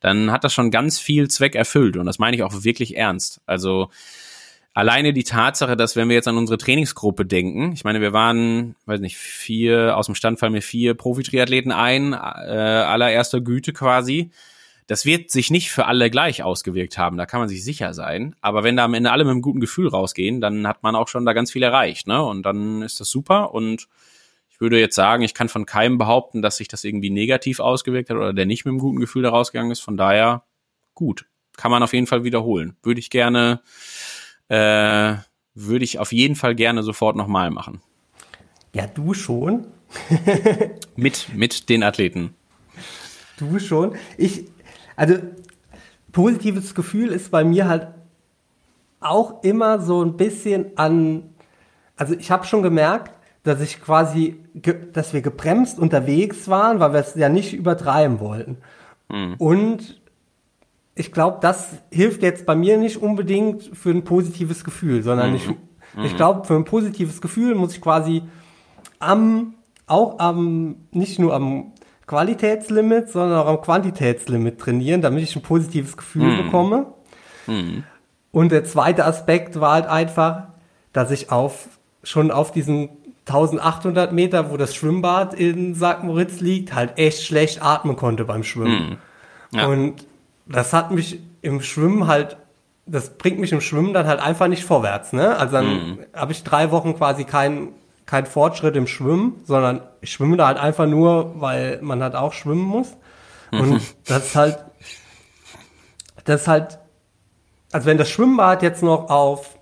dann 0.00 0.30
hat 0.30 0.44
das 0.44 0.52
schon 0.52 0.70
ganz 0.70 0.98
viel 0.98 1.28
Zweck 1.30 1.54
erfüllt. 1.54 1.96
Und 1.96 2.04
das 2.04 2.18
meine 2.18 2.36
ich 2.36 2.42
auch 2.42 2.64
wirklich 2.64 2.98
ernst. 2.98 3.40
Also 3.46 3.88
alleine 4.76 5.14
die 5.14 5.24
Tatsache, 5.24 5.74
dass 5.74 5.96
wenn 5.96 6.10
wir 6.10 6.16
jetzt 6.16 6.28
an 6.28 6.36
unsere 6.36 6.58
Trainingsgruppe 6.58 7.24
denken, 7.24 7.72
ich 7.72 7.84
meine, 7.84 8.02
wir 8.02 8.12
waren, 8.12 8.76
weiß 8.84 9.00
nicht, 9.00 9.16
vier, 9.16 9.96
aus 9.96 10.04
dem 10.04 10.14
Stand 10.14 10.38
fallen 10.38 10.52
mir 10.52 10.60
vier 10.60 10.92
Profi-Triathleten 10.92 11.72
ein, 11.72 12.12
äh, 12.12 12.16
allererster 12.16 13.40
Güte 13.40 13.72
quasi. 13.72 14.32
Das 14.86 15.06
wird 15.06 15.30
sich 15.30 15.50
nicht 15.50 15.70
für 15.70 15.86
alle 15.86 16.10
gleich 16.10 16.42
ausgewirkt 16.42 16.98
haben, 16.98 17.16
da 17.16 17.24
kann 17.24 17.40
man 17.40 17.48
sich 17.48 17.64
sicher 17.64 17.94
sein. 17.94 18.36
Aber 18.42 18.64
wenn 18.64 18.76
da 18.76 18.84
am 18.84 18.92
Ende 18.92 19.10
alle 19.12 19.24
mit 19.24 19.30
einem 19.30 19.40
guten 19.40 19.60
Gefühl 19.60 19.88
rausgehen, 19.88 20.42
dann 20.42 20.68
hat 20.68 20.82
man 20.82 20.94
auch 20.94 21.08
schon 21.08 21.24
da 21.24 21.32
ganz 21.32 21.50
viel 21.50 21.62
erreicht, 21.62 22.06
ne? 22.06 22.22
Und 22.22 22.42
dann 22.42 22.82
ist 22.82 23.00
das 23.00 23.08
super. 23.08 23.54
Und 23.54 23.88
ich 24.50 24.60
würde 24.60 24.78
jetzt 24.78 24.94
sagen, 24.94 25.22
ich 25.22 25.32
kann 25.32 25.48
von 25.48 25.64
keinem 25.64 25.96
behaupten, 25.96 26.42
dass 26.42 26.58
sich 26.58 26.68
das 26.68 26.84
irgendwie 26.84 27.08
negativ 27.08 27.60
ausgewirkt 27.60 28.10
hat 28.10 28.18
oder 28.18 28.34
der 28.34 28.44
nicht 28.44 28.66
mit 28.66 28.72
einem 28.72 28.80
guten 28.80 29.00
Gefühl 29.00 29.22
da 29.22 29.30
rausgegangen 29.30 29.72
ist. 29.72 29.80
Von 29.80 29.96
daher 29.96 30.44
gut. 30.92 31.24
Kann 31.56 31.70
man 31.70 31.82
auf 31.82 31.94
jeden 31.94 32.06
Fall 32.06 32.24
wiederholen. 32.24 32.76
Würde 32.82 33.00
ich 33.00 33.08
gerne 33.08 33.62
äh, 34.48 35.14
würde 35.54 35.84
ich 35.84 35.98
auf 35.98 36.12
jeden 36.12 36.36
Fall 36.36 36.54
gerne 36.54 36.82
sofort 36.82 37.16
nochmal 37.16 37.50
machen. 37.50 37.80
Ja, 38.74 38.86
du 38.86 39.14
schon. 39.14 39.66
mit, 40.96 41.28
mit 41.34 41.68
den 41.68 41.82
Athleten. 41.82 42.34
Du 43.38 43.58
schon. 43.58 43.94
Ich, 44.18 44.44
also, 44.96 45.16
positives 46.12 46.74
Gefühl 46.74 47.08
ist 47.08 47.30
bei 47.30 47.44
mir 47.44 47.68
halt 47.68 47.88
auch 49.00 49.42
immer 49.42 49.80
so 49.80 50.02
ein 50.02 50.16
bisschen 50.16 50.76
an, 50.76 51.34
also 51.96 52.14
ich 52.14 52.30
habe 52.30 52.46
schon 52.46 52.62
gemerkt, 52.62 53.12
dass 53.42 53.60
ich 53.60 53.80
quasi, 53.80 54.42
dass 54.92 55.12
wir 55.12 55.20
gebremst 55.20 55.78
unterwegs 55.78 56.48
waren, 56.48 56.80
weil 56.80 56.92
wir 56.92 57.00
es 57.00 57.14
ja 57.14 57.28
nicht 57.28 57.54
übertreiben 57.54 58.18
wollten. 58.18 58.58
Mhm. 59.08 59.34
Und 59.38 60.00
ich 60.98 61.12
glaube, 61.12 61.38
das 61.42 61.76
hilft 61.92 62.22
jetzt 62.22 62.46
bei 62.46 62.56
mir 62.56 62.78
nicht 62.78 62.96
unbedingt 62.96 63.70
für 63.74 63.90
ein 63.90 64.02
positives 64.02 64.64
Gefühl, 64.64 65.02
sondern 65.02 65.30
mhm. 65.30 65.36
ich, 65.36 65.48
ich 66.04 66.12
mhm. 66.12 66.16
glaube, 66.16 66.46
für 66.46 66.54
ein 66.54 66.64
positives 66.64 67.20
Gefühl 67.20 67.54
muss 67.54 67.74
ich 67.74 67.82
quasi 67.82 68.22
am, 68.98 69.54
auch 69.86 70.18
am, 70.18 70.76
nicht 70.90 71.18
nur 71.18 71.34
am 71.34 71.72
Qualitätslimit, 72.06 73.10
sondern 73.10 73.38
auch 73.38 73.46
am 73.46 73.60
Quantitätslimit 73.60 74.58
trainieren, 74.58 75.02
damit 75.02 75.22
ich 75.22 75.36
ein 75.36 75.42
positives 75.42 75.98
Gefühl 75.98 76.32
mhm. 76.32 76.44
bekomme. 76.44 76.86
Mhm. 77.46 77.84
Und 78.32 78.50
der 78.50 78.64
zweite 78.64 79.04
Aspekt 79.04 79.60
war 79.60 79.72
halt 79.72 79.86
einfach, 79.86 80.44
dass 80.94 81.10
ich 81.10 81.30
auf, 81.30 81.68
schon 82.04 82.30
auf 82.30 82.52
diesen 82.52 82.88
1800 83.26 84.12
Meter, 84.12 84.50
wo 84.50 84.56
das 84.56 84.74
Schwimmbad 84.74 85.34
in 85.34 85.74
St. 85.74 86.04
Moritz 86.04 86.40
liegt, 86.40 86.74
halt 86.74 86.96
echt 86.96 87.22
schlecht 87.22 87.62
atmen 87.62 87.96
konnte 87.96 88.24
beim 88.24 88.44
Schwimmen. 88.44 88.98
Mhm. 89.52 89.58
Ja. 89.58 89.66
Und 89.66 90.06
das 90.46 90.72
hat 90.72 90.90
mich 90.90 91.20
im 91.42 91.60
Schwimmen 91.60 92.06
halt, 92.06 92.36
das 92.86 93.18
bringt 93.18 93.38
mich 93.38 93.52
im 93.52 93.60
Schwimmen 93.60 93.92
dann 93.92 94.06
halt 94.06 94.20
einfach 94.20 94.48
nicht 94.48 94.64
vorwärts. 94.64 95.12
Ne? 95.12 95.36
Also 95.36 95.52
dann 95.54 95.66
mhm. 95.66 95.98
habe 96.14 96.32
ich 96.32 96.44
drei 96.44 96.70
Wochen 96.70 96.96
quasi 96.96 97.24
keinen 97.24 97.74
kein 98.06 98.24
Fortschritt 98.24 98.76
im 98.76 98.86
Schwimmen, 98.86 99.40
sondern 99.44 99.80
ich 100.00 100.12
schwimme 100.12 100.36
da 100.36 100.46
halt 100.46 100.58
einfach 100.58 100.86
nur, 100.86 101.40
weil 101.40 101.80
man 101.82 102.02
halt 102.02 102.14
auch 102.14 102.32
schwimmen 102.32 102.62
muss. 102.62 102.96
Und 103.50 103.70
mhm. 103.70 103.80
das 104.06 104.26
ist 104.26 104.36
halt, 104.36 104.64
das 106.24 106.42
ist 106.42 106.48
halt, 106.48 106.78
also 107.72 107.86
wenn 107.86 107.98
das 107.98 108.08
Schwimmbad 108.08 108.62
jetzt 108.62 108.82
noch 108.82 109.10
auf 109.10 109.58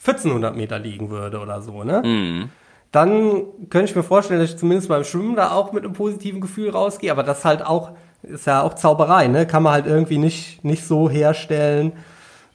1400 0.00 0.56
Meter 0.56 0.78
liegen 0.78 1.08
würde 1.08 1.38
oder 1.38 1.62
so, 1.62 1.84
ne? 1.84 2.02
Mhm. 2.04 2.50
Dann 2.90 3.42
könnte 3.70 3.90
ich 3.90 3.96
mir 3.96 4.04
vorstellen, 4.04 4.40
dass 4.40 4.50
ich 4.50 4.56
zumindest 4.56 4.88
beim 4.88 5.02
Schwimmen 5.02 5.34
da 5.34 5.50
auch 5.50 5.72
mit 5.72 5.84
einem 5.84 5.94
positiven 5.94 6.40
Gefühl 6.40 6.70
rausgehe, 6.70 7.10
aber 7.10 7.24
das 7.24 7.44
halt 7.44 7.64
auch 7.64 7.90
ist 8.24 8.46
ja 8.46 8.62
auch 8.62 8.74
Zauberei, 8.74 9.28
ne? 9.28 9.46
Kann 9.46 9.62
man 9.62 9.72
halt 9.72 9.86
irgendwie 9.86 10.18
nicht, 10.18 10.64
nicht 10.64 10.84
so 10.84 11.08
herstellen, 11.08 11.92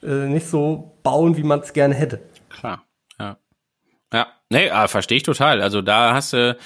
äh, 0.02 0.26
nicht 0.26 0.46
so 0.46 0.96
bauen, 1.02 1.36
wie 1.36 1.42
man 1.42 1.60
es 1.60 1.72
gerne 1.72 1.94
hätte. 1.94 2.20
Klar, 2.48 2.84
ja. 3.18 3.36
Ja, 4.12 4.26
nee, 4.50 4.70
ah, 4.70 4.88
verstehe 4.88 5.16
ich 5.16 5.22
total. 5.22 5.62
Also 5.62 5.82
da 5.82 6.14
hast 6.14 6.32
du, 6.32 6.56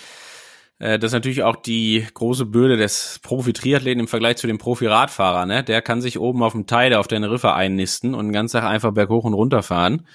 äh, 0.78 0.98
das 0.98 1.10
ist 1.10 1.14
natürlich 1.14 1.42
auch 1.42 1.56
die 1.56 2.06
große 2.14 2.46
Bürde 2.46 2.76
des 2.76 3.20
Profi-Triathleten 3.22 4.00
im 4.00 4.08
Vergleich 4.08 4.36
zu 4.36 4.46
dem 4.46 4.58
Profi-Radfahrer, 4.58 5.46
ne? 5.46 5.62
Der 5.62 5.82
kann 5.82 6.00
sich 6.00 6.18
oben 6.18 6.42
auf 6.42 6.52
dem 6.52 6.66
Teide 6.66 6.98
auf 6.98 7.08
der 7.08 7.20
Riffe 7.30 7.52
einnisten 7.52 8.14
und 8.14 8.26
den 8.26 8.32
ganzen 8.32 8.60
Tag 8.60 8.70
einfach 8.70 8.92
berghoch 8.92 9.24
und 9.24 9.34
runter 9.34 9.62
fahren 9.62 10.06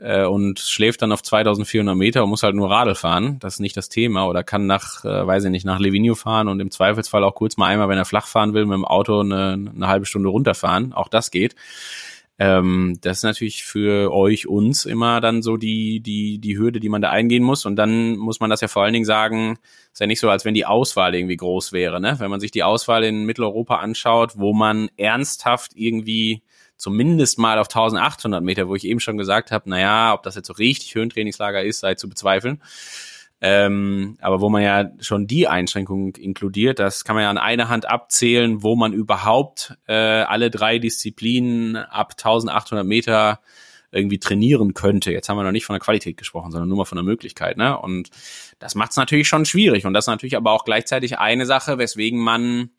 äh, 0.00 0.24
und 0.24 0.58
schläft 0.58 1.02
dann 1.02 1.12
auf 1.12 1.22
2400 1.22 1.96
Meter 1.96 2.24
und 2.24 2.30
muss 2.30 2.42
halt 2.42 2.54
nur 2.54 2.70
Radl 2.70 2.94
fahren. 2.94 3.38
Das 3.40 3.54
ist 3.54 3.60
nicht 3.60 3.76
das 3.76 3.88
Thema. 3.88 4.26
Oder 4.26 4.42
kann 4.42 4.66
nach, 4.66 5.04
äh, 5.04 5.26
weiß 5.26 5.44
ich 5.44 5.50
nicht, 5.50 5.66
nach 5.66 5.78
Levinio 5.78 6.14
fahren 6.14 6.48
und 6.48 6.60
im 6.60 6.70
Zweifelsfall 6.70 7.22
auch 7.24 7.34
kurz 7.34 7.56
mal 7.56 7.66
einmal, 7.66 7.88
wenn 7.88 7.98
er 7.98 8.04
flach 8.04 8.26
fahren 8.26 8.54
will, 8.54 8.66
mit 8.66 8.74
dem 8.74 8.84
Auto 8.84 9.20
eine, 9.20 9.72
eine 9.74 9.86
halbe 9.86 10.06
Stunde 10.06 10.28
runterfahren. 10.28 10.92
Auch 10.92 11.08
das 11.08 11.30
geht. 11.30 11.54
Ähm, 12.38 12.96
das 13.02 13.18
ist 13.18 13.24
natürlich 13.24 13.64
für 13.64 14.10
euch, 14.14 14.46
uns 14.46 14.86
immer 14.86 15.20
dann 15.20 15.42
so 15.42 15.58
die, 15.58 16.00
die, 16.00 16.38
die 16.38 16.56
Hürde, 16.56 16.80
die 16.80 16.88
man 16.88 17.02
da 17.02 17.10
eingehen 17.10 17.42
muss. 17.42 17.66
Und 17.66 17.76
dann 17.76 18.16
muss 18.16 18.40
man 18.40 18.48
das 18.48 18.62
ja 18.62 18.68
vor 18.68 18.82
allen 18.82 18.94
Dingen 18.94 19.04
sagen, 19.04 19.58
ist 19.92 20.00
ja 20.00 20.06
nicht 20.06 20.20
so, 20.20 20.30
als 20.30 20.46
wenn 20.46 20.54
die 20.54 20.64
Auswahl 20.64 21.14
irgendwie 21.14 21.36
groß 21.36 21.72
wäre. 21.72 22.00
Ne? 22.00 22.16
Wenn 22.18 22.30
man 22.30 22.40
sich 22.40 22.50
die 22.50 22.62
Auswahl 22.62 23.04
in 23.04 23.24
Mitteleuropa 23.24 23.76
anschaut, 23.76 24.38
wo 24.38 24.54
man 24.54 24.88
ernsthaft 24.96 25.72
irgendwie 25.74 26.42
zumindest 26.80 27.38
mal 27.38 27.58
auf 27.58 27.68
1800 27.68 28.42
Meter, 28.42 28.66
wo 28.66 28.74
ich 28.74 28.84
eben 28.84 29.00
schon 29.00 29.18
gesagt 29.18 29.50
habe, 29.50 29.68
naja, 29.68 30.14
ob 30.14 30.22
das 30.22 30.34
jetzt 30.34 30.46
so 30.46 30.54
richtig 30.54 30.94
Höhentrainingslager 30.94 31.62
ist, 31.62 31.80
sei 31.80 31.94
zu 31.94 32.08
bezweifeln. 32.08 32.62
Ähm, 33.42 34.16
aber 34.20 34.40
wo 34.40 34.48
man 34.48 34.62
ja 34.62 34.90
schon 35.00 35.26
die 35.26 35.46
Einschränkung 35.46 36.16
inkludiert, 36.16 36.78
das 36.78 37.04
kann 37.04 37.16
man 37.16 37.22
ja 37.22 37.30
an 37.30 37.38
einer 37.38 37.68
Hand 37.68 37.88
abzählen, 37.88 38.62
wo 38.62 38.76
man 38.76 38.92
überhaupt 38.92 39.76
äh, 39.86 39.94
alle 39.94 40.50
drei 40.50 40.78
Disziplinen 40.78 41.76
ab 41.76 42.12
1800 42.12 42.86
Meter 42.86 43.40
irgendwie 43.92 44.18
trainieren 44.18 44.72
könnte. 44.72 45.12
Jetzt 45.12 45.28
haben 45.28 45.36
wir 45.36 45.42
noch 45.42 45.52
nicht 45.52 45.66
von 45.66 45.74
der 45.74 45.80
Qualität 45.80 46.16
gesprochen, 46.16 46.50
sondern 46.50 46.68
nur 46.68 46.78
mal 46.78 46.84
von 46.84 46.96
der 46.96 47.04
Möglichkeit. 47.04 47.56
Ne? 47.56 47.78
Und 47.78 48.10
das 48.58 48.74
macht 48.74 48.92
es 48.92 48.96
natürlich 48.96 49.28
schon 49.28 49.44
schwierig. 49.44 49.84
Und 49.84 49.92
das 49.94 50.04
ist 50.04 50.10
natürlich 50.10 50.36
aber 50.36 50.52
auch 50.52 50.64
gleichzeitig 50.64 51.18
eine 51.18 51.44
Sache, 51.44 51.78
weswegen 51.78 52.20
man, 52.20 52.70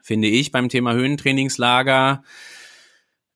finde 0.00 0.28
ich, 0.28 0.50
beim 0.50 0.68
Thema 0.68 0.94
Höhentrainingslager 0.94 2.22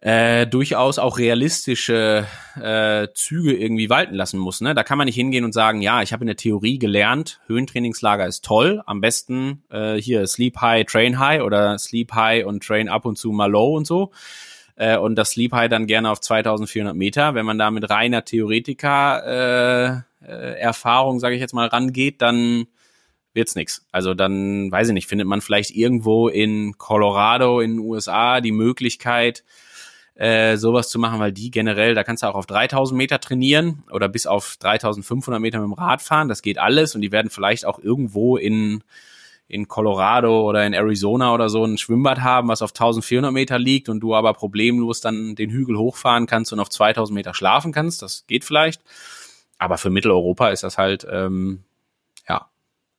äh, 0.07 0.47
durchaus 0.47 1.01
auch 1.01 1.19
realistische 1.19 2.29
äh, 2.55 3.09
Züge 3.13 3.57
irgendwie 3.57 3.91
walten 3.91 4.15
lassen 4.15 4.39
muss. 4.39 4.61
Ne? 4.61 4.73
Da 4.73 4.85
kann 4.85 4.99
man 4.99 5.07
nicht 5.07 5.17
hingehen 5.17 5.45
und 5.45 5.53
sagen, 5.53 5.83
ja, 5.83 6.01
ich 6.01 6.13
habe 6.13 6.23
in 6.23 6.29
der 6.29 6.37
Theorie 6.37 6.79
gelernt, 6.79 7.41
Höhentrainingslager 7.49 8.25
ist 8.25 8.45
toll, 8.45 8.85
am 8.87 9.01
besten 9.01 9.65
äh, 9.69 9.97
hier 9.97 10.25
Sleep 10.29 10.61
High, 10.61 10.87
Train 10.87 11.19
High 11.19 11.43
oder 11.43 11.77
Sleep 11.79 12.13
High 12.13 12.47
und 12.47 12.63
Train 12.63 12.89
ab 12.89 13.05
und 13.05 13.19
zu 13.19 13.33
mal 13.33 13.51
Low 13.51 13.77
und 13.77 13.85
so. 13.85 14.13
Äh, 14.77 14.97
und 14.97 15.17
das 15.17 15.31
Sleep 15.33 15.53
High 15.53 15.69
dann 15.69 15.89
gerne 15.89 16.09
auf 16.09 16.21
2400 16.21 16.95
Meter. 16.95 17.35
Wenn 17.35 17.45
man 17.45 17.59
da 17.59 17.73
mit 17.73 17.91
reiner 17.91 18.25
Theoretiker 18.25 20.05
äh, 20.23 20.25
äh, 20.25 20.61
Erfahrung, 20.61 21.19
sage 21.19 21.35
ich 21.35 21.41
jetzt 21.41 21.53
mal, 21.53 21.67
rangeht, 21.67 22.23
dann 22.23 22.69
wird's 23.35 23.57
nix. 23.57 23.85
Also 23.91 24.15
dann, 24.15 24.71
weiß 24.71 24.87
ich 24.87 24.95
nicht, 24.95 25.09
findet 25.09 25.27
man 25.27 25.41
vielleicht 25.41 25.73
irgendwo 25.73 26.29
in 26.29 26.79
Colorado 26.79 27.59
in 27.59 27.73
den 27.73 27.81
USA 27.81 28.41
die 28.41 28.53
Möglichkeit, 28.53 29.43
äh, 30.17 30.57
sowas 30.57 30.89
zu 30.89 30.99
machen, 30.99 31.21
weil 31.21 31.33
die 31.33 31.51
generell, 31.51 31.95
da 31.95 32.03
kannst 32.03 32.23
du 32.23 32.27
auch 32.27 32.35
auf 32.35 32.47
3000 32.47 32.97
Meter 32.97 33.21
trainieren 33.21 33.85
oder 33.93 34.09
bis 34.09 34.27
auf 34.27 34.57
3500 34.59 35.41
Meter 35.41 35.61
mit 35.61 35.67
dem 35.67 35.73
Rad 35.75 36.03
fahren. 36.03 36.29
Das 36.29 36.43
geht 36.43 36.59
alles 36.59 36.95
und 36.95 37.03
die 37.03 37.13
werden 37.13 37.31
vielleicht 37.31 37.67
auch 37.67 37.79
irgendwo 37.79 38.37
in 38.37 38.83
in 39.49 39.69
Colorado 39.69 40.43
oder 40.43 40.67
in 40.67 40.73
Arizona 40.73 41.33
oder 41.33 41.49
so 41.49 41.65
ein 41.65 41.79
Schwimmbad 41.79 42.21
haben, 42.21 42.49
was 42.49 42.63
auf 42.63 42.71
1400 42.71 43.33
Meter 43.33 43.59
liegt 43.59 43.89
und 43.89 44.01
du 44.01 44.15
aber 44.15 44.33
problemlos 44.33 45.01
dann 45.01 45.37
den 45.37 45.51
Hügel 45.51 45.79
hochfahren 45.79 46.27
kannst 46.27 46.53
und 46.53 46.59
auf 46.59 46.69
2000 46.69 47.15
Meter 47.15 47.33
schlafen 47.33 47.73
kannst. 47.73 48.03
Das 48.03 48.27
geht 48.27 48.45
vielleicht. 48.45 48.83
Aber 49.59 49.79
für 49.79 49.91
Mitteleuropa 49.91 50.49
ist 50.49 50.65
das 50.65 50.79
halt 50.79 51.07
ähm, 51.09 51.63
äh, 51.63 51.76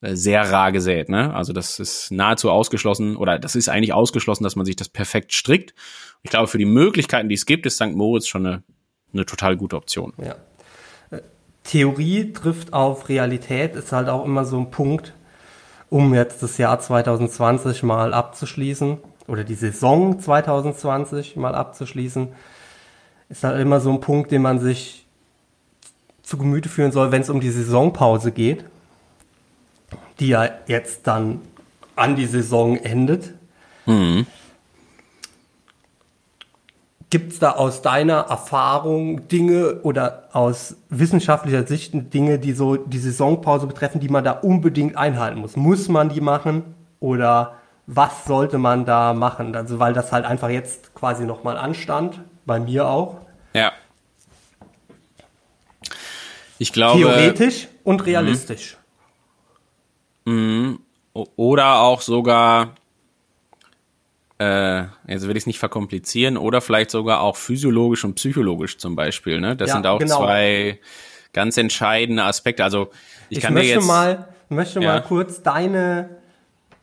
sehr 0.01 0.51
rar 0.51 0.71
gesät. 0.71 1.09
Ne? 1.09 1.33
Also 1.33 1.53
das 1.53 1.79
ist 1.79 2.11
nahezu 2.11 2.51
ausgeschlossen 2.51 3.15
oder 3.15 3.39
das 3.39 3.55
ist 3.55 3.69
eigentlich 3.69 3.93
ausgeschlossen, 3.93 4.43
dass 4.43 4.55
man 4.55 4.65
sich 4.65 4.75
das 4.75 4.89
perfekt 4.89 5.33
strickt. 5.33 5.73
Ich 6.23 6.29
glaube, 6.29 6.47
für 6.47 6.57
die 6.57 6.65
Möglichkeiten, 6.65 7.29
die 7.29 7.35
es 7.35 7.45
gibt, 7.45 7.65
ist 7.65 7.75
St. 7.75 7.93
Moritz 7.93 8.27
schon 8.27 8.45
eine, 8.45 8.63
eine 9.13 9.25
total 9.25 9.57
gute 9.57 9.75
Option. 9.75 10.13
Ja. 10.17 10.35
Äh, 11.09 11.21
Theorie 11.63 12.31
trifft 12.31 12.73
auf 12.73 13.09
Realität, 13.09 13.75
ist 13.75 13.91
halt 13.91 14.07
auch 14.09 14.25
immer 14.25 14.45
so 14.45 14.59
ein 14.59 14.69
Punkt, 14.69 15.13
um 15.89 16.13
jetzt 16.13 16.43
das 16.43 16.57
Jahr 16.57 16.79
2020 16.79 17.81
mal 17.83 18.13
abzuschließen 18.13 18.97
oder 19.27 19.43
die 19.43 19.55
Saison 19.55 20.19
2020 20.19 21.37
mal 21.37 21.55
abzuschließen, 21.55 22.29
ist 23.29 23.43
halt 23.43 23.59
immer 23.59 23.79
so 23.79 23.91
ein 23.91 23.99
Punkt, 23.99 24.31
den 24.31 24.41
man 24.41 24.59
sich 24.59 25.05
zu 26.21 26.37
Gemüte 26.37 26.69
führen 26.69 26.91
soll, 26.91 27.11
wenn 27.11 27.21
es 27.21 27.29
um 27.29 27.39
die 27.39 27.49
Saisonpause 27.49 28.31
geht 28.31 28.65
die 30.19 30.29
ja 30.29 30.49
jetzt 30.67 31.07
dann 31.07 31.41
an 31.95 32.15
die 32.15 32.25
Saison 32.25 32.77
endet. 32.77 33.33
Mhm. 33.85 34.27
Gibt 37.09 37.31
es 37.31 37.39
da 37.39 37.51
aus 37.51 37.81
deiner 37.81 38.25
Erfahrung 38.29 39.29
Dinge 39.29 39.79
oder 39.83 40.27
aus 40.33 40.75
wissenschaftlicher 40.89 41.65
Sicht 41.65 41.93
Dinge, 42.13 42.37
die 42.37 42.51
so 42.51 42.75
die 42.75 42.99
Saisonpause 42.99 43.65
betreffen, 43.65 44.01
die 44.01 44.09
man 44.09 44.25
da 44.25 44.31
unbedingt 44.31 44.97
einhalten 44.97 45.39
muss? 45.39 45.55
Muss 45.55 45.87
man 45.87 46.09
die 46.09 46.19
machen 46.19 46.63
oder 46.99 47.55
was 47.85 48.25
sollte 48.25 48.57
man 48.57 48.83
da 48.83 49.13
machen? 49.13 49.55
Also 49.55 49.79
weil 49.79 49.93
das 49.93 50.11
halt 50.11 50.25
einfach 50.25 50.49
jetzt 50.49 50.93
quasi 50.93 51.23
nochmal 51.23 51.57
anstand, 51.57 52.19
bei 52.45 52.59
mir 52.59 52.87
auch. 52.87 53.21
Ja. 53.53 53.71
Ich 56.57 56.73
glaube. 56.73 56.99
Theoretisch 56.99 57.69
und 57.85 58.05
realistisch. 58.05 58.77
Mhm. 60.27 60.79
Oder 61.13 61.79
auch 61.79 62.01
sogar, 62.01 62.75
äh, 64.39 64.83
jetzt 65.07 65.23
will 65.27 65.31
ich 65.31 65.43
es 65.43 65.47
nicht 65.47 65.57
verkomplizieren, 65.57 66.37
oder 66.37 66.61
vielleicht 66.61 66.91
sogar 66.91 67.21
auch 67.21 67.37
physiologisch 67.37 68.03
und 68.03 68.15
psychologisch 68.15 68.77
zum 68.77 68.95
Beispiel. 68.95 69.39
Ne? 69.39 69.55
Das 69.55 69.69
Ja, 69.69 69.75
sind 69.75 69.87
auch 69.87 69.99
genau. 69.99 70.17
zwei 70.17 70.79
ganz 71.33 71.57
entscheidende 71.57 72.23
Aspekte. 72.23 72.63
Also 72.63 72.89
ich, 73.29 73.37
Ich, 73.37 73.43
kann 73.43 73.53
dir 73.55 73.61
möchte 73.61 73.75
jetzt. 73.75 73.87
mal, 73.87 74.27
möchte 74.49 74.79
Ja. 74.81 74.93
mal 74.93 75.01
kurz 75.01 75.41
deine, 75.41 76.09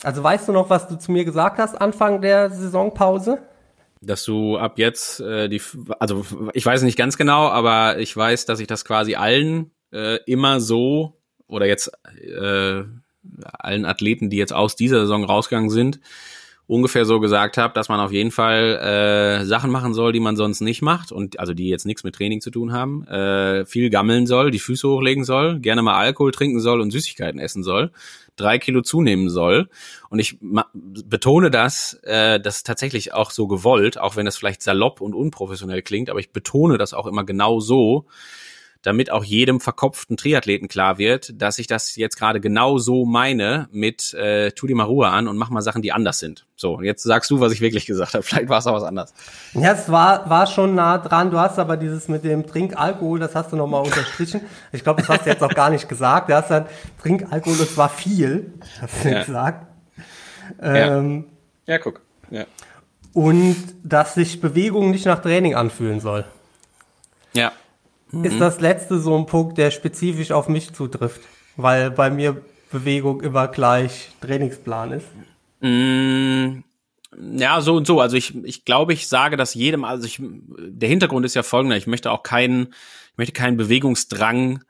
also 0.03 0.23
weißt 0.23 0.49
du 0.49 0.53
noch, 0.53 0.71
was 0.71 0.89
du 0.89 0.97
zu 0.99 1.13
mir 1.13 1.25
gesagt 1.25 1.59
hast 1.59 1.81
Anfang 1.81 2.21
der 2.23 2.51
Saisonpause? 2.51 3.39
dass 4.01 4.23
du 4.25 4.59
ab 4.59 4.79
jetzt 4.79 5.21
äh, 5.21 5.49
die, 5.49 5.63
also 5.99 6.27
ich 6.53 6.67
weiß 6.67 6.83
nicht 6.83 6.99
ganz 6.99 7.17
genau, 7.17 7.49
aber 7.49 7.97
ich 7.99 8.15
weiß, 8.15 8.45
dass 8.45 8.61
ich 8.61 8.67
das 8.67 8.85
quasi 8.85 9.15
allen 9.15 9.71
äh, 9.95 10.17
immer 10.27 10.61
so 10.61 11.23
oder 11.47 11.65
jetzt 11.65 11.91
äh, 12.21 12.83
allen 13.59 13.85
Athleten, 13.85 14.31
die 14.31 14.37
jetzt 14.37 14.53
aus 14.53 14.77
dieser 14.77 15.01
Saison 15.01 15.25
rausgegangen 15.25 15.71
sind, 15.71 16.01
ungefähr 16.67 17.05
so 17.05 17.21
gesagt 17.21 17.59
habe, 17.59 17.75
dass 17.75 17.89
man 17.89 18.01
auf 18.01 18.11
jeden 18.11 18.31
Fall 18.31 19.41
äh, 19.43 19.45
Sachen 19.45 19.71
machen 19.71 19.93
soll, 19.93 20.13
die 20.13 20.21
man 20.21 20.37
sonst 20.37 20.61
nicht 20.63 20.81
macht 20.81 21.13
und 21.13 21.39
also 21.39 21.53
die 21.53 21.69
jetzt 21.69 21.85
nichts 21.85 22.05
mit 22.05 22.15
Training 22.15 22.41
zu 22.41 22.51
tun 22.51 22.73
haben, 22.73 23.07
äh, 23.07 23.67
viel 23.67 23.91
gammeln 23.91 24.27
soll, 24.27 24.51
die 24.51 24.59
Füße 24.59 24.89
hochlegen 24.89 25.25
soll, 25.25 25.59
gerne 25.59 25.83
mal 25.83 25.97
Alkohol 25.97 26.33
trinken 26.33 26.61
soll 26.61 26.81
und 26.81 26.91
Süßigkeiten 26.91 27.39
essen 27.39 27.63
soll, 27.63 27.91
drei 28.37 28.59
Kilo 28.59 28.81
zunehmen 28.81 29.29
soll. 29.29 29.69
Und 30.09 30.21
ich 30.21 30.39
betone 30.41 31.51
das, 31.51 32.01
äh, 32.05 32.41
das 32.41 32.59
ist 32.59 32.67
tatsächlich 32.67 33.13
auch 33.13 33.31
so 33.31 33.47
gewollt, 33.47 33.99
auch 33.99 34.17
wenn 34.17 34.25
das 34.25 34.39
vielleicht 34.39 34.63
salopp 34.63 35.03
und 35.03 35.15
unprofessionell 35.15 35.83
klingt, 35.83 36.09
aber 36.09 36.21
ich 36.21 36.33
betone 36.33 36.79
das 36.79 36.95
auch 36.95 37.07
immer 37.07 37.25
genau 37.25 37.61
so, 37.61 38.07
damit 38.85 39.11
auch 39.11 39.25
jedem 39.25 39.61
verkopften 39.61 40.17
Triathleten 40.17 40.69
klar 40.69 40.99
wird, 40.99 41.41
dass 41.41 41.59
ich 41.59 41.67
das 41.67 41.97
jetzt 41.97 42.17
gerade 42.17 42.41
genau 42.41 42.79
so 42.79 43.05
meine 43.07 43.69
mit 43.73 44.15
äh, 44.15 44.53
tu 44.53 44.67
dir 44.67 44.77
mal 44.77 44.85
Ruhe 44.85 45.09
an 45.09 45.27
und 45.27 45.37
mach 45.39 45.51
mal 45.51 45.63
Sachen, 45.63 45.83
die 45.83 45.91
anders 45.91 46.19
sind. 46.21 46.47
So, 46.55 46.81
jetzt 46.83 47.03
sagst 47.03 47.31
du, 47.31 47.41
was 47.41 47.51
ich 47.53 47.61
wirklich 47.61 47.87
gesagt 47.87 48.15
habe. 48.15 48.23
Vielleicht 48.23 48.49
war 48.49 48.59
es 48.59 48.67
auch 48.67 48.75
was 48.75 48.85
anderes. 48.85 49.13
Ja, 49.55 49.73
es 49.73 49.91
war, 49.91 50.29
war 50.31 50.47
schon 50.47 50.75
nah 50.75 50.99
dran. 50.99 51.31
Du 51.31 51.39
hast 51.39 51.59
aber 51.59 51.77
dieses 51.77 52.09
mit 52.09 52.25
dem 52.25 52.47
Trinkalkohol, 52.47 53.19
das 53.19 53.35
hast 53.35 53.53
du 53.53 53.57
nochmal 53.57 53.83
unterstrichen. 53.85 54.43
Ich 54.73 54.85
glaube, 54.85 55.01
das 55.03 55.09
hast 55.09 55.27
du 55.27 55.31
jetzt 55.31 55.43
auch 55.43 55.55
gar 55.55 55.71
nicht 55.71 55.89
gesagt. 55.89 56.29
Du 56.29 56.35
hast 56.35 56.51
dann 56.51 56.67
Trinkalkohol, 57.03 57.59
und 57.59 57.71
zwar 57.71 57.89
viel, 57.89 58.53
hast 58.81 59.05
du 59.05 59.09
Ja. 59.11 59.25
gesagt. 59.25 59.67
Ähm, 60.61 61.25
Ja, 61.67 61.79
guck. 61.79 62.03
Ja. 62.31 62.45
Und 63.15 63.57
dass 63.83 64.15
sich 64.15 64.41
Bewegung 64.41 64.91
nicht 64.91 65.07
nach 65.07 65.23
Training 65.23 65.55
anfühlen 65.55 66.01
soll. 66.01 66.25
Ja. 67.33 67.53
Mhm. 68.15 68.25
Ist 68.25 68.41
das 68.41 68.61
letzte 68.61 68.99
so 68.99 69.17
ein 69.17 69.27
Punkt, 69.27 69.59
der 69.59 69.71
spezifisch 69.71 70.31
auf 70.33 70.49
mich 70.49 70.73
zutrifft? 70.73 71.21
Weil 71.57 71.91
bei 71.91 72.11
mir 72.11 72.43
Bewegung 72.71 73.21
immer 73.21 73.49
gleich 73.49 74.11
Trainingsplan 74.21 74.93
ist. 74.93 75.07
Mm, 75.61 76.65
Ja, 77.39 77.61
so 77.61 77.77
und 77.77 77.87
so. 77.87 78.01
Also 78.01 78.17
ich, 78.17 78.35
ich 78.45 78.65
glaube, 78.65 78.93
ich 78.93 79.07
sage 79.07 79.37
das 79.37 79.55
jedem. 79.55 79.85
Also 79.85 80.07
ich, 80.07 80.21
der 80.21 80.89
Hintergrund 80.89 81.25
ist 81.25 81.35
ja 81.35 81.43
folgender. 81.45 81.77
Ich 81.77 81.87
möchte 81.87 82.11
auch 82.11 82.23
keinen, 82.25 82.75
ich 83.13 83.19
möchte 83.19 83.33
keinen 83.33 83.57
Bewegungsdrang 83.57 84.65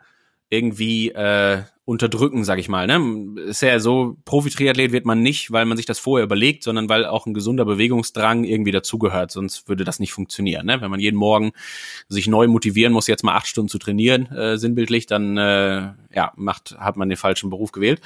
irgendwie 0.50 1.10
äh, 1.10 1.62
unterdrücken, 1.86 2.44
sag 2.44 2.58
ich 2.58 2.68
mal. 2.68 2.86
Ne? 2.86 3.42
Ist 3.42 3.60
ja 3.60 3.78
so, 3.78 4.16
Profi-Triathlet 4.24 4.92
wird 4.92 5.04
man 5.04 5.20
nicht, 5.20 5.52
weil 5.52 5.66
man 5.66 5.76
sich 5.76 5.84
das 5.84 5.98
vorher 5.98 6.24
überlegt, 6.24 6.62
sondern 6.62 6.88
weil 6.88 7.04
auch 7.04 7.26
ein 7.26 7.34
gesunder 7.34 7.66
Bewegungsdrang 7.66 8.44
irgendwie 8.44 8.72
dazugehört. 8.72 9.30
Sonst 9.30 9.68
würde 9.68 9.84
das 9.84 10.00
nicht 10.00 10.12
funktionieren. 10.12 10.64
Ne? 10.66 10.80
Wenn 10.80 10.90
man 10.90 11.00
jeden 11.00 11.16
Morgen 11.16 11.52
sich 12.08 12.26
neu 12.26 12.48
motivieren 12.48 12.92
muss, 12.92 13.06
jetzt 13.06 13.22
mal 13.22 13.34
acht 13.34 13.46
Stunden 13.46 13.68
zu 13.68 13.78
trainieren, 13.78 14.26
äh, 14.32 14.56
sinnbildlich, 14.56 15.06
dann 15.06 15.36
äh, 15.36 15.92
ja, 16.14 16.32
macht, 16.36 16.76
hat 16.78 16.96
man 16.96 17.10
den 17.10 17.18
falschen 17.18 17.50
Beruf 17.50 17.72
gewählt. 17.72 18.00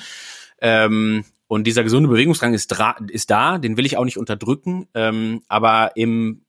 Ähm, 0.61 1.25
und 1.47 1.67
dieser 1.67 1.85
gesunde 1.85 2.09
Bewegungsdrang 2.09 2.55
ist, 2.55 2.75
ist 3.09 3.31
da, 3.31 3.59
den 3.59 3.77
will 3.77 3.87
ich 3.87 3.97
auch 3.97 4.05
nicht 4.05 4.19
unterdrücken, 4.19 4.87
ähm, 4.95 5.43
aber 5.49 5.93
im 5.95 6.43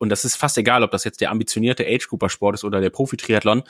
und 0.00 0.08
das 0.08 0.24
ist 0.24 0.36
fast 0.36 0.56
egal, 0.56 0.82
ob 0.82 0.90
das 0.90 1.04
jetzt 1.04 1.20
der 1.20 1.30
ambitionierte 1.30 1.86
Age-Grouper-Sport 1.86 2.54
ist 2.54 2.64
oder 2.64 2.80
der 2.80 2.88
Profi-Triathlon, 2.88 3.62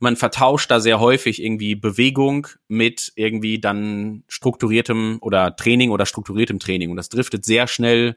man 0.00 0.16
vertauscht 0.16 0.70
da 0.72 0.80
sehr 0.80 0.98
häufig 0.98 1.40
irgendwie 1.40 1.76
Bewegung 1.76 2.48
mit 2.66 3.12
irgendwie 3.14 3.60
dann 3.60 4.24
strukturiertem 4.26 5.18
oder 5.20 5.54
Training 5.54 5.90
oder 5.90 6.04
strukturiertem 6.04 6.58
Training. 6.58 6.90
Und 6.90 6.96
das 6.96 7.10
driftet 7.10 7.44
sehr 7.44 7.68
schnell 7.68 8.16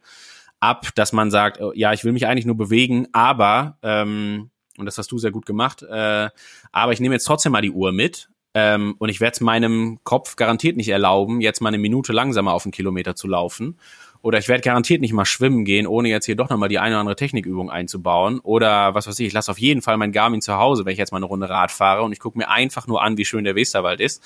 ab, 0.60 0.88
dass 0.96 1.14
man 1.14 1.30
sagt, 1.30 1.62
oh, 1.62 1.72
ja, 1.76 1.94
ich 1.94 2.04
will 2.04 2.14
mich 2.14 2.26
eigentlich 2.26 2.48
nur 2.48 2.58
bewegen, 2.58 3.08
aber, 3.12 3.78
ähm, 3.84 4.50
und 4.78 4.88
das 4.88 4.98
hast 4.98 5.12
du 5.12 5.20
sehr 5.20 5.32
gut 5.32 5.46
gemacht, 5.46 5.84
äh, 5.84 6.30
aber 6.72 6.94
ich 6.94 7.00
nehme 7.00 7.14
jetzt 7.14 7.26
trotzdem 7.26 7.52
mal 7.52 7.62
die 7.62 7.72
Uhr 7.72 7.92
mit 7.92 8.30
ähm, 8.56 8.96
und 8.98 9.10
ich 9.10 9.22
werde 9.22 9.36
es 9.36 9.42
meinem 9.42 10.00
Kopf 10.04 10.36
garantiert 10.36 10.78
nicht 10.78 10.90
erlauben, 10.90 11.42
jetzt 11.42 11.62
mal 11.62 11.70
eine 11.70 11.78
Minute 11.78 12.12
langsamer 12.12 12.54
auf 12.54 12.66
einen 12.66 12.72
Kilometer 12.72 13.16
zu 13.16 13.28
laufen. 13.28 13.78
Oder 14.22 14.38
ich 14.38 14.48
werde 14.48 14.62
garantiert 14.62 15.02
nicht 15.02 15.14
mal 15.14 15.26
schwimmen 15.26 15.66
gehen, 15.66 15.88
ohne 15.88 16.10
jetzt 16.10 16.26
hier 16.26 16.36
doch 16.36 16.50
nochmal 16.50 16.70
die 16.70 16.78
eine 16.78 16.96
oder 16.96 17.00
andere 17.00 17.16
Technikübung 17.16 17.72
einzubauen. 17.72 18.40
Oder 18.40 18.94
was 18.94 19.08
weiß 19.08 19.20
ich, 19.20 19.28
ich 19.28 19.34
lasse 19.34 19.50
auf 19.50 19.58
jeden 19.58 19.82
Fall 19.82 19.98
mein 19.98 20.12
Garmin 20.12 20.42
zu 20.42 20.58
Hause, 20.58 20.86
wenn 20.86 20.94
ich 20.94 21.00
jetzt 21.00 21.12
mal 21.12 21.18
eine 21.18 21.26
Runde 21.26 21.50
Rad 21.50 21.72
fahre 21.72 22.04
und 22.04 22.12
ich 22.12 22.20
gucke 22.20 22.38
mir 22.38 22.50
einfach 22.50 22.86
nur 22.88 23.02
an, 23.02 23.18
wie 23.18 23.26
schön 23.26 23.44
der 23.44 23.56
Westerwald 23.56 24.00
ist. 24.00 24.22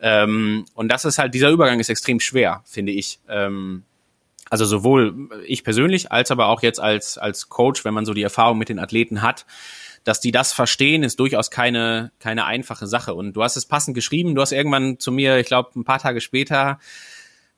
Ähm, 0.00 0.64
und 0.74 0.90
das 0.90 1.04
ist 1.04 1.18
halt, 1.18 1.34
dieser 1.34 1.50
Übergang 1.50 1.78
ist 1.78 1.90
extrem 1.90 2.18
schwer, 2.18 2.62
finde 2.64 2.92
ich. 2.92 3.20
Ähm, 3.28 3.84
also 4.48 4.64
sowohl 4.64 5.28
ich 5.46 5.62
persönlich 5.62 6.10
als 6.10 6.32
aber 6.32 6.46
auch 6.48 6.62
jetzt 6.62 6.80
als, 6.80 7.16
als 7.16 7.48
Coach, 7.48 7.84
wenn 7.84 7.94
man 7.94 8.04
so 8.04 8.14
die 8.14 8.22
Erfahrung 8.22 8.58
mit 8.58 8.68
den 8.68 8.80
Athleten 8.80 9.22
hat, 9.22 9.46
dass 10.02 10.20
die 10.20 10.32
das 10.32 10.52
verstehen, 10.52 11.04
ist 11.04 11.20
durchaus 11.20 11.50
keine, 11.50 12.10
keine 12.18 12.46
einfache 12.46 12.88
Sache. 12.88 13.14
Und 13.14 13.34
du 13.34 13.44
hast 13.44 13.56
es 13.56 13.66
passend 13.66 13.94
geschrieben. 13.94 14.34
Du 14.34 14.40
hast 14.40 14.50
irgendwann 14.50 14.98
zu 14.98 15.12
mir, 15.12 15.38
ich 15.38 15.46
glaube, 15.46 15.78
ein 15.78 15.84
paar 15.84 15.98
Tage 15.98 16.20
später 16.20 16.80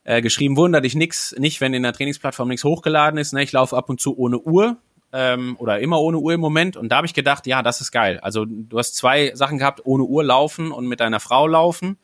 äh, 0.05 0.21
geschrieben, 0.21 0.57
wunder 0.57 0.81
dich 0.81 0.95
nix, 0.95 1.35
nicht, 1.39 1.61
wenn 1.61 1.75
in 1.75 1.83
der 1.83 1.93
Trainingsplattform 1.93 2.49
nichts 2.49 2.65
hochgeladen 2.65 3.19
ist. 3.19 3.33
Ne? 3.33 3.43
Ich 3.43 3.53
laufe 3.53 3.77
ab 3.77 3.89
und 3.89 4.01
zu 4.01 4.17
ohne 4.17 4.39
Uhr 4.39 4.77
ähm, 5.13 5.57
oder 5.59 5.81
immer 5.81 6.01
ohne 6.01 6.19
Uhr 6.19 6.33
im 6.33 6.41
Moment. 6.41 6.77
Und 6.77 6.91
da 6.91 6.97
habe 6.97 7.07
ich 7.07 7.15
gedacht, 7.15 7.47
ja, 7.47 7.63
das 7.63 7.81
ist 7.81 7.93
geil. 7.93 8.19
Also 8.21 8.45
du 8.45 8.79
hast 8.79 8.97
zwei 8.97 9.33
Sachen 9.35 9.59
gehabt, 9.59 9.83
ohne 9.85 10.05
Uhr 10.05 10.25
laufen 10.25 10.73
und 10.73 10.87
mit 10.87 11.01
deiner 11.01 11.21
Frau 11.21 11.47
laufen. 11.47 11.99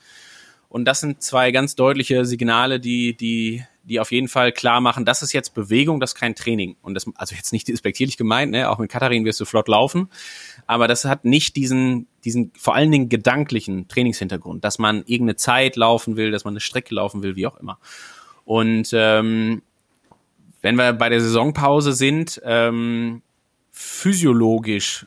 Und 0.69 0.85
das 0.85 1.01
sind 1.01 1.23
zwei 1.23 1.51
ganz 1.51 1.75
deutliche 1.75 2.25
Signale, 2.25 2.79
die, 2.79 3.17
die, 3.17 3.65
die 3.89 4.01
auf 4.01 4.13
jeden 4.13 4.29
Fall 4.29 4.53
klar 4.53 4.81
machen, 4.81 5.05
das 5.05 5.23
ist 5.23 5.33
jetzt 5.33 5.55
Bewegung, 5.55 6.01
das 6.01 6.11
ist 6.11 6.15
kein 6.15 6.35
Training. 6.35 6.77
Und 6.83 6.95
das, 6.95 7.07
also 7.17 7.35
jetzt 7.35 7.53
nicht 7.53 7.69
despektierlich 7.69 8.17
gemeint, 8.17 8.53
ne? 8.53 8.71
auch 8.71 8.79
mit 8.79 8.91
Katharin 8.91 9.25
wirst 9.25 9.41
du 9.41 9.45
flott 9.45 9.69
laufen. 9.69 10.09
Aber 10.67 10.89
das 10.89 11.05
hat 11.05 11.25
nicht 11.25 11.57
diesen, 11.57 12.07
diesen 12.25 12.53
vor 12.57 12.75
allen 12.75 12.91
Dingen 12.91 13.09
gedanklichen 13.09 13.89
Trainingshintergrund, 13.89 14.65
dass 14.65 14.79
man 14.79 14.99
irgendeine 15.07 15.37
Zeit 15.37 15.77
laufen 15.77 16.17
will, 16.17 16.31
dass 16.31 16.45
man 16.45 16.53
eine 16.53 16.61
Strecke 16.61 16.95
laufen 16.95 17.23
will, 17.23 17.37
wie 17.37 17.47
auch 17.47 17.57
immer. 17.59 17.79
Und 18.45 18.91
ähm, 18.93 19.63
wenn 20.61 20.77
wir 20.77 20.93
bei 20.93 21.09
der 21.09 21.21
Saisonpause 21.21 21.93
sind, 21.93 22.41
ähm, 22.45 23.23
physiologisch 23.71 25.07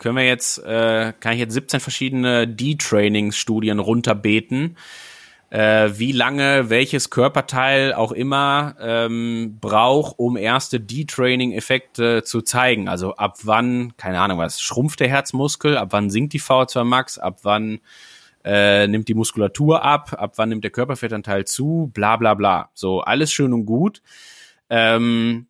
können 0.00 0.16
wir 0.16 0.24
jetzt, 0.24 0.58
äh, 0.64 1.12
kann 1.20 1.34
ich 1.34 1.40
jetzt 1.40 1.52
17 1.52 1.78
verschiedene 1.78 2.48
D-Trainingsstudien 2.48 3.78
runterbeten, 3.78 4.76
äh, 5.50 5.90
wie 5.94 6.12
lange 6.12 6.70
welches 6.70 7.10
Körperteil 7.10 7.92
auch 7.92 8.12
immer 8.12 8.76
ähm, 8.80 9.58
braucht, 9.60 10.18
um 10.18 10.36
erste 10.36 10.80
D-Training-Effekte 10.80 12.22
zu 12.22 12.40
zeigen. 12.42 12.88
Also 12.88 13.16
ab 13.16 13.38
wann, 13.42 13.96
keine 13.96 14.20
Ahnung 14.20 14.38
was, 14.38 14.60
schrumpft 14.60 15.00
der 15.00 15.08
Herzmuskel, 15.08 15.76
ab 15.76 15.88
wann 15.90 16.08
sinkt 16.08 16.32
die 16.32 16.40
V2 16.40 16.84
Max, 16.84 17.18
ab 17.18 17.40
wann 17.42 17.80
äh, 18.44 18.86
nimmt 18.86 19.08
die 19.08 19.14
Muskulatur 19.14 19.82
ab, 19.82 20.14
ab 20.16 20.34
wann 20.36 20.50
nimmt 20.50 20.64
der 20.64 20.70
Körperfettanteil 20.70 21.44
zu, 21.44 21.90
bla 21.92 22.16
bla 22.16 22.34
bla. 22.34 22.70
So, 22.74 23.00
alles 23.00 23.32
schön 23.32 23.52
und 23.52 23.66
gut. 23.66 24.02
Ähm, 24.70 25.48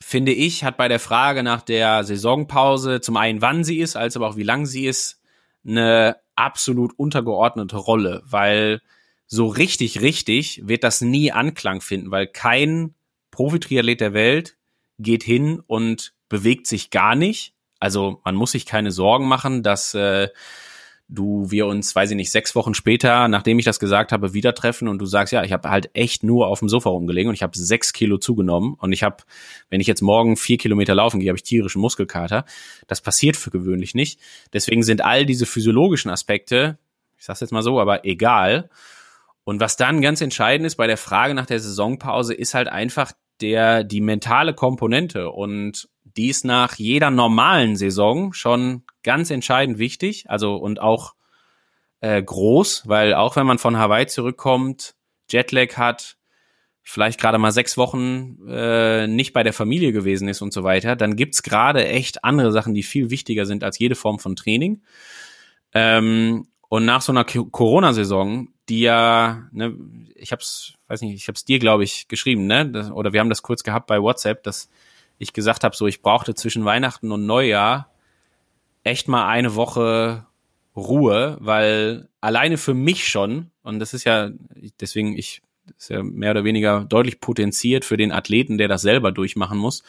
finde 0.00 0.32
ich, 0.32 0.64
hat 0.64 0.78
bei 0.78 0.88
der 0.88 0.98
Frage 0.98 1.42
nach 1.42 1.60
der 1.60 2.04
Saisonpause 2.04 3.02
zum 3.02 3.18
einen, 3.18 3.42
wann 3.42 3.64
sie 3.64 3.80
ist, 3.80 3.96
als 3.96 4.16
aber 4.16 4.28
auch 4.28 4.36
wie 4.36 4.42
lang 4.44 4.64
sie 4.64 4.86
ist, 4.86 5.20
eine 5.66 6.16
absolut 6.36 6.98
untergeordnete 6.98 7.76
Rolle, 7.76 8.22
weil 8.24 8.80
so 9.26 9.46
richtig, 9.46 10.00
richtig 10.00 10.62
wird 10.66 10.84
das 10.84 11.00
nie 11.00 11.32
Anklang 11.32 11.80
finden, 11.80 12.10
weil 12.10 12.26
kein 12.26 12.94
Profi-Triathlet 13.30 14.00
der 14.00 14.14
Welt 14.14 14.56
geht 14.98 15.22
hin 15.22 15.60
und 15.66 16.14
bewegt 16.28 16.66
sich 16.66 16.90
gar 16.90 17.14
nicht. 17.14 17.54
Also 17.78 18.20
man 18.24 18.34
muss 18.34 18.52
sich 18.52 18.66
keine 18.66 18.90
Sorgen 18.90 19.28
machen, 19.28 19.62
dass 19.62 19.94
äh, 19.94 20.28
du 21.08 21.50
wir 21.50 21.66
uns, 21.66 21.94
weiß 21.94 22.10
ich 22.10 22.16
nicht, 22.16 22.32
sechs 22.32 22.54
Wochen 22.54 22.74
später, 22.74 23.28
nachdem 23.28 23.58
ich 23.58 23.64
das 23.64 23.78
gesagt 23.78 24.10
habe, 24.12 24.34
wieder 24.34 24.54
treffen 24.54 24.88
und 24.88 24.98
du 24.98 25.06
sagst, 25.06 25.32
ja, 25.32 25.44
ich 25.44 25.52
habe 25.52 25.70
halt 25.70 25.90
echt 25.94 26.22
nur 26.22 26.48
auf 26.48 26.58
dem 26.58 26.68
Sofa 26.68 26.90
rumgelegen 26.90 27.28
und 27.28 27.34
ich 27.34 27.42
habe 27.42 27.56
sechs 27.56 27.92
Kilo 27.92 28.18
zugenommen 28.18 28.74
und 28.74 28.92
ich 28.92 29.02
habe, 29.02 29.18
wenn 29.70 29.80
ich 29.80 29.86
jetzt 29.86 30.02
morgen 30.02 30.36
vier 30.36 30.58
Kilometer 30.58 30.94
laufen 30.94 31.20
gehe, 31.20 31.28
habe 31.28 31.36
ich 31.36 31.44
tierischen 31.44 31.80
Muskelkater. 31.80 32.44
Das 32.86 33.00
passiert 33.00 33.36
für 33.36 33.50
gewöhnlich 33.50 33.94
nicht. 33.94 34.20
Deswegen 34.52 34.82
sind 34.82 35.04
all 35.04 35.26
diese 35.26 35.46
physiologischen 35.46 36.10
Aspekte, 36.10 36.78
ich 37.18 37.24
sag's 37.24 37.40
jetzt 37.40 37.52
mal 37.52 37.62
so, 37.62 37.80
aber 37.80 38.04
egal. 38.04 38.68
Und 39.46 39.60
was 39.60 39.76
dann 39.76 40.00
ganz 40.00 40.20
entscheidend 40.20 40.66
ist 40.66 40.74
bei 40.74 40.88
der 40.88 40.96
Frage 40.96 41.32
nach 41.32 41.46
der 41.46 41.60
Saisonpause, 41.60 42.34
ist 42.34 42.54
halt 42.54 42.66
einfach 42.66 43.12
der, 43.40 43.84
die 43.84 44.00
mentale 44.00 44.54
Komponente 44.54 45.30
und 45.30 45.88
die 46.02 46.30
ist 46.30 46.44
nach 46.44 46.74
jeder 46.74 47.12
normalen 47.12 47.76
Saison 47.76 48.32
schon 48.32 48.82
ganz 49.04 49.30
entscheidend 49.30 49.78
wichtig. 49.78 50.28
Also 50.28 50.56
und 50.56 50.80
auch 50.80 51.14
äh, 52.00 52.20
groß, 52.20 52.88
weil 52.88 53.14
auch 53.14 53.36
wenn 53.36 53.46
man 53.46 53.58
von 53.58 53.78
Hawaii 53.78 54.08
zurückkommt, 54.08 54.96
Jetlag 55.30 55.76
hat, 55.76 56.16
vielleicht 56.82 57.20
gerade 57.20 57.38
mal 57.38 57.52
sechs 57.52 57.78
Wochen 57.78 58.48
äh, 58.48 59.06
nicht 59.06 59.32
bei 59.32 59.44
der 59.44 59.52
Familie 59.52 59.92
gewesen 59.92 60.26
ist 60.26 60.42
und 60.42 60.52
so 60.52 60.64
weiter, 60.64 60.96
dann 60.96 61.14
gibt's 61.14 61.44
gerade 61.44 61.86
echt 61.86 62.24
andere 62.24 62.50
Sachen, 62.50 62.74
die 62.74 62.82
viel 62.82 63.10
wichtiger 63.10 63.46
sind 63.46 63.62
als 63.62 63.78
jede 63.78 63.94
Form 63.94 64.18
von 64.18 64.34
Training. 64.34 64.82
Ähm, 65.72 66.48
und 66.68 66.84
nach 66.84 67.02
so 67.02 67.12
einer 67.12 67.24
Corona-Saison, 67.24 68.48
die 68.68 68.80
ja, 68.80 69.48
ne, 69.52 69.74
ich 70.14 70.32
hab's, 70.32 70.74
weiß 70.88 71.02
nicht, 71.02 71.14
ich 71.14 71.28
hab's 71.28 71.44
dir, 71.44 71.58
glaube 71.58 71.84
ich, 71.84 72.08
geschrieben, 72.08 72.46
ne? 72.46 72.68
Das, 72.68 72.90
oder 72.90 73.12
wir 73.12 73.20
haben 73.20 73.28
das 73.28 73.42
kurz 73.42 73.62
gehabt 73.62 73.86
bei 73.86 74.00
WhatsApp, 74.00 74.42
dass 74.42 74.68
ich 75.18 75.32
gesagt 75.32 75.64
habe, 75.64 75.76
so 75.76 75.86
ich 75.86 76.02
brauchte 76.02 76.34
zwischen 76.34 76.64
Weihnachten 76.64 77.12
und 77.12 77.26
Neujahr 77.26 77.90
echt 78.82 79.08
mal 79.08 79.28
eine 79.28 79.54
Woche 79.54 80.26
Ruhe, 80.76 81.38
weil 81.40 82.08
alleine 82.20 82.58
für 82.58 82.74
mich 82.74 83.08
schon, 83.08 83.50
und 83.62 83.78
das 83.78 83.94
ist 83.94 84.04
ja, 84.04 84.30
deswegen, 84.80 85.16
ich, 85.16 85.42
ist 85.78 85.90
ja 85.90 86.02
mehr 86.02 86.32
oder 86.32 86.44
weniger 86.44 86.84
deutlich 86.84 87.20
potenziert 87.20 87.84
für 87.84 87.96
den 87.96 88.12
Athleten, 88.12 88.58
der 88.58 88.68
das 88.68 88.82
selber 88.82 89.10
durchmachen 89.10 89.58
muss. 89.58 89.82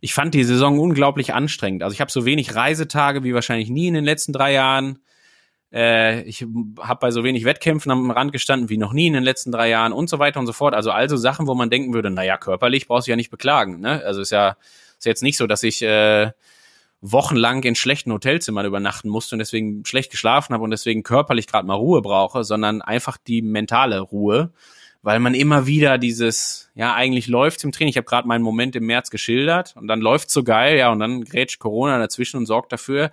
Ich 0.00 0.14
fand 0.14 0.34
die 0.34 0.44
Saison 0.44 0.78
unglaublich 0.78 1.32
anstrengend. 1.34 1.82
Also 1.82 1.94
ich 1.94 2.00
habe 2.00 2.10
so 2.10 2.24
wenig 2.24 2.54
Reisetage 2.54 3.24
wie 3.24 3.34
wahrscheinlich 3.34 3.70
nie 3.70 3.88
in 3.88 3.94
den 3.94 4.04
letzten 4.04 4.32
drei 4.32 4.52
Jahren. 4.52 4.98
Äh, 5.72 6.22
ich 6.22 6.42
habe 6.80 6.98
bei 7.00 7.10
so 7.10 7.24
wenig 7.24 7.44
Wettkämpfen 7.44 7.90
am 7.90 8.10
Rand 8.10 8.32
gestanden 8.32 8.68
wie 8.68 8.76
noch 8.76 8.92
nie 8.92 9.06
in 9.06 9.14
den 9.14 9.22
letzten 9.22 9.52
drei 9.52 9.68
Jahren 9.68 9.92
und 9.92 10.08
so 10.08 10.18
weiter 10.18 10.40
und 10.40 10.46
so 10.46 10.52
fort. 10.52 10.74
Also 10.74 10.90
also 10.90 11.16
Sachen, 11.16 11.46
wo 11.46 11.54
man 11.54 11.70
denken 11.70 11.94
würde, 11.94 12.10
naja, 12.10 12.36
körperlich 12.36 12.86
brauchst 12.88 13.06
du 13.06 13.12
ja 13.12 13.16
nicht 13.16 13.30
beklagen. 13.30 13.80
Ne? 13.80 14.02
Also 14.04 14.20
ist 14.20 14.30
ja 14.30 14.56
ist 14.98 15.06
jetzt 15.06 15.22
nicht 15.22 15.36
so, 15.36 15.46
dass 15.46 15.62
ich 15.62 15.82
äh, 15.82 16.30
wochenlang 17.00 17.64
in 17.64 17.74
schlechten 17.74 18.12
Hotelzimmern 18.12 18.64
übernachten 18.64 19.08
musste 19.08 19.34
und 19.34 19.40
deswegen 19.40 19.84
schlecht 19.84 20.10
geschlafen 20.10 20.54
habe 20.54 20.62
und 20.62 20.70
deswegen 20.70 21.02
körperlich 21.02 21.48
gerade 21.48 21.66
mal 21.66 21.74
Ruhe 21.74 22.00
brauche, 22.00 22.44
sondern 22.44 22.80
einfach 22.80 23.16
die 23.16 23.42
mentale 23.42 23.98
Ruhe, 23.98 24.52
weil 25.02 25.18
man 25.18 25.34
immer 25.34 25.66
wieder 25.66 25.98
dieses, 25.98 26.70
ja, 26.76 26.94
eigentlich 26.94 27.26
läuft's 27.26 27.64
im 27.64 27.72
Training. 27.72 27.90
Ich 27.90 27.96
habe 27.96 28.06
gerade 28.06 28.28
meinen 28.28 28.42
Moment 28.42 28.76
im 28.76 28.86
März 28.86 29.10
geschildert 29.10 29.74
und 29.76 29.88
dann 29.88 30.00
läuft's 30.00 30.32
so 30.32 30.44
geil, 30.44 30.78
ja, 30.78 30.92
und 30.92 31.00
dann 31.00 31.24
grätscht 31.24 31.58
Corona 31.58 31.98
dazwischen 31.98 32.36
und 32.36 32.46
sorgt 32.46 32.72
dafür, 32.72 33.10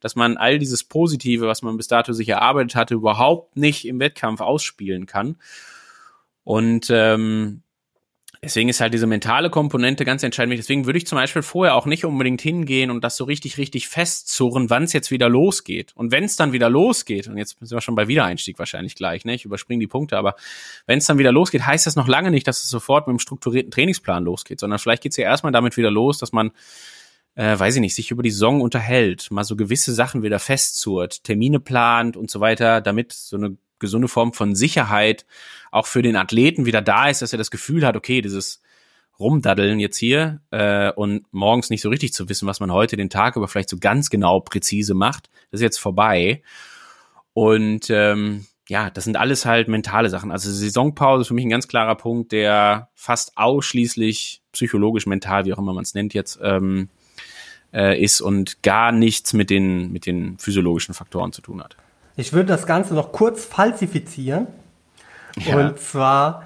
dass 0.00 0.16
man 0.16 0.36
all 0.36 0.58
dieses 0.58 0.84
Positive, 0.84 1.46
was 1.46 1.62
man 1.62 1.76
bis 1.76 1.88
dato 1.88 2.12
sich 2.12 2.28
erarbeitet 2.28 2.74
hatte, 2.74 2.94
überhaupt 2.94 3.56
nicht 3.56 3.86
im 3.86 4.00
Wettkampf 4.00 4.40
ausspielen 4.40 5.06
kann. 5.06 5.36
Und 6.44 6.88
ähm, 6.90 7.62
Deswegen 8.42 8.68
ist 8.68 8.80
halt 8.80 8.94
diese 8.94 9.08
mentale 9.08 9.50
Komponente 9.50 10.04
ganz 10.04 10.22
entscheidend. 10.22 10.58
Deswegen 10.58 10.86
würde 10.86 10.98
ich 10.98 11.06
zum 11.06 11.16
Beispiel 11.16 11.42
vorher 11.42 11.74
auch 11.74 11.86
nicht 11.86 12.04
unbedingt 12.04 12.40
hingehen 12.40 12.90
und 12.90 13.02
das 13.02 13.16
so 13.16 13.24
richtig, 13.24 13.58
richtig 13.58 13.88
festzurren, 13.88 14.70
wann 14.70 14.84
es 14.84 14.92
jetzt 14.92 15.10
wieder 15.10 15.28
losgeht. 15.28 15.92
Und 15.96 16.12
wenn 16.12 16.22
es 16.22 16.36
dann 16.36 16.52
wieder 16.52 16.68
losgeht, 16.68 17.28
und 17.28 17.38
jetzt 17.38 17.56
sind 17.58 17.72
wir 17.72 17.80
schon 17.80 17.94
bei 17.94 18.08
Wiedereinstieg 18.08 18.58
wahrscheinlich 18.58 18.94
gleich, 18.94 19.24
ne? 19.24 19.34
Ich 19.34 19.44
überspringe 19.44 19.80
die 19.80 19.86
Punkte, 19.86 20.18
aber 20.18 20.36
wenn 20.86 20.98
es 20.98 21.06
dann 21.06 21.18
wieder 21.18 21.32
losgeht, 21.32 21.66
heißt 21.66 21.86
das 21.86 21.96
noch 21.96 22.08
lange 22.08 22.30
nicht, 22.30 22.46
dass 22.46 22.62
es 22.62 22.70
sofort 22.70 23.06
mit 23.06 23.14
einem 23.14 23.18
strukturierten 23.18 23.72
Trainingsplan 23.72 24.24
losgeht, 24.24 24.60
sondern 24.60 24.78
vielleicht 24.78 25.02
geht 25.02 25.10
es 25.10 25.16
ja 25.16 25.24
erstmal 25.24 25.52
damit 25.52 25.76
wieder 25.76 25.90
los, 25.90 26.18
dass 26.18 26.32
man 26.32 26.52
äh, 27.36 27.58
weiß 27.58 27.76
ich 27.76 27.80
nicht, 27.80 27.94
sich 27.94 28.10
über 28.10 28.22
die 28.22 28.30
Saison 28.30 28.60
unterhält, 28.60 29.30
mal 29.30 29.44
so 29.44 29.54
gewisse 29.56 29.94
Sachen 29.94 30.22
wieder 30.22 30.38
festzurrt, 30.38 31.22
Termine 31.22 31.60
plant 31.60 32.16
und 32.16 32.30
so 32.30 32.40
weiter, 32.40 32.80
damit 32.80 33.12
so 33.12 33.36
eine 33.36 33.56
gesunde 33.78 34.08
Form 34.08 34.32
von 34.32 34.54
Sicherheit 34.54 35.26
auch 35.70 35.86
für 35.86 36.02
den 36.02 36.16
Athleten 36.16 36.64
wieder 36.64 36.80
da 36.80 37.08
ist, 37.08 37.22
dass 37.22 37.32
er 37.32 37.38
das 37.38 37.50
Gefühl 37.50 37.86
hat, 37.86 37.94
okay, 37.94 38.22
dieses 38.22 38.62
Rumdaddeln 39.18 39.78
jetzt 39.80 39.98
hier 39.98 40.40
äh, 40.50 40.90
und 40.92 41.24
morgens 41.30 41.68
nicht 41.68 41.82
so 41.82 41.90
richtig 41.90 42.14
zu 42.14 42.28
wissen, 42.28 42.48
was 42.48 42.60
man 42.60 42.72
heute 42.72 42.96
den 42.96 43.10
Tag 43.10 43.36
über 43.36 43.48
vielleicht 43.48 43.68
so 43.68 43.78
ganz 43.78 44.08
genau 44.08 44.40
präzise 44.40 44.94
macht, 44.94 45.28
das 45.50 45.60
ist 45.60 45.64
jetzt 45.64 45.78
vorbei. 45.78 46.42
Und 47.34 47.90
ähm, 47.90 48.46
ja, 48.68 48.88
das 48.88 49.04
sind 49.04 49.16
alles 49.16 49.44
halt 49.44 49.68
mentale 49.68 50.08
Sachen. 50.08 50.32
Also 50.32 50.50
Saisonpause 50.50 51.20
ist 51.20 51.28
für 51.28 51.34
mich 51.34 51.44
ein 51.44 51.50
ganz 51.50 51.68
klarer 51.68 51.94
Punkt, 51.96 52.32
der 52.32 52.88
fast 52.94 53.36
ausschließlich 53.36 54.42
psychologisch, 54.52 55.06
mental, 55.06 55.44
wie 55.44 55.52
auch 55.52 55.58
immer 55.58 55.74
man 55.74 55.84
es 55.84 55.94
nennt 55.94 56.14
jetzt, 56.14 56.38
ähm, 56.42 56.88
äh, 57.76 58.02
ist 58.02 58.20
und 58.20 58.62
gar 58.62 58.90
nichts 58.90 59.34
mit 59.34 59.50
den, 59.50 59.92
mit 59.92 60.06
den 60.06 60.38
physiologischen 60.38 60.94
Faktoren 60.94 61.32
zu 61.32 61.42
tun 61.42 61.62
hat. 61.62 61.76
Ich 62.16 62.32
würde 62.32 62.46
das 62.46 62.66
Ganze 62.66 62.94
noch 62.94 63.12
kurz 63.12 63.44
falsifizieren. 63.44 64.46
Ja. 65.38 65.58
Und 65.58 65.78
zwar 65.78 66.44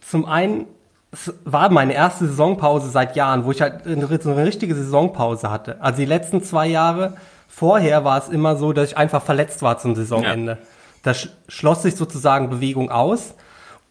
zum 0.00 0.24
einen 0.24 0.66
es 1.12 1.32
war 1.44 1.70
meine 1.70 1.92
erste 1.92 2.26
Saisonpause 2.26 2.88
seit 2.88 3.16
Jahren, 3.16 3.44
wo 3.44 3.50
ich 3.50 3.60
halt 3.60 3.84
so 3.84 4.30
eine 4.30 4.46
richtige 4.46 4.74
Saisonpause 4.74 5.50
hatte. 5.50 5.80
Also 5.80 5.98
die 5.98 6.06
letzten 6.06 6.42
zwei 6.42 6.66
Jahre 6.66 7.16
vorher 7.48 8.02
war 8.02 8.18
es 8.18 8.30
immer 8.30 8.56
so, 8.56 8.72
dass 8.72 8.88
ich 8.88 8.96
einfach 8.96 9.22
verletzt 9.22 9.60
war 9.60 9.78
zum 9.78 9.94
Saisonende. 9.94 10.52
Ja. 10.52 10.58
Da 11.02 11.14
sch 11.14 11.28
schloss 11.48 11.82
sich 11.82 11.96
sozusagen 11.96 12.48
Bewegung 12.48 12.90
aus 12.90 13.34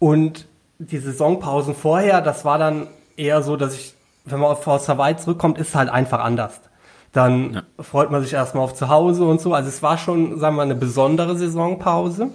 und 0.00 0.48
die 0.78 0.98
Saisonpausen 0.98 1.76
vorher, 1.76 2.22
das 2.22 2.44
war 2.44 2.58
dann 2.58 2.88
eher 3.16 3.42
so, 3.42 3.56
dass 3.56 3.76
ich 3.76 3.94
wenn 4.24 4.40
man 4.40 4.56
aus 4.56 4.88
Hawaii 4.88 5.16
zurückkommt, 5.16 5.58
ist 5.58 5.70
es 5.70 5.74
halt 5.74 5.88
einfach 5.88 6.20
anders. 6.20 6.60
Dann 7.12 7.54
ja. 7.54 7.62
freut 7.82 8.10
man 8.10 8.22
sich 8.22 8.32
erstmal 8.32 8.64
auf 8.64 8.74
zu 8.74 8.88
Hause 8.88 9.24
und 9.24 9.40
so. 9.40 9.52
Also 9.52 9.68
es 9.68 9.82
war 9.82 9.98
schon, 9.98 10.38
sagen 10.38 10.54
wir 10.54 10.58
mal, 10.58 10.62
eine 10.62 10.74
besondere 10.74 11.36
Saisonpause. 11.36 12.28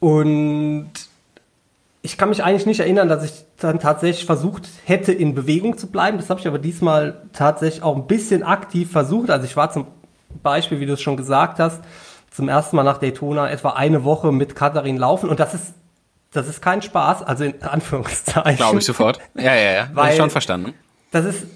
Und 0.00 0.90
ich 2.02 2.18
kann 2.18 2.28
mich 2.28 2.42
eigentlich 2.42 2.66
nicht 2.66 2.80
erinnern, 2.80 3.08
dass 3.08 3.24
ich 3.24 3.44
dann 3.58 3.78
tatsächlich 3.78 4.26
versucht 4.26 4.68
hätte, 4.84 5.12
in 5.12 5.34
Bewegung 5.34 5.78
zu 5.78 5.86
bleiben. 5.86 6.18
Das 6.18 6.28
habe 6.28 6.40
ich 6.40 6.48
aber 6.48 6.58
diesmal 6.58 7.22
tatsächlich 7.32 7.82
auch 7.82 7.96
ein 7.96 8.06
bisschen 8.06 8.42
aktiv 8.42 8.90
versucht. 8.90 9.30
Also 9.30 9.46
ich 9.46 9.56
war 9.56 9.70
zum 9.70 9.86
Beispiel, 10.42 10.80
wie 10.80 10.86
du 10.86 10.94
es 10.94 11.00
schon 11.00 11.16
gesagt 11.16 11.58
hast, 11.60 11.80
zum 12.32 12.48
ersten 12.48 12.76
Mal 12.76 12.82
nach 12.82 12.98
Daytona 12.98 13.48
etwa 13.48 13.70
eine 13.70 14.04
Woche 14.04 14.32
mit 14.32 14.56
Katharin 14.56 14.96
laufen. 14.96 15.30
Und 15.30 15.38
das 15.38 15.54
ist 15.54 15.74
das 16.32 16.48
ist 16.48 16.62
kein 16.62 16.82
Spaß, 16.82 17.22
also 17.22 17.44
in 17.44 17.62
Anführungszeichen. 17.62 18.56
Glaube 18.56 18.78
ich 18.78 18.84
sofort. 18.84 19.20
Ja, 19.34 19.54
ja, 19.54 19.72
ja. 19.72 19.90
Weil 19.92 20.12
ich 20.12 20.16
schon 20.16 20.30
verstanden. 20.30 20.74
Das 21.10 21.26
ist 21.26 21.46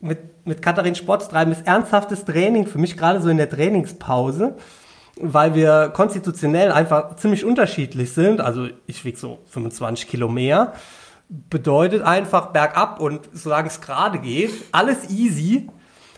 mit, 0.00 0.46
mit 0.46 0.60
Katharin 0.60 0.96
Sport 0.96 1.30
treiben 1.30 1.52
ist 1.52 1.66
ernsthaftes 1.66 2.24
Training 2.24 2.66
für 2.66 2.78
mich 2.78 2.96
gerade 2.96 3.22
so 3.22 3.28
in 3.28 3.36
der 3.36 3.48
Trainingspause, 3.48 4.56
weil 5.16 5.54
wir 5.54 5.90
konstitutionell 5.94 6.72
einfach 6.72 7.16
ziemlich 7.16 7.44
unterschiedlich 7.44 8.12
sind. 8.12 8.40
Also 8.40 8.68
ich 8.86 9.04
wiege 9.04 9.16
so 9.16 9.38
25 9.50 10.08
Kilo 10.08 10.28
mehr. 10.28 10.72
Bedeutet 11.28 12.02
einfach 12.02 12.46
bergab 12.46 13.00
und 13.00 13.28
solange 13.32 13.68
es 13.68 13.80
gerade 13.80 14.18
geht, 14.18 14.50
alles 14.72 15.08
easy. 15.08 15.68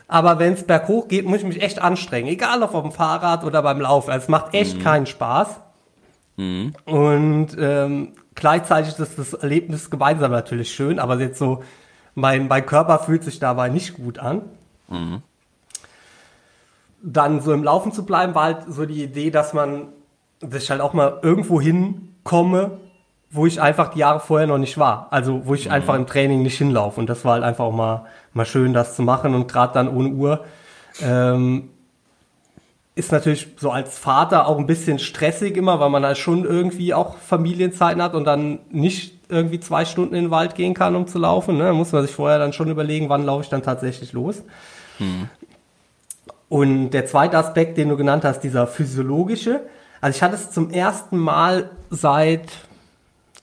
Aber 0.08 0.38
wenn 0.38 0.54
es 0.54 0.64
berghoch 0.64 1.08
geht, 1.08 1.26
muss 1.26 1.38
ich 1.38 1.44
mich 1.44 1.62
echt 1.62 1.80
anstrengen. 1.80 2.28
Egal 2.28 2.62
ob 2.62 2.74
auf 2.74 2.82
dem 2.82 2.92
Fahrrad 2.92 3.44
oder 3.44 3.62
beim 3.62 3.80
Laufen. 3.80 4.10
Also 4.10 4.24
es 4.24 4.28
macht 4.28 4.54
echt 4.54 4.78
mhm. 4.78 4.82
keinen 4.82 5.06
Spaß. 5.06 5.60
Mhm. 6.36 6.72
Und 6.84 7.48
ähm, 7.58 8.12
gleichzeitig 8.34 8.98
ist 8.98 9.18
das 9.18 9.34
Erlebnis 9.34 9.90
gemeinsam 9.90 10.32
natürlich 10.32 10.72
schön, 10.72 10.98
aber 10.98 11.18
jetzt 11.18 11.38
so, 11.38 11.62
mein, 12.14 12.48
mein 12.48 12.64
Körper 12.66 12.98
fühlt 12.98 13.24
sich 13.24 13.38
dabei 13.38 13.68
nicht 13.68 13.94
gut 13.94 14.18
an. 14.18 14.42
Mhm. 14.88 15.22
Dann 17.02 17.40
so 17.40 17.52
im 17.52 17.64
Laufen 17.64 17.92
zu 17.92 18.04
bleiben, 18.06 18.34
war 18.34 18.44
halt 18.44 18.58
so 18.68 18.86
die 18.86 19.02
Idee, 19.02 19.30
dass 19.30 19.52
man 19.52 19.88
sich 20.40 20.70
halt 20.70 20.80
auch 20.80 20.92
mal 20.92 21.20
irgendwo 21.22 21.60
hinkomme, 21.60 22.78
wo 23.30 23.46
ich 23.46 23.60
einfach 23.60 23.88
die 23.88 23.98
Jahre 23.98 24.20
vorher 24.20 24.46
noch 24.46 24.58
nicht 24.58 24.78
war. 24.78 25.08
Also 25.10 25.42
wo 25.44 25.54
ich 25.54 25.66
mhm. 25.66 25.72
einfach 25.72 25.94
im 25.94 26.06
Training 26.06 26.42
nicht 26.42 26.56
hinlaufe. 26.56 27.00
Und 27.00 27.08
das 27.08 27.24
war 27.24 27.34
halt 27.34 27.44
einfach 27.44 27.64
auch 27.64 27.72
mal, 27.72 28.06
mal 28.32 28.46
schön, 28.46 28.72
das 28.72 28.96
zu 28.96 29.02
machen. 29.02 29.34
Und 29.34 29.48
gerade 29.48 29.74
dann 29.74 29.88
ohne 29.88 30.10
Uhr 30.10 30.44
ähm, 31.02 31.70
ist 32.96 33.10
natürlich 33.10 33.48
so 33.56 33.70
als 33.70 33.98
Vater 33.98 34.46
auch 34.46 34.58
ein 34.58 34.66
bisschen 34.66 34.98
stressig 34.98 35.56
immer, 35.56 35.80
weil 35.80 35.90
man 35.90 36.04
halt 36.04 36.18
schon 36.18 36.44
irgendwie 36.44 36.94
auch 36.94 37.16
Familienzeiten 37.18 38.00
hat 38.00 38.14
und 38.14 38.24
dann 38.24 38.60
nicht 38.70 39.14
irgendwie 39.28 39.58
zwei 39.58 39.84
Stunden 39.84 40.14
in 40.14 40.24
den 40.24 40.30
Wald 40.30 40.54
gehen 40.54 40.74
kann, 40.74 40.94
um 40.94 41.08
zu 41.08 41.18
laufen. 41.18 41.56
Ne? 41.56 41.64
Da 41.64 41.72
muss 41.72 41.92
man 41.92 42.02
sich 42.02 42.14
vorher 42.14 42.38
dann 42.38 42.52
schon 42.52 42.70
überlegen, 42.70 43.08
wann 43.08 43.24
laufe 43.24 43.42
ich 43.42 43.48
dann 43.48 43.62
tatsächlich 43.62 44.12
los. 44.12 44.42
Hm. 44.98 45.28
Und 46.48 46.90
der 46.90 47.06
zweite 47.06 47.36
Aspekt, 47.36 47.78
den 47.78 47.88
du 47.88 47.96
genannt 47.96 48.24
hast, 48.24 48.40
dieser 48.40 48.68
physiologische. 48.68 49.62
Also 50.00 50.16
ich 50.16 50.22
hatte 50.22 50.34
es 50.36 50.52
zum 50.52 50.70
ersten 50.70 51.18
Mal 51.18 51.70
seit 51.90 52.46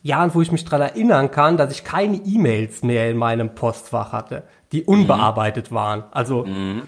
Jahren, 0.02 0.34
wo 0.34 0.42
ich 0.42 0.52
mich 0.52 0.64
daran 0.64 0.82
erinnern 0.82 1.30
kann, 1.30 1.58
dass 1.58 1.74
ich 1.74 1.84
keine 1.84 2.16
E-Mails 2.18 2.84
mehr 2.84 3.10
in 3.10 3.18
meinem 3.18 3.54
Postfach 3.54 4.14
hatte, 4.14 4.44
die 4.72 4.84
unbearbeitet 4.84 5.72
mhm. 5.72 5.76
waren. 5.76 6.04
Also 6.12 6.46
mhm. 6.46 6.84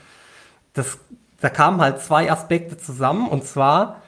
das 0.74 0.98
da 1.44 1.50
kamen 1.50 1.82
halt 1.82 2.00
zwei 2.00 2.32
Aspekte 2.32 2.78
zusammen 2.78 3.28
und 3.28 3.44
zwar, 3.44 4.02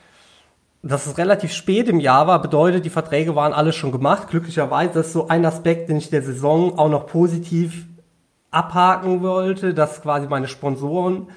dass 0.82 1.06
es 1.06 1.18
relativ 1.18 1.52
spät 1.52 1.90
im 1.90 2.00
Jahr 2.00 2.28
war, 2.28 2.42
bedeutet, 2.42 2.86
die 2.86 2.90
Verträge 2.90 3.36
waren 3.36 3.52
alle 3.52 3.74
schon 3.74 3.92
gemacht. 3.92 4.30
Glücklicherweise 4.30 5.00
ist 5.00 5.12
so 5.12 5.28
ein 5.28 5.46
Aspekt, 5.46 5.90
den 5.90 5.98
ich 5.98 6.10
der 6.10 6.22
Saison 6.22 6.80
auch 6.80 6.88
noch 6.88 7.08
positiv 7.08 7.88
abhaken 8.52 9.22
wollte, 9.22 9.74
dass 9.74 10.02
quasi 10.02 10.28
meine 10.28 10.48
Sponsoren 10.48 11.28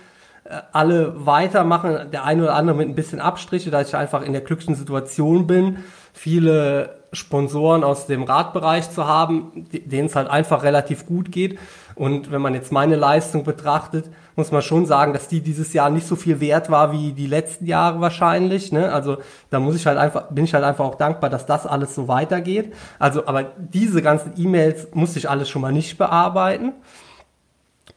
alle 0.72 1.26
weitermachen, 1.26 2.12
der 2.12 2.24
eine 2.24 2.44
oder 2.44 2.54
andere 2.54 2.76
mit 2.76 2.88
ein 2.88 2.94
bisschen 2.94 3.18
Abstriche, 3.18 3.72
da 3.72 3.80
ich 3.80 3.96
einfach 3.96 4.22
in 4.22 4.32
der 4.32 4.42
glücklichen 4.42 4.76
Situation 4.76 5.48
bin, 5.48 5.78
viele 6.12 7.00
Sponsoren 7.12 7.82
aus 7.82 8.06
dem 8.06 8.22
Radbereich 8.22 8.88
zu 8.92 9.08
haben, 9.08 9.66
denen 9.72 10.06
es 10.06 10.14
halt 10.14 10.30
einfach 10.30 10.62
relativ 10.62 11.06
gut 11.06 11.32
geht. 11.32 11.58
Und 11.96 12.30
wenn 12.30 12.40
man 12.40 12.54
jetzt 12.54 12.70
meine 12.70 12.94
Leistung 12.94 13.42
betrachtet, 13.42 14.08
muss 14.38 14.52
man 14.52 14.62
schon 14.62 14.86
sagen, 14.86 15.12
dass 15.12 15.26
die 15.26 15.40
dieses 15.40 15.72
Jahr 15.72 15.90
nicht 15.90 16.06
so 16.06 16.14
viel 16.14 16.40
wert 16.40 16.70
war 16.70 16.92
wie 16.92 17.12
die 17.12 17.26
letzten 17.26 17.66
Jahre 17.66 18.00
wahrscheinlich. 18.00 18.70
Ne? 18.70 18.92
Also 18.92 19.18
da 19.50 19.58
muss 19.58 19.74
ich 19.74 19.84
halt 19.84 19.98
einfach, 19.98 20.28
bin 20.30 20.44
ich 20.44 20.54
halt 20.54 20.62
einfach 20.62 20.84
auch 20.84 20.94
dankbar, 20.94 21.28
dass 21.28 21.44
das 21.44 21.66
alles 21.66 21.96
so 21.96 22.06
weitergeht. 22.06 22.72
Also, 23.00 23.26
aber 23.26 23.42
diese 23.58 24.00
ganzen 24.00 24.34
E-Mails 24.36 24.94
musste 24.94 25.18
ich 25.18 25.28
alles 25.28 25.48
schon 25.48 25.60
mal 25.60 25.72
nicht 25.72 25.98
bearbeiten. 25.98 26.72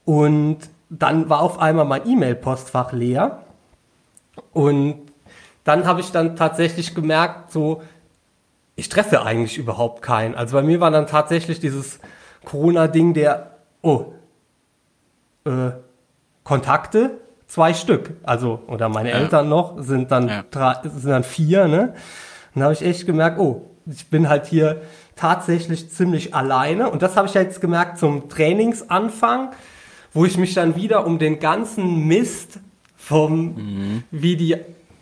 Und 0.03 0.57
dann 0.89 1.30
war 1.30 1.41
auf 1.41 1.59
einmal 1.59 1.85
mein 1.85 2.07
E-Mail-Postfach 2.07 2.91
leer. 2.91 3.43
Und 4.51 5.11
dann 5.63 5.85
habe 5.85 6.01
ich 6.01 6.11
dann 6.11 6.35
tatsächlich 6.35 6.95
gemerkt, 6.95 7.51
so, 7.51 7.84
ich 8.76 8.89
treffe 8.89 9.22
eigentlich 9.22 9.59
überhaupt 9.59 10.01
keinen. 10.01 10.34
Also 10.34 10.57
bei 10.57 10.63
mir 10.63 10.80
war 10.80 10.89
dann 10.89 11.05
tatsächlich 11.05 11.59
dieses 11.59 11.99
Corona-Ding 12.45 13.13
der, 13.13 13.57
oh, 13.84 14.13
äh, 15.45 15.73
Kontakte, 16.51 17.11
zwei 17.47 17.73
Stück. 17.73 18.09
Also, 18.23 18.59
oder 18.67 18.89
meine 18.89 19.11
ja. 19.11 19.19
Eltern 19.19 19.47
noch, 19.47 19.81
sind 19.81 20.11
dann, 20.11 20.27
ja. 20.27 20.43
drei, 20.51 20.75
sind 20.83 21.09
dann 21.09 21.23
vier, 21.23 21.69
ne? 21.69 21.93
dann 22.53 22.63
habe 22.63 22.73
ich 22.73 22.81
echt 22.81 23.05
gemerkt, 23.05 23.39
oh, 23.39 23.69
ich 23.85 24.09
bin 24.09 24.27
halt 24.27 24.47
hier 24.47 24.81
tatsächlich 25.15 25.89
ziemlich 25.89 26.35
alleine. 26.35 26.89
Und 26.89 27.03
das 27.03 27.15
habe 27.15 27.29
ich 27.29 27.35
jetzt 27.35 27.61
gemerkt 27.61 27.99
zum 27.99 28.27
Trainingsanfang, 28.27 29.51
wo 30.13 30.25
ich 30.25 30.37
mich 30.37 30.53
dann 30.53 30.75
wieder 30.75 31.05
um 31.05 31.19
den 31.19 31.39
ganzen 31.39 32.05
Mist 32.05 32.59
vom, 32.97 33.55
mhm. 33.55 34.03
wie 34.11 34.35
die 34.35 34.57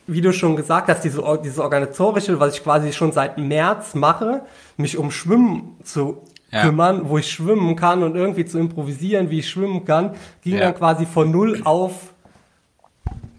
wie 0.06 0.22
du 0.22 0.34
schon 0.34 0.56
gesagt 0.56 0.88
hast, 0.88 1.04
diese, 1.04 1.24
diese 1.44 1.64
organisatorische, 1.64 2.40
was 2.40 2.56
ich 2.56 2.64
quasi 2.64 2.94
schon 2.94 3.12
seit 3.12 3.40
März 3.40 3.96
mache, 3.96 4.42
mich 4.78 4.98
um 4.98 5.10
Schwimmen 5.10 5.78
zu 5.84 6.22
ja. 6.52 6.64
kümmern, 6.64 7.10
wo 7.10 7.18
ich 7.18 7.32
schwimmen 7.32 7.76
kann 7.76 8.04
und 8.04 8.16
irgendwie 8.16 8.46
zu 8.46 8.60
improvisieren, 8.60 9.30
wie 9.30 9.40
ich 9.40 9.50
schwimmen 9.50 9.86
kann, 9.86 10.16
ging 10.42 10.56
ja. 10.56 10.62
dann 10.62 10.76
quasi 10.76 11.06
von 11.06 11.32
0 11.32 11.62
auf 11.66 12.14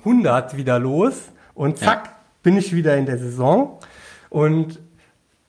100 0.01 0.57
wieder 0.57 0.79
los 0.79 1.31
und 1.55 1.79
zack, 1.79 2.07
ja. 2.07 2.13
bin 2.43 2.57
ich 2.57 2.75
wieder 2.75 2.97
in 2.97 3.07
der 3.07 3.19
Saison 3.19 3.79
und 4.29 4.81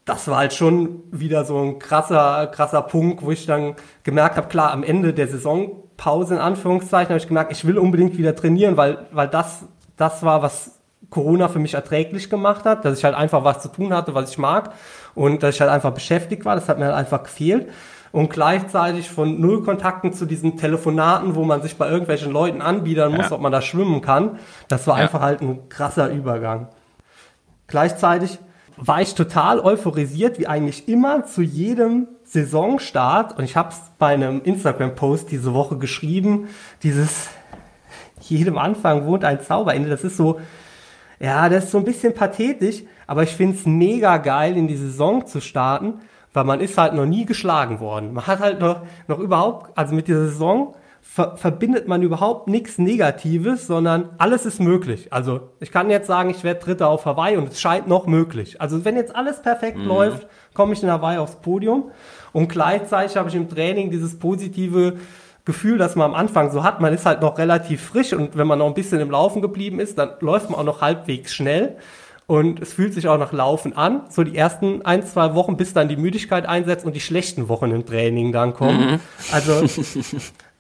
das 0.05 0.27
war 0.27 0.39
halt 0.39 0.53
schon 0.53 1.03
wieder 1.11 1.45
so 1.45 1.59
ein 1.59 1.79
krasser, 1.79 2.47
krasser 2.47 2.81
Punkt, 2.81 3.23
wo 3.23 3.31
ich 3.31 3.45
dann 3.45 3.75
gemerkt 4.03 4.35
habe, 4.35 4.47
klar, 4.47 4.71
am 4.71 4.83
Ende 4.83 5.13
der 5.13 5.27
Saisonpause 5.27 6.35
in 6.35 6.39
Anführungszeichen 6.41 7.09
habe 7.09 7.19
ich 7.19 7.27
gemerkt, 7.27 7.51
ich 7.51 7.65
will 7.65 7.77
unbedingt 7.77 8.17
wieder 8.17 8.35
trainieren, 8.35 8.77
weil, 8.77 9.05
weil 9.11 9.27
das, 9.27 9.63
das 9.97 10.23
war, 10.23 10.41
was 10.41 10.79
Corona 11.11 11.49
für 11.49 11.59
mich 11.59 11.75
erträglich 11.75 12.29
gemacht 12.29 12.65
hat, 12.65 12.83
dass 12.83 12.97
ich 12.97 13.03
halt 13.03 13.15
einfach 13.15 13.43
was 13.43 13.61
zu 13.61 13.69
tun 13.69 13.93
hatte, 13.93 14.15
was 14.15 14.31
ich 14.31 14.37
mag 14.37 14.73
und 15.15 15.43
dass 15.43 15.55
ich 15.55 15.61
halt 15.61 15.71
einfach 15.71 15.93
beschäftigt 15.93 16.45
war. 16.45 16.55
Das 16.55 16.69
hat 16.69 16.79
mir 16.79 16.85
halt 16.85 16.95
einfach 16.95 17.23
gefehlt. 17.23 17.69
Und 18.11 18.29
gleichzeitig 18.29 19.09
von 19.09 19.39
null 19.39 19.63
Kontakten 19.63 20.11
zu 20.11 20.25
diesen 20.25 20.57
Telefonaten, 20.57 21.35
wo 21.35 21.45
man 21.45 21.61
sich 21.61 21.77
bei 21.77 21.89
irgendwelchen 21.89 22.31
Leuten 22.31 22.61
anbiedern 22.61 23.13
muss, 23.13 23.29
ja. 23.29 23.35
ob 23.35 23.41
man 23.41 23.53
da 23.53 23.61
schwimmen 23.61 24.01
kann. 24.01 24.37
Das 24.67 24.85
war 24.87 24.97
ja. 24.97 25.03
einfach 25.03 25.21
halt 25.21 25.41
ein 25.41 25.69
krasser 25.69 26.09
Übergang. 26.09 26.67
Gleichzeitig 27.67 28.39
war 28.75 29.01
ich 29.01 29.15
total 29.15 29.59
euphorisiert, 29.59 30.39
wie 30.39 30.47
eigentlich 30.47 30.89
immer 30.89 31.25
zu 31.25 31.41
jedem 31.41 32.07
Saisonstart. 32.25 33.37
Und 33.37 33.45
ich 33.45 33.55
habe 33.55 33.69
es 33.69 33.79
bei 33.97 34.13
einem 34.13 34.41
Instagram-Post 34.43 35.31
diese 35.31 35.53
Woche 35.53 35.77
geschrieben, 35.77 36.49
dieses 36.83 37.29
jedem 38.19 38.57
Anfang 38.57 39.05
wohnt 39.05 39.23
ein 39.23 39.41
Zauberende. 39.41 39.89
Das 39.89 40.03
ist 40.03 40.17
so, 40.17 40.39
ja, 41.19 41.47
das 41.49 41.65
ist 41.65 41.71
so 41.71 41.77
ein 41.77 41.85
bisschen 41.85 42.13
pathetisch, 42.13 42.83
aber 43.11 43.23
ich 43.23 43.31
finde 43.31 43.57
es 43.57 43.65
mega 43.65 44.15
geil, 44.19 44.55
in 44.55 44.69
die 44.69 44.77
Saison 44.77 45.25
zu 45.27 45.41
starten, 45.41 45.95
weil 46.31 46.45
man 46.45 46.61
ist 46.61 46.77
halt 46.77 46.93
noch 46.93 47.05
nie 47.05 47.25
geschlagen 47.25 47.81
worden. 47.81 48.13
Man 48.13 48.25
hat 48.25 48.39
halt 48.39 48.61
noch, 48.61 48.83
noch 49.09 49.19
überhaupt, 49.19 49.77
also 49.77 49.93
mit 49.93 50.07
dieser 50.07 50.27
Saison 50.27 50.75
ver 51.01 51.35
verbindet 51.35 51.89
man 51.89 52.03
überhaupt 52.03 52.47
nichts 52.47 52.77
Negatives, 52.77 53.67
sondern 53.67 54.11
alles 54.17 54.45
ist 54.45 54.61
möglich. 54.61 55.11
Also 55.11 55.49
ich 55.59 55.73
kann 55.73 55.89
jetzt 55.89 56.07
sagen, 56.07 56.29
ich 56.29 56.45
werde 56.45 56.61
Dritter 56.61 56.87
auf 56.87 57.05
Hawaii 57.05 57.35
und 57.35 57.49
es 57.49 57.59
scheint 57.59 57.85
noch 57.85 58.07
möglich. 58.07 58.61
Also 58.61 58.85
wenn 58.85 58.95
jetzt 58.95 59.13
alles 59.13 59.41
perfekt 59.41 59.79
mhm. 59.79 59.87
läuft, 59.87 60.25
komme 60.53 60.71
ich 60.71 60.81
in 60.81 60.89
Hawaii 60.89 61.17
aufs 61.17 61.35
Podium 61.35 61.91
und 62.31 62.47
gleichzeitig 62.47 63.17
habe 63.17 63.27
ich 63.27 63.35
im 63.35 63.49
Training 63.49 63.91
dieses 63.91 64.19
positive 64.19 64.93
Gefühl, 65.43 65.77
das 65.77 65.97
man 65.97 66.11
am 66.11 66.15
Anfang 66.15 66.49
so 66.49 66.63
hat. 66.63 66.79
Man 66.79 66.93
ist 66.93 67.05
halt 67.05 67.19
noch 67.19 67.37
relativ 67.37 67.81
frisch 67.81 68.13
und 68.13 68.37
wenn 68.37 68.47
man 68.47 68.59
noch 68.59 68.67
ein 68.67 68.73
bisschen 68.73 69.01
im 69.01 69.11
Laufen 69.11 69.41
geblieben 69.41 69.81
ist, 69.81 69.97
dann 69.97 70.11
läuft 70.21 70.49
man 70.49 70.61
auch 70.61 70.63
noch 70.63 70.79
halbwegs 70.79 71.33
schnell. 71.33 71.75
Und 72.31 72.61
es 72.61 72.71
fühlt 72.71 72.93
sich 72.93 73.09
auch 73.09 73.17
nach 73.17 73.33
Laufen 73.33 73.75
an. 73.75 74.03
So 74.07 74.23
die 74.23 74.37
ersten 74.37 74.85
ein, 74.85 75.05
zwei 75.05 75.35
Wochen, 75.35 75.57
bis 75.57 75.73
dann 75.73 75.89
die 75.89 75.97
Müdigkeit 75.97 76.45
einsetzt 76.45 76.85
und 76.85 76.95
die 76.95 77.01
schlechten 77.01 77.49
Wochen 77.49 77.71
im 77.71 77.85
Training 77.85 78.31
dann 78.31 78.53
kommen. 78.53 78.91
Mhm. 78.91 78.99
Also 79.33 79.65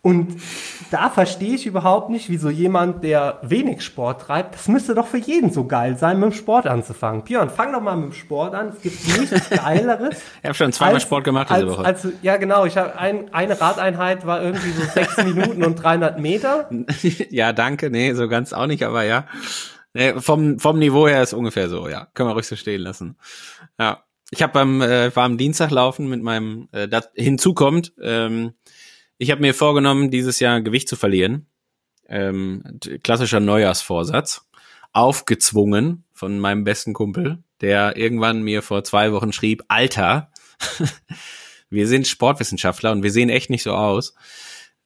Und 0.01 0.41
da 0.89 1.09
verstehe 1.09 1.55
ich 1.55 1.65
überhaupt 1.65 2.09
nicht, 2.09 2.27
wieso 2.27 2.49
jemand, 2.49 3.05
der 3.05 3.39
wenig 3.43 3.83
Sport 3.83 4.23
treibt, 4.23 4.55
das 4.55 4.67
müsste 4.67 4.95
doch 4.95 5.07
für 5.07 5.19
jeden 5.19 5.49
so 5.53 5.63
geil 5.63 5.95
sein, 5.97 6.19
mit 6.19 6.31
dem 6.31 6.33
Sport 6.33 6.67
anzufangen. 6.67 7.23
Björn, 7.23 7.49
fang 7.49 7.71
doch 7.71 7.81
mal 7.81 7.95
mit 7.95 8.07
dem 8.07 8.13
Sport 8.13 8.53
an. 8.53 8.73
Es 8.75 8.81
gibt 8.81 9.19
nichts 9.19 9.49
Geileres. 9.49 10.17
ich 10.41 10.43
habe 10.43 10.55
schon 10.55 10.73
zweimal 10.73 10.95
als, 10.95 11.03
Sport 11.03 11.23
gemacht 11.23 11.49
diese 11.51 11.59
als, 11.61 11.69
Woche. 11.69 11.85
Als, 11.85 12.07
ja, 12.21 12.35
genau. 12.35 12.65
Ich 12.65 12.75
habe 12.75 12.99
ein, 12.99 13.33
eine 13.33 13.61
Radeinheit 13.61 14.25
war 14.25 14.41
irgendwie 14.41 14.71
so 14.71 14.83
sechs 14.91 15.15
Minuten 15.23 15.63
und 15.63 15.75
300 15.75 16.19
Meter. 16.19 16.69
ja, 17.29 17.53
danke. 17.53 17.89
Nee, 17.89 18.13
so 18.13 18.27
ganz 18.27 18.51
auch 18.51 18.67
nicht, 18.67 18.83
aber 18.83 19.03
ja. 19.03 19.25
Nee, 19.93 20.19
vom, 20.19 20.59
vom 20.59 20.79
Niveau 20.79 21.07
her 21.07 21.21
ist 21.21 21.33
ungefähr 21.33 21.69
so, 21.69 21.89
ja. 21.89 22.07
Können 22.13 22.29
wir 22.29 22.33
ruhig 22.33 22.47
so 22.47 22.55
stehen 22.55 22.81
lassen. 22.81 23.17
Ja. 23.79 24.03
Ich 24.33 24.41
habe 24.41 24.53
beim 24.53 24.81
äh, 24.81 25.13
war 25.13 25.25
am 25.25 25.37
Dienstag 25.37 25.71
laufen 25.71 26.07
mit 26.07 26.23
meinem 26.23 26.69
äh, 26.71 26.87
das 26.87 27.09
hinzukommt, 27.15 27.93
ähm, 28.01 28.53
ich 29.21 29.29
habe 29.29 29.41
mir 29.41 29.53
vorgenommen, 29.53 30.09
dieses 30.09 30.39
Jahr 30.39 30.61
Gewicht 30.61 30.89
zu 30.89 30.95
verlieren. 30.95 31.45
Ähm, 32.09 32.63
klassischer 33.03 33.39
Neujahrsvorsatz. 33.39 34.49
Aufgezwungen 34.93 36.05
von 36.11 36.39
meinem 36.39 36.63
besten 36.63 36.93
Kumpel, 36.93 37.43
der 37.61 37.97
irgendwann 37.97 38.41
mir 38.41 38.63
vor 38.63 38.83
zwei 38.83 39.13
Wochen 39.13 39.31
schrieb, 39.31 39.63
Alter, 39.67 40.31
wir 41.69 41.87
sind 41.87 42.07
Sportwissenschaftler 42.07 42.91
und 42.91 43.03
wir 43.03 43.11
sehen 43.11 43.29
echt 43.29 43.51
nicht 43.51 43.61
so 43.61 43.73
aus. 43.73 44.15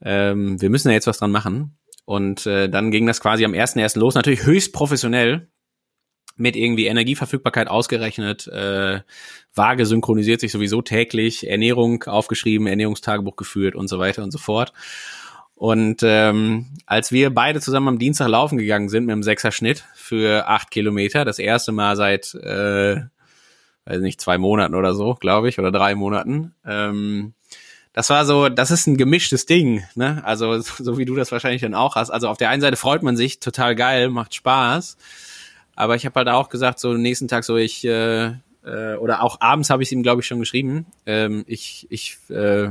Ähm, 0.01 0.61
wir 0.61 0.69
müssen 0.69 0.89
ja 0.89 0.95
jetzt 0.95 1.07
was 1.07 1.19
dran 1.19 1.31
machen. 1.31 1.77
Und 2.05 2.45
äh, 2.45 2.69
dann 2.69 2.91
ging 2.91 3.07
das 3.07 3.19
quasi 3.19 3.45
am 3.45 3.53
1.1. 3.53 3.97
los, 3.99 4.15
natürlich 4.15 4.45
höchst 4.45 4.73
professionell 4.73 5.49
mit 6.37 6.55
irgendwie 6.55 6.87
Energieverfügbarkeit 6.87 7.67
ausgerechnet, 7.67 8.47
äh, 8.47 9.01
Waage 9.53 9.85
synchronisiert 9.85 10.41
sich 10.41 10.51
sowieso 10.51 10.81
täglich, 10.81 11.49
Ernährung 11.49 12.03
aufgeschrieben, 12.03 12.67
Ernährungstagebuch 12.67 13.35
geführt 13.35 13.75
und 13.75 13.87
so 13.87 13.99
weiter 13.99 14.23
und 14.23 14.31
so 14.31 14.37
fort. 14.37 14.73
Und 15.55 16.01
ähm, 16.03 16.65
als 16.85 17.13
wir 17.13 17.33
beide 17.33 17.61
zusammen 17.61 17.87
am 17.87 17.99
Dienstag 17.99 18.27
laufen 18.27 18.57
gegangen 18.57 18.89
sind 18.89 19.05
mit 19.05 19.13
einem 19.13 19.23
Sechser-Schnitt 19.23 19.85
für 19.95 20.47
acht 20.47 20.69
Kilometer, 20.69 21.23
das 21.23 21.39
erste 21.39 21.71
Mal 21.71 21.95
seit, 21.95 22.35
äh, 22.35 22.97
weiß 23.85 24.01
nicht, 24.01 24.19
zwei 24.19 24.37
Monaten 24.37 24.75
oder 24.75 24.93
so, 24.93 25.15
glaube 25.15 25.47
ich, 25.47 25.57
oder 25.57 25.71
drei 25.71 25.95
Monaten, 25.95 26.53
ähm, 26.65 27.33
das 27.95 28.09
war 28.09 28.25
so, 28.25 28.49
das 28.49 28.71
ist 28.71 28.87
ein 28.87 28.97
gemischtes 28.97 29.45
Ding, 29.45 29.83
ne? 29.95 30.21
Also 30.25 30.59
so 30.59 30.97
wie 30.97 31.05
du 31.05 31.15
das 31.15 31.31
wahrscheinlich 31.31 31.61
dann 31.61 31.73
auch 31.73 31.95
hast. 31.95 32.09
Also 32.09 32.27
auf 32.27 32.37
der 32.37 32.49
einen 32.49 32.61
Seite 32.61 32.75
freut 32.75 33.03
man 33.03 33.15
sich, 33.15 33.39
total 33.39 33.73
geil, 33.73 34.09
macht 34.09 34.35
Spaß. 34.35 34.97
Aber 35.75 35.95
ich 35.95 36.05
habe 36.05 36.15
halt 36.15 36.27
auch 36.27 36.49
gesagt, 36.49 36.79
so 36.79 36.93
nächsten 36.93 37.29
Tag 37.29 37.45
so, 37.45 37.55
ich, 37.55 37.85
äh, 37.85 38.33
äh, 38.65 38.95
oder 38.99 39.23
auch 39.23 39.39
abends 39.39 39.69
habe 39.69 39.81
ich 39.81 39.93
ihm, 39.93 40.03
glaube 40.03 40.21
ich, 40.21 40.27
schon 40.27 40.39
geschrieben, 40.39 40.87
ähm, 41.05 41.45
ich, 41.47 41.87
ich 41.89 42.17
äh, 42.29 42.69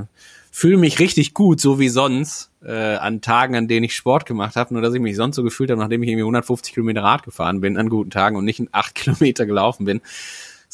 fühle 0.51 0.76
mich 0.76 0.98
richtig 0.98 1.32
gut, 1.32 1.59
so 1.59 1.78
wie 1.78 1.88
sonst, 1.88 2.51
äh, 2.62 2.96
an 2.96 3.22
Tagen, 3.22 3.56
an 3.56 3.66
denen 3.66 3.84
ich 3.84 3.94
Sport 3.94 4.26
gemacht 4.26 4.56
habe, 4.56 4.74
nur 4.74 4.82
dass 4.82 4.92
ich 4.92 5.01
mich 5.01 5.16
sonst 5.16 5.36
so 5.36 5.42
gefühlt 5.42 5.70
habe, 5.70 5.80
nachdem 5.80 6.02
ich 6.02 6.10
irgendwie 6.10 6.24
150 6.24 6.74
Kilometer 6.74 7.02
Rad 7.02 7.22
gefahren 7.22 7.62
bin, 7.62 7.78
an 7.78 7.88
guten 7.88 8.10
Tagen 8.10 8.36
und 8.36 8.44
nicht 8.44 8.62
acht 8.72 8.94
Kilometer 8.94 9.46
gelaufen 9.46 9.86
bin. 9.86 10.02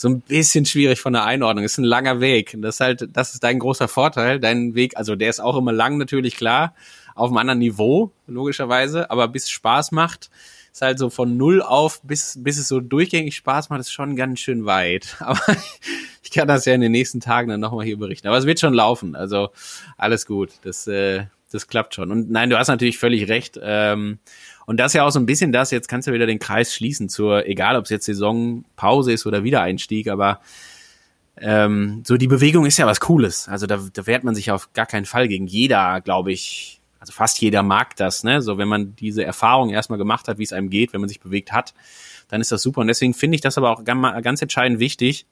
So 0.01 0.09
ein 0.09 0.23
bisschen 0.23 0.65
schwierig 0.65 0.99
von 0.99 1.13
der 1.13 1.25
Einordnung. 1.25 1.63
ist 1.63 1.77
ein 1.77 1.85
langer 1.85 2.21
Weg. 2.21 2.57
Das 2.57 2.77
ist 2.77 2.81
halt, 2.81 3.09
das 3.13 3.35
ist 3.35 3.45
dein 3.45 3.59
großer 3.59 3.87
Vorteil. 3.87 4.41
Dein 4.41 4.75
Weg, 4.75 4.97
also 4.97 5.15
der 5.15 5.29
ist 5.29 5.41
auch 5.41 5.59
immer 5.59 5.73
lang 5.73 5.99
natürlich 5.99 6.37
klar, 6.37 6.75
auf 7.15 7.29
einem 7.29 7.37
anderen 7.37 7.59
Niveau, 7.59 8.11
logischerweise, 8.27 9.11
aber 9.11 9.29
bis 9.29 9.51
Spaß 9.51 9.93
macht, 9.93 10.31
ist 10.73 10.81
halt 10.81 10.99
so 10.99 11.11
von 11.11 11.37
null 11.37 11.61
auf 11.61 12.01
bis, 12.01 12.39
bis 12.43 12.57
es 12.57 12.69
so 12.69 12.81
durchgängig 12.81 13.37
Spaß 13.37 13.69
macht, 13.69 13.81
ist 13.81 13.93
schon 13.93 14.17
ganz 14.17 14.41
schön 14.41 14.65
weit. 14.65 15.17
Aber 15.21 15.39
ich 16.23 16.31
kann 16.31 16.49
das 16.49 16.65
ja 16.65 16.73
in 16.73 16.81
den 16.81 16.93
nächsten 16.93 17.21
Tagen 17.21 17.51
dann 17.51 17.61
nochmal 17.61 17.85
hier 17.85 17.99
berichten. 17.99 18.29
Aber 18.29 18.39
es 18.39 18.47
wird 18.47 18.59
schon 18.59 18.73
laufen. 18.73 19.15
Also 19.15 19.51
alles 19.99 20.25
gut. 20.25 20.53
Das, 20.63 20.87
äh, 20.87 21.27
das 21.53 21.67
klappt 21.67 21.95
schon. 21.95 22.11
Und 22.11 22.31
nein, 22.31 22.49
du 22.49 22.59
hast 22.59 22.69
natürlich 22.69 22.97
völlig 22.97 23.29
recht. 23.29 23.61
Ähm, 23.63 24.19
und 24.71 24.77
das 24.77 24.93
ist 24.93 24.95
ja 24.95 25.05
auch 25.05 25.11
so 25.11 25.19
ein 25.19 25.27
bisschen 25.27 25.51
das, 25.51 25.73
jetzt 25.73 25.89
kannst 25.89 26.07
du 26.07 26.13
wieder 26.13 26.27
den 26.27 26.39
Kreis 26.39 26.73
schließen 26.73 27.09
zur, 27.09 27.45
egal 27.45 27.75
ob 27.75 27.87
es 27.87 27.91
jetzt 27.91 28.07
Saisonpause 28.07 29.11
ist 29.11 29.27
oder 29.27 29.43
Wiedereinstieg, 29.43 30.07
aber 30.07 30.39
ähm, 31.39 32.05
so 32.07 32.17
die 32.17 32.29
Bewegung 32.29 32.67
ist 32.67 32.79
ja 32.79 32.87
was 32.87 33.01
Cooles. 33.01 33.49
Also 33.49 33.67
da, 33.67 33.81
da 33.93 34.07
wehrt 34.07 34.23
man 34.23 34.37
sich 34.37 34.53
auf 34.53 34.73
gar 34.73 34.87
keinen 34.87 35.07
Fall 35.07 35.27
gegen. 35.27 35.49
Jeder, 35.49 36.01
glaube 36.01 36.31
ich, 36.31 36.81
also 37.01 37.13
fast 37.13 37.41
jeder 37.41 37.65
mag 37.65 37.97
das, 37.97 38.23
ne? 38.23 38.43
So, 38.43 38.59
wenn 38.59 38.69
man 38.69 38.95
diese 38.95 39.25
Erfahrung 39.25 39.71
erstmal 39.71 39.99
gemacht 39.99 40.29
hat, 40.29 40.39
wie 40.39 40.45
es 40.45 40.53
einem 40.53 40.71
geht, 40.71 40.93
wenn 40.93 41.01
man 41.01 41.09
sich 41.09 41.19
bewegt 41.19 41.51
hat, 41.51 41.75
dann 42.29 42.41
ist 42.41 42.53
das 42.53 42.63
super. 42.63 42.81
Und 42.81 42.87
deswegen 42.87 43.13
finde 43.13 43.35
ich 43.35 43.41
das 43.41 43.59
aber 43.59 43.73
auch 43.73 43.83
ganz 43.83 44.41
entscheidend 44.41 44.79
wichtig, 44.79 45.27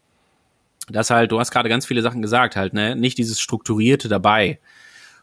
dass 0.88 1.10
halt, 1.10 1.30
du 1.30 1.38
hast 1.38 1.52
gerade 1.52 1.68
ganz 1.68 1.86
viele 1.86 2.02
Sachen 2.02 2.22
gesagt, 2.22 2.56
halt, 2.56 2.74
ne? 2.74 2.96
Nicht 2.96 3.18
dieses 3.18 3.38
Strukturierte 3.38 4.08
dabei. 4.08 4.58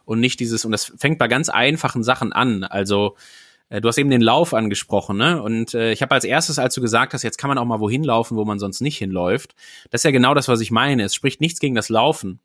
Und 0.06 0.22
nicht 0.22 0.40
dieses, 0.40 0.64
und 0.64 0.72
das 0.72 0.94
fängt 0.98 1.20
bei 1.20 1.28
ganz 1.28 1.50
einfachen 1.50 2.02
Sachen 2.02 2.32
an. 2.32 2.64
Also, 2.64 3.18
Du 3.70 3.88
hast 3.88 3.98
eben 3.98 4.12
den 4.12 4.22
Lauf 4.22 4.54
angesprochen, 4.54 5.18
ne? 5.18 5.42
Und 5.42 5.74
äh, 5.74 5.92
ich 5.92 6.04
habe 6.04 6.14
als 6.14 6.24
erstes, 6.24 6.60
als 6.60 6.76
du 6.76 6.82
gesagt 6.82 7.14
hast, 7.14 7.24
jetzt 7.24 7.38
kann 7.38 7.48
man 7.48 7.58
auch 7.58 7.66
mal 7.66 7.80
wohin 7.80 8.04
laufen, 8.04 8.38
wo 8.38 8.46
man 8.46 8.60
sonst 8.60 8.80
nicht 8.80 8.98
hinläuft, 8.98 9.56
das 9.90 10.02
ist 10.02 10.06
ja 10.06 10.12
genau 10.12 10.36
das, 10.36 10.48
was 10.48 10.62
ich 10.62 10.70
meine. 10.70 11.04
Es 11.04 11.16
spricht 11.16 11.42
nichts 11.42 11.60
gegen 11.60 11.74
das 11.74 11.90
Laufen. 11.90 12.40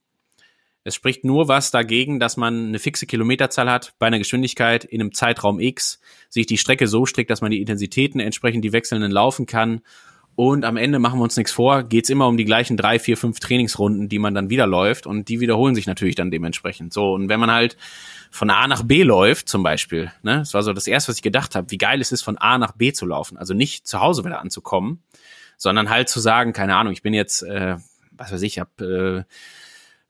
Es 0.82 0.94
spricht 0.94 1.24
nur 1.24 1.46
was 1.46 1.70
dagegen, 1.70 2.20
dass 2.20 2.38
man 2.38 2.68
eine 2.68 2.78
fixe 2.78 3.04
Kilometerzahl 3.06 3.70
hat 3.70 3.92
bei 3.98 4.06
einer 4.06 4.18
Geschwindigkeit 4.18 4.84
in 4.84 5.02
einem 5.02 5.12
Zeitraum 5.12 5.60
X, 5.60 6.00
sich 6.30 6.46
die 6.46 6.56
Strecke 6.56 6.86
so 6.86 7.04
strickt, 7.04 7.30
dass 7.30 7.42
man 7.42 7.50
die 7.50 7.60
Intensitäten 7.60 8.18
entsprechend 8.18 8.64
die 8.64 8.72
wechselnden 8.72 9.10
laufen 9.10 9.44
kann. 9.44 9.82
Und 10.40 10.64
am 10.64 10.78
Ende 10.78 10.98
machen 11.00 11.20
wir 11.20 11.24
uns 11.24 11.36
nichts 11.36 11.52
vor, 11.52 11.82
geht's 11.82 12.08
immer 12.08 12.26
um 12.26 12.38
die 12.38 12.46
gleichen 12.46 12.78
drei, 12.78 12.98
vier, 12.98 13.18
fünf 13.18 13.40
Trainingsrunden, 13.40 14.08
die 14.08 14.18
man 14.18 14.34
dann 14.34 14.48
wieder 14.48 14.66
läuft 14.66 15.06
und 15.06 15.28
die 15.28 15.38
wiederholen 15.38 15.74
sich 15.74 15.86
natürlich 15.86 16.14
dann 16.14 16.30
dementsprechend. 16.30 16.94
So, 16.94 17.12
und 17.12 17.28
wenn 17.28 17.38
man 17.38 17.50
halt 17.50 17.76
von 18.30 18.48
A 18.48 18.66
nach 18.66 18.82
B 18.82 19.02
läuft, 19.02 19.50
zum 19.50 19.62
Beispiel, 19.62 20.10
ne, 20.22 20.38
das 20.38 20.54
war 20.54 20.62
so 20.62 20.72
das 20.72 20.86
erste, 20.86 21.10
was 21.10 21.16
ich 21.16 21.22
gedacht 21.22 21.54
habe, 21.54 21.70
wie 21.70 21.76
geil 21.76 22.00
es 22.00 22.10
ist, 22.10 22.22
von 22.22 22.38
A 22.38 22.56
nach 22.56 22.72
B 22.72 22.90
zu 22.94 23.04
laufen. 23.04 23.36
Also 23.36 23.52
nicht 23.52 23.86
zu 23.86 24.00
Hause 24.00 24.24
wieder 24.24 24.40
anzukommen, 24.40 25.02
sondern 25.58 25.90
halt 25.90 26.08
zu 26.08 26.20
sagen, 26.20 26.54
keine 26.54 26.74
Ahnung, 26.74 26.94
ich 26.94 27.02
bin 27.02 27.12
jetzt, 27.12 27.42
äh, 27.42 27.76
was 28.12 28.32
weiß 28.32 28.40
ich, 28.40 28.54
ich 28.54 28.60
hab 28.60 28.80
äh, 28.80 29.24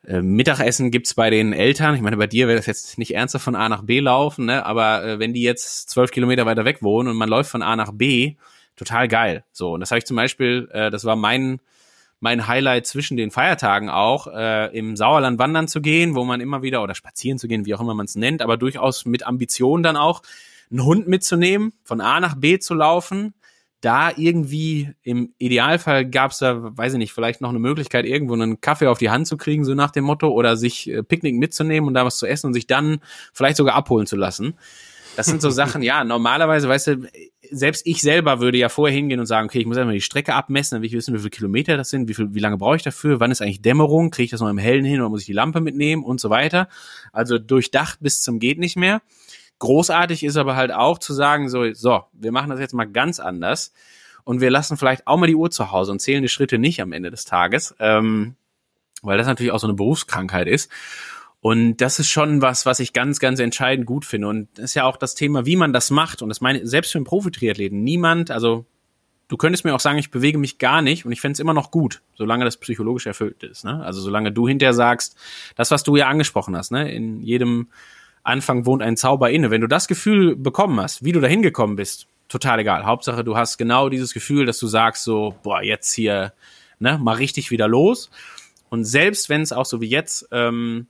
äh, 0.07 0.23
Mittagessen 0.23 0.93
gibt's 0.93 1.15
bei 1.15 1.31
den 1.31 1.53
Eltern. 1.53 1.97
Ich 1.97 2.03
meine, 2.03 2.17
bei 2.17 2.29
dir 2.29 2.47
wäre 2.47 2.57
das 2.57 2.67
jetzt 2.67 2.99
nicht 2.99 3.17
ernsthaft 3.17 3.47
von 3.47 3.57
A 3.57 3.69
nach 3.69 3.83
B 3.83 3.99
laufen, 3.99 4.45
ne? 4.45 4.65
aber 4.65 5.05
äh, 5.05 5.19
wenn 5.19 5.35
die 5.35 5.43
jetzt 5.43 5.91
zwölf 5.91 6.13
Kilometer 6.13 6.47
weiter 6.47 6.65
weg 6.65 6.83
wohnen 6.83 7.09
und 7.09 7.17
man 7.17 7.29
läuft 7.29 7.51
von 7.51 7.63
A 7.63 7.75
nach 7.75 7.91
B, 7.91 8.37
total 8.81 9.09
geil. 9.09 9.45
So, 9.53 9.75
und 9.75 9.81
das 9.81 9.91
habe 9.91 9.99
ich 9.99 10.07
zum 10.07 10.17
Beispiel, 10.17 10.69
äh, 10.73 10.91
das 10.91 11.05
war 11.05 11.17
mein 11.17 11.61
mein 12.23 12.47
Highlight 12.47 12.87
zwischen 12.87 13.17
den 13.17 13.31
Feiertagen 13.31 13.89
auch, 13.89 14.27
äh, 14.27 14.67
im 14.77 14.95
Sauerland 14.95 15.39
wandern 15.39 15.69
zu 15.69 15.81
gehen, 15.81 16.15
wo 16.15 16.25
man 16.25 16.43
immer 16.43 16.61
wieder, 16.61 16.83
oder 16.83 16.95
spazieren 16.95 17.39
zu 17.39 17.49
gehen, 17.49 17.65
wie 17.65 17.75
auch 17.75 17.81
immer 17.81 17.95
man 17.95 18.05
es 18.05 18.15
nennt, 18.15 18.43
aber 18.43 18.59
durchaus 18.59 19.07
mit 19.07 19.27
Ambition 19.27 19.83
dann 19.83 19.97
auch, 19.97 20.23
einen 20.71 20.85
Hund 20.85 21.09
mitzunehmen, 21.09 21.73
von 21.83 22.01
A 22.01 22.21
nach 22.21 22.37
B 22.37 22.59
zu 22.59 22.75
laufen, 22.75 23.33
da 23.81 24.13
irgendwie 24.15 24.91
im 25.03 25.33
Idealfall 25.39 26.09
gab 26.09 26.33
es 26.33 26.39
da, 26.39 26.77
weiß 26.77 26.93
ich 26.93 26.99
nicht, 26.99 27.13
vielleicht 27.13 27.41
noch 27.41 27.49
eine 27.49 27.59
Möglichkeit, 27.59 28.05
irgendwo 28.05 28.35
einen 28.35 28.61
Kaffee 28.61 28.89
auf 28.89 28.99
die 28.99 29.11
Hand 29.11 29.27
zu 29.27 29.39
kriegen, 29.39 29.65
so 29.65 29.75
nach 29.75 29.91
dem 29.91 30.05
Motto, 30.05 30.29
oder 30.29 30.57
sich 30.57 30.91
äh, 30.91 31.03
Picknick 31.03 31.37
mitzunehmen 31.37 31.89
und 31.89 31.95
da 31.95 32.05
was 32.05 32.19
zu 32.19 32.27
essen 32.27 32.49
und 32.49 32.55
sich 32.55 32.67
dann 32.67 33.01
vielleicht 33.33 33.57
sogar 33.57 33.75
abholen 33.75 34.07
zu 34.07 34.17
lassen. 34.17 34.55
Das 35.17 35.27
sind 35.27 35.43
so 35.43 35.51
Sachen, 35.51 35.83
ja, 35.83 36.05
normalerweise, 36.05 36.69
weißt 36.69 36.87
du, 36.89 37.09
selbst 37.51 37.87
ich 37.87 38.01
selber 38.01 38.41
würde 38.41 38.59
ja 38.59 38.69
vorher 38.69 38.97
hingehen 38.97 39.21
und 39.21 39.27
sagen, 39.27 39.49
okay, 39.49 39.59
ich 39.59 39.67
muss 39.67 39.77
einmal 39.77 39.95
die 39.95 40.01
Strecke 40.01 40.35
abmessen, 40.35 40.77
dann 40.77 40.83
will 40.83 40.89
ich 40.89 40.95
wissen, 40.95 41.15
wie 41.15 41.19
viele 41.19 41.31
Kilometer 41.31 41.77
das 41.77 41.91
sind, 41.91 42.09
wie, 42.09 42.15
viel, 42.15 42.33
wie 42.35 42.39
lange 42.39 42.57
brauche 42.57 42.77
ich 42.77 42.83
dafür, 42.83 43.21
wann 43.21 43.31
ist 43.31 43.43
eigentlich 43.43 43.63
Dämmerung, 43.63 44.11
kriege 44.11 44.25
ich 44.25 44.31
das 44.31 44.41
noch 44.41 44.49
im 44.49 44.59
Hellen 44.59 44.85
hin 44.85 45.01
oder 45.01 45.09
muss 45.09 45.21
ich 45.21 45.27
die 45.27 45.33
Lampe 45.33 45.61
mitnehmen 45.61 46.05
und 46.05 46.21
so 46.21 46.31
weiter. 46.31 46.69
Also 47.13 47.39
durchdacht 47.39 47.99
bis 48.01 48.23
zum 48.23 48.39
geht 48.39 48.59
nicht 48.59 48.77
mehr. 48.77 49.03
Großartig 49.59 50.25
ist 50.25 50.37
aber 50.37 50.57
halt 50.57 50.73
auch 50.73 50.99
zu 50.99 51.13
sagen, 51.13 51.49
so, 51.49 51.73
so, 51.73 52.05
wir 52.13 52.33
machen 52.33 52.51
das 52.51 52.61
jetzt 52.61 52.73
mal 52.73 52.87
ganz 52.87 53.21
anders 53.21 53.73
und 54.25 54.41
wir 54.41 54.51
lassen 54.51 54.77
vielleicht 54.77 55.07
auch 55.07 55.19
mal 55.19 55.27
die 55.27 55.35
Uhr 55.35 55.51
zu 55.51 55.73
Hause 55.73 55.93
und 55.93 56.01
zählen 56.01 56.23
die 56.23 56.29
Schritte 56.29 56.59
nicht 56.59 56.81
am 56.81 56.93
Ende 56.93 57.11
des 57.11 57.25
Tages, 57.25 57.75
ähm, 57.79 58.37
weil 59.03 59.19
das 59.19 59.27
natürlich 59.27 59.53
auch 59.53 59.59
so 59.59 59.67
eine 59.67 59.75
Berufskrankheit 59.75 60.47
ist. 60.47 60.71
Und 61.43 61.79
das 61.79 61.99
ist 61.99 62.09
schon 62.09 62.43
was, 62.43 62.67
was 62.67 62.81
ich 62.81 62.93
ganz, 62.93 63.19
ganz 63.19 63.41
entscheidend 63.41 63.87
gut 63.87 64.05
finde. 64.05 64.29
Und 64.29 64.59
ist 64.59 64.75
ja 64.75 64.85
auch 64.85 64.97
das 64.97 65.15
Thema, 65.15 65.47
wie 65.47 65.57
man 65.57 65.73
das 65.73 65.91
macht. 65.91 66.21
Und 66.21 66.29
das 66.29 66.41
meine, 66.41 66.67
selbst 66.67 66.93
für 66.93 66.99
einen 66.99 67.07
Profi-Triathleten, 67.07 67.83
niemand, 67.83 68.31
also 68.31 68.67
du 69.29 69.37
könntest 69.39 69.65
mir 69.65 69.75
auch 69.75 69.81
sagen, 69.81 69.99
ich 69.99 70.11
bewege 70.11 70.37
mich 70.37 70.59
gar 70.59 70.83
nicht 70.83 71.07
und 71.07 71.13
ich 71.13 71.21
fände 71.21 71.35
es 71.35 71.41
immer 71.41 71.55
noch 71.55 71.71
gut, 71.71 72.03
solange 72.15 72.45
das 72.45 72.59
psychologisch 72.59 73.07
erfüllt 73.07 73.43
ist. 73.43 73.65
Ne? 73.65 73.83
Also 73.83 74.03
solange 74.03 74.33
du 74.33 74.47
hinterher 74.47 74.75
sagst, 74.75 75.17
das, 75.57 75.71
was 75.71 75.83
du 75.83 75.97
ja 75.97 76.09
angesprochen 76.09 76.57
hast, 76.57 76.73
ne? 76.73 76.93
in 76.93 77.23
jedem 77.23 77.69
Anfang 78.23 78.67
wohnt 78.67 78.83
ein 78.83 78.99
Zauber 78.99 79.31
inne. 79.31 79.51
Wenn 79.51 79.63
du 79.63 79.67
das 79.67 79.89
Gefühl 79.89 80.37
bekommen 80.37 80.79
hast, 80.79 81.05
wie 81.05 81.13
du 81.13 81.21
da 81.21 81.27
hingekommen 81.27 81.77
bist, 81.77 82.07
total 82.29 82.59
egal. 82.59 82.85
Hauptsache, 82.85 83.25
du 83.25 83.37
hast 83.37 83.57
genau 83.57 83.89
dieses 83.89 84.13
Gefühl, 84.13 84.45
dass 84.45 84.59
du 84.59 84.67
sagst 84.67 85.05
so, 85.05 85.35
boah, 85.43 85.63
jetzt 85.63 85.93
hier, 85.93 86.35
ne, 86.79 86.99
mal 86.99 87.17
richtig 87.17 87.51
wieder 87.51 87.67
los. 87.67 88.11
Und 88.69 88.85
selbst 88.85 89.29
wenn 89.31 89.41
es 89.41 89.53
auch 89.53 89.65
so 89.65 89.81
wie 89.81 89.89
jetzt 89.89 90.29
ähm, 90.33 90.87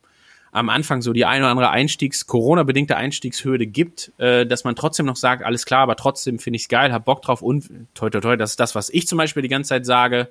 am 0.51 0.69
Anfang 0.69 1.01
so 1.01 1.13
die 1.13 1.25
eine 1.25 1.43
oder 1.43 1.51
andere 1.51 1.69
Einstiegs, 1.69 2.27
Corona-bedingte 2.27 2.97
Einstiegshürde 2.97 3.67
gibt, 3.67 4.11
äh, 4.17 4.45
dass 4.45 4.63
man 4.63 4.75
trotzdem 4.75 5.05
noch 5.05 5.15
sagt, 5.15 5.43
alles 5.43 5.65
klar, 5.65 5.81
aber 5.81 5.95
trotzdem 5.95 6.39
finde 6.39 6.57
ich 6.57 6.63
es 6.63 6.67
geil, 6.67 6.91
hab 6.91 7.05
Bock 7.05 7.21
drauf 7.21 7.41
und 7.41 7.69
toi 7.93 8.09
toi 8.09 8.19
toi, 8.19 8.35
das 8.35 8.51
ist 8.51 8.59
das, 8.59 8.75
was 8.75 8.89
ich 8.89 9.07
zum 9.07 9.17
Beispiel 9.17 9.41
die 9.41 9.49
ganze 9.49 9.69
Zeit 9.69 9.85
sage. 9.85 10.29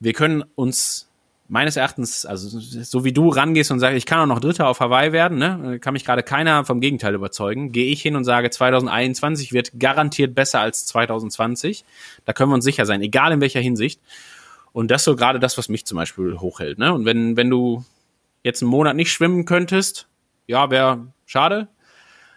Wir 0.00 0.12
können 0.12 0.44
uns 0.54 1.08
meines 1.48 1.76
Erachtens, 1.76 2.24
also 2.24 2.58
so 2.58 3.04
wie 3.04 3.12
du 3.12 3.28
rangehst 3.28 3.70
und 3.70 3.78
sagst, 3.78 3.96
ich 3.96 4.06
kann 4.06 4.20
auch 4.20 4.26
noch 4.26 4.40
Dritter 4.40 4.68
auf 4.68 4.80
Hawaii 4.80 5.12
werden, 5.12 5.38
ne, 5.38 5.78
kann 5.80 5.92
mich 5.92 6.04
gerade 6.04 6.22
keiner 6.22 6.64
vom 6.64 6.80
Gegenteil 6.80 7.14
überzeugen, 7.14 7.72
gehe 7.72 7.92
ich 7.92 8.00
hin 8.00 8.16
und 8.16 8.24
sage, 8.24 8.48
2021 8.48 9.52
wird 9.52 9.78
garantiert 9.78 10.34
besser 10.34 10.60
als 10.60 10.86
2020. 10.86 11.84
Da 12.24 12.32
können 12.32 12.50
wir 12.50 12.54
uns 12.54 12.64
sicher 12.64 12.86
sein, 12.86 13.02
egal 13.02 13.32
in 13.32 13.40
welcher 13.40 13.60
Hinsicht. 13.60 14.00
Und 14.72 14.90
das 14.90 15.04
so 15.04 15.14
gerade 15.14 15.38
das, 15.38 15.58
was 15.58 15.68
mich 15.68 15.84
zum 15.84 15.96
Beispiel 15.96 16.38
hochhält. 16.38 16.78
Ne? 16.78 16.94
Und 16.94 17.04
wenn, 17.04 17.36
wenn 17.36 17.50
du 17.50 17.84
jetzt 18.42 18.62
einen 18.62 18.70
Monat 18.70 18.96
nicht 18.96 19.12
schwimmen 19.12 19.44
könntest, 19.44 20.08
ja, 20.46 20.70
wäre 20.70 21.06
schade. 21.26 21.68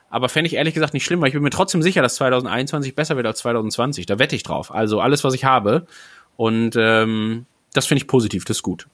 Aber 0.09 0.29
fände 0.29 0.47
ich 0.47 0.53
ehrlich 0.53 0.73
gesagt 0.73 0.93
nicht 0.93 1.03
schlimm, 1.03 1.19
weil 1.19 1.27
ich 1.27 1.33
bin 1.33 1.43
mir 1.43 1.49
trotzdem 1.49 1.81
sicher, 1.81 2.01
dass 2.01 2.15
2021 2.15 2.95
besser 2.95 3.17
wird 3.17 3.27
als 3.27 3.39
2020. 3.39 4.05
Da 4.05 4.19
wette 4.19 4.35
ich 4.35 4.43
drauf. 4.43 4.73
Also 4.73 5.01
alles, 5.01 5.23
was 5.23 5.33
ich 5.33 5.43
habe. 5.43 5.87
Und 6.37 6.75
ähm, 6.77 7.45
das 7.73 7.85
finde 7.87 8.03
ich 8.03 8.07
positiv, 8.07 8.45
das 8.45 8.57
ist 8.57 8.63
gut. 8.63 8.87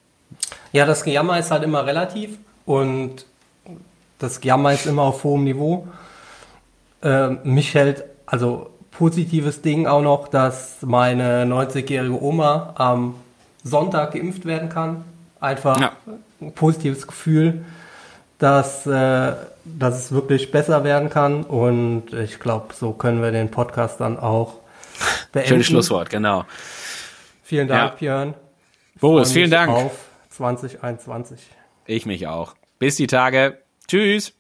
Ja, 0.72 0.86
das 0.86 1.04
Gejammer 1.04 1.38
ist 1.38 1.52
halt 1.52 1.64
immer 1.64 1.86
relativ 1.86 2.38
und 2.66 3.26
das 4.18 4.40
Gejammer 4.40 4.74
ist 4.74 4.86
immer 4.86 5.04
auf 5.04 5.24
hohem 5.24 5.44
Niveau. 5.44 5.88
Äh, 7.04 7.30
mich 7.44 7.74
hält, 7.74 8.04
also 8.26 8.72
positives 8.92 9.62
Ding 9.62 9.88
auch 9.88 10.02
noch, 10.02 10.28
dass 10.28 10.78
meine 10.82 11.46
90-jährige 11.46 12.22
Oma 12.22 12.74
am 12.78 13.16
Sonntag 13.64 14.14
geimpft 14.14 14.46
werden 14.46 14.70
kann. 14.70 15.04
Einfach 15.40 15.80
ja. 15.80 15.92
Positives 16.56 17.08
Gefühl, 17.08 17.64
dass, 18.40 18.88
äh, 18.88 19.34
dass 19.66 19.98
es 19.98 20.12
wirklich 20.12 20.52
besser 20.52 20.84
werden 20.84 21.10
kann. 21.10 21.44
Und 21.44 22.14
ich 22.14 22.40
glaube, 22.40 22.74
so 22.74 22.92
können 22.94 23.22
wir 23.22 23.32
den 23.32 23.52
Podcast 23.52 24.00
dann 24.00 24.18
auch 24.18 24.56
beenden. 25.32 25.50
Schönes 25.50 25.68
Schlusswort, 25.68 26.10
genau. 26.10 26.46
Vielen 27.44 27.68
Dank, 27.68 27.94
ja. 27.94 27.98
Björn. 27.98 28.34
Boris, 29.00 29.32
vielen 29.32 29.52
Dank. 29.52 29.72
Auf 29.72 29.98
2021. 30.30 31.40
Ich 31.86 32.06
mich 32.06 32.28
auch. 32.28 32.56
Bis 32.80 32.96
die 32.96 33.08
Tage. 33.08 33.58
Tschüss. 33.88 34.34